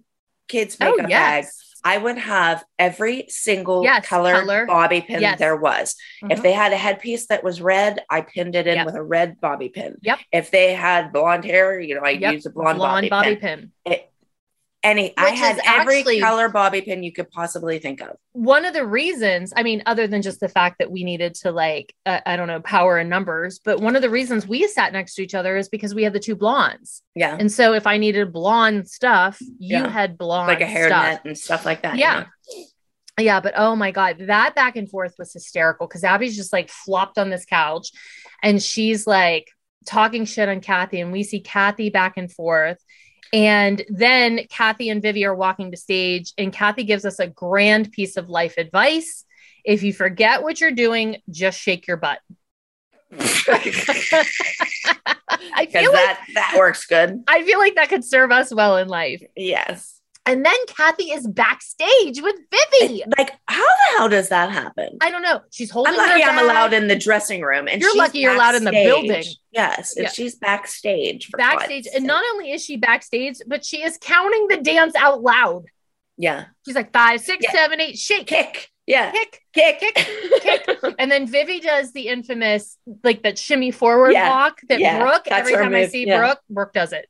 kids' 0.49 0.77
Oh, 0.81 0.91
makeup 0.91 1.09
bag, 1.09 1.45
yes. 1.45 1.64
I 1.87 1.99
would 1.99 2.17
have 2.17 2.65
every 2.79 3.27
single 3.29 3.85
Yes, 3.85 4.07
color, 4.07 4.41
color. 4.41 4.65
bobby 4.67 5.03
pin 5.03 5.21
Yes. 5.21 5.39
there 5.39 5.55
was. 5.57 5.95
If 6.31 6.39
Mhm. 6.39 6.43
they 6.43 6.53
had 6.53 6.73
a 6.73 6.77
headpiece 6.79 7.27
that 7.27 7.45
was 7.45 7.61
red, 7.61 8.03
I 8.09 8.23
pinned 8.23 8.57
it 8.57 8.67
in 8.67 8.77
Yep. 8.77 8.87
with 8.87 8.95
a 8.95 9.03
red 9.03 9.39
bobby 9.41 9.69
pin. 9.69 9.97
Yep. 10.03 10.19
If 10.33 10.51
they 10.51 10.73
had 10.73 11.13
blonde 11.13 11.45
hair, 11.45 11.79
you 11.79 11.95
know, 11.95 12.01
I 12.03 12.11
Yep. 12.11 12.33
used 12.33 12.47
a 12.47 12.51
blonde, 12.51 12.79
blonde 12.79 13.11
bobby, 13.11 13.35
bobby 13.35 13.37
pin. 13.37 13.73
pin. 13.85 13.93
It- 13.93 14.11
Any, 14.85 15.15
I 15.17 15.31
had 15.31 15.59
every 15.67 15.99
actually- 16.01 16.21
color 16.21 16.49
bobby 16.51 16.83
pin 16.83 17.03
you 17.03 17.11
could 17.11 17.31
possibly 17.31 17.79
think 17.79 18.01
of. 18.03 18.17
one 18.33 18.65
of 18.67 18.75
the 18.75 18.85
reasons 18.87 19.53
i 19.57 19.63
mean 19.63 19.83
other 19.87 20.07
than 20.07 20.21
just 20.23 20.41
the 20.41 20.49
fact 20.49 20.79
that 20.79 20.91
we 20.91 21.03
needed 21.05 21.35
to 21.37 21.51
like 21.51 21.95
uh, 22.05 22.21
i 22.27 22.37
don't 22.37 22.49
know 22.49 22.61
power 22.61 22.99
in 22.99 23.09
numbers 23.09 23.59
but 23.65 23.81
one 23.81 23.97
of 23.97 24.03
the 24.03 24.11
reasons 24.11 24.47
we 24.47 24.69
sat 24.69 24.93
next 24.93 25.15
to 25.15 25.23
each 25.23 25.35
other 25.35 25.57
is 25.57 25.69
because 25.71 25.95
we 25.95 26.03
had 26.05 26.13
the 26.13 26.21
two 26.21 26.37
blondes 26.37 27.03
Yeah. 27.15 27.37
and 27.41 27.51
so 27.51 27.73
if 27.73 27.87
i 27.87 27.97
needed 27.97 28.33
blonde 28.33 28.87
stuff 28.89 29.39
you 29.41 29.79
Yeah. 29.79 29.89
had 29.89 30.19
blonde 30.19 30.49
like 30.49 30.61
a 30.61 30.65
hairnet 30.67 31.25
and 31.25 31.37
stuff 31.39 31.65
like 31.65 31.83
that. 31.83 31.95
you 31.95 32.01
Yeah. 32.01 32.21
know? 32.21 32.65
yeah 33.19 33.41
but 33.41 33.55
oh 33.57 33.75
my 33.77 33.91
god 33.91 34.17
that 34.27 34.55
back 34.55 34.77
and 34.77 34.91
forth 34.91 35.15
was 35.19 35.33
hysterical 35.33 35.87
because 35.87 36.05
abby's 36.05 36.37
just 36.37 36.53
like 36.53 36.69
flopped 36.69 37.17
on 37.17 37.31
this 37.31 37.45
couch 37.47 37.89
and 38.43 38.63
she's 38.63 39.07
like 39.07 39.49
talking 39.87 40.25
shit 40.25 40.49
on 40.49 40.61
cathy 40.61 41.01
and 41.01 41.13
we 41.13 41.23
see 41.23 41.41
cathy 41.41 41.91
back 41.91 42.15
and 42.17 42.33
forth 42.33 42.79
and 43.33 43.85
then 43.89 44.41
cathy 44.51 44.89
and 44.89 45.03
vivi 45.03 45.25
are 45.25 45.35
walking 45.35 45.71
to 45.71 45.77
stage 45.77 46.33
and 46.39 46.53
cathy 46.53 46.85
gives 46.85 47.05
us 47.05 47.19
a 47.19 47.27
grand 47.27 47.91
piece 47.93 48.17
of 48.17 48.29
life 48.29 48.57
advice 48.59 49.25
if 49.65 49.83
you 49.83 49.93
forget 49.93 50.43
what 50.43 50.61
you're 50.61 50.71
doing 50.71 51.17
just 51.31 51.59
shake 51.59 51.87
your 51.87 51.97
butt 51.97 52.21
i 53.17 53.27
feel 55.71 55.93
like 55.93 55.93
that 55.93 56.25
that 56.35 56.55
works 56.57 56.87
good. 56.87 57.23
i 57.29 57.43
feel 57.45 57.59
like 57.59 57.75
that 57.77 57.89
could 57.89 58.05
serve 58.05 58.31
us 58.33 58.53
well 58.53 58.77
in 58.77 58.89
life 58.89 59.23
Yes. 59.37 59.94
And 60.27 60.45
then 60.45 60.57
cathy 60.69 61.05
is 61.11 61.27
backstage 61.27 62.23
with 62.23 62.35
vivi 62.51 63.03
Like, 63.19 63.33
how 63.47 63.61
the 63.63 63.99
hell 63.99 64.09
does 64.09 64.31
that 64.31 64.51
happen? 64.51 64.97
i 65.03 65.11
don't 65.11 65.23
know 65.23 65.41
she's 65.51 65.71
holding 65.71 65.93
I'm 65.93 65.99
lucky 65.99 66.23
I'm 66.25 66.39
allowed 66.39 66.73
in 66.73 66.89
the 66.89 66.97
dressing 66.97 67.43
room, 67.43 67.69
and 67.69 67.81
You're 67.81 67.91
she's 67.91 67.99
lucky 67.99 68.19
you're 68.21 68.35
allowed 68.35 68.55
in 68.55 68.65
the 68.65 68.71
building. 68.73 69.25
Yes, 69.53 69.97
and 69.97 70.05
Yeah. 70.05 70.11
she's 70.11 70.35
backstage. 70.37 71.27
For 71.27 71.37
backstage 71.37 71.87
and 71.95 72.05
not 72.07 72.25
only 72.33 72.53
is 72.53 72.65
she 72.65 72.77
backstage 72.77 73.37
but 73.47 73.65
she 73.65 73.83
is 73.83 73.99
counting 74.01 74.49
the 74.49 74.57
dance 74.59 74.95
out 74.97 75.23
loud 75.23 75.65
yeah, 76.17 76.45
she's 76.65 76.77
like 76.77 76.93
five 76.93 77.21
six 77.21 77.45
Yeah. 77.45 77.51
seven 77.53 77.81
eight 77.81 77.99
shake 77.99 78.29
kick, 78.29 78.71
yeah, 78.87 79.11
kick 79.11 79.41
kick, 79.53 79.79
kick 79.81 79.95
kick. 80.43 80.69
and 81.01 81.11
then 81.11 81.27
vivi 81.27 81.59
does 81.59 81.93
the 81.93 82.07
infamous 82.09 82.79
like 83.03 83.25
that 83.25 83.37
shimmy 83.37 83.73
forward 83.73 84.13
Yeah. 84.13 84.31
walk 84.31 84.61
that 84.69 84.79
Yeah, 84.79 85.01
brooke 85.01 85.25
that's 85.25 85.41
every 85.41 85.55
time 85.55 85.75
i 85.75 85.87
see 85.89 86.07
Yeah. 86.07 86.19
brooke 86.21 86.41
brooke 86.49 86.73
does 86.73 86.93
it 86.93 87.09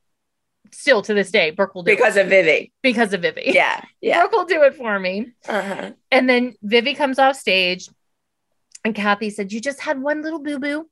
still 0.75 1.01
to 1.01 1.13
this 1.13 1.31
day 1.31 1.51
brooke 1.51 1.73
will 1.75 1.83
do 1.83 1.91
it 1.91 1.95
because 1.97 2.15
it 2.17 2.21
of 2.25 2.29
Vivi. 2.29 2.71
because 2.83 3.13
of 3.13 3.21
vivi 3.21 3.43
Yeah, 3.47 3.81
yeah. 4.01 4.19
brooke 4.19 4.31
will 4.33 4.45
do 4.45 4.63
it 4.63 4.75
for 4.75 4.99
me 4.99 5.31
Uh-huh. 5.47 5.91
and 6.11 6.29
then 6.29 6.55
vivi 6.61 6.93
comes 6.95 7.19
off 7.19 7.35
stage 7.35 7.87
and 8.83 8.93
cathy 8.93 9.29
said 9.29 9.51
you 9.51 9.59
just 9.61 9.81
had 9.81 10.01
one 10.01 10.21
little 10.21 10.39
boo-boo 10.41 10.87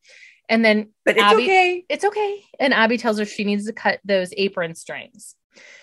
and 0.49 0.63
then 0.65 0.89
But 1.05 1.15
it's 1.17 1.23
Abby- 1.23 1.43
okay. 1.43 1.85
it's 1.89 2.03
okay. 2.03 2.43
And 2.59 2.73
Abby 2.73 2.97
tells 2.97 3.17
her 3.17 3.25
she 3.25 3.43
needs 3.45 3.65
to 3.65 3.71
cut 3.73 3.99
those 4.03 4.33
apron 4.35 4.75
strings. 4.75 5.35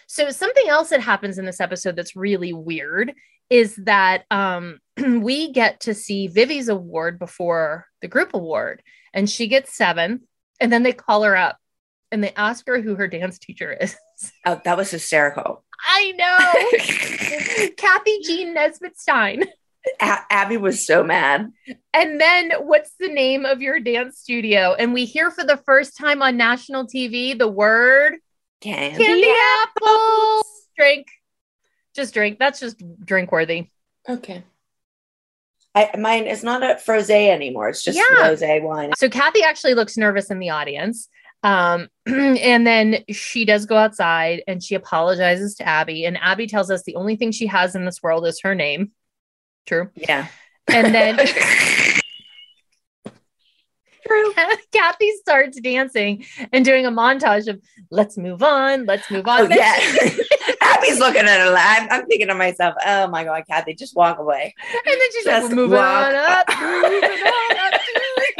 So 0.06 0.31
something 0.31 0.68
else 0.68 0.90
that 0.90 1.01
happens 1.01 1.39
in 1.39 1.47
this 1.47 1.60
episode 1.60 1.97
that's 1.97 2.14
really 2.14 2.52
weird 2.52 3.14
is 3.48 3.77
that 3.77 4.24
um 4.31 4.78
we 4.98 5.52
get 5.52 5.81
to 5.81 5.94
see 5.94 6.27
Vivi's 6.27 6.68
award 6.68 7.18
before 7.18 7.86
the 8.02 8.09
group 8.09 8.35
award 8.35 8.82
and 9.14 9.31
she 9.31 9.47
gets 9.48 9.74
seventh 9.74 10.22
and 10.60 10.70
then 10.72 10.82
they 10.82 10.93
call 10.93 11.22
her 11.22 11.36
up 11.36 11.56
and 12.12 12.23
they 12.24 12.32
ask 12.37 12.66
her 12.66 12.81
who 12.81 12.95
her 12.97 13.07
dance 13.09 13.39
teacher 13.39 13.73
is. 13.81 13.97
Oh, 14.45 14.61
that 14.66 14.77
was 14.77 14.91
hysterical. 14.91 15.65
I 15.82 16.12
know. 16.12 17.69
Cathy 17.78 18.19
Jean 18.23 18.53
Nesbitt 18.53 18.99
Stein. 19.01 19.45
A- 19.99 20.19
Abby 20.28 20.59
was 20.59 20.85
so 20.87 21.03
mad. 21.03 21.51
And 21.95 22.20
then 22.20 22.53
what's 22.61 22.93
the 23.01 23.09
name 23.09 23.47
of 23.47 23.62
your 23.62 23.81
dance 23.81 24.19
studio? 24.19 24.74
And 24.74 24.93
we 24.93 25.07
hear 25.07 25.31
for 25.31 25.43
the 25.43 25.57
first 25.57 25.97
time 25.97 26.20
on 26.20 26.37
national 26.37 26.87
TV 26.87 27.39
the 27.39 27.49
word 27.49 28.16
Candy. 28.61 29.03
candy 29.03 29.32
apples. 29.62 30.45
Drink. 30.77 31.07
Just 31.95 32.12
drink. 32.12 32.39
That's 32.39 32.61
just 32.61 32.77
drink 33.03 33.32
worthy. 33.32 33.70
Okay. 34.07 34.45
I, 35.74 35.97
mine 35.99 36.27
is 36.27 36.45
not 36.45 36.62
a 36.62 36.74
frosé 36.74 37.31
anymore. 37.31 37.70
It's 37.70 37.82
just 37.82 37.97
Yeah. 37.97 38.28
rose 38.28 38.43
wine. 38.43 38.93
So 38.99 39.09
Cathy 39.09 39.43
actually 39.45 39.73
looks 39.74 39.97
nervous 39.97 40.31
in 40.31 40.41
the 40.41 40.51
audience. 40.51 41.09
Um, 41.43 41.89
and 42.07 42.67
then 42.67 43.05
she 43.11 43.45
does 43.45 43.67
go 43.67 43.77
outside 43.77 44.43
and 44.47 44.62
she 44.62 44.75
apologizes 44.75 45.55
to 45.57 45.67
Abby. 45.67 46.05
And 46.05 46.19
Abby 46.19 46.47
tells 46.47 46.71
us 46.71 46.83
the 46.83 46.97
only 46.97 47.17
thing 47.17 47.33
she 47.33 47.47
has 47.47 47.75
in 47.75 47.85
this 47.85 48.03
world 48.03 48.27
is 48.27 48.41
her 48.43 48.55
name. 48.55 48.93
True. 49.67 49.91
Yeah. 49.95 50.29
And 50.69 50.95
then 50.95 51.17
True. 54.07 54.35
Cathy 54.73 55.12
starts 55.21 55.61
dancing 55.61 56.25
and 56.53 56.65
doing 56.65 56.87
a 56.87 56.91
montage 56.91 57.49
of 57.49 57.61
let's 57.91 58.19
move 58.19 58.43
on, 58.43 58.87
let's 58.87 59.11
move 59.11 59.27
on. 59.27 59.53
Oh, 59.53 59.55
yeah. 59.55 59.77
Abby's 60.62 60.99
looking 60.99 61.23
at 61.23 61.41
her. 61.41 61.55
I'm, 61.57 61.89
I'm 61.91 62.07
thinking 62.07 62.29
to 62.29 62.35
myself, 62.35 62.75
oh 62.85 63.09
my 63.09 63.25
God, 63.25 63.45
Cathy, 63.49 63.75
just 63.75 63.97
walk 63.97 64.19
away. 64.19 64.55
and 64.73 64.83
then 64.87 65.12
she's 65.12 65.27
like, 65.27 65.43
Just 65.43 65.51
we're 65.51 65.57
moving 65.57 65.79
on 65.79 66.15
up, 66.15 66.49
moving 66.49 67.03
on 67.03 67.73
up 67.73 67.80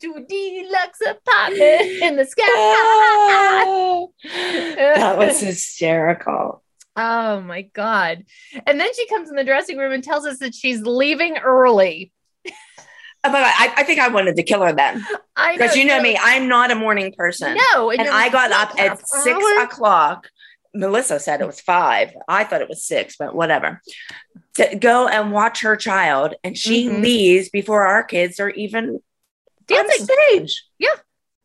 to 0.00 0.26
deluxe 0.26 1.00
apartment 1.00 2.02
in 2.02 2.16
the 2.16 2.24
sky. 2.26 2.44
Oh, 2.46 4.12
that 4.24 5.18
was 5.18 5.40
hysterical. 5.40 6.62
Oh 6.96 7.40
my 7.40 7.62
God. 7.62 8.24
And 8.66 8.78
then 8.78 8.88
she 8.94 9.08
comes 9.08 9.28
in 9.28 9.36
the 9.36 9.44
dressing 9.44 9.78
room 9.78 9.92
and 9.92 10.02
tells 10.04 10.26
us 10.26 10.38
that 10.38 10.54
she's 10.54 10.82
leaving 10.82 11.38
early. 11.38 12.12
Oh 12.46 13.30
my 13.30 13.40
God, 13.40 13.52
I, 13.56 13.72
I 13.78 13.82
think 13.84 14.00
I 14.00 14.08
wanted 14.08 14.36
to 14.36 14.42
kill 14.42 14.62
her 14.62 14.72
then. 14.72 15.04
Because 15.52 15.76
you 15.76 15.86
know 15.86 16.00
me, 16.00 16.18
I'm 16.20 16.46
not 16.46 16.70
a 16.70 16.74
morning 16.74 17.12
person. 17.16 17.56
No. 17.72 17.90
and 17.90 18.02
you're 18.02 18.12
I 18.12 18.28
got 18.28 18.52
up 18.52 18.78
at 18.78 19.06
six 19.08 19.44
o'clock. 19.60 20.28
Melissa 20.74 21.18
said 21.18 21.40
it 21.40 21.46
was 21.46 21.60
five. 21.60 22.12
I 22.28 22.44
thought 22.44 22.60
it 22.60 22.68
was 22.68 22.84
six, 22.84 23.16
but 23.16 23.34
whatever. 23.34 23.80
To 24.54 24.76
go 24.76 25.08
and 25.08 25.32
watch 25.32 25.62
her 25.62 25.74
child, 25.76 26.34
and 26.44 26.56
she 26.56 26.88
Mhm. 26.88 27.02
leaves 27.02 27.48
before 27.48 27.86
our 27.86 28.04
kids 28.04 28.38
are 28.38 28.50
even 28.50 29.00
Dancing. 29.66 30.02
on 30.02 30.06
stage. 30.38 30.64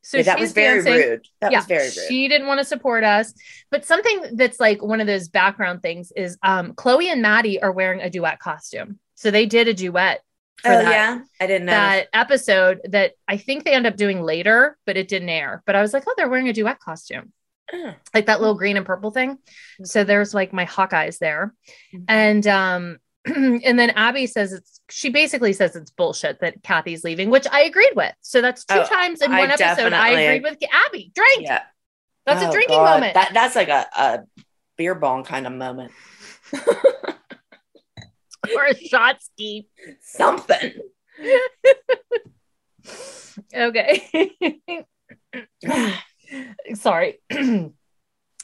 So 0.02 0.18
Yeah, 0.18 0.24
that 0.24 0.40
was 0.40 0.54
very 0.54 0.84
dancing. 0.84 1.10
rude. 1.10 1.28
That 1.40 1.52
was 1.52 1.66
very 1.66 1.84
rude. 1.84 1.94
She 2.08 2.28
didn't 2.28 2.48
want 2.48 2.60
to 2.60 2.66
support 2.66 3.04
us. 3.04 3.32
But 3.70 3.86
something 3.86 4.36
that's 4.38 4.60
like 4.60 4.82
one 4.82 5.02
of 5.02 5.06
those 5.08 5.28
background 5.28 5.84
things 5.84 6.12
is 6.16 6.36
um 6.42 6.74
Chloe 6.74 7.10
and 7.10 7.22
Maddie 7.22 7.62
are 7.62 7.72
wearing 7.72 8.02
a 8.02 8.10
duet 8.10 8.40
costume. 8.40 8.98
So 9.14 9.30
they 9.30 9.46
did 9.46 9.68
a 9.68 9.74
duet 9.74 10.22
for 10.64 10.72
oh 10.72 10.82
that, 10.84 10.92
yeah, 10.92 11.20
I 11.40 11.46
didn't 11.48 11.68
know. 11.68 11.74
that 11.74 12.08
episode 12.12 12.82
that 12.86 13.14
I 13.28 13.38
think 13.38 13.66
they 13.66 13.74
end 13.74 13.86
up 13.86 13.98
doing 13.98 14.24
later, 14.24 14.78
but 14.88 14.98
it 14.98 15.08
didn't 15.10 15.30
air. 15.30 15.62
But 15.68 15.76
I 15.76 15.82
was 15.82 15.94
like, 15.94 16.04
oh, 16.08 16.14
they're 16.18 16.30
wearing 16.30 16.50
a 16.50 16.54
duet 16.54 16.80
costume. 16.80 17.32
Like 18.14 18.26
that 18.26 18.40
little 18.40 18.56
green 18.56 18.78
and 18.78 18.86
purple 18.86 19.12
thing. 19.12 19.38
So 19.84 20.04
there's 20.04 20.34
like 20.34 20.52
my 20.54 20.66
Hawkeyes 20.66 21.20
there. 21.20 21.54
Mhm. 21.94 22.06
And 22.08 22.48
um 22.48 22.98
and 23.26 23.78
then 23.80 23.92
Abby 23.92 24.26
says 24.28 24.54
it's 24.54 24.80
she 24.90 25.10
basically 25.10 25.54
says 25.54 25.76
it's 25.76 25.92
bullshit 25.92 26.40
that 26.42 26.64
Cathy's 26.64 27.04
leaving, 27.04 27.30
which 27.30 27.46
I 27.52 27.62
agreed 27.62 27.94
with. 27.96 28.14
So 28.22 28.42
that's 28.42 28.66
two 28.66 28.80
Oh, 28.80 28.86
times 28.86 29.22
in 29.22 29.32
I 29.32 29.40
one 29.40 29.52
episode 29.52 29.94
I 29.94 30.10
agreed 30.10 30.44
with 30.44 30.58
Abby. 30.88 31.12
Drink. 31.14 31.42
Yeah, 31.42 31.62
That's 32.26 32.42
a 32.44 32.48
Oh, 32.50 32.52
drinking 32.52 32.78
God. 32.78 32.96
moment. 32.96 33.14
That 33.14 33.32
that's 33.34 33.56
like 33.56 33.70
a, 33.70 33.86
a 33.96 34.20
beer 34.78 34.96
bong 34.96 35.24
kind 35.24 35.46
of 35.46 35.54
moment. 35.54 35.92
or 38.56 38.66
a 38.66 38.76
shot 38.76 39.22
ski. 39.22 39.68
Something. 40.02 40.74
Okay. 43.56 44.02
Sorry. 46.76 47.20
and 47.30 47.74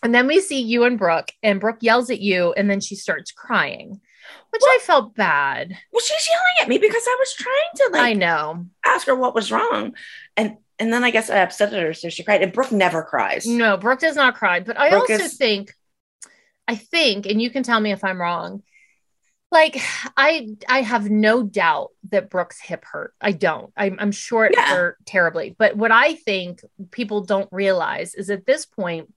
then 0.02 0.28
we 0.28 0.40
see 0.42 0.62
you 0.62 0.84
and 0.84 0.98
Brooke, 0.98 1.32
and 1.44 1.60
Brooke 1.60 1.80
yells 1.82 2.10
at 2.10 2.20
you, 2.22 2.54
and 2.54 2.70
then 2.70 2.80
she 2.82 2.96
starts 2.96 3.32
crying, 3.32 4.00
which 4.52 4.62
I 4.66 4.80
felt 4.82 5.16
bad. 5.16 5.70
Well, 5.92 6.02
she's 6.04 6.28
yelling 6.30 6.64
at 6.64 6.70
me 6.70 6.78
because 6.78 7.04
I 7.08 7.16
was 7.20 7.34
trying 7.34 7.56
to 7.76 7.90
like 7.94 8.02
I 8.02 8.14
know. 8.14 8.66
ask 8.86 9.08
her 9.08 9.16
what 9.16 9.36
was 9.36 9.52
wrong, 9.52 9.94
and 10.38 10.58
and 10.80 10.92
then 10.92 11.04
I 11.04 11.12
guess 11.12 11.30
I 11.30 11.38
upset 11.40 11.72
her, 11.74 11.94
so 11.94 12.10
she 12.10 12.24
cried. 12.24 12.42
And 12.44 12.52
Brooke 12.52 12.72
never 12.72 13.02
cries. 13.04 13.46
No, 13.46 13.78
Brooke 13.78 14.00
does 14.00 14.16
not 14.16 14.36
cry, 14.36 14.60
but 14.60 14.78
I 14.78 14.90
Brooke 14.90 15.10
also 15.10 15.24
is- 15.24 15.38
think, 15.38 15.74
I 16.68 16.76
think, 16.76 17.26
and 17.26 17.42
you 17.42 17.50
can 17.50 17.64
tell 17.64 17.80
me 17.80 17.92
if 17.92 18.04
I'm 18.04 18.20
wrong. 18.20 18.62
Like 19.56 19.82
I, 20.18 20.50
I 20.68 20.82
have 20.82 21.10
no 21.10 21.42
doubt 21.42 21.92
that 22.12 22.30
Brooke's 22.30 22.60
hip 22.60 22.84
hurt. 22.84 23.14
I 23.22 23.32
don't. 23.32 23.72
I'm, 23.78 23.96
I'm 24.00 24.12
sure 24.12 24.44
it 24.44 24.52
Yeah. 24.54 24.68
hurt 24.68 24.98
terribly. 25.06 25.56
But 25.58 25.78
what 25.78 25.94
I 25.94 26.16
think 26.16 26.60
people 26.92 27.22
don't 27.22 27.48
realize 27.54 28.16
is 28.16 28.30
at 28.30 28.46
this 28.46 28.66
point, 28.66 29.14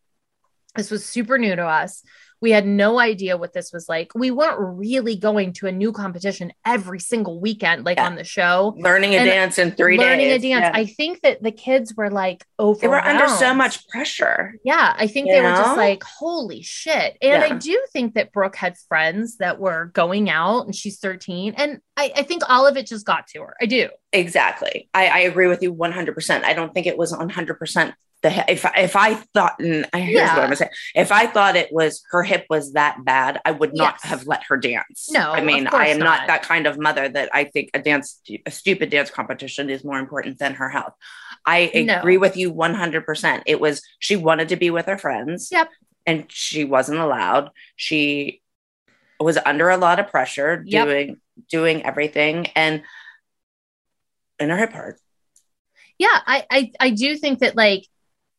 this 0.76 0.92
was 0.92 1.04
super 1.04 1.38
new 1.38 1.56
to 1.56 1.64
us. 1.66 2.04
We 2.40 2.50
had 2.52 2.66
no 2.66 2.98
idea 3.00 3.36
what 3.36 3.52
this 3.52 3.72
was 3.72 3.88
like. 3.88 4.12
We 4.14 4.30
weren't 4.30 4.58
really 4.60 5.16
going 5.16 5.52
to 5.54 5.66
a 5.66 5.72
new 5.72 5.92
competition 5.92 6.52
every 6.64 7.00
single 7.00 7.40
weekend, 7.40 7.84
like 7.84 7.96
Yeah. 7.98 8.06
on 8.06 8.14
the 8.14 8.24
show. 8.24 8.74
Learning 8.78 9.14
a 9.14 9.18
And 9.18 9.26
dance 9.28 9.58
in 9.58 9.72
three 9.72 9.98
learning 9.98 10.26
days. 10.28 10.44
a 10.44 10.48
dance. 10.48 10.62
Yeah. 10.62 10.70
I 10.74 10.86
think 10.86 11.20
that 11.22 11.42
the 11.42 11.50
kids 11.52 11.94
were 11.96 12.10
like 12.10 12.44
overwhelmed. 12.60 12.82
they 12.82 12.88
were 12.88 13.00
under 13.22 13.28
so 13.28 13.54
much 13.54 13.86
pressure. 13.88 14.54
Yeah, 14.64 14.94
I 14.96 15.06
think 15.08 15.28
they 15.28 15.40
were 15.40 15.48
just 15.50 15.76
like, 15.76 16.02
holy 16.04 16.62
shit. 16.62 17.16
And 17.22 17.42
I 17.42 17.56
do 17.56 17.76
think 17.92 18.14
that 18.14 18.32
Brooke 18.32 18.56
had 18.56 18.76
friends 18.88 19.38
that 19.38 19.58
were 19.58 19.86
going 19.94 20.30
out 20.30 20.66
and 20.66 20.74
she's 20.74 20.98
13. 20.98 21.54
And 21.56 21.80
I, 21.96 22.12
I 22.16 22.22
think 22.22 22.42
all 22.48 22.66
of 22.66 22.76
it 22.76 22.86
just 22.86 23.04
got 23.04 23.26
to 23.28 23.40
her. 23.40 23.56
I 23.60 23.66
do. 23.66 23.88
Exactly. 24.12 24.88
I, 24.94 25.06
I 25.08 25.18
agree 25.20 25.48
with 25.48 25.62
you 25.62 25.74
100%. 25.74 26.44
I 26.44 26.52
don't 26.52 26.72
think 26.72 26.86
it 26.86 26.96
was 26.96 27.12
100% 27.12 27.92
the. 28.22 28.44
If 28.50 28.64
if 28.76 28.96
I 28.96 29.14
thought, 29.34 29.56
and 29.60 29.86
here's 29.94 30.14
Yeah. 30.14 30.28
what 30.34 30.38
I'm 30.38 30.44
gonna 30.46 30.56
say, 30.56 30.70
if 30.94 31.12
I 31.12 31.26
thought 31.26 31.56
it 31.56 31.72
was 31.72 32.02
her 32.10 32.22
hip 32.22 32.46
was 32.50 32.72
that 32.72 33.04
bad, 33.04 33.40
I 33.44 33.52
would 33.52 33.74
not 33.74 33.94
Yes. 34.02 34.10
have 34.10 34.26
let 34.26 34.42
her 34.48 34.56
dance. 34.56 35.08
No, 35.10 35.30
I 35.32 35.40
mean, 35.40 35.66
I 35.68 35.88
am 35.88 35.98
not. 35.98 36.20
not. 36.20 36.26
that 36.26 36.42
kind 36.42 36.66
of 36.66 36.78
mother 36.78 37.08
that 37.08 37.28
I 37.32 37.44
think 37.44 37.70
a 37.74 37.78
dance, 37.78 38.20
a 38.46 38.50
stupid 38.50 38.90
dance 38.90 39.10
competition 39.10 39.70
is 39.70 39.84
more 39.84 39.98
important 39.98 40.38
than 40.38 40.54
her 40.54 40.68
health. 40.68 40.94
I 41.46 41.70
No. 41.86 41.98
agree 41.98 42.18
with 42.18 42.36
you 42.36 42.50
100. 42.50 43.06
percent 43.06 43.42
It 43.46 43.60
was 43.60 43.82
she 44.00 44.16
wanted 44.16 44.48
to 44.50 44.56
be 44.56 44.70
with 44.70 44.86
her 44.86 44.98
friends. 44.98 45.48
Yep. 45.52 45.68
and 46.06 46.24
she 46.32 46.64
wasn't 46.64 46.98
allowed. 46.98 47.50
She 47.76 48.40
was 49.20 49.36
under 49.44 49.68
a 49.68 49.76
lot 49.76 49.98
of 50.00 50.08
pressure 50.08 50.62
Yep. 50.66 50.86
doing 50.86 51.20
doing 51.50 51.84
everything 51.84 52.46
and 52.56 52.82
in 54.40 54.48
her 54.50 54.56
hip 54.56 54.72
hurt. 54.72 54.98
yeah 55.98 56.18
I, 56.26 56.46
I 56.50 56.72
i 56.80 56.90
do 56.90 57.16
think 57.16 57.40
that 57.40 57.56
like 57.56 57.84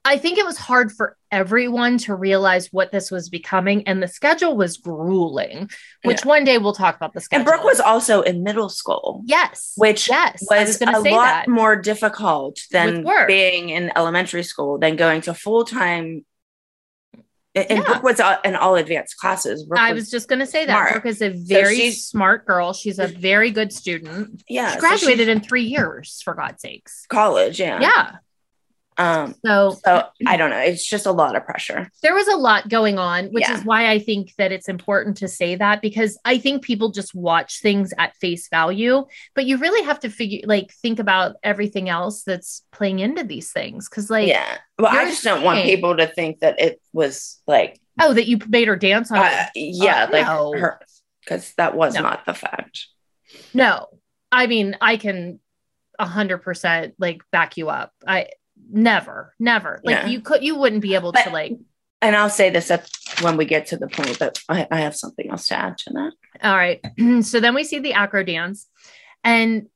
i 0.09 0.17
think 0.17 0.37
it 0.37 0.45
was 0.45 0.57
hard 0.57 0.91
for 0.91 1.15
everyone 1.31 1.97
to 1.97 2.15
realize 2.15 2.67
what 2.73 2.91
this 2.91 3.11
was 3.11 3.29
becoming 3.29 3.87
and 3.87 4.01
the 4.03 4.07
schedule 4.07 4.57
was 4.57 4.77
grueling 4.77 5.69
which 6.03 6.25
one 6.25 6.43
day 6.43 6.57
we'll 6.57 6.73
talk 6.73 6.95
about 6.95 7.13
the 7.13 7.21
schedule 7.21 7.41
And 7.41 7.45
Brooke 7.45 7.63
was 7.63 7.79
also 7.79 8.21
in 8.21 8.43
middle 8.43 8.69
school. 8.69 9.21
yes 9.25 9.73
which 9.77 10.09
yes 10.09 10.43
I 10.51 10.63
was, 10.63 10.81
a 10.81 10.85
lot 10.85 11.01
that. 11.03 11.47
more 11.47 11.75
difficult 11.75 12.59
than 12.71 13.05
being 13.27 13.69
in 13.69 13.91
elementary 13.95 14.43
school 14.43 14.77
than 14.79 14.95
going 14.95 15.21
to 15.21 15.33
full 15.33 15.63
time. 15.65 16.25
And 17.55 17.65
Yeah. 17.69 17.81
Brooke 17.83 18.03
was 18.03 18.19
uh, 18.19 18.37
in 18.45 18.55
all 18.55 18.75
advanced 18.75 19.17
classes. 19.17 19.63
Brooke 19.65 19.79
I 19.81 19.93
was 19.93 20.09
just 20.11 20.27
going 20.29 20.39
to 20.39 20.45
say 20.45 20.65
that. 20.67 20.91
Brooke 20.93 21.05
is 21.07 21.21
a 21.21 21.29
very 21.29 21.75
she's- 21.75 22.03
smart 22.05 22.45
girl. 22.45 22.73
She's 22.73 22.99
a 22.99 23.07
very 23.07 23.49
good 23.51 23.73
student. 23.73 24.43
yeah, 24.47 24.69
she 24.69 24.73
so 24.75 24.79
graduated 24.81 25.27
she's 25.27 25.35
in 25.35 25.41
three 25.41 25.63
years, 25.63 26.21
for 26.23 26.33
God's 26.35 26.61
sakes. 26.61 27.05
college. 27.09 27.59
Yeah, 27.59 27.79
Yeah. 27.81 28.11
Um, 28.99 29.33
So 29.45 29.77
so 29.83 30.07
I 30.27 30.35
don't 30.37 30.49
know. 30.49 30.57
It's 30.59 30.85
just 30.85 31.05
a 31.05 31.11
lot 31.11 31.35
of 31.35 31.45
pressure. 31.45 31.89
there 32.03 32.13
was 32.13 32.27
a 32.27 32.35
lot 32.35 32.67
going 32.69 32.99
on, 32.99 33.27
which 33.27 33.47
Yeah. 33.47 33.55
is 33.57 33.63
why 33.63 33.89
I 33.89 33.97
think 33.99 34.35
that 34.37 34.51
it's 34.51 34.67
important 34.67 35.17
to 35.17 35.27
say 35.27 35.55
that 35.55 35.81
because 35.81 36.19
I 36.25 36.37
think 36.37 36.63
people 36.63 36.89
just 36.91 37.15
watch 37.15 37.61
things 37.61 37.93
at 37.97 38.15
face 38.17 38.49
value, 38.49 39.05
but 39.35 39.45
you 39.45 39.57
really 39.57 39.83
have 39.85 39.99
to 40.01 40.09
figure, 40.09 40.41
like, 40.45 40.71
think 40.73 40.99
about 40.99 41.37
everything 41.43 41.87
else 41.89 42.23
that's 42.23 42.63
playing 42.71 42.99
into 42.99 43.23
these 43.23 43.51
things. 43.51 43.87
Cause, 43.87 44.09
like, 44.09 44.27
yeah. 44.27 44.57
Well, 44.77 44.91
I 44.95 45.05
just 45.05 45.23
don't 45.23 45.43
want 45.43 45.63
people 45.63 45.95
to 45.97 46.05
think 46.07 46.39
that 46.41 46.59
it 46.59 46.81
was 46.93 47.41
like, 47.47 47.79
oh, 48.01 48.13
that 48.13 48.27
you 48.27 48.37
made 48.49 48.67
her 48.67 48.75
dance 48.75 49.11
on 49.11 49.17
uh, 49.19 49.45
yeah, 49.55 50.03
Uh, 50.05 50.11
like 50.11 50.25
no. 50.25 50.53
her, 50.53 50.79
because 51.21 51.53
that 51.55 51.73
was 51.75 51.95
No. 51.95 52.01
not 52.01 52.25
the 52.25 52.33
fact. 52.33 52.87
No, 53.53 53.87
I 54.31 54.47
mean, 54.47 54.75
I 54.81 54.97
can 54.97 55.39
a 55.97 56.05
hundred 56.05 56.37
percent 56.39 56.95
like 56.97 57.21
back 57.31 57.57
you 57.57 57.69
up. 57.69 57.91
I 58.07 58.27
never, 58.71 59.33
never 59.39 59.79
like 59.83 59.95
Yeah. 59.95 60.07
you 60.07 60.21
could, 60.21 60.43
you 60.43 60.55
wouldn't 60.55 60.81
be 60.81 60.95
able 60.95 61.11
to 61.13 61.29
like, 61.31 61.53
And 62.01 62.15
I'll 62.15 62.29
say 62.29 62.49
this 62.49 62.71
at, 62.71 62.89
when 63.21 63.37
we 63.37 63.45
get 63.45 63.67
to 63.67 63.77
the 63.77 63.87
point 63.87 64.19
that 64.19 64.39
I, 64.49 64.67
I 64.71 64.81
have 64.81 64.95
something 64.95 65.29
else 65.29 65.47
to 65.47 65.55
add 65.59 65.77
to 65.79 65.89
that. 65.93 66.11
all 66.43 66.55
right. 66.55 66.79
so 67.23 67.39
then 67.39 67.55
we 67.55 67.63
see 67.63 67.79
the 67.79 67.93
acro 67.93 68.23
dance 68.23 68.67
and 69.23 69.67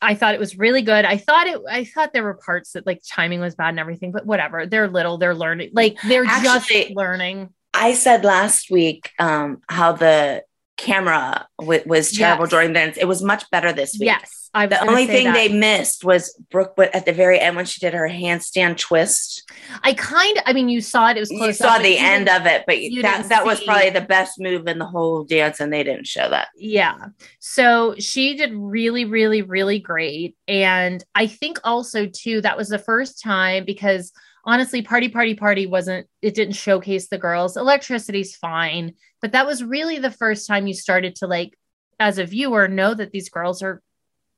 I 0.00 0.14
thought 0.14 0.34
it 0.34 0.40
was 0.40 0.58
really 0.58 0.82
good. 0.82 1.04
I 1.06 1.16
thought 1.16 1.46
it, 1.46 1.58
I 1.70 1.84
thought 1.84 2.12
there 2.12 2.22
were 2.22 2.34
parts 2.34 2.72
that 2.72 2.86
like 2.86 3.00
timing 3.08 3.40
was 3.40 3.54
bad 3.54 3.70
and 3.70 3.80
everything, 3.80 4.12
but 4.12 4.26
whatever. 4.26 4.66
They're 4.66 4.88
little, 4.88 5.16
they're 5.16 5.34
learning, 5.34 5.70
like 5.72 5.96
they're 6.06 6.24
Actually- 6.26 6.82
just 6.84 6.90
learning. 6.94 7.48
I 7.72 7.92
said 7.94 8.24
last 8.24 8.70
week 8.70 9.10
um, 9.18 9.60
how 9.68 9.92
the 9.92 10.44
camera 10.76 11.46
w- 11.58 11.82
was 11.86 12.12
terrible 12.12 12.44
Yes. 12.44 12.50
during 12.50 12.72
dance. 12.72 12.96
It 12.96 13.06
was 13.06 13.22
much 13.22 13.48
better 13.50 13.72
this 13.72 13.92
week. 13.98 14.06
Yes. 14.08 14.50
I 14.54 14.66
The 14.66 14.80
only 14.88 15.06
thing 15.06 15.24
that. 15.26 15.34
they 15.34 15.48
missed 15.48 16.02
was 16.04 16.34
Brooke 16.50 16.74
wa- 16.78 16.88
at 16.94 17.04
the 17.04 17.12
very 17.12 17.38
end 17.38 17.56
when 17.56 17.66
she 17.66 17.78
did 17.80 17.92
her 17.92 18.08
handstand 18.08 18.78
twist. 18.78 19.42
I 19.82 19.92
kind 19.92 20.36
of, 20.38 20.44
I 20.46 20.54
mean, 20.54 20.70
you 20.70 20.80
saw 20.80 21.10
it, 21.10 21.18
it 21.18 21.20
was 21.20 21.30
You 21.30 21.38
close. 21.38 21.58
saw 21.58 21.68
up, 21.72 21.76
but 21.78 21.82
the 21.82 21.90
you 21.90 21.98
end 21.98 22.28
of 22.30 22.46
it, 22.46 22.64
but 22.66 22.80
you 22.80 23.02
that 23.02 23.28
that 23.28 23.44
was 23.44 23.62
probably 23.62 23.90
the 23.90 24.00
best 24.00 24.40
move 24.40 24.66
in 24.66 24.78
the 24.78 24.86
whole 24.86 25.24
dance, 25.24 25.60
and 25.60 25.70
they 25.72 25.82
didn't 25.84 26.06
show 26.06 26.30
that. 26.30 26.48
Yeah. 26.56 26.94
So 27.38 27.94
she 27.98 28.34
did 28.34 28.52
really, 28.54 29.04
really, 29.04 29.42
really 29.42 29.78
great. 29.78 30.36
And 30.48 31.04
I 31.14 31.26
think 31.26 31.58
also, 31.64 32.06
too, 32.06 32.40
that 32.40 32.56
was 32.56 32.68
the 32.68 32.78
first 32.78 33.22
time 33.22 33.64
because 33.66 34.10
honestly, 34.46 34.80
Party, 34.80 35.08
Party, 35.08 35.34
Party 35.34 35.66
wasn't, 35.66 36.06
it 36.22 36.34
didn't 36.34 36.54
showcase 36.54 37.08
the 37.08 37.18
girls. 37.18 37.56
Electricity's 37.56 38.36
fine. 38.36 38.94
But 39.20 39.32
that 39.32 39.46
was 39.46 39.62
really 39.62 39.98
the 39.98 40.10
first 40.10 40.46
time 40.46 40.66
you 40.66 40.74
started 40.74 41.16
to, 41.16 41.26
like, 41.26 41.58
as 41.98 42.18
a 42.18 42.24
viewer, 42.24 42.68
know 42.68 42.94
that 42.94 43.10
these 43.10 43.28
girls 43.28 43.62
are 43.62 43.82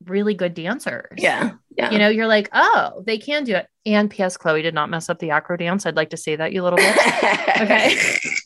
really 0.04 0.34
good 0.34 0.54
dancers. 0.54 1.10
Yeah, 1.16 1.52
yeah. 1.76 1.90
You 1.90 1.98
know, 1.98 2.08
you're 2.08 2.26
like, 2.26 2.48
oh, 2.52 3.02
they 3.04 3.18
can 3.18 3.44
do 3.44 3.56
it. 3.56 3.66
And 3.84 4.10
P.S. 4.10 4.36
Chloe 4.36 4.62
did 4.62 4.74
not 4.74 4.90
mess 4.90 5.08
up 5.08 5.18
the 5.18 5.30
acro 5.30 5.56
dance. 5.56 5.86
I'd 5.86 5.96
like 5.96 6.10
to 6.10 6.16
say 6.16 6.36
that, 6.36 6.52
you 6.52 6.62
little 6.62 6.78
bitch. 6.78 7.44
Okay. 7.62 7.96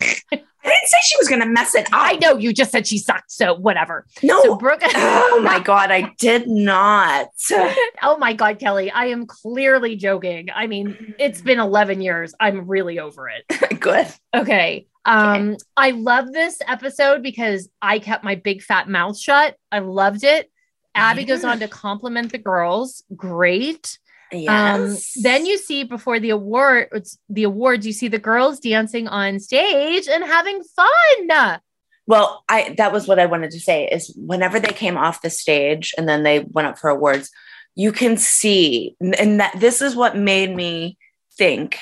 She 1.03 1.17
was 1.19 1.29
going 1.29 1.41
to 1.41 1.49
mess 1.49 1.75
it 1.75 1.87
up. 1.87 1.93
I 1.93 2.15
know 2.17 2.37
you 2.37 2.53
just 2.53 2.71
said 2.71 2.87
she 2.87 2.99
sucked. 2.99 3.31
So 3.33 3.55
whatever. 3.55 4.07
no. 4.23 4.43
So 4.43 4.57
Brooke. 4.57 4.83
oh 4.95 5.41
my 5.43 5.61
god, 5.61 5.91
I 5.91 6.15
did 6.19 6.49
not. 6.49 7.29
oh 8.03 8.17
my 8.19 8.33
god 8.33 8.59
kelly 8.59 8.91
i 8.91 9.07
am 9.07 9.27
clearly 9.27 9.97
joking 9.97 10.49
i 10.55 10.67
mean 10.67 11.15
it's 11.19 11.41
been 11.41 11.59
11 11.59 12.01
years 12.01 12.35
i'm 12.41 12.67
really 12.67 12.99
over 12.99 13.29
it 13.29 13.81
Good. 13.81 14.07
okay 14.35 14.87
um 15.05 15.57
i 15.77 15.91
love 15.91 16.33
this 16.33 16.59
episode 16.67 17.23
because 17.23 17.69
i 17.81 17.99
kept 17.99 18.25
my 18.25 18.35
big 18.35 18.63
fat 18.63 18.89
mouth 18.89 19.19
shut 19.19 19.57
i 19.71 19.81
loved 19.81 20.25
it 20.25 20.51
abby 20.95 21.25
goes 21.25 21.45
on 21.45 21.59
to 21.61 21.69
compliment 21.69 22.33
the 22.33 22.39
girls 22.39 23.03
great 23.17 23.99
Yes. 24.33 25.17
um 25.17 25.23
then 25.23 25.45
you 25.47 25.59
see 25.59 25.85
before 25.85 26.19
the 26.19 26.31
award 26.31 26.89
the 27.29 27.43
awards 27.45 27.87
you 27.87 27.93
see 27.93 28.09
the 28.09 28.19
girls 28.19 28.59
dancing 28.61 29.07
on 29.09 29.39
stage 29.41 30.09
and 30.09 30.25
having 30.25 30.63
fun 30.75 31.59
Well, 32.07 32.43
I 32.49 32.75
that 32.79 32.93
was 32.93 33.07
what 33.07 33.19
I 33.21 33.27
wanted 33.27 33.51
to 33.53 33.61
say 33.61 33.87
is 33.87 34.13
whenever 34.17 34.59
they 34.59 34.73
came 34.73 34.97
off 34.97 35.23
the 35.23 35.31
stage 35.31 35.95
and 35.97 36.09
then 36.09 36.23
they 36.23 36.41
went 36.41 36.67
up 36.69 36.79
for 36.79 36.91
awards, 36.91 37.31
you 37.75 37.93
can 37.93 38.17
see 38.17 38.97
and 39.01 39.39
that 39.41 39.55
this 39.61 39.81
is 39.81 39.95
what 39.95 40.17
made 40.17 40.55
me 40.55 40.99
think 41.39 41.79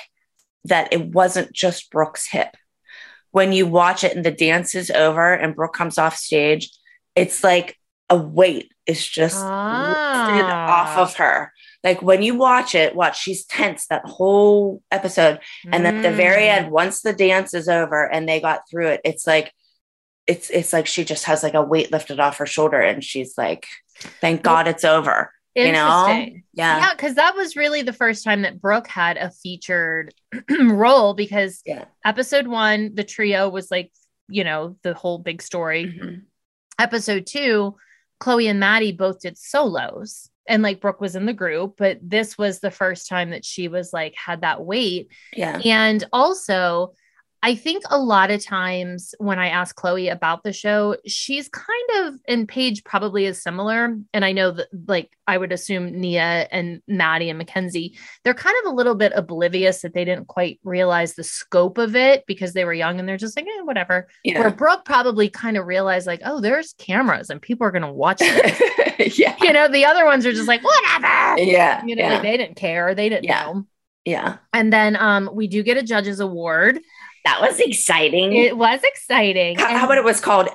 that 0.65 0.93
it 0.93 1.07
wasn't 1.15 1.53
just 1.53 1.91
Brooke's 1.91 2.27
hip. 2.29 2.55
When 3.31 3.53
you 3.53 3.67
watch 3.67 4.05
it 4.05 4.15
and 4.15 4.25
the 4.25 4.31
dance 4.31 4.75
is 4.75 4.91
over 4.91 5.33
and 5.33 5.55
Brooke 5.57 5.73
comes 5.75 5.99
off 5.99 6.17
stage, 6.17 6.69
it's 7.17 7.43
like 7.43 7.79
a 8.11 8.17
weight 8.17 8.73
is 8.87 9.07
just 9.07 9.37
lifted 9.37 10.45
Ah. 10.51 10.67
off 10.83 10.99
of 10.99 11.17
her. 11.17 11.53
Like 11.83 12.03
when 12.03 12.23
you 12.23 12.35
watch 12.35 12.75
it, 12.75 12.95
watch 12.95 13.19
she's 13.21 13.45
tense 13.45 13.87
that 13.89 14.05
whole 14.05 14.83
episode 14.91 15.41
and 15.65 15.85
then 15.85 15.97
at 15.97 16.03
the 16.03 16.13
very 16.13 16.43
Mm. 16.45 16.57
end 16.57 16.71
once 16.71 17.01
the 17.03 17.13
dance 17.13 17.55
is 17.55 17.69
over 17.69 18.05
and 18.11 18.29
they 18.29 18.41
got 18.41 18.63
through 18.71 18.89
it 18.89 19.01
it's 19.05 19.27
like 19.27 19.53
it's 20.27 20.51
it's 20.51 20.73
like 20.73 20.87
she 20.87 21.05
just 21.05 21.25
has 21.25 21.43
like 21.43 21.55
a 21.55 21.63
weight 21.63 21.91
lifted 21.91 22.21
off 22.21 22.37
her 22.39 22.47
shoulder 22.47 22.81
and 22.81 23.03
she's 23.03 23.37
like 23.39 23.67
thank 24.21 24.43
god 24.43 24.69
it's 24.69 24.85
over 24.85 25.33
you 25.57 25.73
know 25.73 26.07
yeah 26.53 26.79
Yeah, 26.79 26.91
because 26.95 27.15
that 27.17 27.35
was 27.35 27.57
really 27.57 27.83
the 27.83 27.93
first 27.93 28.25
time 28.25 28.43
that 28.43 28.61
Brooke 28.61 28.87
had 28.87 29.17
a 29.17 29.31
featured 29.31 30.15
role 30.61 31.15
because 31.15 31.61
yeah 31.67 31.87
episode 32.05 32.47
one, 32.47 32.95
the 32.95 33.05
trio 33.05 33.49
was 33.49 33.71
like, 33.71 33.91
you 34.29 34.45
know, 34.45 34.77
the 34.83 34.95
whole 34.95 35.19
big 35.19 35.43
story. 35.43 35.87
Mhm. 35.87 36.23
Episode 36.79 37.27
two, 37.27 37.77
Chloe 38.21 38.47
and 38.49 38.61
Maddie 38.61 38.93
both 38.93 39.21
did 39.21 39.37
solos. 39.37 40.30
And 40.51 40.63
like 40.63 40.81
Brooke 40.81 41.01
was 41.01 41.17
in 41.17 41.25
the 41.25 41.33
group, 41.33 41.77
but 41.79 41.99
this 42.03 42.37
was 42.37 42.61
the 42.61 42.71
first 42.71 43.09
time 43.09 43.31
that 43.31 43.45
she 43.45 43.69
was 43.69 43.93
like 43.93 44.15
had 44.17 44.43
that 44.43 44.63
weight. 44.63 45.09
yeah 45.33 45.61
And 45.65 46.05
also, 46.13 46.95
I 47.43 47.55
think 47.55 47.85
a 47.89 47.99
lot 47.99 48.31
of 48.31 48.45
times 48.45 49.15
when 49.19 49.39
I 49.39 49.49
ask 49.49 49.75
Chloe 49.75 50.09
about 50.09 50.43
the 50.43 50.53
show, 50.53 50.97
she's 51.07 51.49
kind 51.49 51.91
of, 52.07 52.15
and 52.29 52.47
Paige 52.47 52.85
probably 52.85 53.25
is 53.25 53.43
similar. 53.43 53.97
And 54.13 54.25
I 54.27 54.33
know 54.33 54.51
that, 54.51 54.69
like, 54.87 55.11
I 55.27 55.39
would 55.39 55.51
assume 55.51 55.99
Nia 55.99 56.47
and 56.51 56.83
Maddie 56.87 57.31
and 57.31 57.39
Mackenzie, 57.39 57.97
they're 58.25 58.35
kind 58.35 58.57
of 58.63 58.71
a 58.73 58.75
little 58.75 58.95
bit 58.95 59.13
oblivious 59.15 59.81
that 59.83 59.95
they 59.95 60.05
didn't 60.05 60.27
quite 60.27 60.61
realize 60.65 61.15
the 61.15 61.25
scope 61.25 61.79
of 61.79 61.97
it 61.97 62.25
because 62.27 62.53
they 62.53 62.67
were 62.67 62.75
young 62.75 62.99
and 62.99 63.09
they're 63.09 63.17
just 63.17 63.37
like, 63.37 63.47
eh, 63.47 63.63
whatever. 63.63 64.09
Where 64.25 64.51
Brooke 64.51 64.85
probably 64.85 65.31
kind 65.31 65.57
of 65.57 65.65
realized, 65.67 66.07
like, 66.07 66.21
oh, 66.25 66.41
there's 66.41 66.75
cameras 66.75 67.31
and 67.31 67.41
people 67.41 67.67
are 67.67 67.71
going 67.71 67.83
to 67.83 67.93
watch 67.93 68.19
this. 68.19 69.19
yeah 69.19 69.35
you 69.41 69.53
know, 69.55 69.67
the 69.67 69.87
other 69.87 70.05
ones 70.05 70.27
are 70.27 70.33
just 70.33 70.47
like, 70.49 70.63
whatever. 70.63 71.41
yeah 71.41 71.83
You 71.87 71.97
know, 71.97 72.03
yeah 72.03 72.13
like 72.15 72.23
they 72.23 72.37
didn't 72.37 72.57
care. 72.57 72.95
They 72.95 73.09
didn't 73.09 73.25
Yeah. 73.25 73.45
know. 73.45 73.67
yeah 74.05 74.37
And 74.53 74.71
then 74.71 74.97
um, 74.97 75.31
we 75.33 75.49
do 75.49 75.63
get 75.63 75.79
a 75.79 75.83
judge's 75.83 76.21
award. 76.21 76.81
That 77.25 77.41
was 77.41 77.61
exciting 77.61 78.33
It 78.35 78.57
was 78.57 78.81
exciting. 78.83 79.59
how, 79.59 79.69
how 79.79 79.85
about 79.87 79.99
it 79.99 80.05
was 80.05 80.21
called 80.21 80.49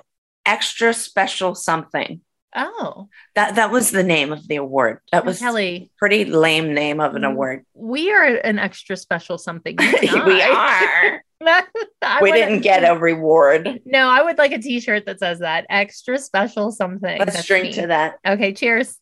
extra 0.46 0.94
special 0.94 1.56
something 1.56 2.22
Oh, 2.58 3.10
that 3.34 3.56
that 3.56 3.70
was 3.70 3.92
the 3.92 4.02
name 4.04 4.32
of 4.32 4.48
the 4.48 4.56
award 4.56 5.00
that 5.12 5.24
oh, 5.24 5.26
was 5.26 5.40
Kelly, 5.40 5.92
pretty 5.98 6.24
lame 6.24 6.74
name 6.74 7.02
of 7.02 7.14
an 7.16 7.26
award 7.26 7.66
we 7.74 8.14
are 8.14 8.24
an 8.24 8.60
extra 8.60 8.96
special 8.96 9.38
something. 9.38 9.76
we 10.02 10.42
are 10.42 11.22
we 12.22 12.32
didn't 12.32 12.62
get 12.62 12.90
a 12.90 12.98
reward 12.98 13.82
No, 13.86 14.08
I 14.08 14.22
would 14.22 14.38
like 14.38 14.54
a 14.54 14.58
T-shirt 14.60 15.06
that 15.06 15.20
says 15.20 15.40
that 15.40 15.66
extra 15.70 16.18
special 16.18 16.72
something. 16.72 17.20
let's 17.20 17.34
That's 17.34 17.46
drink 17.46 17.66
me. 17.66 17.74
to 17.74 17.88
that 17.88 18.20
Okay, 18.26 18.54
cheers. 18.54 18.98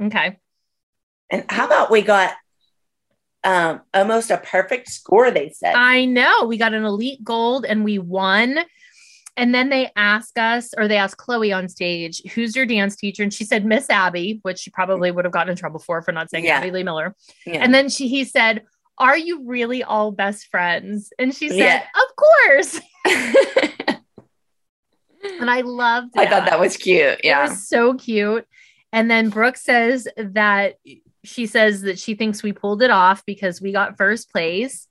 Okay. 0.00 0.38
And 1.30 1.44
how 1.50 1.66
about 1.66 1.90
we 1.90 2.00
got 2.00 2.32
um, 3.44 3.80
almost 3.92 4.30
a 4.30 4.38
perfect 4.38 4.88
score. 4.88 5.30
They 5.30 5.50
said. 5.50 5.74
I 5.74 6.04
know. 6.04 6.44
We 6.46 6.56
got 6.56 6.74
an 6.74 6.84
elite 6.84 7.22
gold 7.22 7.64
and 7.64 7.84
we 7.84 7.98
won. 7.98 8.58
And 9.36 9.52
then 9.52 9.68
they 9.68 9.90
ask 9.96 10.38
us, 10.38 10.72
or 10.78 10.86
they 10.86 10.96
asked 10.96 11.16
Chloe 11.16 11.52
on 11.52 11.68
stage, 11.68 12.22
who's 12.34 12.54
your 12.54 12.66
dance 12.66 12.94
teacher? 12.94 13.24
And 13.24 13.34
she 13.34 13.44
said, 13.44 13.64
Miss 13.64 13.90
Abby, 13.90 14.38
which 14.42 14.60
she 14.60 14.70
probably 14.70 15.10
would 15.10 15.24
have 15.24 15.32
gotten 15.32 15.50
in 15.50 15.56
trouble 15.56 15.80
for, 15.80 16.00
for 16.02 16.12
not 16.12 16.30
saying 16.30 16.44
Yeah. 16.44 16.58
Abby 16.58 16.70
Lee 16.70 16.84
Miller. 16.84 17.16
Yeah. 17.44 17.54
And 17.56 17.74
then 17.74 17.88
she, 17.88 18.06
he 18.06 18.24
said, 18.24 18.62
are 18.96 19.18
you 19.18 19.42
really 19.44 19.82
all 19.82 20.12
best 20.12 20.46
friends? 20.46 21.12
And 21.18 21.34
she 21.34 21.48
said, 21.48 21.58
Yeah. 21.58 21.84
of 21.94 22.16
course. 22.16 22.80
And 25.40 25.50
I 25.50 25.62
loved 25.62 26.16
I 26.18 26.26
thought 26.28 26.44
that 26.46 26.60
was 26.60 26.76
cute. 26.76 27.00
It 27.00 27.20
Yeah. 27.24 27.48
was 27.48 27.66
so 27.66 27.94
cute. 27.94 28.46
And 28.92 29.10
then 29.10 29.30
Brooke 29.30 29.56
says 29.56 30.06
that 30.16 30.74
she 31.24 31.46
says 31.46 31.82
that 31.82 31.98
she 31.98 32.14
thinks 32.14 32.42
we 32.42 32.52
pulled 32.52 32.82
it 32.82 32.90
off 32.90 33.24
because 33.26 33.60
we 33.60 33.72
got 33.72 33.96
first 33.96 34.30
place. 34.30 34.86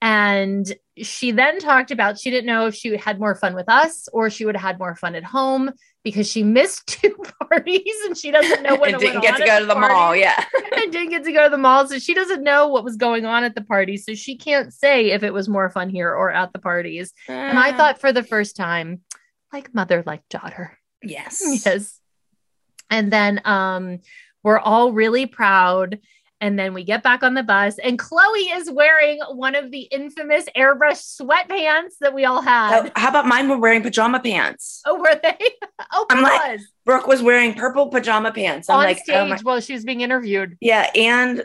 And 0.00 0.66
she 0.96 1.30
then 1.30 1.60
talked 1.60 1.92
about 1.92 2.18
she 2.18 2.30
didn't 2.30 2.46
know 2.46 2.66
if 2.66 2.74
she 2.74 2.96
had 2.96 3.20
more 3.20 3.36
fun 3.36 3.54
with 3.54 3.68
us 3.68 4.08
or 4.12 4.30
she 4.30 4.44
would 4.44 4.56
have 4.56 4.62
had 4.62 4.78
more 4.78 4.96
fun 4.96 5.14
at 5.14 5.22
home 5.22 5.70
because 6.02 6.28
she 6.28 6.42
missed 6.42 6.86
two 6.88 7.14
parties 7.48 7.96
and 8.06 8.18
she 8.18 8.32
doesn't 8.32 8.62
know 8.62 8.74
what 8.74 8.90
and 8.90 8.98
didn't 8.98 9.22
get 9.22 9.36
to 9.36 9.44
go 9.44 9.60
to 9.60 9.66
the 9.66 9.76
mall. 9.76 10.16
Yeah. 10.16 10.44
and 10.76 10.90
didn't 10.90 11.10
get 11.10 11.24
to 11.24 11.32
go 11.32 11.44
to 11.44 11.50
the 11.50 11.58
mall. 11.58 11.86
So 11.86 12.00
she 12.00 12.14
doesn't 12.14 12.42
know 12.42 12.66
what 12.66 12.82
was 12.82 12.96
going 12.96 13.26
on 13.26 13.44
at 13.44 13.54
the 13.54 13.62
party. 13.62 13.96
So 13.96 14.14
she 14.14 14.36
can't 14.36 14.72
say 14.72 15.12
if 15.12 15.22
it 15.22 15.32
was 15.32 15.48
more 15.48 15.70
fun 15.70 15.88
here 15.88 16.12
or 16.12 16.32
at 16.32 16.52
the 16.52 16.58
parties. 16.58 17.12
And 17.28 17.58
I 17.58 17.72
thought 17.72 18.00
for 18.00 18.12
the 18.12 18.24
first 18.24 18.56
time, 18.56 19.02
like 19.52 19.72
mother, 19.72 20.02
like 20.04 20.28
daughter. 20.28 20.76
yes. 21.02 21.42
Yes. 21.64 22.00
And 22.90 23.10
then 23.10 23.40
um 23.44 24.00
we're 24.42 24.58
all 24.58 24.92
really 24.92 25.26
proud. 25.26 25.98
And 26.40 26.58
then 26.58 26.74
we 26.74 26.82
get 26.82 27.04
back 27.04 27.22
on 27.22 27.34
the 27.34 27.44
bus, 27.44 27.78
and 27.78 27.96
Chloe 27.96 28.40
is 28.40 28.68
wearing 28.68 29.20
one 29.30 29.54
of 29.54 29.70
the 29.70 29.82
infamous 29.82 30.46
airbrush 30.56 31.20
sweatpants 31.20 31.92
that 32.00 32.12
we 32.14 32.24
all 32.24 32.42
had. 32.42 32.86
Oh, 32.86 32.90
how 32.96 33.10
about 33.10 33.28
mine 33.28 33.48
were 33.48 33.58
wearing 33.58 33.80
pajama 33.80 34.18
pants? 34.18 34.82
Oh, 34.84 34.98
were 34.98 35.20
they? 35.22 35.38
Oh, 35.92 36.06
I'm 36.10 36.20
like- 36.22 36.40
was 36.58 36.66
Brooke 36.84 37.06
was 37.06 37.22
wearing 37.22 37.54
purple 37.54 37.90
pajama 37.90 38.32
pants. 38.32 38.68
I'm 38.68 38.78
on 38.78 38.84
like, 38.84 38.98
stage 38.98 39.14
oh 39.14 39.28
my- 39.28 39.38
while 39.42 39.60
she 39.60 39.72
was 39.72 39.84
being 39.84 40.00
interviewed. 40.00 40.56
yeah, 40.60 40.90
and 40.96 41.44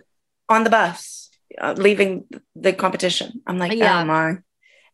on 0.50 0.64
the 0.64 0.72
bus, 0.72 1.30
uh, 1.62 1.76
leaving 1.78 2.26
the 2.56 2.74
competition. 2.74 3.44
I'm 3.46 3.60
like, 3.60 3.74
Yeah. 3.74 4.02
oh 4.02 4.06
my. 4.06 4.38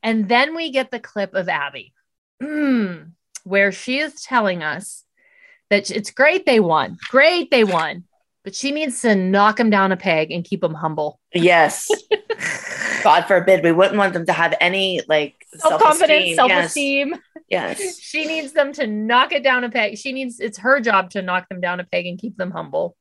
And 0.02 0.28
then 0.28 0.54
we 0.54 0.70
get 0.72 0.92
the 0.92 1.00
clip 1.00 1.34
of 1.34 1.48
Abby, 1.48 1.94
mm, 2.42 3.12
where 3.46 3.72
she 3.72 4.00
is 4.00 4.22
telling 4.22 4.64
us 4.64 5.06
that 5.74 5.90
it's 5.92 6.12
great 6.12 6.46
they 6.46 6.60
won, 6.60 6.98
great 7.10 7.50
they 7.52 7.64
won, 7.64 8.04
but 8.44 8.54
she 8.56 8.72
needs 8.72 9.02
to 9.02 9.16
knock 9.16 9.58
them 9.58 9.70
down 9.70 9.92
a 9.92 9.98
peg 9.98 10.32
and 10.32 10.44
keep 10.46 10.62
them 10.62 10.74
humble. 10.76 11.20
Yes. 11.34 11.90
God 13.04 13.26
forbid 13.26 13.64
we 13.64 13.72
wouldn't 13.72 13.98
want 13.98 14.14
them 14.14 14.26
to 14.28 14.34
have 14.34 14.54
any 14.62 15.02
like 15.08 15.36
Self 15.56 15.82
confidence, 15.82 16.36
self-esteem. 16.36 17.16
Yes. 17.50 17.80
Yes. 17.80 18.00
She 18.02 18.26
needs 18.26 18.54
them 18.54 18.72
to 18.74 18.88
knock 18.88 19.32
it 19.34 19.44
down 19.44 19.64
a 19.64 19.70
peg. 19.70 19.98
She 19.98 20.12
needs 20.14 20.40
it's 20.40 20.60
her 20.60 20.80
job 20.80 21.10
to 21.12 21.22
knock 21.22 21.50
them 21.50 21.60
down 21.62 21.80
a 21.80 21.84
peg 21.84 22.06
and 22.06 22.18
keep 22.20 22.38
them 22.38 22.52
humble. 22.52 22.96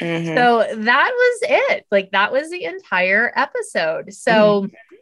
Mhm. 0.00 0.34
So 0.36 0.74
that 0.84 1.10
was 1.14 1.38
it. 1.70 1.86
Like 1.90 2.10
that 2.10 2.32
was 2.32 2.50
the 2.50 2.64
entire 2.64 3.32
episode. 3.34 4.12
So 4.12 4.62
Mm-hmm. 4.64 4.96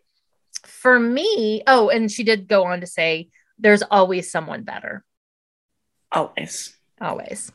for 0.65 0.99
me, 1.01 1.63
oh, 1.67 1.89
and 1.89 2.11
she 2.11 2.23
did 2.25 2.47
go 2.49 2.65
on 2.65 2.81
to 2.81 2.87
say 2.87 3.29
there's 3.59 3.83
always 3.83 4.31
someone 4.31 4.63
better. 4.63 5.05
Always. 6.13 6.77
Always. 7.05 7.53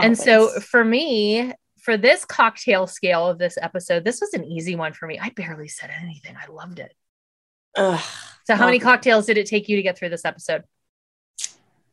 And 0.00 0.18
so 0.18 0.48
for 0.60 0.84
me, 0.84 1.52
for 1.80 1.96
this 1.96 2.24
cocktail 2.24 2.86
scale 2.86 3.26
of 3.28 3.38
this 3.38 3.56
episode, 3.60 4.04
this 4.04 4.20
was 4.20 4.34
an 4.34 4.44
easy 4.44 4.74
one 4.74 4.92
for 4.92 5.06
me. 5.06 5.18
I 5.20 5.30
barely 5.30 5.68
said 5.68 5.90
anything. 6.02 6.36
I 6.36 6.50
loved 6.50 6.78
it. 6.80 6.92
Ugh. 7.76 8.00
So 8.46 8.56
how 8.56 8.64
many 8.66 8.78
Okay. 8.78 8.84
cocktails 8.84 9.26
did 9.26 9.38
it 9.38 9.46
take 9.46 9.68
you 9.68 9.76
to 9.76 9.82
get 9.82 9.96
through 9.96 10.08
this 10.10 10.24
episode? 10.24 10.64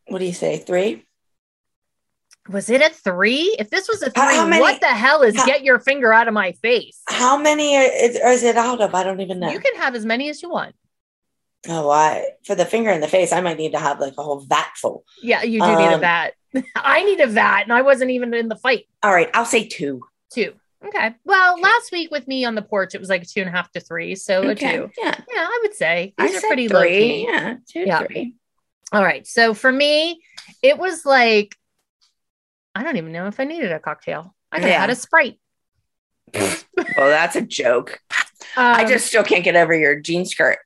what 0.08 0.20
do 0.20 0.26
you 0.26 0.34
say? 0.34 0.58
Three? 0.58 1.06
Was 2.50 2.70
it 2.70 2.82
a 2.82 2.90
three? 2.90 3.54
If 3.60 3.70
this 3.70 3.90
was 3.90 4.02
a 4.02 4.10
three, 4.10 4.24
How- 4.24 4.36
how 4.36 4.46
many- 4.48 4.62
what 4.62 4.80
the 4.80 4.88
hell 4.88 5.22
is 5.22 5.36
how- 5.36 5.46
get 5.46 5.64
your 5.64 5.80
finger 5.80 6.14
out 6.14 6.30
of 6.30 6.34
my 6.34 6.54
face? 6.54 7.02
How 7.10 7.38
many 7.38 7.76
is, 7.76 8.16
is 8.16 8.44
it 8.44 8.56
out 8.56 8.80
of? 8.80 8.96
I 8.96 9.04
don't 9.04 9.20
even 9.20 9.40
know. 9.42 9.50
You 9.50 9.60
can 9.60 9.76
have 9.76 9.96
as 9.96 10.06
many 10.06 10.30
as 10.30 10.42
you 10.42 10.50
want. 10.50 10.74
oh, 11.70 11.90
I 11.90 12.24
for 12.46 12.56
the 12.56 12.66
finger 12.66 12.90
in 12.92 13.02
the 13.02 13.08
face, 13.10 13.34
I 13.34 13.42
might 13.42 13.58
need 13.58 13.74
to 13.74 13.80
have 13.80 14.00
like 14.00 14.14
a 14.18 14.24
whole 14.24 14.40
vat 14.40 14.72
full. 14.78 15.04
Yeah, 15.22 15.44
you 15.44 15.60
do 15.60 15.68
need 15.68 15.84
a 15.90 15.96
Um, 15.96 16.00
vat. 16.00 16.34
I 16.76 17.04
need 17.04 17.20
a 17.20 17.28
vat, 17.28 17.64
and 17.64 17.74
I 17.74 17.82
wasn't 17.82 18.12
even 18.12 18.34
in 18.34 18.48
the 18.50 18.56
fight. 18.56 18.86
All 19.04 19.14
right, 19.14 19.30
I'll 19.34 19.46
say 19.46 19.68
two. 19.68 20.02
Two. 20.34 20.54
Okay. 20.86 21.16
Well, 21.26 21.60
last 21.60 21.92
week 21.92 22.12
with 22.12 22.28
me 22.28 22.46
on 22.46 22.54
the 22.56 22.62
porch, 22.62 22.94
it 22.94 23.00
was 23.00 23.10
like 23.10 23.28
two 23.28 23.40
and 23.42 23.50
a 23.50 23.52
half 23.52 23.72
to 23.72 23.80
three. 23.80 24.16
So 24.16 24.48
a 24.50 24.54
two. 24.56 24.66
Yeah. 24.98 25.16
Yeah, 25.34 25.48
I 25.50 25.60
would 25.64 25.74
say 25.74 26.14
I 26.18 26.26
are 26.26 26.30
said 26.30 26.42
pretty 26.48 26.68
low 26.68 26.82
three. 26.82 26.90
key. 27.00 27.28
Yeah, 27.28 27.56
two, 27.68 27.80
Yeah. 27.82 28.04
three. 28.06 28.36
All 28.92 29.04
right. 29.04 29.26
So 29.26 29.54
for 29.56 29.72
me, 29.72 30.22
it 30.62 30.78
was 30.78 31.06
like 31.06 31.56
I 32.76 32.84
don't 32.84 32.98
even 32.98 33.12
know 33.12 33.26
if 33.28 33.40
I 33.40 33.46
needed 33.46 33.72
a 33.72 33.80
cocktail. 33.80 34.36
I 34.52 34.60
could 34.60 34.70
Yeah. 34.70 34.80
had 34.82 34.90
a 34.92 34.96
sprite. 34.96 35.40
Well, 36.96 37.10
that's 37.10 37.36
a 37.36 37.42
joke. 37.42 38.00
I 38.56 38.84
Um, 38.84 38.88
just 38.88 39.08
still 39.08 39.24
can't 39.24 39.44
get 39.44 39.56
over 39.56 39.74
your 39.74 40.00
jean 40.00 40.26
skirt. 40.26 40.60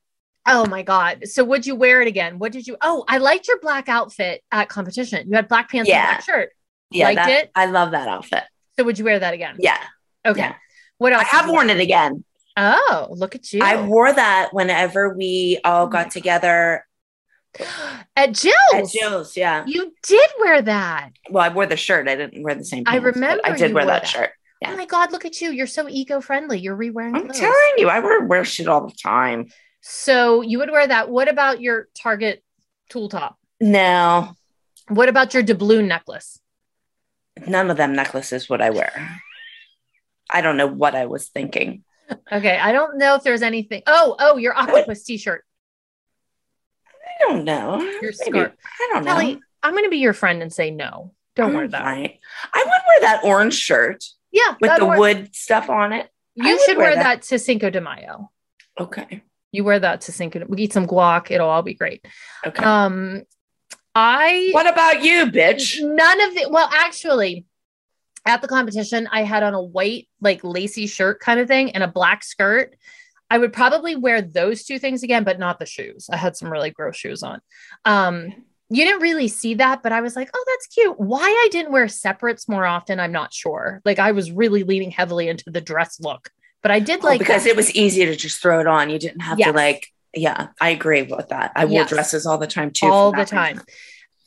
Oh 0.47 0.65
my 0.68 0.81
god! 0.81 1.27
So 1.27 1.43
would 1.43 1.65
you 1.68 1.76
wear 1.76 2.01
it 2.01 2.07
again? 2.07 2.39
What 2.39 2.51
did 2.51 2.65
you? 2.68 2.76
Oh, 2.81 3.05
I 3.07 3.18
liked 3.19 3.47
your 3.47 3.59
black 3.59 3.88
outfit 3.89 4.43
at 4.51 4.69
competition. 4.69 5.27
You 5.30 5.35
had 5.35 5.47
black 5.47 5.69
pants 5.69 5.89
Yeah. 5.89 5.99
and 5.99 6.07
black 6.09 6.23
shirt. 6.26 6.49
Yeah, 6.89 7.05
liked 7.05 7.15
that- 7.18 7.30
it? 7.30 7.51
I 7.55 7.65
love 7.68 7.91
that 7.91 8.07
outfit. 8.07 8.43
So 8.77 8.84
would 8.85 8.97
you 8.97 9.05
wear 9.05 9.19
that 9.19 9.34
again? 9.34 9.55
Yeah, 9.59 9.77
Okay. 10.26 10.39
yeah. 10.41 10.55
What 10.97 11.13
else? 11.13 11.23
I 11.31 11.38
have 11.38 11.49
worn 11.49 11.69
it 11.69 11.80
again. 11.80 12.23
Oh, 12.57 13.07
look 13.11 13.35
at 13.35 13.53
you! 13.53 13.61
I 13.63 13.81
wore 13.85 14.11
that 14.11 14.49
whenever 14.51 15.13
we 15.15 15.59
all 15.63 15.85
Oh 15.85 15.88
got 15.88 16.11
together 16.11 16.85
at 18.15 18.34
Jill's. 18.34 18.53
at 18.73 18.88
Jill's. 18.89 19.38
Yeah. 19.38 19.63
You 19.68 19.93
did 20.03 20.30
wear 20.39 20.61
that. 20.63 21.11
Well, 21.30 21.43
I 21.43 21.49
wore 21.53 21.65
the 21.65 21.77
shirt. 21.77 22.07
I 22.07 22.15
didn't 22.15 22.43
wear 22.43 22.55
the 22.55 22.65
same. 22.65 22.84
I 22.88 22.93
pants, 22.99 23.03
but 23.05 23.15
remember 23.15 23.41
I 23.45 23.55
did 23.55 23.73
wear 23.73 23.85
that, 23.85 24.01
that. 24.03 24.07
shirt. 24.07 24.30
Oh 24.65 24.76
my 24.77 24.85
god! 24.85 25.11
Look 25.11 25.26
at 25.26 25.39
you! 25.41 25.51
You're 25.51 25.65
so 25.68 25.88
eco-friendly. 25.89 26.59
You're 26.59 26.76
re-wearing 26.76 27.15
I'm 27.15 27.23
clothes. 27.23 27.39
telling 27.39 27.73
you, 27.77 27.89
I 27.89 27.99
wear 27.99 28.23
wear 28.26 28.43
shit 28.45 28.68
all 28.68 28.85
the 28.88 28.93
time. 28.93 29.47
So 29.82 30.41
you 30.41 30.60
would 30.60 30.72
wear 30.72 30.86
that. 30.88 31.10
What 31.10 31.28
about 31.28 31.60
your 31.62 31.88
Target 31.95 32.44
tulle 32.90 33.10
top? 33.10 33.38
No, 33.60 34.36
What 34.88 35.10
about 35.10 35.34
your 35.34 35.44
doubloon 35.44 35.88
necklace? 35.88 36.40
none 37.48 37.72
of 37.72 37.78
them 37.78 37.94
necklaces 37.95 38.49
would 38.49 38.62
I 38.62 38.70
wear. 38.72 39.20
I 40.30 40.41
don't 40.41 40.58
know 40.58 40.68
what 40.68 40.95
I 40.95 41.06
was 41.06 41.30
thinking. 41.30 41.84
Okay, 42.32 42.58
I 42.58 42.72
don't 42.72 42.98
know 42.98 43.16
if 43.16 43.24
there's 43.24 43.41
anything. 43.41 43.84
Oh, 43.88 44.16
oh, 44.20 44.38
your 44.38 44.56
octopus 44.58 45.03
T-shirt. 45.03 45.44
I 46.86 47.24
don't 47.28 47.44
know. 47.45 47.80
Your 47.82 48.02
Maybe- 48.02 48.14
scarf. 48.14 48.52
I 48.80 48.90
don't 48.94 49.06
know. 49.06 49.14
Kelly, 49.14 49.40
I'm 49.64 49.72
going 49.72 49.86
to 49.86 49.90
be 49.90 49.98
your 49.99 50.14
friend 50.14 50.41
and 50.41 50.52
say 50.52 50.72
no. 50.72 51.14
Don't 51.36 51.53
wear 51.53 51.64
I'm 51.64 51.72
that. 51.72 51.84
fine. 51.84 52.14
I 52.53 52.60
would 52.64 52.82
wear 52.88 52.99
that 53.02 53.22
orange 53.24 53.53
shirt 53.56 54.03
Yeah, 54.32 54.56
with 54.60 54.78
the 54.78 54.86
wood 54.86 55.34
stuff 55.36 55.70
on 55.70 55.94
it. 55.94 56.10
You 56.36 56.60
should 56.66 56.78
wear 56.78 56.88
wear 56.88 56.95
that. 56.95 57.03
that. 57.03 57.22
to 57.24 57.40
Cinco 57.40 57.70
de 57.70 57.80
Mayo. 57.82 58.30
Okay. 58.80 59.24
You 59.52 59.64
wear 59.64 59.80
that 59.80 60.02
to 60.02 60.11
Cinco. 60.11 60.40
De- 60.40 60.45
we 60.45 60.64
eat 60.64 60.73
some 60.73 60.88
guac. 60.88 61.32
It'll 61.32 61.49
all 61.49 61.61
be 61.61 61.73
great. 61.73 62.06
Okay. 62.45 62.64
Um, 62.64 63.23
I 63.94 64.49
what 64.52 64.72
about 64.72 65.03
you, 65.03 65.26
bitch? 65.26 65.78
none 65.82 66.22
of 66.22 66.36
the. 66.36 66.48
Well, 66.49 66.69
actually, 66.72 67.45
at 68.26 68.41
the 68.41 68.48
competition, 68.48 69.07
I 69.11 69.23
had 69.23 69.44
on 69.44 69.53
a 69.53 69.61
white 69.61 70.07
like 70.22 70.44
lacy 70.44 70.88
shirt 70.88 71.19
kind 71.19 71.40
of 71.40 71.48
thing 71.48 71.72
and 71.72 71.84
a 71.84 71.88
black 71.88 72.23
skirt. 72.23 72.76
I 73.30 73.38
would 73.38 73.53
probably 73.53 73.95
wear 73.95 74.22
those 74.22 74.64
two 74.65 74.78
things 74.78 75.03
again, 75.03 75.23
but 75.23 75.40
not 75.40 75.57
the 75.57 75.65
shoes. 75.65 76.10
I 76.11 76.18
had 76.18 76.36
some 76.36 76.52
really 76.52 76.69
gross 76.69 76.98
shoes 76.98 77.23
on. 77.23 77.40
Um, 77.86 78.34
you 78.69 78.86
didn't 78.86 79.02
really 79.02 79.28
see 79.28 79.56
that, 79.56 79.84
but 79.84 79.91
I 79.91 80.02
was 80.02 80.15
like, 80.15 80.30
oh, 80.34 80.45
that's 80.48 80.68
cute. 80.68 80.99
Why 80.99 81.23
I 81.23 81.48
didn't 81.52 81.72
wear 81.72 81.88
separates 81.88 82.48
more 82.48 82.65
often, 82.65 82.99
I'm 82.99 83.11
not 83.11 83.34
sure. 83.34 83.82
Like 83.84 83.99
I 83.99 84.11
was 84.11 84.32
really 84.32 84.64
leaning 84.64 84.91
heavily 84.91 85.28
into 85.28 85.49
the 85.49 85.61
dress 85.61 85.99
look, 85.99 86.30
but 86.62 86.72
I 86.72 86.80
did 86.80 87.00
Oh, 87.04 87.08
like 87.08 87.20
because 87.20 87.44
that. 87.44 87.50
it 87.52 87.56
was 87.56 87.74
easy 87.76 88.06
to 88.06 88.16
just 88.16 88.42
throw 88.42 88.60
it 88.60 88.68
on. 88.68 88.90
You 88.90 89.00
didn't 89.00 89.22
have 89.22 89.38
to 89.38 89.52
like. 89.52 89.88
Yeah, 90.14 90.48
I 90.60 90.70
agree 90.70 91.04
with 91.04 91.30
that. 91.30 91.52
I 91.56 91.66
wore 91.66 91.86
dresses 91.86 92.26
all 92.26 92.38
the 92.38 92.48
time 92.48 92.72
too. 92.72 92.88
all 92.88 93.12
the 93.12 93.26
time. 93.26 93.54
reason. 93.58 93.66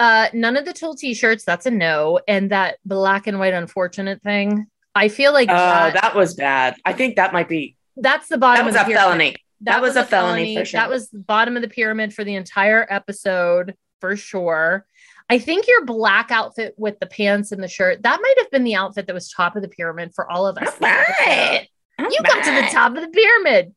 Uh, 0.01 0.29
none 0.33 0.57
of 0.57 0.65
the 0.65 0.73
tulle 0.73 0.97
t-shirts. 0.97 1.45
That's 1.45 1.67
a 1.67 1.71
no. 1.71 2.19
And 2.27 2.51
that 2.51 2.79
black 2.85 3.27
and 3.27 3.39
white 3.39 3.55
unfortunate 3.55 4.23
thing. 4.23 4.67
I 4.95 5.09
feel 5.09 5.33
like 5.33 5.49
Oh, 5.51 5.55
that, 5.55 5.95
that 6.01 6.15
was 6.17 6.35
bad. 6.35 6.77
I 6.85 6.93
think 6.95 7.17
that 7.17 7.33
might 7.33 7.49
be. 7.49 7.77
that's 7.97 8.29
the 8.29 8.39
bottom. 8.39 8.65
That 8.65 8.67
was 8.67 8.75
of 8.77 8.81
a 8.83 8.85
the 8.85 8.95
pyramid. 8.95 9.05
felony. 9.19 9.37
That 9.61 9.83
was 9.83 9.97
a 9.97 10.05
felony 10.05 10.57
for 10.57 10.65
sure. 10.65 10.81
That 10.81 10.89
was 10.91 11.11
the 11.11 11.19
bottom 11.21 11.57
of 11.57 11.63
the 11.63 11.69
pyramid 11.69 12.13
for 12.15 12.25
the 12.25 12.35
entire 12.35 12.87
episode 12.91 13.75
for 14.01 14.17
sure. 14.17 14.85
I 15.31 15.39
think 15.39 15.69
your 15.69 15.85
black 15.85 16.31
outfit 16.31 16.75
with 16.77 16.99
the 16.99 17.07
pants 17.07 17.51
and 17.53 17.63
the 17.63 17.69
shirt 17.69 18.03
that 18.03 18.21
might 18.21 18.35
have 18.39 18.51
been 18.51 18.65
the 18.65 18.75
outfit 18.75 19.07
that 19.07 19.15
was 19.15 19.31
top 19.31 19.55
of 19.57 19.63
the 19.63 19.69
pyramid 19.69 20.13
for 20.15 20.31
all 20.31 20.47
of 20.47 20.59
us. 20.59 20.69
All 20.81 20.89
right. 20.89 21.69
You 21.99 22.21
come 22.25 22.43
to 22.43 22.51
the 22.51 22.69
top 22.71 22.95
of 22.97 23.03
the 23.03 23.09
pyramid. 23.09 23.75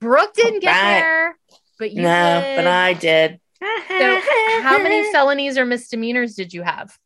Brooke 0.00 0.34
didn't 0.34 0.60
get 0.60 0.70
right. 0.70 1.00
there, 1.00 1.38
but 1.78 1.92
you 1.92 2.02
no, 2.02 2.40
did. 2.40 2.56
but 2.56 2.66
I 2.66 2.92
did. 2.94 3.40
So, 3.60 4.20
how 4.62 4.82
many 4.82 5.10
felonies 5.12 5.56
or 5.56 5.64
misdemeanors 5.64 6.34
did 6.34 6.52
you 6.52 6.62
have? 6.62 6.98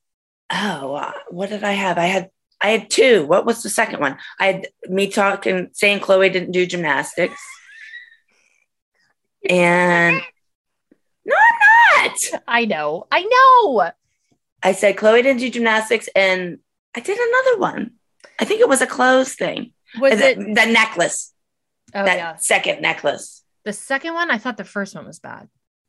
Oh, 0.51 0.95
uh, 0.95 1.13
what 1.29 1.51
did 1.51 1.65
I 1.65 1.73
have? 1.73 1.99
I 1.99 2.07
had 2.07 2.31
I 2.63 2.69
had 2.69 2.91
two. 2.91 3.27
What 3.27 3.45
was 3.45 3.63
the 3.63 3.69
second 3.69 4.01
one? 4.01 4.17
I 4.41 4.47
had 4.47 4.69
me 4.89 5.09
talking, 5.09 5.71
saying 5.73 6.01
Chloe 6.01 6.31
didn't 6.31 6.53
do 6.53 6.67
gymnastics. 6.67 7.41
And 9.49 10.21
no, 11.25 11.35
I'm 11.37 12.11
not. 12.11 12.19
I 12.49 12.65
know. 12.65 13.07
I 13.13 13.23
know. 13.23 13.91
I 14.61 14.73
said 14.73 14.97
Chloe 14.97 15.23
didn't 15.23 15.39
do 15.39 15.51
gymnastics, 15.51 16.09
and 16.17 16.59
I 16.97 17.01
did 17.01 17.17
another 17.17 17.61
one. 17.61 17.93
I 18.41 18.45
think 18.45 18.61
it 18.61 18.69
was 18.69 18.81
a 18.81 18.89
clothes 18.89 19.35
thing. 19.35 19.73
Was 20.01 20.19
the, 20.19 20.31
it 20.31 20.39
the 20.39 20.67
necklace? 20.67 21.33
Oh 21.95 22.05
that 22.05 22.17
yeah. 22.17 22.37
second 22.37 22.83
necklace. 22.83 23.43
The 23.65 23.73
second 23.73 24.15
one, 24.15 24.31
I 24.31 24.39
thought 24.39 24.57
the 24.57 24.65
first 24.65 24.95
one 24.95 25.07
was 25.07 25.19
bad. 25.19 25.49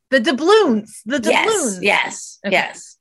The 0.09 0.19
doubloons. 0.19 1.01
The 1.05 1.19
doubloons. 1.19 1.81
Yes, 1.81 1.81
yes, 1.81 2.39
Okay. 2.45 2.55
yes. 2.55 2.97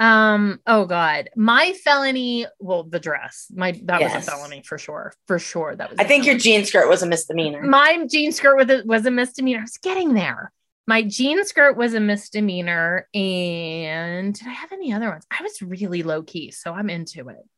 Um, 0.00 0.60
oh 0.66 0.84
god. 0.86 1.30
My 1.36 1.72
felony, 1.84 2.46
well, 2.58 2.82
the 2.82 2.98
dress. 2.98 3.46
My 3.54 3.80
that 3.84 4.02
was 4.02 4.12
a 4.12 4.20
felony 4.20 4.62
for 4.64 4.76
sure. 4.76 5.14
For 5.26 5.38
sure. 5.38 5.74
That 5.76 5.90
was 5.90 5.98
I 5.98 6.04
think 6.04 6.26
your 6.26 6.36
jean 6.36 6.64
skirt 6.64 6.88
was 6.88 7.02
a 7.02 7.06
misdemeanor. 7.06 7.62
my 7.62 8.04
jean 8.10 8.32
skirt 8.32 8.56
with 8.56 8.70
it 8.70 8.86
was 8.86 9.06
a 9.06 9.10
misdemeanor. 9.10 9.60
I 9.60 9.62
was 9.62 9.78
getting 9.78 10.14
there. 10.14 10.52
My 10.86 11.02
jean 11.02 11.42
skirt 11.46 11.76
was 11.76 11.94
a 11.94 12.00
misdemeanor. 12.00 13.08
And 13.14 14.34
did 14.34 14.46
I 14.46 14.52
have 14.52 14.72
any 14.72 14.92
other 14.92 15.08
ones? 15.08 15.24
I 15.30 15.42
was 15.42 15.62
really 15.62 16.02
low 16.02 16.22
key, 16.22 16.50
so 16.50 16.74
I'm 16.74 16.90
into 16.90 17.28
it. 17.30 17.48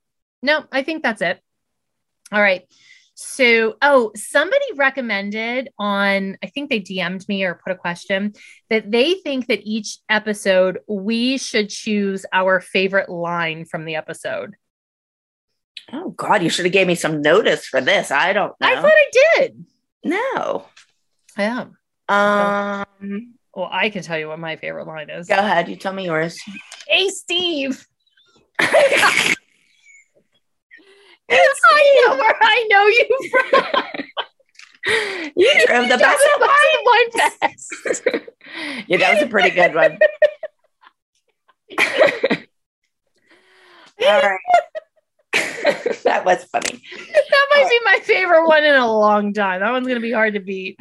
No, 0.43 0.65
I 0.71 0.83
think 0.83 1.03
that's 1.03 1.23
it. 1.23 1.41
All 2.33 2.41
right. 2.41 2.63
So, 3.19 3.77
oh, 3.81 4.13
somebody 4.15 4.65
recommended 4.75 5.71
on, 5.79 6.37
I 6.43 6.49
think 6.49 6.69
they 6.69 6.81
DM'd 6.81 7.27
me 7.29 7.45
or 7.45 7.55
put 7.55 7.73
a 7.73 7.77
question 7.77 8.35
that 8.69 8.91
they 8.91 9.15
think 9.15 9.47
that 9.47 9.63
each 9.63 9.99
episode 10.11 10.81
we 10.87 11.39
should 11.39 11.71
choose 11.71 12.27
our 12.31 12.61
favorite 12.61 13.09
line 13.09 13.65
from 13.65 13.87
the 13.87 13.95
episode. 13.97 14.55
oh 15.93 16.11
God, 16.11 16.43
you 16.43 16.51
should 16.51 16.67
have 16.67 16.73
gave 16.75 16.87
me 16.87 16.95
some 16.95 17.23
notice 17.23 17.65
for 17.67 17.81
this. 17.81 18.11
I 18.11 18.35
don't 18.35 18.53
know. 18.61 18.69
I 18.69 18.75
thought 18.75 18.85
I 18.93 19.11
did. 19.39 19.65
no. 20.05 20.67
Yeah. 21.39 21.67
Um, 22.09 23.35
Well, 23.55 23.69
I 23.71 23.89
can 23.89 24.03
tell 24.03 24.19
you 24.19 24.29
what 24.29 24.39
my 24.39 24.57
favorite 24.57 24.87
line 24.87 25.09
is. 25.09 25.27
go 25.27 25.37
ahead. 25.39 25.69
You 25.69 25.77
tell 25.77 25.95
me 25.95 26.05
yours. 26.05 26.39
Hey, 26.87 27.09
Steve. 27.09 27.87
I 31.31 32.05
know 32.07 32.17
where 32.17 32.35
I 32.41 32.67
know 32.71 32.87
you 32.87 33.07
from. 33.31 33.85
you 35.37 35.67
drove 35.67 35.89
the 35.89 35.99
bus. 35.99 36.01
That 36.01 36.39
was 36.41 36.83
my 36.85 37.29
best. 37.41 37.73
yeah, 38.89 38.99
that 38.99 39.15
was 39.15 39.23
a 39.25 39.27
pretty 39.27 39.51
good 39.51 39.75
one. 39.75 39.99
All 44.07 44.21
right. 44.21 44.39
that 46.05 46.23
was 46.25 46.45
funny. 46.45 46.83
That 46.97 47.47
might 47.55 47.69
be 47.69 47.81
my 47.85 47.99
favorite 48.05 48.47
one 48.47 48.65
in 48.65 48.75
a 48.75 48.87
long 48.91 49.33
time. 49.33 49.61
That 49.61 49.73
one's 49.73 49.87
gonna 49.89 50.01
be 50.01 50.13
hard 50.13 50.35
to 50.35 50.41
beat. 50.41 50.79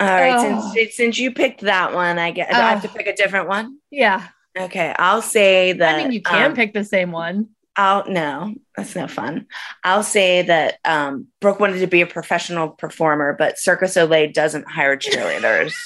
All 0.00 0.08
right. 0.08 0.34
Oh. 0.36 0.72
Since 0.74 0.96
since 0.96 1.18
you 1.18 1.32
picked 1.32 1.60
that 1.62 1.94
one, 1.94 2.18
I 2.18 2.30
guess 2.32 2.50
do 2.50 2.56
I 2.56 2.70
have 2.70 2.82
to 2.82 2.88
Oh. 2.90 2.92
pick 2.94 3.06
a 3.06 3.14
different 3.14 3.48
one. 3.48 3.78
Yeah, 3.90 4.26
Okay, 4.58 4.94
I'll 4.98 5.22
say 5.22 5.72
that. 5.74 5.94
I 5.94 6.02
mean 6.02 6.12
you 6.12 6.20
can 6.22 6.50
um, 6.50 6.56
pick 6.56 6.72
the 6.74 6.84
same 6.84 7.12
one. 7.12 7.48
I'll 7.76 8.06
no, 8.08 8.54
that's 8.76 8.94
no 8.94 9.08
fun. 9.08 9.46
I'll 9.82 10.02
say 10.02 10.42
that 10.42 10.78
um, 10.84 11.28
Brooke 11.40 11.60
wanted 11.60 11.80
to 11.80 11.86
be 11.86 12.02
a 12.02 12.06
professional 12.06 12.68
performer, 12.68 13.34
but 13.38 13.58
Cirque 13.58 13.80
du 13.80 13.88
Soleil 13.88 14.30
doesn't 14.32 14.70
hire 14.70 14.96
cheerleaders. 14.96 15.72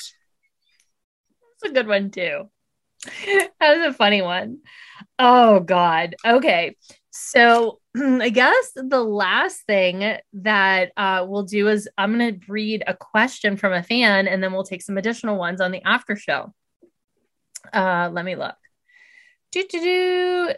That's 1.62 1.70
a 1.70 1.74
good 1.74 1.86
one 1.86 2.10
too. 2.10 2.50
That 3.60 3.78
was 3.78 3.86
a 3.86 3.92
funny 3.92 4.20
one. 4.20 4.58
Oh 5.18 5.60
God. 5.60 6.16
Okay. 6.26 6.76
So 7.10 7.80
I 7.96 8.28
guess 8.28 8.72
the 8.74 9.02
last 9.02 9.62
thing 9.66 10.18
that 10.34 10.92
uh, 10.96 11.24
we'll 11.26 11.44
do 11.44 11.68
is 11.68 11.88
I'm 11.96 12.18
going 12.18 12.40
to 12.40 12.52
read 12.52 12.82
a 12.86 12.94
question 12.94 13.56
from 13.56 13.72
a 13.72 13.82
fan, 13.82 14.28
and 14.28 14.42
then 14.42 14.52
we'll 14.52 14.64
take 14.64 14.82
some 14.82 14.98
additional 14.98 15.38
ones 15.38 15.60
on 15.60 15.70
the 15.70 15.82
after 15.82 16.16
show. 16.16 16.52
Uh, 17.72 18.10
let 18.12 18.24
me 18.24 18.36
look. 18.36 18.56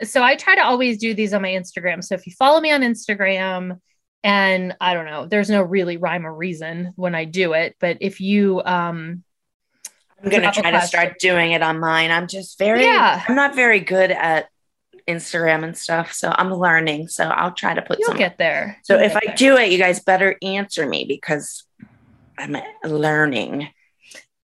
So 0.04 0.22
I 0.22 0.36
try 0.36 0.54
to 0.56 0.64
always 0.64 0.98
do 0.98 1.14
these 1.14 1.32
on 1.34 1.42
my 1.42 1.50
Instagram. 1.50 2.02
So 2.04 2.14
if 2.14 2.26
you 2.26 2.32
follow 2.38 2.60
me 2.60 2.70
on 2.72 2.80
Instagram, 2.82 3.78
and 4.24 4.76
I 4.80 4.94
don't 4.94 5.06
know, 5.06 5.26
there's 5.26 5.48
no 5.50 5.62
really 5.62 5.96
rhyme 5.96 6.26
or 6.26 6.34
reason 6.34 6.92
when 6.96 7.14
I 7.14 7.24
do 7.24 7.52
it, 7.52 7.76
but 7.80 7.98
if 8.00 8.20
you 8.20 8.60
um 8.64 9.22
I'm 10.22 10.30
gonna 10.30 10.50
try 10.52 10.72
to 10.72 10.80
start 10.80 11.18
doing 11.20 11.52
it 11.52 11.62
on 11.62 11.78
mine. 11.78 12.10
I'm 12.10 12.26
just 12.26 12.58
very 12.58 12.82
Yeah. 12.82 13.22
I'm 13.28 13.36
not 13.36 13.54
very 13.54 13.78
good 13.80 14.10
at 14.10 14.48
Instagram 15.06 15.62
and 15.64 15.76
stuff, 15.76 16.12
so 16.12 16.34
I'm 16.36 16.52
learning. 16.52 17.08
So 17.08 17.24
I'll 17.24 17.52
try 17.52 17.74
to 17.74 17.82
put 17.82 17.98
you'll 18.00 18.08
some. 18.08 18.16
get 18.18 18.36
there. 18.36 18.78
so 18.82 18.96
You'll 18.96 19.04
if 19.04 19.16
I 19.16 19.20
there. 19.26 19.36
do 19.36 19.56
it, 19.56 19.70
you 19.70 19.78
guys 19.78 20.00
better 20.00 20.36
answer 20.42 20.86
me 20.86 21.04
because 21.04 21.64
I'm 22.36 22.56
learning. 22.84 23.68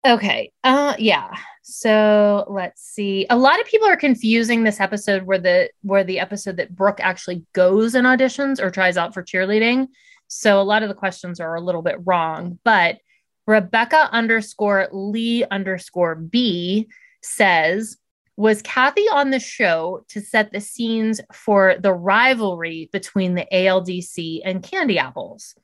Okay. 0.06 0.52
Uh 0.64 0.94
yeah. 1.00 1.36
So 1.68 2.46
let's 2.48 2.84
see. 2.84 3.26
A 3.32 3.36
lot 3.36 3.60
of 3.60 3.66
people 3.66 3.88
are 3.88 3.98
confusing 3.98 4.64
this 4.64 4.80
episode 4.80 5.24
where 5.24 5.40
the 5.40 5.72
where 5.82 6.04
the 6.04 6.20
episode 6.20 6.58
that 6.58 6.76
Brooke 6.76 7.00
actually 7.02 7.44
goes 7.54 7.96
and 7.96 8.06
auditions 8.06 8.62
or 8.62 8.70
tries 8.70 8.98
out 8.98 9.16
for 9.16 9.24
cheerleading. 9.24 9.88
So 10.28 10.62
a 10.62 10.64
lot 10.64 10.84
of 10.84 10.90
the 10.90 10.96
questions 10.96 11.40
are 11.40 11.56
a 11.56 11.62
little 11.62 11.82
bit 11.82 11.98
wrong, 12.06 12.60
but 12.64 13.00
Rebecca 13.48 14.10
underscore 14.12 14.90
Lee 14.92 15.44
underscore 15.50 16.14
B 16.14 16.88
says, 17.24 17.98
was 18.38 18.62
Cathy 18.62 19.08
on 19.12 19.32
the 19.32 19.40
show 19.40 20.06
to 20.10 20.22
set 20.22 20.52
the 20.52 20.62
scenes 20.62 21.20
for 21.34 21.78
the 21.80 21.94
rivalry 21.94 22.90
between 22.94 23.34
the 23.34 23.48
ALDC 23.52 24.42
and 24.46 24.62
Candy 24.62 25.00
Apples? 25.00 25.56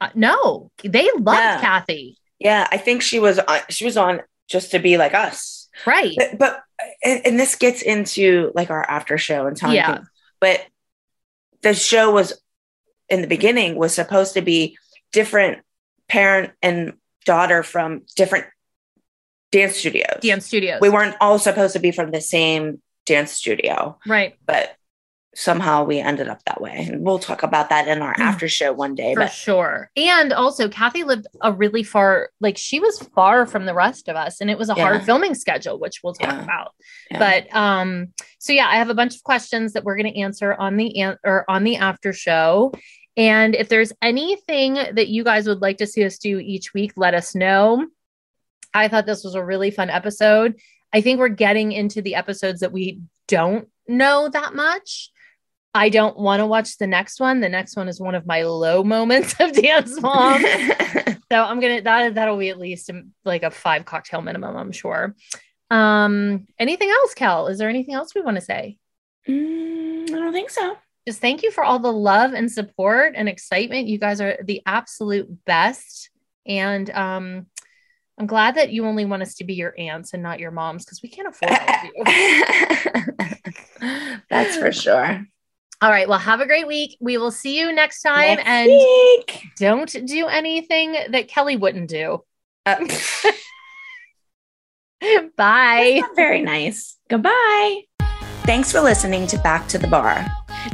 Uh, 0.00 0.08
no, 0.14 0.70
they 0.82 1.10
loved 1.18 1.38
Yeah. 1.38 1.60
Cathy. 1.60 2.16
Yeah, 2.38 2.66
I 2.72 2.78
think 2.78 3.02
she 3.02 3.18
was 3.18 3.38
on, 3.38 3.58
she 3.68 3.84
was 3.84 3.98
on 3.98 4.22
just 4.50 4.72
to 4.72 4.78
be 4.78 4.98
like 4.98 5.14
us. 5.14 5.68
Right. 5.86 6.14
But, 6.16 6.38
but 6.38 6.62
and, 7.02 7.24
and 7.24 7.40
this 7.40 7.54
gets 7.54 7.80
into 7.80 8.52
like 8.54 8.70
our 8.70 8.82
after 8.82 9.16
show 9.16 9.46
and 9.46 9.56
telling 9.56 9.76
Yeah. 9.76 9.94
things. 9.94 10.08
But 10.40 10.66
the 11.62 11.74
show 11.74 12.10
was 12.10 12.42
in 13.08 13.22
the 13.22 13.28
beginning 13.28 13.76
was 13.76 13.94
supposed 13.94 14.34
to 14.34 14.42
be 14.42 14.76
different 15.12 15.62
parent 16.08 16.52
and 16.62 16.94
daughter 17.24 17.62
from 17.62 18.02
different 18.16 18.46
dance 19.52 19.76
studios. 19.76 20.20
DM 20.22 20.42
Studios. 20.42 20.80
We 20.80 20.88
weren't 20.90 21.16
all 21.20 21.38
supposed 21.38 21.74
to 21.74 21.80
be 21.80 21.90
from 21.90 22.10
the 22.10 22.20
same 22.20 22.80
dance 23.06 23.32
studio, 23.32 23.98
right. 24.06 24.36
but 24.46 24.76
somehow 25.34 25.84
we 25.84 26.00
ended 26.00 26.28
up 26.28 26.42
that 26.44 26.60
way. 26.60 26.86
And 26.90 27.04
we'll 27.04 27.18
talk 27.20 27.42
about 27.42 27.68
that 27.68 27.86
in 27.86 28.02
our 28.02 28.14
after 28.18 28.48
show 28.48 28.72
one 28.72 28.94
day. 28.94 29.14
For 29.14 29.20
But 29.20 29.32
sure. 29.32 29.90
And 29.96 30.32
also, 30.32 30.68
Cathy 30.68 31.04
lived 31.04 31.26
a 31.40 31.52
really 31.52 31.82
far, 31.84 32.30
like 32.40 32.58
she 32.58 32.80
was 32.80 32.98
far 33.14 33.46
from 33.46 33.64
the 33.66 33.74
rest 33.74 34.08
of 34.08 34.16
us, 34.16 34.40
and 34.40 34.50
it 34.50 34.58
was 34.58 34.68
a 34.68 34.74
hard 34.74 35.04
filming 35.04 35.34
schedule, 35.34 35.78
which 35.78 36.00
we'll 36.02 36.14
talk 36.14 36.32
Yeah. 36.32 36.42
about. 36.42 36.72
Yeah. 37.10 37.18
But 37.18 37.54
um, 37.56 38.08
so 38.38 38.52
yeah, 38.52 38.66
I 38.68 38.76
have 38.76 38.90
a 38.90 38.94
bunch 38.94 39.14
of 39.14 39.22
questions 39.22 39.74
that 39.74 39.84
we're 39.84 39.96
going 39.96 40.12
to 40.12 40.20
answer 40.20 40.54
on 40.54 40.76
the 40.76 41.00
an- 41.00 41.18
or 41.24 41.44
on 41.48 41.62
the 41.64 41.76
after 41.76 42.12
show. 42.12 42.72
And 43.16 43.54
if 43.54 43.68
there's 43.68 43.92
anything 44.02 44.74
that 44.74 45.08
you 45.08 45.24
guys 45.24 45.46
would 45.46 45.60
like 45.60 45.78
to 45.78 45.86
see 45.86 46.04
us 46.04 46.18
do 46.18 46.38
each 46.38 46.72
week, 46.74 46.92
let 46.96 47.14
us 47.14 47.34
know. 47.34 47.86
I 48.72 48.88
thought 48.88 49.06
this 49.06 49.24
was 49.24 49.34
a 49.34 49.44
really 49.44 49.70
fun 49.70 49.90
episode. 49.90 50.56
I 50.92 51.00
think 51.00 51.18
we're 51.18 51.28
getting 51.28 51.72
into 51.72 52.02
the 52.02 52.14
episodes 52.14 52.60
that 52.60 52.72
we 52.72 53.00
don't 53.28 53.68
know 53.88 54.28
that 54.28 54.54
much. 54.54 55.10
I 55.72 55.88
don't 55.88 56.18
want 56.18 56.40
to 56.40 56.46
watch 56.46 56.78
the 56.78 56.86
next 56.86 57.20
one. 57.20 57.40
The 57.40 57.48
next 57.48 57.76
one 57.76 57.88
is 57.88 58.00
one 58.00 58.14
of 58.14 58.26
my 58.26 58.42
low 58.42 58.82
moments 58.84 59.34
of 59.40 59.52
Dance 59.52 60.00
Mom. 60.00 60.42
so 60.42 61.16
I'm 61.32 61.60
gonna 61.60 61.82
that 61.82 62.14
that'll 62.14 62.38
be 62.38 62.48
at 62.48 62.58
least 62.58 62.90
um, 62.90 63.12
like 63.24 63.42
a 63.42 63.50
five 63.50 63.84
cocktail 63.84 64.22
minimum, 64.22 64.56
I'm 64.56 64.72
sure. 64.72 65.14
Um, 65.70 66.48
anything 66.58 66.90
else, 66.90 67.14
Cal? 67.14 67.46
Is 67.46 67.58
there 67.58 67.68
anything 67.68 67.94
else 67.94 68.14
we 68.14 68.22
want 68.22 68.36
to 68.36 68.40
say? 68.40 68.76
Mm, 69.28 70.10
I 70.10 70.18
don't 70.18 70.32
think 70.32 70.50
so. 70.50 70.76
Just 71.06 71.20
thank 71.20 71.42
you 71.42 71.50
for 71.50 71.64
all 71.64 71.78
the 71.78 71.92
love 71.92 72.32
and 72.32 72.50
support 72.50 73.14
and 73.16 73.28
excitement. 73.28 73.86
You 73.86 73.98
guys 73.98 74.20
are 74.20 74.38
the 74.42 74.62
absolute 74.66 75.28
best. 75.44 76.10
And 76.46 76.90
um, 76.90 77.46
I'm 78.18 78.26
glad 78.26 78.56
that 78.56 78.70
you 78.70 78.84
only 78.84 79.04
want 79.04 79.22
us 79.22 79.36
to 79.36 79.44
be 79.44 79.54
your 79.54 79.74
aunts 79.78 80.12
and 80.12 80.22
not 80.22 80.40
your 80.40 80.50
moms 80.50 80.84
because 80.84 81.02
we 81.02 81.08
can't 81.08 81.28
afford 81.28 81.52
all 81.52 81.68
of 81.68 81.84
you. 83.80 84.18
That's 84.28 84.56
for 84.56 84.72
sure. 84.72 85.26
All 85.82 85.90
right. 85.90 86.08
Well, 86.08 86.18
have 86.18 86.40
a 86.40 86.46
great 86.46 86.66
week. 86.66 86.96
We 87.00 87.16
will 87.16 87.30
see 87.30 87.58
you 87.58 87.72
next 87.72 88.02
time. 88.02 88.36
Next 88.36 88.46
and 88.48 88.66
week. 88.68 89.44
don't 89.58 90.06
do 90.06 90.26
anything 90.26 90.94
that 91.10 91.28
Kelly 91.28 91.56
wouldn't 91.56 91.88
do. 91.88 92.22
Uh, 92.66 92.86
Bye. 95.36 96.02
very 96.14 96.42
nice. 96.42 96.98
Goodbye. 97.08 97.82
Thanks 98.44 98.70
for 98.72 98.80
listening 98.80 99.26
to 99.28 99.38
Back 99.38 99.68
to 99.68 99.78
the 99.78 99.86
Barre. 99.86 100.26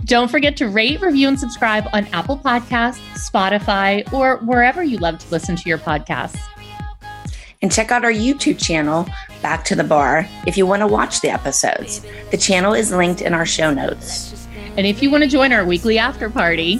Don't 0.04 0.28
forget 0.30 0.56
to 0.56 0.68
rate, 0.68 1.00
review, 1.00 1.28
and 1.28 1.38
subscribe 1.38 1.84
on 1.92 2.06
Apple 2.06 2.38
Podcasts, 2.38 2.98
Spotify, 3.14 4.10
or 4.12 4.38
wherever 4.38 4.82
you 4.82 4.98
love 4.98 5.18
to 5.18 5.30
listen 5.30 5.54
to 5.54 5.68
your 5.68 5.78
podcasts. 5.78 6.40
And 7.62 7.70
check 7.70 7.90
out 7.90 8.04
our 8.04 8.12
YouTube 8.12 8.58
channel, 8.62 9.06
Back 9.42 9.64
to 9.66 9.76
the 9.76 9.84
Barre, 9.84 10.28
if 10.46 10.56
you 10.56 10.66
want 10.66 10.80
to 10.80 10.86
watch 10.86 11.20
the 11.20 11.28
episodes. 11.30 12.04
The 12.30 12.36
channel 12.36 12.74
is 12.74 12.90
linked 12.92 13.20
in 13.20 13.32
our 13.34 13.46
show 13.46 13.72
notes. 13.72 14.35
And 14.76 14.86
if 14.86 15.02
you 15.02 15.10
want 15.10 15.24
to 15.24 15.28
join 15.28 15.52
our 15.52 15.64
weekly 15.64 15.98
after 15.98 16.28
party, 16.28 16.76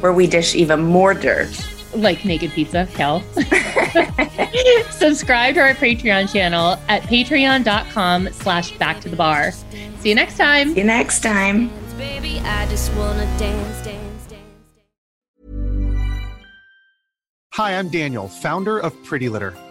where 0.00 0.12
we 0.12 0.26
dish 0.26 0.54
even 0.54 0.82
more 0.82 1.12
dirt, 1.12 1.50
like 1.94 2.24
naked 2.24 2.52
pizza, 2.52 2.86
hell, 2.86 3.20
subscribe 4.90 5.54
to 5.54 5.60
our 5.60 5.74
Patreon 5.74 6.32
channel 6.32 6.78
at 6.88 7.02
patreon.com 7.02 8.32
slash 8.32 8.72
back 8.72 9.00
to 9.00 9.08
the 9.08 9.16
barre. 9.16 9.52
See 10.00 10.08
you 10.08 10.14
next 10.14 10.38
time. 10.38 10.72
See 10.72 10.78
you 10.78 10.84
next 10.84 11.20
time. 11.22 11.70
Baby, 11.98 12.40
I 12.40 12.66
just 12.68 12.94
wanna 12.94 13.26
dance, 13.38 13.84
dance. 13.84 14.08
Hi, 17.54 17.76
I'm 17.76 17.88
Daniel, 17.88 18.28
founder 18.28 18.78
of 18.78 18.94
Pretty 19.04 19.28
Litter. 19.28 19.52